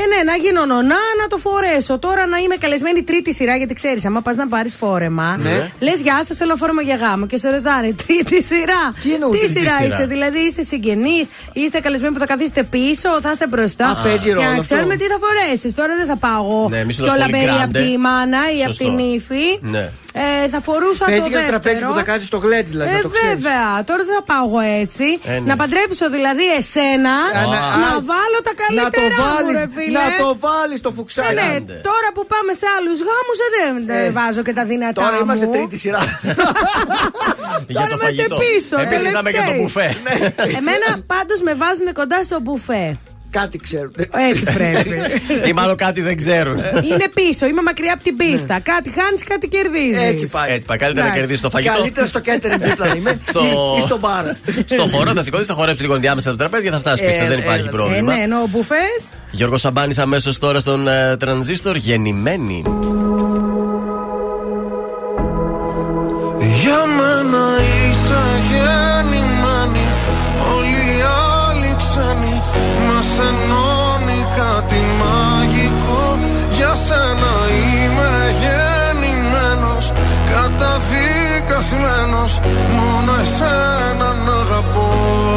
Ε, 0.00 0.02
ναι, 0.12 0.20
να 0.30 0.34
γίνω 0.42 0.62
νονά, 0.72 1.02
να 1.20 1.26
το 1.32 1.36
φορέσω. 1.46 1.94
Τώρα 2.06 2.22
να 2.32 2.38
είμαι 2.44 2.56
καλεσμένη 2.64 3.00
τρίτη 3.08 3.30
σειρά, 3.38 3.54
γιατί 3.60 3.74
ξέρεις, 3.80 4.02
άμα 4.08 4.20
πας 4.26 4.34
να 4.42 4.46
πάρεις 4.54 4.74
φόρεμα, 4.80 5.28
Ναι. 5.46 5.56
λες 5.86 5.98
Γεια 6.06 6.18
σας, 6.26 6.36
θέλω 6.36 6.56
φόρεμα 6.56 6.82
για 6.88 6.96
γάμο. 7.02 7.24
Και 7.30 7.36
σε 7.42 7.48
ρωτάνε, 7.50 7.88
τρίτη 8.06 8.38
σειρά. 8.50 8.82
Τι 9.02 9.08
εννοούν 9.14 9.32
Τι 9.32 9.38
τρίτη 9.38 9.58
σειρά 9.58 9.76
σειρά; 9.80 9.86
είστε, 9.86 10.06
δηλαδή 10.14 10.38
είστε 10.48 10.62
συγγενείς, 10.62 11.24
είστε 11.52 11.78
καλεσμένοι 11.80 12.12
που 12.14 12.18
θα 12.24 12.26
καθίσετε 12.32 12.62
πίσω, 12.62 13.08
θα 13.24 13.30
είστε 13.32 13.46
μπροστά. 13.52 13.86
Α, 13.88 13.94
παίζει 14.02 14.24
Για 14.28 14.34
ρόλο 14.34 14.44
να 14.46 14.50
αυτό. 14.50 14.62
ξέρουμε 14.62 14.96
τι 14.96 15.04
θα 15.12 15.18
φορέσεις. 15.24 15.74
Τώρα 15.74 15.92
δεν 16.00 16.06
θα 16.06 16.16
πάω 16.16 16.44
εγώ 16.44 16.66
Ναι, 16.70 16.78
εμείς 16.78 16.96
πιο 16.96 17.04
είμαστε 17.04 17.22
πολύ 17.30 17.42
λαμπερή 17.44 17.62
από 17.62 17.70
grande. 17.78 17.82
τη 17.90 17.98
μάνα 17.98 18.38
ή 18.56 18.62
από 18.64 18.72
Σωστό. 18.72 18.84
την 18.96 18.98
ύφη. 19.14 19.46
Ναι. 19.60 19.90
Ε, 20.16 20.48
θα 20.52 20.60
φορούσα 20.66 21.04
Παίζει 21.04 21.20
το 21.20 21.28
για 21.28 21.36
το 21.38 21.42
δεύτερο. 21.42 21.60
τραπέζι 21.60 21.82
που 21.88 21.94
θα 22.00 22.04
κάτσει 22.10 22.26
στο 22.32 22.38
γλέντι, 22.44 22.70
δηλαδή. 22.74 22.90
Ε, 22.90 22.96
να 22.96 23.02
το 23.06 23.08
ξέρεις. 23.16 23.30
βέβαια. 23.34 23.66
Τώρα 23.88 24.02
δεν 24.08 24.14
θα 24.18 24.22
πάω 24.30 24.44
εγώ 24.48 24.60
έτσι. 24.82 25.06
Ε, 25.24 25.32
ναι. 25.32 25.46
Να 25.50 25.54
παντρέψω 25.60 26.04
δηλαδή 26.16 26.46
εσένα, 26.60 27.14
Α, 27.40 27.42
να 27.54 27.60
α, 27.88 27.92
βάλω 28.10 28.38
τα 28.48 28.52
Να 28.54 28.60
καλύτερα 28.64 28.90
το 29.16 29.22
μου, 29.22 29.22
βάλει, 29.22 29.50
ρε 29.60 29.66
φίλε. 29.76 29.98
να 30.02 30.06
το 30.22 30.28
βάλεις 30.46 30.78
στο 30.82 30.90
Ε, 30.92 30.96
φουξάκι. 30.96 31.34
ναι, 31.38 31.48
Άντε. 31.56 31.74
τώρα 31.88 32.08
που 32.14 32.22
πάμε 32.32 32.52
σε 32.60 32.66
άλλους 32.76 32.98
γάμους 33.08 33.38
δεν 33.54 33.70
Ε, 33.96 34.10
βάζω 34.18 34.42
και 34.46 34.54
τα 34.58 34.64
δυνατά 34.72 34.98
Τώρα 35.02 35.16
μου. 35.16 35.22
είμαστε 35.24 35.46
τρίτη 35.54 35.76
σειρά. 35.82 36.02
Για 37.74 37.80
το 37.80 37.86
είμαστε 37.86 38.04
φαγητό. 38.06 38.36
πίσω, 38.42 38.74
Εμείς 38.84 39.00
είδαμε 39.08 39.30
και 39.34 39.36
το 39.38 39.44
τελευταίοι. 39.44 39.58
μπουφέ. 39.62 39.86
Εμένα 40.60 40.88
πάντως 41.12 41.38
με 41.46 41.52
βάζουν 41.62 41.88
κοντά 42.00 42.18
στο 42.28 42.36
μπουφέ. 42.44 42.84
Κάτι 43.40 43.58
ξέρουν. 43.58 43.92
Έτσι 44.30 44.44
πρέπει. 44.54 45.00
Ή 45.48 45.52
μάλλον 45.52 45.76
κάτι 45.76 46.00
δεν 46.00 46.16
ξέρουν. 46.16 46.56
Είναι 46.90 47.08
πίσω, 47.14 47.46
είμαι 47.46 47.62
μακριά 47.62 47.92
από 47.92 48.02
την 48.02 48.16
πίστα. 48.16 48.60
Κάτι 48.60 48.90
χάνεις, 48.90 49.24
κάτι 49.24 49.48
κερδίζεις. 49.48 50.02
Έτσι 50.02 50.28
πάει. 50.28 50.50
Έτσι 50.52 50.66
πάει. 50.66 50.78
Καλύτερα 50.78 51.06
να 51.06 51.12
Εντάξει. 51.12 51.20
κερδίσει 51.20 51.42
το 51.42 51.50
φαγητό. 51.50 51.72
Καλύτερα 51.74 52.06
στο 52.06 52.20
catering 52.24 52.68
δίπλα 52.68 52.96
είμαι 52.96 53.20
Στο- 53.28 53.40
ή- 53.40 53.78
ή 53.78 53.80
στο 53.80 53.98
μπαρ. 53.98 54.24
Στο 54.66 54.86
χώρο 54.96 55.12
θα 55.12 55.22
σηκωθείς, 55.22 55.46
θα 55.46 55.54
χορέψεις 55.54 55.82
λίγο 55.82 55.96
διάμεσα 55.96 56.30
το 56.30 56.36
τραπέζι 56.36 56.64
και 56.64 56.70
θα 56.70 56.78
φτάσεις 56.78 57.06
πίσω. 57.06 57.24
Ε, 57.24 57.28
Δεν 57.28 57.38
υπάρχει 57.38 57.64
ε, 57.64 57.68
Ε, 57.68 57.70
πρόβλημα. 57.70 58.14
ναι, 58.14 58.22
ενώ 58.22 58.36
ο 58.40 58.46
μπουφές. 58.50 59.02
Γιώργος 59.30 59.60
Σαμπάνης 59.60 59.98
αμέσως 59.98 60.38
τώρα 60.38 60.60
στον 60.60 60.88
ε, 60.88 61.16
τρανζίστορ 61.16 61.76
γεννημένη. 61.76 62.62
Καταδικασμένος 81.54 82.40
Μόνο 82.76 83.12
εσένα 83.22 84.12
να 84.24 84.32
αγαπώ 84.32 85.33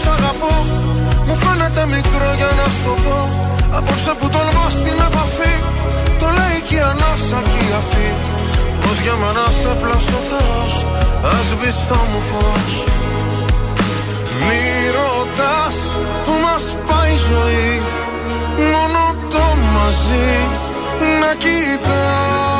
σ' 0.00 0.10
αγαπώ. 0.16 0.54
Μου 1.26 1.34
φαίνεται 1.42 1.82
μικρό 1.94 2.30
για 2.40 2.50
να 2.58 2.66
σου 2.74 2.82
το 2.86 2.94
πω. 3.04 3.18
Απόψε 3.78 4.12
που 4.18 4.26
τολμά 4.34 4.66
στην 4.78 4.98
επαφή 5.08 5.54
Το 6.20 6.26
λέει 6.38 6.58
και 6.68 6.76
η 6.80 6.82
ανάσα 6.90 7.38
και 7.50 7.60
η 7.68 7.70
αφή. 7.80 8.08
Πως 8.82 8.96
για 9.04 9.16
μένα 9.22 9.44
σε 9.60 9.72
πλάσω 9.80 10.16
ο 10.20 10.22
Θεός 10.30 10.72
Ας 11.36 11.48
βυστό 11.60 12.00
μου 12.10 12.20
φως. 12.30 12.74
Μη 14.46 14.64
ρωτάς 14.98 15.78
που 16.24 16.32
μας 16.44 16.64
πάει 16.86 17.12
η 17.12 17.16
ζωή 17.30 17.82
Μόνο 18.72 19.04
το 19.32 19.44
μαζί 19.74 20.30
να 21.20 21.34
κοιτάς 21.42 22.57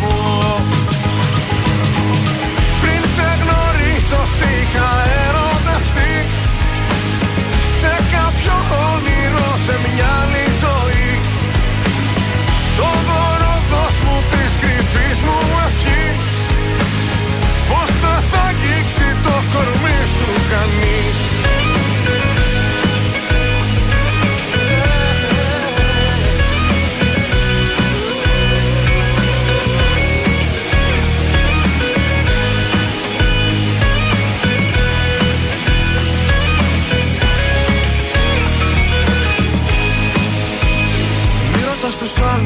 να 0.00 0.06
αγαπώ. 0.06 0.62
Πριν 2.80 3.02
σε 3.14 3.28
γνωρίσω 3.42 4.26
σ' 4.36 4.40
είχα 4.40 5.07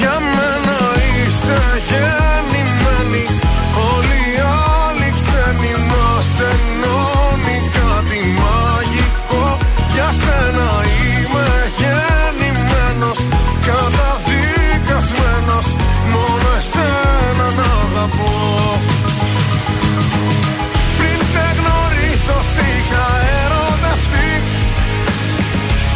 Για 0.00 0.16
μένα 0.36 0.78
είσαι 1.16 1.60
γεννημένη. 1.88 3.24
Όλοι 3.92 4.18
οι 4.32 4.34
άλλοι 4.76 5.08
ξένοι 5.18 5.72
μας 5.90 6.28
ενώνει 6.52 7.56
κάτι 7.78 8.20
μαγικό. 8.40 9.44
Για 9.94 10.08
σένα 10.20 10.68
είμαι 10.96 11.48
γεννημένος 11.78 13.20
Καταδικασμένος. 13.66 15.66
Μόνο 16.12 16.48
εσένα 16.60 17.46
να 17.58 17.68
αγαπώ. 17.84 18.34
Πριν 20.98 21.20
σε 21.32 21.44
γνωρίσω 21.58 22.38
σ' 22.52 22.60
είχα 22.70 23.06
ερωτευτεί. 23.42 24.30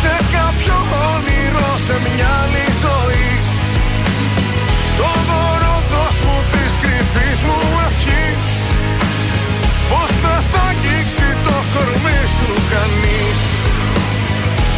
Σε 0.00 0.14
κάποιο 0.34 0.76
όνειρο 1.12 1.68
σε 1.86 1.94
μια 2.04 2.30
άλλη 2.42 2.63
σου 12.46 12.56
κανείς. 12.72 13.40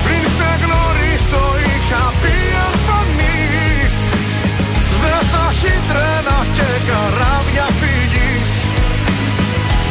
Πριν 0.04 0.24
σε 0.36 0.50
γνωρίσω 0.62 1.44
είχα 1.70 2.04
πει 2.20 2.36
εμφανής 2.66 3.96
Δεν 5.02 5.20
θα 5.32 5.44
έχει 5.52 5.74
τρένα 5.88 6.38
και 6.56 6.70
καράβια 6.88 7.66
φυγής. 7.78 8.52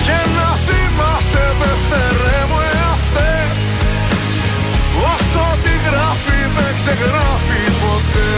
Και 0.06 0.20
να 0.38 0.50
θυμάσαι 0.66 1.46
δευτερέ 1.62 2.40
μου 2.50 2.60
εαυτές. 2.74 3.56
Όσο 5.14 5.46
τη 5.64 5.74
γράφει 5.88 6.40
δεν 6.56 6.72
ξεγράφει 6.80 7.62
ποτέ. 7.82 8.34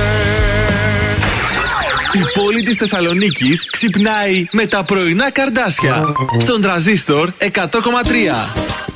Η 2.13 2.39
πόλη 2.39 2.61
της 2.61 2.75
Θεσσαλονίκης 2.75 3.69
ξυπνάει 3.71 4.45
με 4.51 4.65
τα 4.65 4.83
πρωινά 4.83 5.31
καρδάσια. 5.31 6.01
Στον 6.37 6.61
τραζίστορ 6.61 7.31
100,3. 7.39 8.86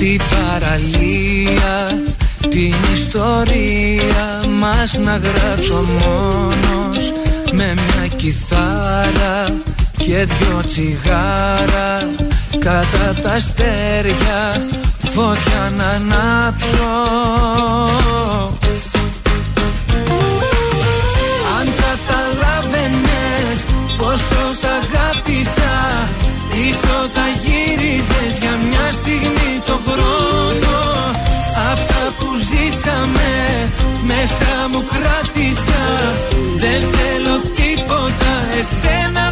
Στην 0.00 0.20
παραλία 0.30 2.02
Την 2.48 2.74
ιστορία 2.94 4.42
μας 4.58 4.98
να 4.98 5.16
γράψω 5.16 5.84
μόνος 5.98 7.12
Με 7.52 7.74
μια 7.74 8.06
κιθάρα 8.16 9.44
και 9.96 10.24
δυο 10.24 10.62
τσιγάρα. 10.66 12.08
Κατά 12.58 13.20
τα 13.22 13.30
αστέρια 13.30 14.66
φωτιά 14.98 15.72
να 15.76 15.84
ανάψω. 15.84 16.90
Αν 21.58 21.66
καταλάβαινες 21.82 23.58
πόσο 23.98 24.42
σ' 24.60 24.64
αγάπησα 24.64 25.72
Πίσω 26.50 26.96
θα 27.14 27.26
γύριζες 27.44 28.38
για 28.40 28.56
μια 28.68 28.92
στιγμή 28.92 29.39
μέσα 34.20 34.68
μου 34.70 34.84
κράτησα. 34.92 35.82
Δεν 36.56 36.80
θέλω 36.94 37.36
τίποτα, 37.60 38.32
εσένα 38.60 39.29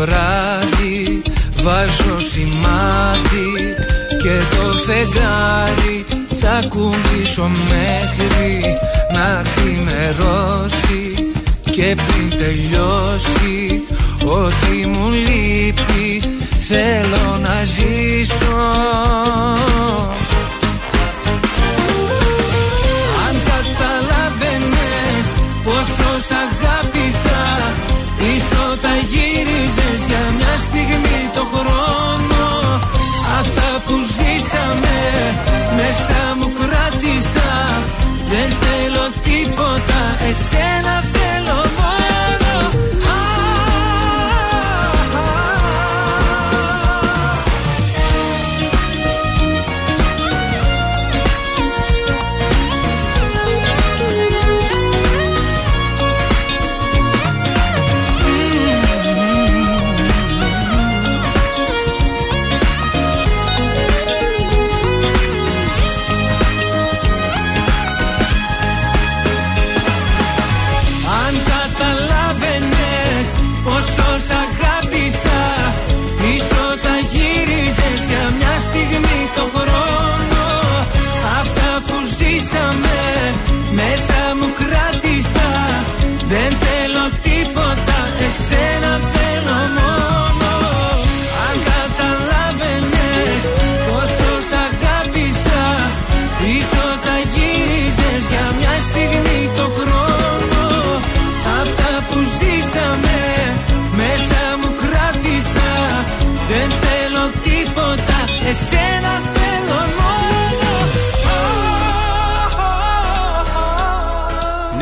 βράδυ 0.00 1.22
βάζω 1.62 2.20
σημάδι 2.30 3.52
και 4.22 4.38
το 4.50 4.72
φεγγάρι 4.86 6.04
θα 6.40 6.64
κουμπίσω 6.68 7.50
μέχρι 7.68 8.78
να 9.12 9.42
ξημερώσει 9.42 11.32
και 11.70 11.96
πριν 12.06 12.38
τελειώσει 12.38 13.82
ό,τι 14.24 14.86
μου 14.86 15.10
λείπει 15.10 16.22
θέλω 16.58 17.38
να 17.42 17.64
ζήσω 17.64 18.60
Για 30.06 30.24
μια 30.36 30.56
στιγμή 30.66 31.20
το 31.34 31.44
χρόνο. 31.54 32.42
Αυτά 33.40 33.68
που 33.86 33.94
ζήσαμε 34.14 34.98
μέσα 35.76 36.20
μου 36.38 36.52
κράτησα. 36.58 37.50
Δεν 38.30 38.48
θέλω 38.60 39.04
τίποτα 39.24 39.89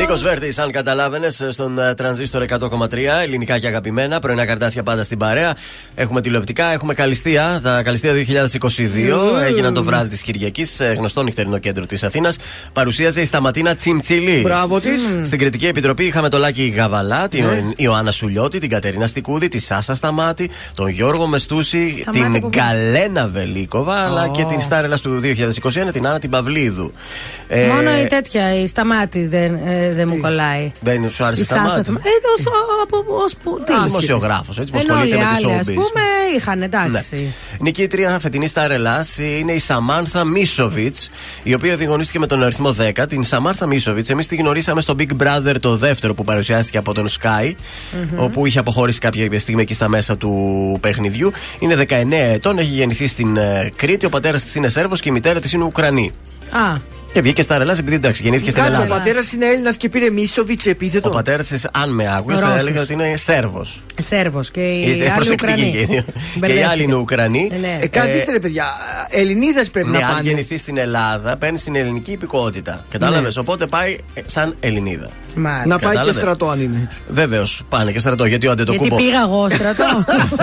Νίκος 0.09 0.23
Βέρτης, 0.23 0.59
αν 0.59 0.71
καταλάβαινες, 0.71 1.43
στον 1.49 1.79
ε, 1.79 1.93
τρανζίστορ 1.93 2.45
100,3 2.49 2.97
ελληνικά 3.21 3.59
και 3.59 3.67
αγαπημένα. 3.67 4.19
Πρωινά 4.19 4.45
καρτάσια 4.45 4.83
πάντα 4.83 5.03
στην 5.03 5.17
παρέα. 5.17 5.55
Έχουμε 5.95 6.21
τηλεοπτικά, 6.21 6.71
έχουμε 6.71 6.93
καλυστία. 6.93 7.59
Τα 7.63 7.81
καλυστία 7.83 8.13
2022 8.13 9.41
έγιναν 9.47 9.73
το 9.73 9.83
βράδυ 9.83 10.09
της 10.09 10.21
Κυριακής, 10.21 10.69
σε 10.71 10.85
γνωστό 10.85 11.23
νυχτερινό 11.23 11.57
κέντρο 11.57 11.85
της 11.85 12.03
Αθήνας. 12.03 12.37
Παρουσίαζε 12.73 13.21
η 13.21 13.25
Σταματίνα 13.25 13.75
Τσιμτσιλή. 13.75 14.41
Μπράβο 14.41 14.79
της. 14.79 15.11
Στην 15.23 15.39
κριτική 15.39 15.67
επιτροπή 15.67 16.03
είχαμε 16.03 16.29
το 16.29 16.37
Λάκη 16.37 16.73
Γαβαλά, 16.77 17.27
την 17.27 17.45
Ναι. 17.45 17.61
Ιωάννα 17.75 18.11
Σουλιώτη, 18.11 18.57
την 18.59 18.69
Κατερίνα 18.69 19.07
Στικούδη, 19.07 19.47
τη 19.47 19.59
Σάσα 19.59 19.95
Σταμάτη, 19.95 20.49
τον 20.75 20.87
Γιώργο 20.89 21.27
Μεστούση, 21.27 21.91
Σταμάτη 21.91 22.31
την 22.31 22.41
που- 22.41 22.49
Γκαλένα 22.49 23.27
Βελίκοβα, 23.27 23.95
αλλά 23.95 24.23
Ω. 24.23 24.31
και 24.31 24.43
την 24.43 24.59
Στάρελα 24.59 24.97
του 24.97 25.19
2021, 25.19 25.91
την 25.91 26.07
Άννα 26.07 26.19
την 26.19 26.29
Παυλίδου. 26.29 26.93
Ε, 27.47 27.65
Μόνο 27.67 27.89
η 28.03 28.07
τέτοια, 28.07 28.61
η 28.61 28.67
σταμάτη 28.67 29.27
δεν, 29.27 29.53
ε, 29.67 29.93
δεν 29.99 30.07
μου 30.15 30.21
κολλάει. 30.21 30.71
Δεν 30.79 31.09
σου 31.11 31.23
άρεσε 31.23 31.39
Η 31.41 31.43
η 31.43 31.45
Σάσα 31.45 31.61
Σταμάτη. 31.61 31.83
Σταμάτη. 31.83 32.07
Ε, 32.07 32.11
ως- 32.39 32.45
ο- 32.45 32.81
από- 32.83 33.23
ως 33.23 33.33
που- 33.43 33.61
τι; 33.65 33.73
Δημοσιογράφος, 33.87 34.59
έτσι 34.59 34.71
που 34.71 34.79
Ενώ 34.83 34.93
ασχολείται 34.93 35.15
οι 35.15 35.19
με 35.19 35.25
τη 35.25 35.35
άλλοι, 35.35 35.45
showbiz. 35.55 35.59
ας 35.59 35.65
πούμε, 35.65 36.01
είχαν 36.37 36.61
εντάξει. 36.61 37.15
Ναι. 37.15 37.57
Νικήτρια 37.59 38.19
φετινή 38.19 38.47
Star 38.53 38.69
Ελλάς 38.69 39.17
είναι 39.17 39.51
η 39.51 39.59
Σαμάνθα 39.59 40.23
Μίσοβιτς, 40.23 41.09
η 41.43 41.53
οποία 41.53 41.75
διαγωνίστηκε 41.75 42.19
με 42.19 42.27
τον 42.27 42.43
αριθμό 42.43 42.73
10. 42.73 43.05
Την 43.07 43.23
Σαμάνθα 43.23 43.65
Μίσοβιτς, 43.65 44.09
εμείς 44.09 44.27
τη 44.27 44.35
γνωρίσαμε 44.35 44.81
στο 44.81 44.95
Big 44.99 45.23
Brother 45.23 45.55
το 45.59 45.75
δεύτερο 45.77 46.13
που 46.13 46.23
παρουσιάστηκε 46.23 46.77
από 46.77 46.93
τον 46.93 47.07
Sky, 47.09 47.51
Μμμ. 48.11 48.23
όπου 48.23 48.45
είχε 48.45 48.59
αποχωρήσει 48.59 48.99
κάποια 48.99 49.39
στιγμή 49.39 49.61
εκεί 49.61 49.73
στα 49.73 49.87
μέσα 49.87 50.17
του 50.17 50.77
παιχνιδιού. 50.81 51.31
Είναι 51.59 51.75
19 51.75 51.85
ετών, 52.33 52.57
έχει 52.59 52.69
γεννηθεί 52.73 53.07
στην 53.07 53.37
ε, 53.37 53.71
Κρήτη, 53.75 54.05
ο 54.05 54.09
πατέρας 54.09 54.43
της 54.43 54.55
είναι 54.55 54.67
Σέρβος 54.67 55.01
και 55.01 55.09
η 55.09 55.11
μητέρα 55.11 55.39
της 55.39 55.53
είναι 55.53 55.63
Ουκρανή. 55.63 56.11
Α, 56.51 56.77
Και 57.13 57.21
βγήκε 57.21 57.41
στα 57.41 57.55
Ελλάς 57.55 57.79
επειδή 57.79 57.95
εντάξει, 57.95 58.21
γεννήθηκε 58.23 58.51
στην 58.51 58.63
Κάτσε, 58.63 58.79
ο 58.79 58.83
Ελλάδα. 58.83 58.99
πατέρας 59.01 59.31
είναι 59.31 59.45
Έλληνας 59.45 59.77
και 59.77 59.89
πήρε 59.89 60.09
Μίσοβιτς 60.09 60.65
επίθετο. 60.65 61.09
Ο 61.09 61.11
πατέρας 61.11 61.47
της, 61.47 61.67
αν 61.71 61.93
με 61.95 62.15
άκουγε, 62.19 62.37
θα 62.37 62.47
Ρώσος. 62.49 62.61
έλεγα 62.67 62.81
ότι 62.81 62.93
είναι 62.93 63.13
Σέρβος. 63.17 63.81
Σέρβος 64.01 64.51
και 64.51 64.59
οι 64.69 64.89
Είστε 64.89 65.03
άλλοι 65.03 65.13
προσεκτικοί 65.15 65.51
Ουκρανοί. 65.61 65.71
και, 65.71 65.85
και 65.85 65.93
οι 65.95 66.03
Μπερδεύτηκα. 66.39 66.69
άλλοι 66.69 66.83
είναι 66.83 66.95
Ουκρανοί. 66.95 67.49
Ε, 67.53 67.57
ναι. 67.57 67.79
Ε, 67.81 67.87
καθίστε 67.87 68.31
ρε 68.31 68.39
παιδιά. 68.39 68.65
Ελληνίδες 69.09 69.69
πρέπει 69.69 69.89
Ναι, 69.89 69.97
να 69.99 70.05
αν 70.07 70.13
πάνε. 70.13 70.27
γεννηθεί 70.27 70.57
στην 70.57 70.77
Ελλάδα, 70.77 71.37
παίρνει 71.37 71.59
την 71.59 71.75
ελληνική 71.75 72.11
υπηκότητα. 72.11 72.85
Κατάλαβες. 72.91 73.35
Ναι. 73.35 73.41
Οπότε 73.41 73.65
πάει 73.65 73.97
ε, 74.13 74.21
σαν 74.25 74.55
Ελληνίδα. 74.59 75.09
Μάλιστα. 75.35 75.67
Να 75.67 75.69
πάει 75.69 75.79
και 75.79 75.85
Κατάλαβες. 75.85 76.15
στρατό 76.15 76.49
αν 76.49 76.61
είναι. 76.61 76.89
Βεβαίως, 77.09 77.61
πάνε 77.69 77.91
και 77.91 77.99
στρατό. 77.99 78.25
Γιατί 78.25 78.47
ο 78.47 78.53
Γιατί 78.53 78.71
Αντετοκούμπο. 78.71 78.95
πήγα 78.95 79.21
εγώ 79.21 79.49
στρατό. 79.49 79.83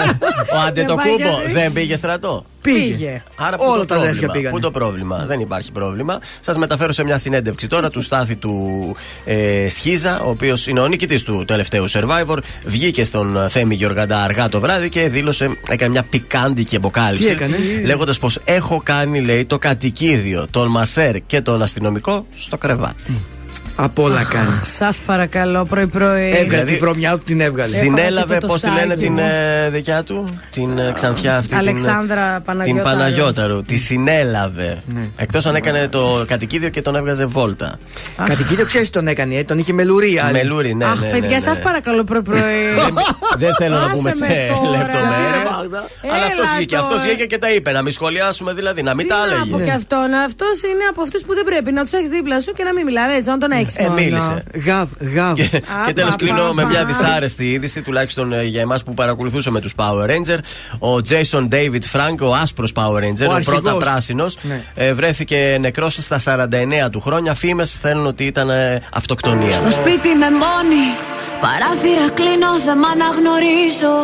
Ο 0.56 0.58
Αντετοκούμπο 0.66 1.02
Δεν 1.02 1.16
πάει 1.18 1.36
γιατί- 1.36 1.52
δεν 1.52 1.72
πήγε 1.72 1.96
στρατό. 1.96 2.44
Πήγε. 2.60 3.22
Άρα 3.36 3.56
πού 3.56 3.64
Όλα 3.66 3.78
το 3.78 3.84
τα 3.86 3.94
αδέρφια 3.94 4.12
πρόβλημα. 4.14 4.32
πήγανε. 4.32 4.54
Πού 4.54 4.60
το 4.60 4.70
πρόβλημα; 4.70 5.24
Δεν 5.28 5.40
υπάρχει 5.40 5.72
πρόβλημα. 5.72 6.18
Σας 6.40 6.56
μεταφέρω 6.56 6.92
σε 6.92 7.04
μια 7.04 7.18
συνέντευξη 7.18 7.66
τώρα 7.66 7.90
του 7.90 8.00
Στάθη 8.00 8.36
του 8.36 8.96
ε, 9.24 9.68
Σχίζα, 9.68 10.20
ο 10.20 10.28
οποίος 10.30 10.66
είναι 10.66 10.80
ο 10.80 10.86
νικητής 10.86 11.22
του 11.22 11.44
τελευταίου 11.46 11.90
survivor. 11.90 12.36
Βγήκε 12.64 13.04
στον 13.04 13.36
ε, 13.42 13.48
Θέμη 13.48 13.74
Γεωργαντά 13.74 14.22
αργά 14.22 14.48
το 14.48 14.60
βράδυ 14.60 14.88
και 14.88 15.08
δήλωσε, 15.08 15.48
έκανε 15.68 15.90
μια 15.90 16.02
πικάντικη 16.02 16.76
αποκάλυψη. 16.76 17.24
Τι 17.26 17.30
έκανε; 17.30 17.56
Λέγοντας 17.84 18.18
πως 18.18 18.38
έχω 18.44 18.80
κάνει, 18.84 19.20
λέει, 19.20 19.44
το 19.44 19.58
κατοικίδιο, 19.58 20.46
τον 20.50 20.68
μασέρ 20.70 21.20
και 21.26 21.40
τον 21.40 21.62
αστυνομικό 21.62 22.26
στο 22.34 22.58
κρεβάτι. 22.58 23.20
Από 23.78 24.02
όλα 24.02 24.24
κάνει. 24.24 24.60
Σας 24.76 24.98
παρακαλώ, 25.06 25.64
πρωί-πρωί. 25.64 26.24
Έβγαλε 26.28 26.44
Δηλαδή- 26.48 26.72
τη 26.72 26.78
βρωμιά 26.78 27.12
του, 27.12 27.22
την 27.24 27.40
έβγαλε. 27.40 27.76
Συνέλαβε, 27.76 28.34
και 28.34 28.40
το 28.40 28.46
πώς 28.46 28.60
τη 28.60 28.66
λένε 28.66 28.78
τοστάκι 28.80 29.00
την 29.00 29.12
μου. 29.12 29.18
ε, 29.66 29.70
δικιά 29.70 30.02
του, 30.02 30.24
την 30.50 30.78
ε, 30.78 30.92
ξανθιά 30.94 31.36
αυτή. 31.36 31.54
Αλεξάνδρα 31.54 32.34
την, 32.34 32.44
Παναγιώταρου. 32.44 32.74
Την 32.74 32.82
Παναγιώταρου. 32.82 33.62
Τη 33.62 33.76
συνέλαβε. 33.76 34.82
Ναι. 34.86 35.00
Εκτός 35.16 35.46
αν 35.46 35.54
έκανε 35.54 35.88
το 35.88 36.24
κατοικίδιο 36.26 36.68
και 36.68 36.82
τον 36.82 36.96
έβγαζε 36.96 37.24
βόλτα. 37.26 37.78
Κατοικίδιο 38.24 38.64
ξέρεις 38.66 38.90
τον 38.90 39.08
έκανε, 39.08 39.34
ε, 39.34 39.44
τον 39.44 39.58
είχε 39.58 39.72
μελουρία. 39.72 40.28
Με 40.32 40.42
λούρι, 40.42 40.74
ναι, 40.74 40.84
Αχ, 40.84 41.00
ναι, 41.00 41.08
παιδιά, 41.08 41.28
ναι, 41.36 41.38
σας 41.40 41.56
ναι. 41.56 41.62
παρακαλώ, 41.62 42.04
πρωί-πρωί. 42.04 42.40
Δεν 43.42 43.54
θέλω 43.54 43.74
να 43.74 43.80
Άσε 43.80 43.90
πούμε 43.92 44.10
σε 44.10 44.18
με 44.18 44.26
τώρα. 44.48 44.70
λεπτομέρειες. 44.78 45.48
Έλα 46.02 46.14
Αλλά 46.14 46.24
αυτός 46.26 46.48
βγήκε. 46.56 46.74
τώρα. 46.76 46.86
Αυτός 46.86 47.02
βγήκε 47.02 47.24
και 47.24 47.38
τα 47.38 47.52
είπε. 47.52 47.72
Να 47.72 47.82
μην 47.82 47.92
σχολιάσουμε 47.92 48.52
δηλαδή, 48.52 48.82
να 48.82 48.94
μην 48.94 49.06
Τι 49.06 49.12
τα 49.12 49.16
να 49.18 49.22
πω 49.50 49.56
έλεγε. 49.56 49.64
και 49.64 49.76
αυτόν. 49.76 50.14
Αυτός 50.14 50.56
είναι 50.70 50.84
από 50.90 51.02
αυτούς 51.02 51.22
που 51.22 51.34
δεν 51.34 51.44
πρέπει 51.44 51.72
να 51.72 51.82
τους 51.84 51.92
έχεις 51.92 52.08
δίπλα 52.08 52.40
σου 52.40 52.52
και 52.52 52.64
να 52.64 52.72
μην 52.72 52.84
μιλάνε 52.84 53.14
έτσι, 53.14 53.30
να 53.30 53.38
τον 53.38 53.50
έχεις 53.50 53.65
Ε, 53.74 53.88
μίλησε. 53.88 54.42
Γαβ, 54.66 54.88
γαβ. 55.14 55.34
Και, 55.34 55.48
και 55.86 55.92
τέλος 55.92 56.10
πα, 56.10 56.16
κλείνω 56.16 56.42
πα, 56.42 56.54
με 56.54 56.62
πα. 56.62 56.68
μια 56.68 56.84
δυσάρεστη 56.84 57.50
είδηση, 57.50 57.82
τουλάχιστον 57.82 58.32
ε, 58.32 58.42
για 58.42 58.60
εμάς 58.60 58.82
που 58.82 58.94
παρακολουθούσαμε 58.94 59.60
τους 59.60 59.72
Power 59.76 60.04
Ranger. 60.10 60.38
Ο 60.78 60.96
Jason 61.08 61.48
David 61.54 61.82
Frank, 61.92 62.16
ο 62.20 62.34
άσπρος 62.34 62.72
Power 62.74 62.98
Ranger, 63.02 63.28
Ο 63.28 63.30
ο, 63.30 63.34
αρχηγός. 63.34 63.60
πρώτα 63.60 63.76
πράσινο, 63.76 64.26
Ναι. 64.42 64.92
βρέθηκε 64.92 65.56
νεκρός 65.60 65.94
στα 66.00 66.18
49 66.18 66.90
του 66.90 67.00
χρόνια. 67.00 67.34
Φήμες 67.34 67.78
θέλουν 67.80 68.06
ότι 68.06 68.24
ήταν 68.24 68.50
ε, 68.50 68.82
αυτοκτονία. 68.92 69.50
Στο 69.50 69.70
σπίτι 69.70 70.08
με 70.08 70.30
μόνη 70.30 70.84
Παράθυρα 71.40 72.10
κλείνω, 72.14 72.50
δεν 72.66 72.78
μ' 72.78 72.84
αναγνωρίζω 72.84 73.94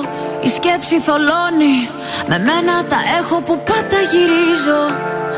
Η 0.44 0.48
σκέψη 0.48 0.96
θολώνει 1.06 1.76
Με 2.28 2.38
μένα 2.38 2.74
τα 2.88 2.96
έχω 3.20 3.36
που 3.46 3.62
πάντα 3.66 3.98
γυρίζω 4.12 4.80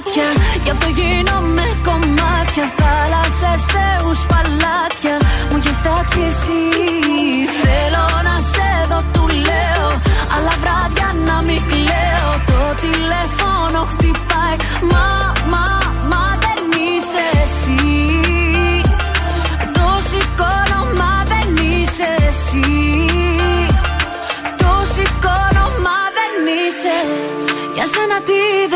μάτια. 0.08 0.28
Γι' 0.64 0.70
αυτό 0.70 0.88
γίνομαι 0.98 1.66
κομμάτια. 1.88 2.66
Θάλασσες, 2.78 3.62
θεούς, 3.72 4.20
παλάτια. 4.30 5.16
Μου 5.50 5.56
έχεις 5.60 5.78
τάξει 5.82 6.20
εσύ 6.30 6.60
Θέλω 7.62 8.06
να 8.28 8.36
σε 8.52 8.70
δω, 8.90 9.00
του 9.12 9.24
λέω. 9.46 9.88
Αλλά 10.34 10.52
βράδια 10.62 11.08
να 11.28 11.36
μην 11.46 11.60
κλαίω. 11.70 12.30
Το 12.50 12.60
τηλέφωνο 12.84 13.80
χτυπάει 13.90 14.07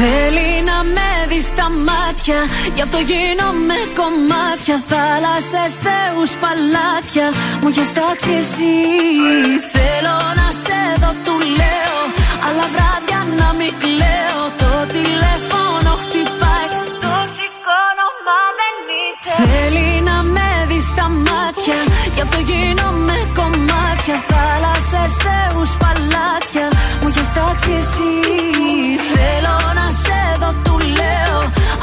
Θέλει 0.00 0.50
να 0.70 0.78
με 0.94 1.10
δει 1.28 1.40
στα 1.40 1.70
μάτια 1.70 2.00
μάτια. 2.10 2.40
Γι' 2.74 2.82
αυτό 2.86 2.98
γίνομαι 3.10 3.78
κομμάτια. 4.00 4.76
Θάλασσες, 4.90 5.72
θεούς, 5.84 6.32
παλάτια. 6.42 7.26
Μου 7.60 7.68
έχεις 7.72 7.90
τάξει 7.96 8.32
εσύ. 8.42 8.74
Θέλω 9.74 10.16
να 10.40 10.48
σε 10.62 10.80
δω, 11.00 11.12
του 11.24 11.36
λέω. 11.58 12.00
Αλλά 12.46 12.64
βράδια 12.74 13.20
να 13.40 13.48
μην 13.58 13.72
κλαίω. 13.82 14.42
Το 14.62 14.72
τηλέφωνο 14.94 15.90
χτυπάει. 16.02 16.68
Το 17.04 17.14
σηκώνω, 17.36 18.08
μα 18.26 18.40
δεν 18.60 18.76
είσαι. 19.00 19.32
Θέλει 19.38 19.88
να 20.08 20.16
με 20.34 20.50
δει 20.68 20.80
στα 20.90 21.06
μάτια. 21.26 21.78
Γι' 22.14 22.22
αυτό 22.26 22.38
γίνομαι 22.50 23.16
κομμάτια. 23.38 24.16
Θάλασσες, 24.30 25.12
θεούς, 25.24 25.72
παλάτια. 25.82 26.66
Μου 27.00 27.08
έχεις 27.10 27.28
τάξει 27.36 27.72
εσύ. 27.82 28.12
Θέλω 29.12 29.59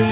Μη 0.00 0.06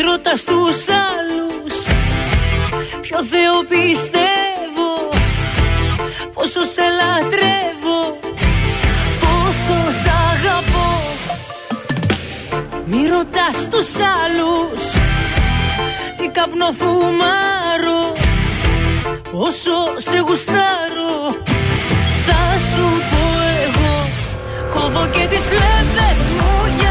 ρωτάς 0.00 0.44
τους 0.44 0.88
άλλους 0.88 1.86
Ποιο 3.00 3.24
Θεό 3.24 3.64
πιστεύω 3.68 5.08
Πόσο 6.34 6.64
σε 6.64 6.82
λατρεύω 6.98 8.18
Πόσο 9.20 9.90
σ' 10.02 10.10
αγαπώ. 10.32 10.90
Μη 12.84 13.06
ρωτάς 13.06 13.68
τους 13.70 13.98
άλλους 13.98 14.82
Τι 16.16 16.28
καπνό 16.28 16.72
φουμάρω 19.38 19.44
Πόσο 19.44 19.70
σε 19.96 20.18
γουστάρω 20.18 21.14
Θα 22.26 22.42
σου 22.70 22.86
πω 23.10 23.24
εγώ 23.64 24.10
Κόβω 24.70 25.06
και 25.06 25.26
τις 25.30 25.40
φλέβες 25.40 26.20
μου 26.36 26.50
για 26.80 26.87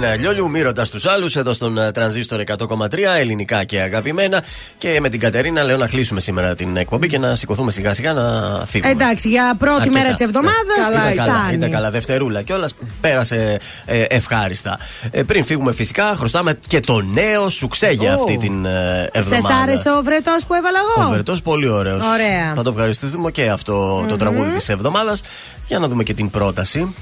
Κατερίνα 0.00 0.22
Λιόλιου, 0.22 0.50
μη 0.50 0.60
ρωτά 0.60 0.86
τους 0.86 1.06
άλλους 1.06 1.36
εδώ 1.36 1.52
στον 1.52 1.78
ε, 1.78 1.92
τρανζίστορ 1.92 2.40
100,3 2.46 2.98
ελληνικά 3.18 3.64
και 3.64 3.80
αγαπημένα. 3.80 4.42
Και 4.78 5.00
με 5.00 5.08
την 5.08 5.20
Κατερίνα 5.20 5.62
λέω 5.62 5.76
να 5.76 5.86
κλείσουμε 5.86 6.20
σήμερα 6.20 6.54
την 6.54 6.76
εκπομπή 6.76 7.08
και 7.08 7.18
να 7.18 7.34
σηκωθούμε 7.34 7.70
σιγά 7.70 7.94
σιγά 7.94 8.12
να 8.12 8.22
φύγουμε. 8.66 8.90
Εντάξει, 8.92 9.28
για 9.28 9.54
πρώτη 9.58 9.80
Αρκετά. 9.80 9.98
μέρα 9.98 10.12
της 10.12 10.26
εβδομάδας. 10.26 10.56
Ήταν 10.92 11.26
καλά, 11.26 11.50
ήταν 11.52 11.70
καλά. 11.70 11.90
Δευτερούλα 11.90 12.42
κιόλας. 12.42 12.74
Πέρασε 13.00 13.58
ε, 13.84 14.02
ευχάριστα. 14.02 14.78
Ε, 15.10 15.22
πριν 15.22 15.44
φύγουμε, 15.44 15.72
φυσικά, 15.72 16.12
χρωστάμε 16.16 16.58
και 16.66 16.80
το 16.80 17.00
νέο 17.00 17.48
σουξέ 17.48 17.90
για 17.90 18.16
Ω. 18.16 18.20
αυτή 18.20 18.38
την 18.38 18.64
ε, 18.64 19.08
εβδομάδα. 19.12 19.54
Σε 19.54 19.62
άρεσε 19.62 19.90
ο 19.90 20.02
βρετός 20.02 20.44
που 20.46 20.54
έβαλα 20.54 20.78
Ο 20.96 21.00
εγώ. 21.00 21.10
Βερετό, 21.10 21.36
πολύ 21.44 21.68
ωραίος. 21.68 22.04
Ωραία. 22.04 22.52
Θα 22.54 22.62
το 22.62 22.70
ευχαριστηθούμε 22.70 23.30
και 23.30 23.48
αυτό 23.50 24.04
το 24.08 24.16
τραγούδι 24.16 24.50
της 24.50 24.68
εβδομάδας. 24.68 25.22
Για 25.66 25.78
να 25.78 25.88
δούμε 25.88 26.02
και 26.02 26.14
την 26.14 26.30
πρόταση. 26.30 26.94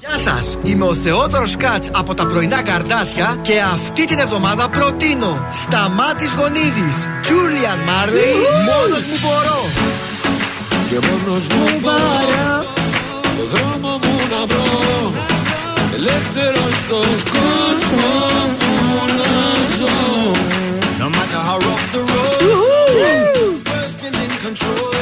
Γεια 0.00 0.32
σας! 0.32 0.58
Είμαι 0.62 0.84
ο 0.84 0.94
Θεόδωρος 0.94 1.56
Κάτς 1.56 1.90
από 1.92 2.14
τα 2.14 2.26
πρωινά 2.26 2.62
καρδάσια 2.62 3.36
και 3.42 3.60
αυτή 3.60 4.04
την 4.04 4.18
εβδομάδα 4.18 4.68
προτείνω 4.68 5.48
Σταμάτης 5.50 6.34
Γονίδης, 6.34 6.98
Τζούλιαν 7.22 7.78
Μάρλι, 7.86 8.32
μόνος 8.68 9.04
μου 9.08 9.16
μπορώ. 9.22 9.60
Και 10.88 10.98
μόνος 11.06 11.46
μου 11.46 11.80
πάω 11.82 12.64
Το 13.36 13.44
δρόμο 13.52 13.98
μου 14.02 14.16
να 14.30 14.46
βρω 14.46 15.12
Ελεύθερο 15.94 16.62
στον 16.82 17.08
κόσμο 17.34 18.12
μου 18.60 19.04
να 19.18 19.32
ζω 19.78 20.32
No 21.02 21.08
matter 21.16 21.40
how 21.48 21.58
rough 21.66 21.86
the 21.94 22.02
road, 22.12 22.42
we're 23.68 23.88
still 23.96 24.16
in 24.26 24.32
control. 24.46 24.94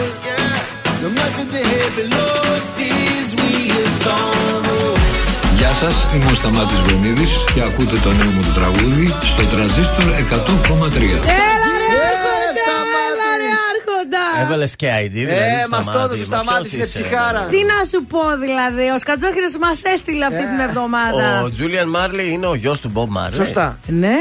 No 1.02 1.08
matter 1.18 1.44
the 1.54 1.62
heavy 1.72 2.04
load, 2.14 2.62
these 2.78 3.30
wheels 3.38 3.96
don't 4.04 4.26
roll. 4.26 4.37
Γεια 5.68 5.76
σας, 5.76 6.06
είμαι 6.14 6.30
ο 6.30 6.34
Σταμάτης 6.34 6.78
Γονίδης 6.80 7.30
και 7.54 7.60
ακούτε 7.62 7.96
το 7.96 8.12
νέο 8.12 8.30
μου 8.30 8.42
το 8.42 8.60
τραγούδι 8.60 9.14
στο 9.22 9.42
τραζίστορ 9.44 10.04
100,3. 10.04 10.10
Έλα 10.10 11.70
ρε 11.80 11.90
άρχοντα, 12.10 12.76
έλα 13.08 13.30
ρε 13.42 13.50
άρχοντα. 13.70 14.24
Έβαλες 14.42 14.76
και 14.76 14.86
ID, 15.04 15.10
δηλαδή. 15.10 15.34
Ε, 15.34 15.66
μας 15.70 15.84
Σταμάτη. 15.84 15.90
το 15.92 15.98
έδωσε 15.98 16.26
Μα 16.30 16.36
Σταμάτης, 16.36 16.60
ποιος 16.60 16.72
είναι 16.72 16.82
είσαι, 16.82 16.98
ψυχάρα. 17.00 17.40
Τι 17.52 17.56
να 17.72 17.78
σου 17.90 18.04
πω 18.12 18.20
δηλαδή, 18.40 18.86
ο 18.94 18.98
Σκατζόχυρος 18.98 19.54
μας 19.60 19.82
έστειλε 19.82 20.24
αυτή 20.24 20.44
την 20.52 20.60
εβδομάδα. 20.68 21.42
Ο 21.44 21.50
Τζούλιαν 21.50 21.88
Μάρλι 21.88 22.32
είναι 22.32 22.46
ο 22.46 22.54
γιος 22.54 22.80
του 22.80 22.88
Μπομπ 22.88 23.10
Μάρλι. 23.10 23.36
Σωστά. 23.36 23.78
Ναι. 23.86 24.18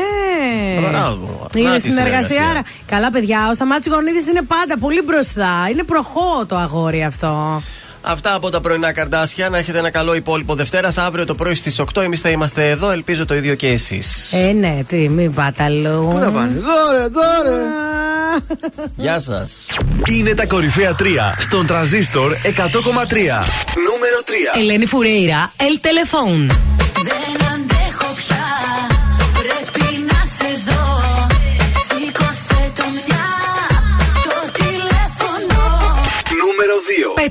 Μπράβο. 0.88 1.48
Να 1.54 1.60
Είναι 1.60 1.76
τη 1.76 1.82
συνεργασία. 1.82 1.90
συνεργασία. 1.90 2.44
άρα. 2.50 2.62
Καλά, 2.86 3.12
παιδιά, 3.12 3.40
ο 3.50 3.54
Σταμάτης 3.54 3.88
Γονίδης 3.94 4.28
είναι 4.28 4.42
πάντα 4.42 4.78
πολύ 4.80 5.02
μπροστά. 5.06 5.52
Είναι 5.72 5.84
προχώ 5.84 6.46
το 6.48 6.56
αγόρι 6.56 7.04
αυτό. 7.04 7.62
Αυτά 8.10 8.34
από 8.34 8.50
τα 8.50 8.62
πρωινά 8.62 8.92
καρδάσια. 8.92 9.50
Να 9.50 9.58
έχετε 9.58 9.78
ένα 9.78 9.90
καλό 9.90 10.16
υπόλοιπο 10.16 10.56
Δευτέρας. 10.56 10.98
Αύριο 10.98 11.26
το 11.26 11.36
πρωί 11.36 11.56
στις 11.56 11.80
8 11.94 12.02
εμείς 12.02 12.22
θα 12.22 12.30
είμαστε 12.30 12.70
εδώ. 12.70 12.90
Ελπίζω 12.90 13.26
το 13.26 13.36
ίδιο 13.36 13.56
και 13.56 13.68
εσείς. 13.68 14.34
Ε, 14.34 14.52
ναι, 14.52 14.84
τι, 14.88 15.10
μην 15.10 15.34
πάτε 15.34 15.64
αλλού. 15.64 16.08
Πού 16.12 16.18
να 16.18 16.32
πάνε, 16.32 16.60
δώρε, 16.60 17.08
δώρε. 17.08 17.62
Γεια 18.96 19.20
σας. 19.20 19.68
Είναι 20.06 20.34
τα 20.34 20.46
κορυφαία 20.46 20.96
3 21.00 21.04
στον 21.38 21.66
τραζίστορ 21.66 22.34
100,3. 22.34 22.50
Νούμερο 22.50 24.20
3. 24.56 24.60
Ελένη 24.60 24.86
Φουρέιρα, 24.86 25.52
El 25.58 25.86
Telefón. 25.86 26.56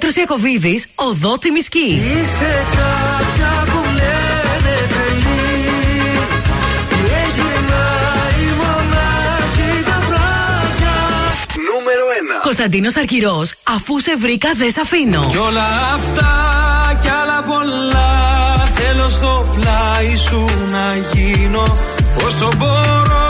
2. 0.06 0.08
Πέτρος 0.08 0.24
Ιακοβίδης, 0.24 0.86
Οδό 0.94 1.38
Τσιμισκή. 1.38 1.78
Είσαι 1.78 2.64
κάποια 2.76 3.64
που 3.64 3.80
λένε 3.84 4.76
τρελή. 4.92 5.58
Έγινα 7.22 7.84
η 8.44 8.48
μονάχη 8.60 9.82
τα 9.84 9.98
βράδια. 10.06 10.96
Νούμερο 11.70 12.04
1. 12.38 12.42
Κωνσταντίνος 12.42 12.96
Αρκυρός, 12.96 13.54
αφού 13.76 14.00
σε 14.00 14.16
βρήκα 14.16 14.50
δεν 14.54 14.70
σ' 14.70 14.78
αφήνω. 14.78 15.26
Κι 15.30 15.36
όλα 15.36 15.66
αυτά 15.94 16.32
κι 17.02 17.08
άλλα 17.08 17.42
πολλά 17.42 18.10
Θέλω 18.74 19.08
στο 19.08 19.42
πλάι 19.54 20.16
σου 20.16 20.44
να 20.70 20.94
γίνω 21.12 21.62
Όσο 22.26 22.48
μπορώ 22.56 23.26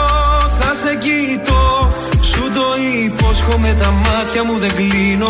θα 0.59 0.73
σε 0.83 0.95
κοιτώ 0.95 1.87
Σου 2.21 2.51
το 2.53 2.65
υπόσχομαι 3.03 3.75
τα 3.79 3.91
μάτια 3.91 4.43
μου 4.43 4.57
δεν 4.57 4.75
κλείνω 4.75 5.29